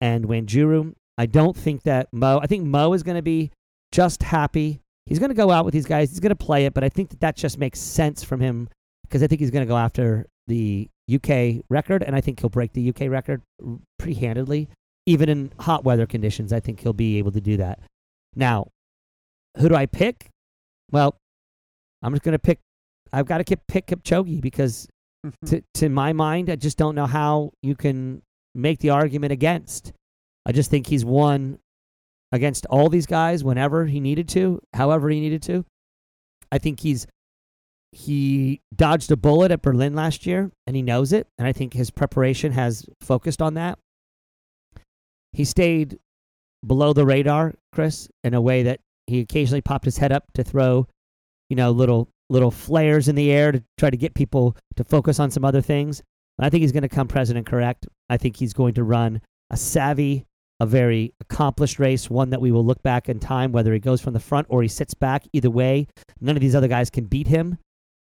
and 0.00 0.24
Wanjiru. 0.26 0.94
I 1.18 1.26
don't 1.26 1.56
think 1.56 1.82
that 1.82 2.06
Mo. 2.12 2.38
I 2.40 2.46
think 2.46 2.64
Mo 2.64 2.92
is 2.92 3.02
going 3.02 3.16
to 3.16 3.22
be 3.22 3.50
just 3.92 4.22
happy. 4.22 4.80
He's 5.06 5.18
going 5.18 5.30
to 5.30 5.34
go 5.34 5.50
out 5.50 5.64
with 5.64 5.74
these 5.74 5.86
guys. 5.86 6.10
He's 6.10 6.20
going 6.20 6.30
to 6.30 6.36
play 6.36 6.66
it, 6.66 6.72
but 6.72 6.84
I 6.84 6.88
think 6.88 7.10
that 7.10 7.20
that 7.20 7.36
just 7.36 7.58
makes 7.58 7.80
sense 7.80 8.22
from 8.22 8.40
him 8.40 8.68
because 9.02 9.22
I 9.22 9.26
think 9.26 9.40
he's 9.40 9.50
going 9.50 9.66
to 9.66 9.68
go 9.68 9.76
after 9.76 10.26
the 10.46 10.88
UK 11.14 11.64
record, 11.68 12.02
and 12.02 12.14
I 12.14 12.20
think 12.20 12.40
he'll 12.40 12.50
break 12.50 12.72
the 12.72 12.88
UK 12.88 13.10
record 13.10 13.42
pretty 13.98 14.14
handedly, 14.14 14.68
even 15.06 15.28
in 15.28 15.52
hot 15.58 15.84
weather 15.84 16.06
conditions. 16.06 16.52
I 16.52 16.60
think 16.60 16.80
he'll 16.80 16.92
be 16.92 17.18
able 17.18 17.32
to 17.32 17.40
do 17.40 17.56
that. 17.58 17.80
Now, 18.34 18.68
who 19.58 19.68
do 19.68 19.74
I 19.74 19.86
pick? 19.86 20.28
Well, 20.90 21.16
I'm 22.02 22.12
just 22.12 22.22
going 22.22 22.32
to 22.32 22.38
pick. 22.38 22.58
I've 23.12 23.26
got 23.26 23.44
to 23.44 23.56
pick 23.68 23.86
Kipchoge 23.86 24.40
because, 24.40 24.86
mm-hmm. 25.26 25.46
to 25.46 25.62
to 25.74 25.88
my 25.88 26.12
mind, 26.12 26.50
I 26.50 26.56
just 26.56 26.78
don't 26.78 26.94
know 26.94 27.06
how 27.06 27.52
you 27.62 27.74
can 27.74 28.22
make 28.54 28.78
the 28.80 28.90
argument 28.90 29.32
against. 29.32 29.92
I 30.46 30.52
just 30.52 30.70
think 30.70 30.86
he's 30.86 31.04
won 31.04 31.58
against 32.32 32.66
all 32.66 32.88
these 32.88 33.06
guys 33.06 33.42
whenever 33.42 33.86
he 33.86 34.00
needed 34.00 34.28
to, 34.30 34.60
however 34.74 35.10
he 35.10 35.20
needed 35.20 35.42
to. 35.42 35.64
I 36.52 36.58
think 36.58 36.80
he's 36.80 37.06
he 37.92 38.60
dodged 38.74 39.10
a 39.10 39.16
bullet 39.16 39.50
at 39.50 39.62
Berlin 39.62 39.94
last 39.94 40.26
year 40.26 40.50
and 40.66 40.76
he 40.76 40.82
knows 40.82 41.12
it 41.12 41.26
and 41.38 41.46
I 41.46 41.52
think 41.52 41.72
his 41.72 41.90
preparation 41.90 42.52
has 42.52 42.86
focused 43.00 43.42
on 43.42 43.54
that. 43.54 43.78
He 45.32 45.44
stayed 45.44 45.98
below 46.66 46.92
the 46.92 47.06
radar, 47.06 47.54
Chris, 47.72 48.08
in 48.22 48.34
a 48.34 48.40
way 48.40 48.62
that 48.64 48.80
he 49.06 49.20
occasionally 49.20 49.60
popped 49.60 49.84
his 49.84 49.98
head 49.98 50.12
up 50.12 50.24
to 50.34 50.44
throw, 50.44 50.86
you 51.48 51.56
know, 51.56 51.70
little 51.70 52.08
little 52.28 52.50
flares 52.50 53.08
in 53.08 53.16
the 53.16 53.32
air 53.32 53.50
to 53.50 53.62
try 53.76 53.90
to 53.90 53.96
get 53.96 54.14
people 54.14 54.56
to 54.76 54.84
focus 54.84 55.18
on 55.18 55.30
some 55.30 55.44
other 55.44 55.60
things. 55.60 56.02
I 56.38 56.48
think 56.48 56.62
he's 56.62 56.72
going 56.72 56.82
to 56.82 56.88
come 56.88 57.08
president 57.08 57.46
correct. 57.46 57.86
I 58.08 58.16
think 58.16 58.36
he's 58.36 58.52
going 58.52 58.74
to 58.74 58.84
run 58.84 59.20
a 59.50 59.56
savvy, 59.56 60.26
a 60.60 60.66
very 60.66 61.12
accomplished 61.20 61.78
race, 61.78 62.08
one 62.08 62.30
that 62.30 62.40
we 62.40 62.52
will 62.52 62.64
look 62.64 62.82
back 62.82 63.08
in 63.08 63.18
time, 63.18 63.52
whether 63.52 63.72
he 63.72 63.80
goes 63.80 64.00
from 64.00 64.14
the 64.14 64.20
front 64.20 64.46
or 64.48 64.62
he 64.62 64.68
sits 64.68 64.94
back. 64.94 65.26
Either 65.32 65.50
way, 65.50 65.88
none 66.20 66.36
of 66.36 66.40
these 66.40 66.54
other 66.54 66.68
guys 66.68 66.88
can 66.88 67.04
beat 67.04 67.26
him. 67.26 67.58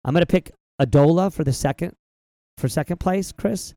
I'm 0.04 0.14
going 0.14 0.22
to 0.22 0.28
pick 0.28 0.52
Adola 0.82 1.32
for 1.32 1.44
the 1.44 1.54
second 1.54 1.94
for 2.58 2.68
second 2.68 3.00
place, 3.00 3.32
Chris. 3.32 3.74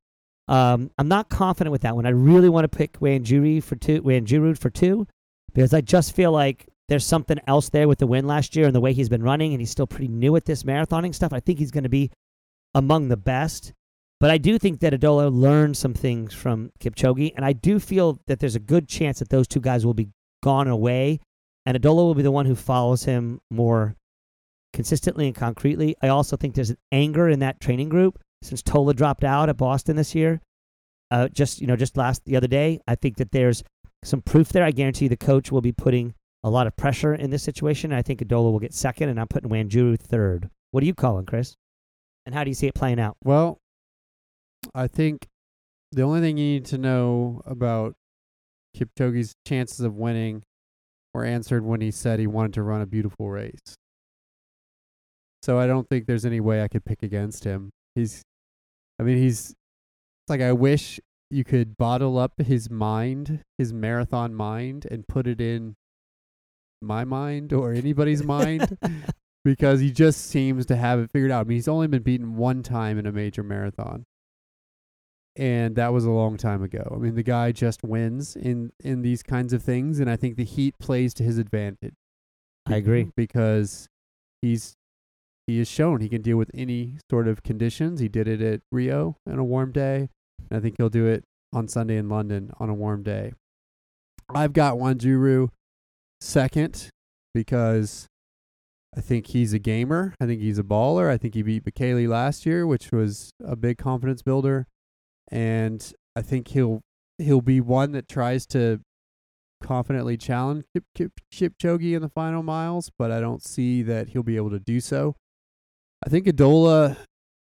Um, 0.49 0.91
I'm 0.99 1.09
not 1.09 1.31
confident 1.31 1.72
with 1.72 1.83
that 1.83 1.95
one. 1.97 2.07
I 2.07 2.11
really 2.11 2.49
want 2.49 2.70
to 2.70 2.77
pick 2.77 3.01
Wanjiru 3.01 3.62
for 3.62 3.77
two, 3.77 4.03
Wanjiru 4.03 4.59
for 4.59 4.70
two, 4.70 5.07
because 5.55 5.72
I 5.72 5.81
just 5.81 6.14
feel 6.14 6.33
like 6.33 6.68
there's 6.89 7.07
something 7.07 7.39
else 7.47 7.70
there 7.70 7.89
with 7.89 7.99
the 7.99 8.07
win 8.07 8.27
last 8.27 8.55
year 8.55 8.66
and 8.66 8.75
the 8.75 8.81
way 8.81 8.93
he's 8.93 9.09
been 9.09 9.22
running, 9.22 9.53
and 9.53 9.61
he's 9.61 9.70
still 9.70 9.87
pretty 9.87 10.09
new 10.09 10.37
at 10.37 10.45
this 10.45 10.64
marathoning 10.64 11.14
stuff. 11.14 11.33
I 11.33 11.41
think 11.41 11.59
he's 11.59 11.70
going 11.70 11.85
to 11.85 11.91
be 11.91 12.11
among 12.75 13.09
the 13.09 13.16
best. 13.16 13.72
But 14.20 14.31
I 14.31 14.39
do 14.39 14.59
think 14.59 14.81
that 14.81 14.93
Adola 14.93 15.33
learned 15.33 15.77
some 15.77 15.95
things 15.95 16.33
from 16.35 16.70
Kipchoge, 16.81 17.33
and 17.37 17.45
I 17.45 17.53
do 17.53 17.79
feel 17.79 18.20
that 18.27 18.39
there's 18.39 18.55
a 18.55 18.61
good 18.61 18.89
chance 18.89 19.18
that 19.18 19.29
those 19.29 19.49
two 19.49 19.61
guys 19.61 19.85
will 19.85 19.95
be 19.95 20.09
gone 20.43 20.68
away, 20.68 21.20
and 21.66 21.77
Adola 21.77 21.97
will 21.97 22.14
be 22.14 22.22
the 22.22 22.31
one 22.31 22.47
who 22.47 22.55
follows 22.55 23.05
him 23.05 23.41
more 23.51 23.97
consistently 24.75 25.27
and 25.27 25.35
concretely. 25.35 25.97
I 26.03 26.09
also 26.09 26.37
think 26.37 26.55
there's 26.55 26.70
an 26.70 26.79
anger 26.93 27.29
in 27.29 27.39
that 27.39 27.61
training 27.61 27.89
group 27.89 28.18
since 28.43 28.62
Tola 28.62 28.93
dropped 28.93 29.25
out 29.25 29.49
at 29.49 29.57
Boston 29.57 29.97
this 29.97 30.14
year. 30.14 30.43
Uh, 31.11 31.29
just 31.29 31.61
you 31.61 31.66
know, 31.66 31.77
just 31.77 31.97
last 31.97 32.25
the 32.27 32.37
other 32.37 32.49
day, 32.49 32.81
I 32.87 32.97
think 32.97 33.16
that 33.16 33.31
there's 33.31 33.62
some 34.03 34.20
proof 34.20 34.51
there. 34.51 34.64
I 34.64 34.72
guarantee 34.72 35.09
the 35.09 35.16
coach 35.16 35.51
will 35.51 35.61
be 35.61 35.72
putting 35.72 36.14
a 36.43 36.51
lot 36.51 36.66
of 36.66 36.77
pressure 36.77 37.14
in 37.14 37.31
this 37.31 37.43
situation. 37.43 37.93
I 37.93 38.03
think 38.03 38.20
Adola 38.20 38.53
will 38.53 38.59
get 38.59 38.75
second, 38.75 39.09
and 39.09 39.18
I'm 39.18 39.29
putting 39.29 39.49
Wanjiru 39.49 39.99
third. 39.99 40.51
What 40.72 40.83
are 40.83 40.87
you 40.87 40.95
calling, 40.95 41.25
Chris? 41.25 41.55
And 42.27 42.35
how 42.35 42.43
do 42.45 42.51
you 42.51 42.55
see 42.55 42.66
it 42.66 42.75
playing 42.75 42.99
out? 42.99 43.16
Well, 43.22 43.59
I 44.75 44.89
think 44.89 45.29
the 45.93 46.03
only 46.03 46.20
thing 46.20 46.37
you 46.37 46.45
need 46.45 46.64
to 46.66 46.79
know 46.79 47.43
about 47.47 47.95
Kipchoge's 48.77 49.35
chances 49.47 49.81
of 49.81 49.95
winning 49.95 50.43
were 51.12 51.25
answered 51.25 51.64
when 51.64 51.81
he 51.81 51.93
said 51.93 52.18
he 52.18 52.27
wanted 52.27 52.55
to 52.55 52.62
run 52.62 52.81
a 52.81 52.87
beautiful 52.87 53.31
race. 53.31 53.77
So 55.45 55.59
I 55.59 55.66
don't 55.66 55.86
think 55.86 56.07
there's 56.07 56.24
any 56.24 56.40
way 56.40 56.62
I 56.62 56.68
could 56.68 56.86
pick 56.86 57.03
against 57.03 57.45
him. 57.45 57.68
He's, 57.95 58.22
I 58.99 59.03
mean, 59.03 59.18
he's 59.18 59.51
it's 59.51 60.30
like 60.30 60.40
I 60.40 60.53
wish 60.53 60.99
you 61.30 61.45
could 61.45 61.76
bottle 61.76 62.16
up 62.16 62.40
his 62.40 62.70
mind, 62.70 63.42
his 63.59 63.70
marathon 63.70 64.34
mind, 64.34 64.86
and 64.90 65.07
put 65.07 65.26
it 65.26 65.42
in 65.42 65.74
my 66.80 67.05
mind 67.05 67.53
or 67.53 67.74
anybody's 67.74 68.24
mind 68.24 68.78
because 69.45 69.80
he 69.80 69.90
just 69.90 70.22
seems 70.22 70.64
to 70.64 70.76
have 70.76 70.99
it 70.99 71.11
figured 71.11 71.30
out. 71.30 71.45
I 71.45 71.45
mean, 71.45 71.57
he's 71.57 71.68
only 71.68 71.88
been 71.88 72.03
beaten 72.03 72.36
one 72.36 72.62
time 72.62 72.99
in 72.99 73.05
a 73.05 73.12
major 73.12 73.42
marathon 73.42 74.07
and 75.36 75.76
that 75.76 75.92
was 75.92 76.07
a 76.07 76.11
long 76.11 76.38
time 76.38 76.62
ago. 76.62 76.90
I 76.90 76.99
mean, 76.99 77.16
the 77.16 77.22
guy 77.22 77.53
just 77.53 77.82
wins 77.82 78.34
in 78.34 78.70
in 78.82 79.03
these 79.03 79.22
kinds 79.22 79.53
of 79.53 79.62
things, 79.62 79.99
and 80.01 80.09
I 80.09 80.16
think 80.16 80.36
the 80.36 80.45
heat 80.45 80.78
plays 80.78 81.12
to 81.14 81.22
his 81.22 81.36
advantage. 81.36 81.97
I 82.66 82.76
agree 82.76 83.11
because 83.14 83.88
he's 84.40 84.76
he 85.47 85.59
has 85.59 85.68
shown 85.68 86.01
he 86.01 86.09
can 86.09 86.22
deal 86.22 86.36
with 86.36 86.51
any 86.55 86.99
sort 87.11 87.28
of 87.28 87.42
conditions. 87.42 88.01
He 88.01 88.09
did 88.09 88.28
it 88.28 88.40
at 88.40 88.61
Rio 88.72 89.16
on 89.28 89.38
a 89.38 89.45
warm 89.45 89.72
day, 89.72 90.09
and 90.51 90.59
I 90.59 90.61
think 90.61 90.76
he'll 90.78 90.88
do 90.88 91.07
it 91.07 91.24
on 91.53 91.68
Sunday 91.68 91.97
in 91.97 92.09
London 92.09 92.51
on 92.59 92.68
a 92.68 92.74
warm 92.74 93.03
day. 93.03 93.32
I've 94.34 94.53
got 94.53 94.76
Wanjiru 94.76 95.49
second 96.20 96.88
because 97.34 98.07
I 98.97 99.01
think 99.01 99.28
he's 99.28 99.53
a 99.53 99.59
gamer. 99.59 100.14
I 100.20 100.26
think 100.26 100.40
he's 100.40 100.59
a 100.59 100.62
baller. 100.62 101.11
I 101.11 101.18
think 101.18 101.34
he 101.34 101.42
beat 101.42 101.64
Bekele 101.64 102.09
last 102.09 102.47
year, 102.47 102.66
which 102.66 102.90
was 102.90 103.30
a 103.45 103.57
big 103.57 103.76
confidence 103.76 104.22
builder 104.22 104.66
and 105.30 105.92
I 106.16 106.22
think 106.22 106.49
he'll 106.49 106.80
he'll 107.18 107.40
be 107.40 107.61
one 107.61 107.92
that 107.92 108.09
tries 108.09 108.47
to 108.47 108.80
confidently 109.62 110.16
challenge 110.16 110.64
Kip, 110.74 110.84
Kip, 110.95 111.12
Kipchoge 111.32 111.95
in 111.95 112.03
the 112.03 112.09
final 112.09 112.42
miles, 112.42 112.90
but 112.99 113.11
I 113.11 113.20
don't 113.20 113.42
see 113.42 113.82
that 113.82 114.11
he'll 114.11 114.22
be 114.22 114.36
able 114.36 114.51
to 114.51 114.59
do 114.59 114.80
so. 114.80 115.16
I 116.05 116.09
think 116.09 116.26
Adola, 116.26 116.96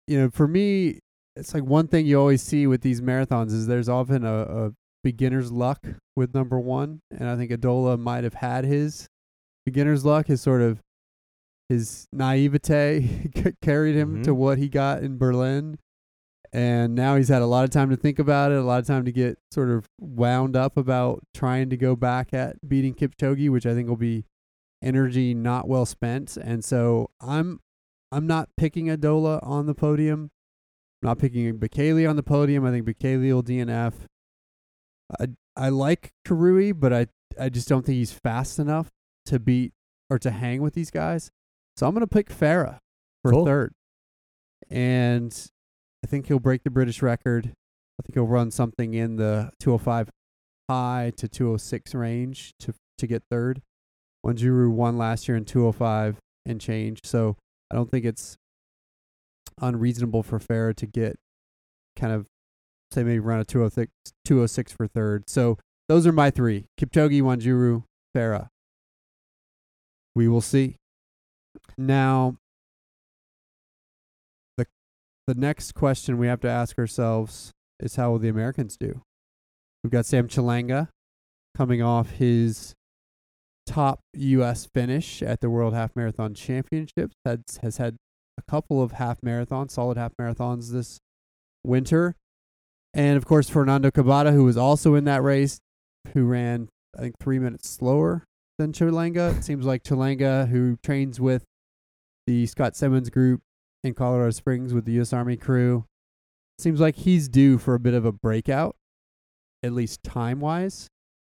you 0.07 0.19
know, 0.19 0.29
for 0.29 0.47
me, 0.47 0.99
it's 1.35 1.53
like 1.53 1.63
one 1.63 1.87
thing 1.87 2.05
you 2.05 2.19
always 2.19 2.41
see 2.41 2.67
with 2.67 2.81
these 2.81 3.01
marathons 3.01 3.51
is 3.51 3.67
there's 3.67 3.89
often 3.89 4.23
a, 4.25 4.33
a 4.67 4.71
beginner's 5.03 5.51
luck 5.51 5.85
with 6.15 6.33
number 6.33 6.59
one, 6.59 6.99
and 7.09 7.27
I 7.27 7.35
think 7.37 7.51
Adola 7.51 7.97
might 7.97 8.23
have 8.23 8.35
had 8.35 8.65
his 8.65 9.07
beginner's 9.65 10.05
luck, 10.05 10.27
his 10.27 10.41
sort 10.41 10.61
of 10.61 10.79
his 11.69 12.05
naivete 12.11 13.29
carried 13.61 13.95
him 13.95 14.21
to 14.23 14.31
Mhm. 14.31 14.35
what 14.35 14.57
he 14.57 14.67
got 14.67 15.01
in 15.03 15.17
Berlin. 15.17 15.77
And 16.53 16.95
now 16.95 17.15
he's 17.15 17.29
had 17.29 17.41
a 17.41 17.45
lot 17.45 17.63
of 17.63 17.69
time 17.69 17.89
to 17.91 17.95
think 17.95 18.19
about 18.19 18.51
it, 18.51 18.57
a 18.57 18.61
lot 18.63 18.79
of 18.81 18.85
time 18.85 19.05
to 19.05 19.11
get 19.13 19.39
sort 19.53 19.69
of 19.69 19.85
wound 20.01 20.57
up 20.57 20.75
about 20.75 21.23
trying 21.33 21.69
to 21.69 21.77
go 21.77 21.95
back 21.95 22.33
at 22.33 22.57
beating 22.67 22.93
Kipchoge, 22.93 23.49
which 23.49 23.65
I 23.65 23.73
think 23.73 23.87
will 23.87 23.95
be 23.95 24.25
energy 24.83 25.33
not 25.33 25.69
well 25.69 25.85
spent. 25.85 26.35
And 26.35 26.61
so 26.65 27.09
I'm 27.21 27.61
I'm 28.11 28.27
not 28.27 28.49
picking 28.57 28.87
Adola 28.87 29.39
on 29.41 29.65
the 29.65 29.73
podium. 29.75 30.31
I'm 31.01 31.07
not 31.09 31.19
picking 31.19 31.57
Bekele 31.57 32.09
on 32.09 32.15
the 32.15 32.23
podium. 32.23 32.65
I 32.65 32.71
think 32.71 32.85
Bekele 32.85 33.33
will 33.33 33.43
DNF. 33.43 33.93
I 35.19 35.27
I 35.55 35.69
like 35.69 36.11
Kirui, 36.27 36.77
but 36.77 36.93
I 36.93 37.07
I 37.39 37.49
just 37.49 37.67
don't 37.67 37.85
think 37.85 37.97
he's 37.97 38.11
fast 38.13 38.59
enough 38.59 38.89
to 39.27 39.39
beat 39.39 39.73
or 40.09 40.19
to 40.19 40.31
hang 40.31 40.61
with 40.61 40.73
these 40.73 40.91
guys. 40.91 41.31
So 41.77 41.87
I'm 41.87 41.93
gonna 41.93 42.07
pick 42.07 42.29
Farah 42.29 42.77
for 43.23 43.31
Cool. 43.31 43.45
third, 43.45 43.73
and 44.69 45.33
I 46.03 46.07
think 46.07 46.27
he'll 46.27 46.39
break 46.39 46.63
the 46.63 46.69
British 46.69 47.01
record. 47.01 47.47
I 47.47 48.03
think 48.03 48.15
he'll 48.15 48.27
run 48.27 48.51
something 48.51 48.93
in 48.93 49.15
the 49.17 49.51
205 49.59 50.09
high 50.69 51.11
to 51.17 51.27
206 51.27 51.95
range 51.95 52.53
to 52.59 52.73
to 52.97 53.07
get 53.07 53.23
third. 53.29 53.61
Wanjiru 54.25 54.71
won 54.71 54.97
last 54.97 55.27
year 55.27 55.35
in 55.37 55.45
205 55.45 56.19
and 56.45 56.59
change, 56.61 56.99
so 57.03 57.37
I 57.71 57.75
don't 57.75 57.89
think 57.89 58.03
it's 58.05 58.37
unreasonable 59.61 60.23
for 60.23 60.39
Farah 60.39 60.75
to 60.75 60.85
get 60.85 61.17
kind 61.95 62.13
of 62.13 62.25
say 62.91 63.03
maybe 63.03 63.19
run 63.19 63.39
a 63.39 63.45
206, 63.45 63.91
206 64.25 64.71
for 64.73 64.87
third. 64.87 65.29
So 65.29 65.57
those 65.87 66.05
are 66.05 66.11
my 66.11 66.31
three: 66.31 66.65
Kipchoge, 66.79 67.21
Wanjiru, 67.21 67.83
Farah. 68.15 68.49
We 70.13 70.27
will 70.27 70.41
see. 70.41 70.75
Now, 71.77 72.35
the 74.57 74.65
the 75.27 75.35
next 75.35 75.73
question 75.73 76.17
we 76.17 76.27
have 76.27 76.41
to 76.41 76.49
ask 76.49 76.77
ourselves 76.77 77.51
is 77.79 77.95
how 77.95 78.11
will 78.11 78.19
the 78.19 78.29
Americans 78.29 78.75
do? 78.77 79.01
We've 79.83 79.91
got 79.91 80.05
Sam 80.05 80.27
Chelanga 80.27 80.89
coming 81.55 81.81
off 81.81 82.11
his 82.11 82.75
top 83.71 84.01
U.S. 84.13 84.67
finish 84.73 85.23
at 85.23 85.39
the 85.39 85.49
World 85.49 85.73
Half 85.73 85.95
Marathon 85.95 86.33
Championships. 86.33 87.15
Has 87.25 87.39
has 87.61 87.77
had 87.77 87.95
a 88.37 88.41
couple 88.49 88.81
of 88.81 88.93
half 88.93 89.21
marathons, 89.21 89.71
solid 89.71 89.97
half 89.97 90.11
marathons 90.19 90.71
this 90.71 90.99
winter, 91.63 92.15
and 92.93 93.17
of 93.17 93.25
course 93.25 93.49
Fernando 93.49 93.89
Cabada, 93.89 94.33
who 94.33 94.43
was 94.43 94.57
also 94.57 94.95
in 94.95 95.05
that 95.05 95.23
race, 95.23 95.59
who 96.13 96.25
ran 96.25 96.67
I 96.97 97.01
think 97.01 97.15
three 97.19 97.39
minutes 97.39 97.69
slower 97.69 98.25
than 98.57 98.73
Chelanga. 98.73 99.37
It 99.37 99.43
seems 99.43 99.65
like 99.65 99.83
Chelanga, 99.83 100.49
who 100.49 100.77
trains 100.83 101.21
with 101.21 101.45
the 102.27 102.45
Scott 102.47 102.75
Simmons 102.75 103.09
group 103.09 103.41
in 103.83 103.93
Colorado 103.93 104.31
Springs 104.31 104.73
with 104.73 104.85
the 104.85 104.93
U.S. 104.93 105.13
Army 105.13 105.37
crew, 105.37 105.85
seems 106.59 106.79
like 106.79 106.97
he's 106.97 107.29
due 107.29 107.57
for 107.57 107.73
a 107.73 107.79
bit 107.79 107.93
of 107.93 108.05
a 108.05 108.11
breakout, 108.11 108.75
at 109.63 109.71
least 109.71 110.03
time 110.03 110.41
wise, 110.41 110.89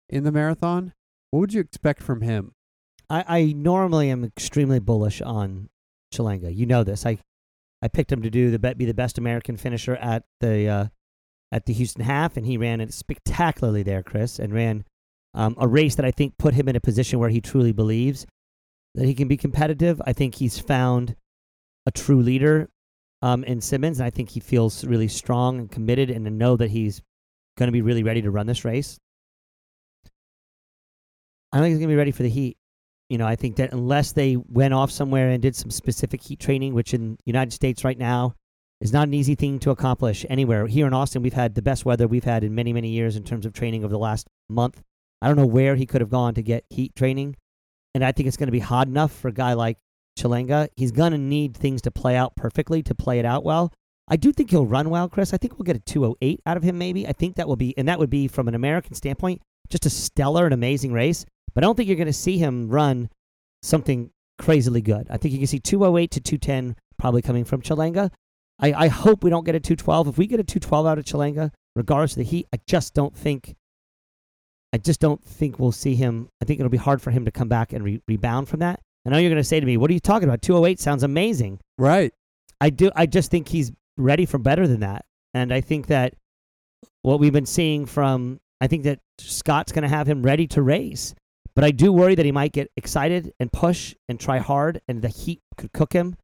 in 0.10 0.24
the 0.24 0.32
marathon. 0.32 0.94
What 1.36 1.42
would 1.42 1.54
you 1.54 1.60
expect 1.60 2.02
from 2.02 2.22
him? 2.22 2.54
I, 3.10 3.26
I 3.28 3.54
normally 3.58 4.10
am 4.10 4.24
extremely 4.24 4.80
bullish 4.80 5.22
on 5.22 5.68
Chelanga. 6.14 6.56
You 6.56 6.66
know 6.66 6.86
this. 6.86 7.06
I 7.06 7.18
I 7.82 7.90
picked 7.90 8.10
him 8.10 8.22
to 8.22 8.30
do 8.30 8.52
the 8.52 8.74
be 8.74 8.86
the 8.86 8.94
best 8.94 9.18
American 9.18 9.58
finisher 9.58 9.98
at 9.98 10.24
the 10.40 10.70
uh, 10.70 10.86
at 11.52 11.66
the 11.66 11.74
Houston 11.74 12.06
Half, 12.06 12.38
and 12.38 12.46
he 12.46 12.56
ran 12.56 12.80
it 12.80 12.94
spectacularly 12.94 13.84
there, 13.84 14.02
Chris, 14.02 14.40
and 14.40 14.54
ran 14.54 14.86
um, 15.34 15.56
a 15.58 15.68
race 15.68 15.96
that 15.96 16.06
I 16.06 16.12
think 16.12 16.38
put 16.38 16.54
him 16.54 16.70
in 16.70 16.78
a 16.78 16.80
position 16.80 17.20
where 17.20 17.28
he 17.28 17.42
truly 17.42 17.74
believes 17.74 18.26
that 18.94 19.06
he 19.06 19.14
can 19.14 19.28
be 19.28 19.36
competitive. 19.36 20.02
I 20.06 20.14
think 20.14 20.36
he's 20.36 20.58
found 20.58 21.18
a 21.86 21.92
true 21.92 22.22
leader 22.22 22.70
um, 23.22 23.44
in 23.44 23.60
Simmons, 23.60 24.00
and 24.00 24.08
I 24.08 24.10
think 24.10 24.30
he 24.30 24.40
feels 24.40 24.86
really 24.86 25.10
strong 25.10 25.60
and 25.60 25.70
committed, 25.70 26.10
and 26.10 26.24
to 26.24 26.32
know 26.32 26.56
that 26.56 26.72
he's 26.72 27.02
going 27.58 27.68
to 27.68 27.74
be 27.74 27.82
really 27.82 28.04
ready 28.04 28.22
to 28.22 28.32
run 28.32 28.48
this 28.48 28.64
race. 28.64 29.02
I 31.56 31.60
don't 31.60 31.68
think 31.68 31.72
he's 31.72 31.80
going 31.80 31.88
to 31.88 31.94
be 31.94 31.98
ready 31.98 32.12
for 32.12 32.24
the 32.24 32.30
heat. 32.30 32.58
You 33.10 33.18
know, 33.18 33.26
I 33.26 33.38
think 33.38 33.56
that 33.56 33.72
unless 33.72 34.12
they 34.12 34.36
went 34.36 34.74
off 34.74 34.92
somewhere 34.92 35.30
and 35.30 35.42
did 35.42 35.56
some 35.56 35.72
specific 35.72 36.22
heat 36.22 36.38
training, 36.38 36.74
which 36.74 36.94
in 36.94 37.12
the 37.12 37.18
United 37.24 37.54
States 37.54 37.86
right 37.86 37.98
now 37.98 38.34
is 38.82 38.92
not 38.92 39.08
an 39.08 39.14
easy 39.14 39.36
thing 39.36 39.60
to 39.60 39.72
accomplish 39.72 40.26
anywhere. 40.30 40.68
Here 40.68 40.86
in 40.86 40.94
Austin, 40.94 41.22
we've 41.22 41.32
had 41.32 41.56
the 41.56 41.62
best 41.62 41.86
weather 41.86 42.10
we've 42.10 42.26
had 42.26 42.44
in 42.44 42.54
many, 42.54 42.74
many 42.74 42.90
years 42.90 43.16
in 43.16 43.24
terms 43.24 43.46
of 43.46 43.54
training 43.54 43.86
over 43.86 43.94
the 43.94 43.98
last 43.98 44.28
month. 44.50 44.82
I 45.22 45.28
don't 45.28 45.38
know 45.38 45.46
where 45.46 45.78
he 45.78 45.86
could 45.86 46.02
have 46.02 46.10
gone 46.10 46.34
to 46.34 46.44
get 46.44 46.66
heat 46.70 46.94
training. 46.94 47.38
And 47.94 48.04
I 48.04 48.12
think 48.12 48.28
it's 48.28 48.36
going 48.36 48.48
to 48.48 48.52
be 48.52 48.60
hot 48.60 48.90
enough 48.90 49.14
for 49.14 49.30
a 49.30 49.34
guy 49.34 49.54
like 49.54 49.78
Chelanga. 50.20 50.68
He's 50.76 50.92
going 50.92 51.14
to 51.14 51.18
need 51.18 51.56
things 51.56 51.82
to 51.84 51.92
play 51.92 52.18
out 52.18 52.36
perfectly 52.36 52.84
to 52.84 52.94
play 52.94 53.18
it 53.18 53.26
out 53.26 53.46
well. 53.46 53.72
I 54.10 54.18
do 54.18 54.34
think 54.34 54.50
he'll 54.50 54.66
run 54.66 54.90
well, 54.90 55.08
Chris. 55.08 55.34
I 55.34 55.38
think 55.38 55.58
we'll 55.58 55.64
get 55.64 55.78
a 55.78 55.80
208 55.80 56.42
out 56.46 56.58
of 56.58 56.64
him, 56.64 56.78
maybe. 56.78 57.08
I 57.08 57.14
think 57.14 57.38
that 57.38 57.48
will 57.48 57.56
be, 57.56 57.74
and 57.78 57.88
that 57.88 57.98
would 57.98 58.10
be 58.10 58.28
from 58.28 58.50
an 58.50 58.56
American 58.56 58.94
standpoint, 58.94 59.42
just 59.70 59.86
a 59.86 59.90
stellar 59.90 60.44
and 60.44 60.54
amazing 60.54 60.92
race. 60.92 61.26
But 61.56 61.64
I 61.64 61.66
don't 61.66 61.76
think 61.76 61.88
you're 61.88 61.96
going 61.96 62.08
to 62.08 62.14
see 62.14 62.38
him 62.38 62.70
run 62.70 63.10
something 63.64 64.12
crazily 64.38 64.82
good. 64.82 65.08
I 65.10 65.18
think 65.18 65.32
you 65.32 65.40
can 65.40 65.48
see 65.48 65.60
208 65.60 66.12
to 66.12 66.20
210 66.20 66.76
probably 67.00 67.22
coming 67.22 67.46
from 67.46 67.62
Chelanga. 67.62 68.12
I, 68.60 68.74
I 68.74 68.88
hope 68.90 69.24
we 69.24 69.30
don't 69.30 69.46
get 69.46 69.56
a 69.56 69.60
212. 69.60 70.10
If 70.10 70.18
we 70.18 70.28
get 70.28 70.40
a 70.40 70.44
212 70.44 70.86
out 70.86 70.98
of 70.98 71.06
Chelanga, 71.06 71.52
regardless 71.76 72.12
of 72.12 72.18
the 72.18 72.24
heat, 72.24 72.48
I 72.54 72.60
just 72.68 72.94
don't 72.94 73.16
think. 73.16 73.56
I 74.74 74.78
just 74.78 75.00
don't 75.00 75.24
think 75.24 75.58
we'll 75.58 75.72
see 75.72 75.96
him. 75.96 76.28
I 76.42 76.46
think 76.46 76.60
it'll 76.60 76.70
be 76.70 76.78
hard 76.78 77.02
for 77.02 77.12
him 77.12 77.24
to 77.26 77.32
come 77.32 77.48
back 77.48 77.72
and 77.72 77.84
re- 77.84 78.02
rebound 78.08 78.50
from 78.50 78.60
that. 78.60 78.82
I 79.06 79.10
know 79.10 79.18
you're 79.18 79.30
going 79.30 79.38
to 79.38 79.44
say 79.44 79.60
to 79.60 79.66
me, 79.66 79.78
"What 79.78 79.90
are 79.90 79.94
you 79.94 80.00
talking 80.00 80.28
about? 80.28 80.42
208 80.42 80.80
sounds 80.80 81.04
amazing." 81.04 81.60
Right. 81.78 82.12
I 82.60 82.70
do. 82.70 82.92
I 82.96 83.06
just 83.06 83.32
think 83.32 83.48
he's 83.48 83.72
ready 83.98 84.26
for 84.26 84.38
better 84.38 84.68
than 84.68 84.82
that, 84.82 85.06
and 85.34 85.54
I 85.54 85.62
think 85.62 85.88
that 85.88 86.16
what 87.04 87.20
we've 87.20 87.32
been 87.32 87.46
seeing 87.46 87.86
from, 87.86 88.40
I 88.60 88.68
think 88.68 88.84
that 88.84 89.00
Scott's 89.20 89.72
going 89.72 89.84
to 89.84 89.90
have 89.90 90.08
him 90.08 90.24
ready 90.24 90.48
to 90.48 90.62
race. 90.62 91.14
But 91.56 91.64
I 91.64 91.72
do 91.72 91.94
worry 91.94 92.16
that 92.16 92.26
he 92.26 92.32
might 92.32 92.52
get 92.52 92.70
excited 92.76 93.34
and 93.40 93.52
push 93.52 93.96
and 94.10 94.20
try 94.20 94.40
hard, 94.40 94.82
and 94.88 95.02
the 95.02 95.08
heat 95.08 95.42
could 95.58 95.72
cook 95.72 95.94
him. 95.94 96.18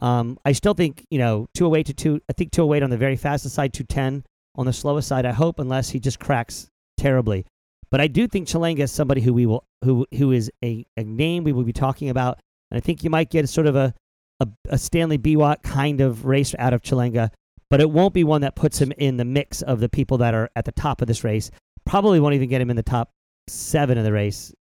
Um, 0.00 0.38
I 0.44 0.52
still 0.52 0.74
think 0.74 1.06
you 1.10 1.18
know 1.18 1.46
208 1.54 1.86
to 1.86 1.94
two. 1.94 2.20
I 2.28 2.32
think 2.32 2.50
208 2.50 2.82
on 2.82 2.90
the 2.90 2.96
very 2.96 3.16
fastest 3.16 3.54
side, 3.54 3.72
210 3.72 4.24
on 4.56 4.66
the 4.66 4.72
slowest 4.72 5.08
side. 5.08 5.24
I 5.24 5.32
hope, 5.32 5.58
unless 5.60 5.90
he 5.90 6.00
just 6.00 6.18
cracks 6.18 6.68
terribly. 6.96 7.46
But 7.90 8.00
I 8.00 8.08
do 8.08 8.26
think 8.26 8.48
Chelanga 8.48 8.80
is 8.80 8.90
somebody 8.90 9.20
who 9.20 9.32
we 9.32 9.46
will 9.46 9.64
who 9.84 10.06
who 10.16 10.32
is 10.32 10.50
a, 10.64 10.84
a 10.96 11.04
name 11.04 11.44
we 11.44 11.52
will 11.52 11.64
be 11.64 11.72
talking 11.72 12.08
about, 12.08 12.40
and 12.70 12.78
I 12.78 12.80
think 12.80 13.04
you 13.04 13.10
might 13.10 13.30
get 13.30 13.48
sort 13.48 13.66
of 13.66 13.76
a 13.76 13.94
a, 14.40 14.48
a 14.70 14.78
Stanley 14.78 15.18
Biwott 15.18 15.62
kind 15.62 16.00
of 16.00 16.24
race 16.24 16.54
out 16.58 16.72
of 16.72 16.82
Chelanga, 16.82 17.30
but 17.70 17.80
it 17.80 17.90
won't 17.90 18.14
be 18.14 18.24
one 18.24 18.40
that 18.40 18.56
puts 18.56 18.80
him 18.80 18.92
in 18.98 19.16
the 19.16 19.24
mix 19.24 19.62
of 19.62 19.78
the 19.78 19.88
people 19.88 20.18
that 20.18 20.34
are 20.34 20.50
at 20.56 20.64
the 20.64 20.72
top 20.72 21.00
of 21.00 21.06
this 21.06 21.22
race. 21.22 21.50
Probably 21.84 22.18
won't 22.18 22.34
even 22.34 22.48
get 22.48 22.60
him 22.60 22.70
in 22.70 22.76
the 22.76 22.82
top 22.82 23.10
seven 23.48 23.98
of 23.98 24.04
the 24.04 24.12
race, 24.12 24.52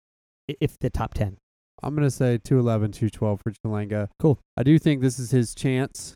if 0.59 0.77
the 0.79 0.89
top 0.89 1.13
ten. 1.13 1.37
I'm 1.83 1.95
going 1.95 2.07
to 2.07 2.11
say 2.11 2.37
211, 2.37 2.91
212 2.91 3.41
for 3.41 3.51
Chelanga. 3.51 4.09
Cool. 4.19 4.39
I 4.55 4.63
do 4.63 4.77
think 4.77 5.01
this 5.01 5.17
is 5.17 5.31
his 5.31 5.55
chance 5.55 6.13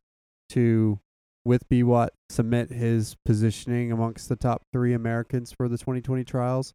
to, 0.50 1.00
with 1.44 1.68
Biwott, 1.70 2.10
submit 2.30 2.72
his 2.72 3.16
positioning 3.26 3.92
amongst 3.92 4.30
the 4.30 4.36
top 4.36 4.62
three 4.72 4.94
Americans 4.94 5.52
for 5.52 5.68
the 5.68 5.78
2020 5.78 6.24
trials. 6.24 6.74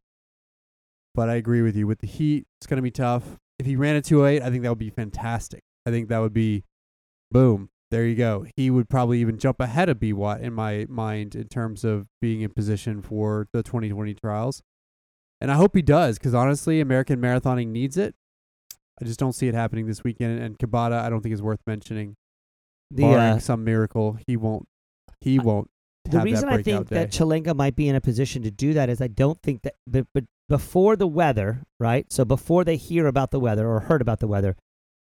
But 1.15 1.29
I 1.29 1.35
agree 1.35 1.61
with 1.61 1.75
you. 1.75 1.87
With 1.87 1.99
the 1.99 2.07
heat, 2.07 2.45
it's 2.59 2.67
going 2.67 2.77
to 2.77 2.81
be 2.81 2.91
tough. 2.91 3.37
If 3.59 3.65
he 3.65 3.75
ran 3.75 3.95
a 3.95 4.01
208, 4.01 4.41
I 4.41 4.49
think 4.49 4.63
that 4.63 4.69
would 4.69 4.77
be 4.77 4.89
fantastic. 4.89 5.61
I 5.85 5.91
think 5.91 6.09
that 6.09 6.19
would 6.19 6.33
be 6.33 6.63
boom. 7.31 7.69
There 7.91 8.05
you 8.05 8.15
go. 8.15 8.45
He 8.55 8.69
would 8.69 8.87
probably 8.89 9.19
even 9.19 9.37
jump 9.37 9.59
ahead 9.59 9.89
of 9.89 9.99
Biwott 9.99 10.41
in 10.41 10.53
my 10.53 10.85
mind 10.89 11.35
in 11.35 11.47
terms 11.49 11.83
of 11.83 12.07
being 12.21 12.41
in 12.41 12.51
position 12.51 13.01
for 13.01 13.47
the 13.51 13.63
2020 13.63 14.13
trials. 14.15 14.61
And 15.41 15.51
I 15.51 15.55
hope 15.55 15.75
he 15.75 15.81
does 15.81 16.17
because 16.17 16.35
honestly, 16.35 16.79
American 16.79 17.19
marathoning 17.19 17.67
needs 17.67 17.97
it. 17.97 18.15
I 19.01 19.05
just 19.05 19.19
don't 19.19 19.33
see 19.33 19.47
it 19.47 19.55
happening 19.55 19.87
this 19.87 20.03
weekend. 20.03 20.39
And 20.39 20.57
Cabada, 20.59 21.01
I 21.01 21.09
don't 21.09 21.21
think 21.21 21.33
is 21.33 21.41
worth 21.41 21.61
mentioning. 21.65 22.15
The 22.91 23.03
Barring 23.03 23.37
uh, 23.37 23.39
some 23.39 23.63
miracle, 23.63 24.17
he 24.27 24.37
won't. 24.37 24.67
He 25.19 25.39
won't. 25.39 25.69
the 26.05 26.17
have 26.17 26.25
reason 26.25 26.49
that 26.49 26.59
I 26.59 26.61
think 26.61 26.89
day. 26.89 26.95
that 26.95 27.11
Chelanga 27.11 27.55
might 27.55 27.75
be 27.75 27.89
in 27.89 27.95
a 27.95 28.01
position 28.01 28.43
to 28.43 28.51
do 28.51 28.73
that 28.73 28.89
is 28.89 29.01
I 29.01 29.07
don't 29.07 29.41
think 29.41 29.63
that, 29.63 29.75
but, 29.87 30.05
but 30.13 30.25
before 30.49 30.95
the 30.95 31.07
weather, 31.07 31.63
right? 31.79 32.11
So 32.11 32.25
before 32.25 32.63
they 32.63 32.75
hear 32.75 33.07
about 33.07 33.31
the 33.31 33.39
weather 33.39 33.67
or 33.67 33.79
heard 33.81 34.01
about 34.01 34.19
the 34.19 34.27
weather, 34.27 34.55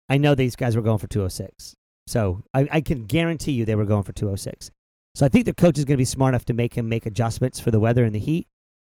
I 0.08 0.18
know 0.18 0.34
these 0.34 0.56
guys 0.56 0.76
were 0.76 0.82
going 0.82 0.98
for 0.98 1.06
206. 1.06 1.74
So 2.06 2.42
I, 2.52 2.68
I 2.70 2.80
can 2.80 3.04
guarantee 3.04 3.52
you 3.52 3.64
they 3.64 3.74
were 3.74 3.84
going 3.84 4.02
for 4.02 4.12
206. 4.12 4.70
So 5.14 5.24
I 5.24 5.28
think 5.28 5.46
the 5.46 5.54
coach 5.54 5.78
is 5.78 5.84
going 5.84 5.96
to 5.96 6.00
be 6.00 6.04
smart 6.04 6.34
enough 6.34 6.44
to 6.46 6.52
make 6.52 6.74
him 6.74 6.88
make 6.88 7.06
adjustments 7.06 7.58
for 7.58 7.70
the 7.70 7.80
weather 7.80 8.04
and 8.04 8.14
the 8.14 8.18
heat. 8.18 8.46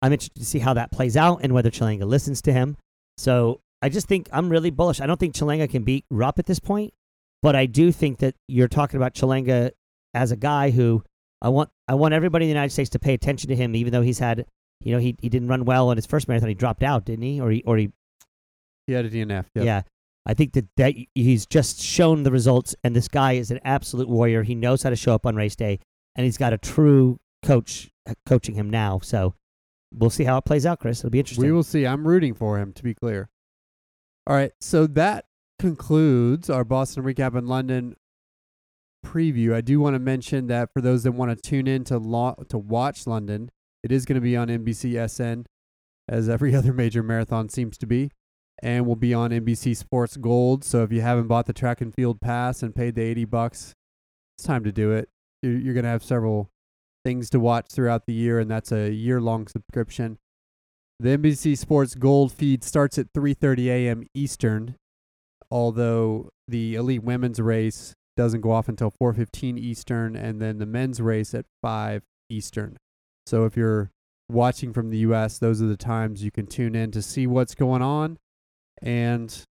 I'm 0.02 0.14
interested 0.14 0.40
to 0.40 0.46
see 0.46 0.60
how 0.60 0.74
that 0.76 0.92
plays 0.92 1.18
out 1.18 1.40
and 1.44 1.54
whether 1.54 1.70
Chelanga 1.70 2.06
listens 2.06 2.42
to 2.44 2.54
him. 2.54 2.78
So 3.18 3.62
I 3.82 3.90
just 3.90 4.08
think 4.08 4.30
I'm 4.32 4.50
really 4.50 4.70
bullish. 4.70 5.02
I 5.02 5.06
don't 5.06 5.20
think 5.20 5.36
Chelanga 5.36 5.70
can 5.70 5.84
beat 5.84 6.06
Rupp 6.10 6.40
at 6.40 6.46
this 6.46 6.60
point, 6.60 6.94
but 7.42 7.56
I 7.56 7.66
do 7.66 7.92
think 7.92 8.20
that 8.20 8.36
you're 8.48 8.68
talking 8.68 8.98
about 8.98 9.14
Chelanga 9.14 9.72
as 10.14 10.32
a 10.32 10.38
guy 10.38 10.72
who 10.72 11.04
I 11.42 11.50
want 11.50 11.70
I 11.88 11.96
want 11.96 12.14
everybody 12.14 12.46
in 12.46 12.48
the 12.48 12.54
United 12.54 12.72
States 12.72 12.90
to 12.92 13.00
pay 13.00 13.14
attention 13.14 13.50
to 13.50 13.56
him, 13.56 13.76
even 13.76 13.92
though 13.94 14.02
he's 14.02 14.20
had 14.20 14.46
You 14.82 14.94
know, 14.94 15.00
he 15.00 15.16
he 15.22 15.30
didn't 15.30 15.48
run 15.50 15.66
well 15.66 15.90
on 15.90 15.98
his 15.98 16.06
first 16.06 16.28
marathon. 16.28 16.50
He 16.50 16.56
dropped 16.56 16.84
out, 16.84 17.06
didn't 17.06 17.24
he? 17.24 17.40
Or 17.42 17.52
he 17.52 17.64
or 17.66 17.78
he 17.78 17.92
He 18.88 18.94
had 18.94 19.06
a 19.06 19.10
DNF. 19.10 19.46
Yep. 19.56 19.66
yeah. 19.66 19.82
I 20.26 20.34
think 20.34 20.54
that, 20.54 20.68
that 20.78 20.94
he's 21.16 21.46
just 21.46 21.82
shown 21.82 22.24
the 22.24 22.32
results, 22.32 22.76
and 22.84 22.96
this 22.96 23.08
guy 23.08 23.34
is 23.34 23.52
an 23.52 23.60
absolute 23.64 24.08
warrior. 24.08 24.44
He 24.44 24.54
knows 24.54 24.84
how 24.84 24.90
to 24.92 24.96
show 24.96 25.16
up 25.16 25.26
on 25.26 25.36
race 25.36 25.56
day, 25.56 25.80
and 26.16 26.24
he's 26.24 26.38
got 26.38 26.54
a 26.54 26.58
true 26.58 27.18
coach 27.42 27.90
coaching 28.28 28.56
him 28.56 28.70
now. 28.70 29.00
So 29.02 29.34
we'll 29.94 30.10
see 30.10 30.24
how 30.24 30.38
it 30.38 30.45
plays 30.45 30.66
out, 30.66 30.80
Chris. 30.80 30.99
It'll 30.99 31.10
be 31.10 31.20
interesting. 31.20 31.45
We 31.45 31.52
will 31.52 31.64
see. 31.64 31.86
I'm 31.86 32.07
rooting 32.07 32.34
for 32.34 32.57
him, 32.60 32.74
to 32.74 32.84
be 32.84 32.94
clear. 32.94 33.30
All 34.28 34.36
right. 34.36 34.52
So 34.60 34.88
that 34.88 35.26
concludes 35.60 36.49
our 36.49 36.64
Boston 36.64 37.03
recap 37.03 37.38
in 37.38 37.48
London 37.48 37.95
preview. 39.06 39.53
I 39.53 39.61
do 39.61 39.80
want 39.80 39.95
to 39.95 39.99
mention 39.99 40.48
that 40.48 40.72
for 40.74 40.82
those 40.82 41.03
that 41.03 41.14
want 41.14 41.32
to 41.32 41.49
tune 41.49 41.68
in 41.68 41.84
to 41.86 41.98
lo- 41.98 42.44
to 42.49 42.57
watch 42.57 43.07
London, 43.07 43.49
it 43.84 43.91
is 43.91 44.06
going 44.06 44.16
to 44.16 44.22
be 44.22 44.36
on 44.36 44.48
NBCSN, 44.48 45.45
as 46.07 46.30
every 46.30 46.56
other 46.56 46.74
major 46.74 47.03
marathon 47.03 47.49
seems 47.49 47.78
to 47.78 47.86
be, 47.88 48.11
and 48.61 48.86
will 48.86 48.95
be 48.95 49.14
on 49.14 49.32
NBC 49.32 49.76
Sports 49.76 50.18
Gold. 50.18 50.64
So 50.64 50.84
if 50.84 50.91
you 50.91 51.02
haven't 51.02 51.28
bought 51.28 51.45
the 51.45 51.53
track 51.53 51.82
and 51.82 51.94
field 51.94 52.22
pass 52.22 52.61
and 52.61 52.76
paid 52.76 52.95
the 52.95 53.02
80 53.02 53.26
bucks, 53.26 53.74
it's 54.38 54.45
time 54.45 54.64
to 54.64 54.72
do 54.72 54.91
it. 54.91 55.10
You're, 55.41 55.57
you're 55.57 55.74
going 55.74 55.86
to 55.86 55.90
have 55.90 56.03
several 56.03 56.52
things 57.04 57.30
to 57.32 57.40
watch 57.40 57.68
throughout 57.72 58.06
the 58.06 58.14
year, 58.14 58.40
and 58.40 58.50
that's 58.50 58.72
a 58.72 58.92
year 58.92 59.22
long 59.22 59.48
subscription. 59.48 60.18
The 61.00 61.18
NBC 61.18 61.58
Sports 61.58 61.96
Gold 61.96 62.32
feed 62.32 62.64
starts 62.64 62.98
at 62.98 63.14
3:30 63.14 63.68
a.m. 63.68 64.04
Eastern, 64.14 64.76
although 65.50 66.30
the 66.48 66.76
elite 66.76 67.04
women's 67.04 67.40
race 67.40 67.94
doesn't 68.18 68.42
go 68.42 68.52
off 68.52 68.68
until 68.68 68.92
4:15 68.92 69.58
Eastern, 69.58 70.16
and 70.16 70.42
then 70.42 70.58
the 70.58 70.66
men's 70.66 71.02
race 71.02 71.34
at 71.34 71.46
5 71.62 72.04
Eastern. 72.30 72.76
So 73.26 73.46
if 73.46 73.56
you're 73.56 73.92
watching 74.30 74.74
from 74.74 74.90
the 74.90 74.98
U.S., 75.00 75.40
those 75.40 75.62
are 75.62 75.68
the 75.68 75.78
times 75.78 76.24
you 76.24 76.32
can 76.32 76.48
tune 76.48 76.76
in 76.76 76.92
to 76.92 77.02
see 77.02 77.26
what's 77.28 77.56
going 77.56 77.82
on, 77.82 78.18
and 78.82 79.44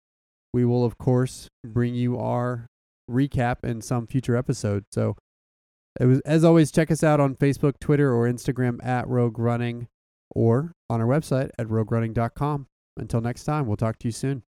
we 0.53 0.65
will 0.65 0.85
of 0.85 0.99
course 0.99 1.49
bring 1.67 1.95
you 1.95 2.19
our 2.19 2.67
recap 3.11 3.65
in 3.65 3.81
some 3.81 4.07
future 4.07 4.37
episode. 4.37 4.85
So 4.93 5.17
was, 6.07 6.21
as 6.21 6.45
always, 6.45 6.71
check 6.71 6.91
us 6.91 7.03
out 7.03 7.21
on 7.21 7.35
Facebook, 7.35 7.79
Twitter, 7.81 8.15
or 8.15 8.29
Instagram 8.29 8.85
at 8.85 9.09
Rogue 9.09 9.39
Running 9.39 9.89
or 10.31 10.75
on 10.89 11.01
our 11.01 11.07
website 11.07 11.51
at 11.59 11.67
roguerunning.com. 11.69 12.67
Until 12.97 13.21
next 13.21 13.45
time, 13.45 13.67
we'll 13.67 13.77
talk 13.77 13.99
to 14.01 14.09
you 14.09 14.13
soon. 14.13 14.43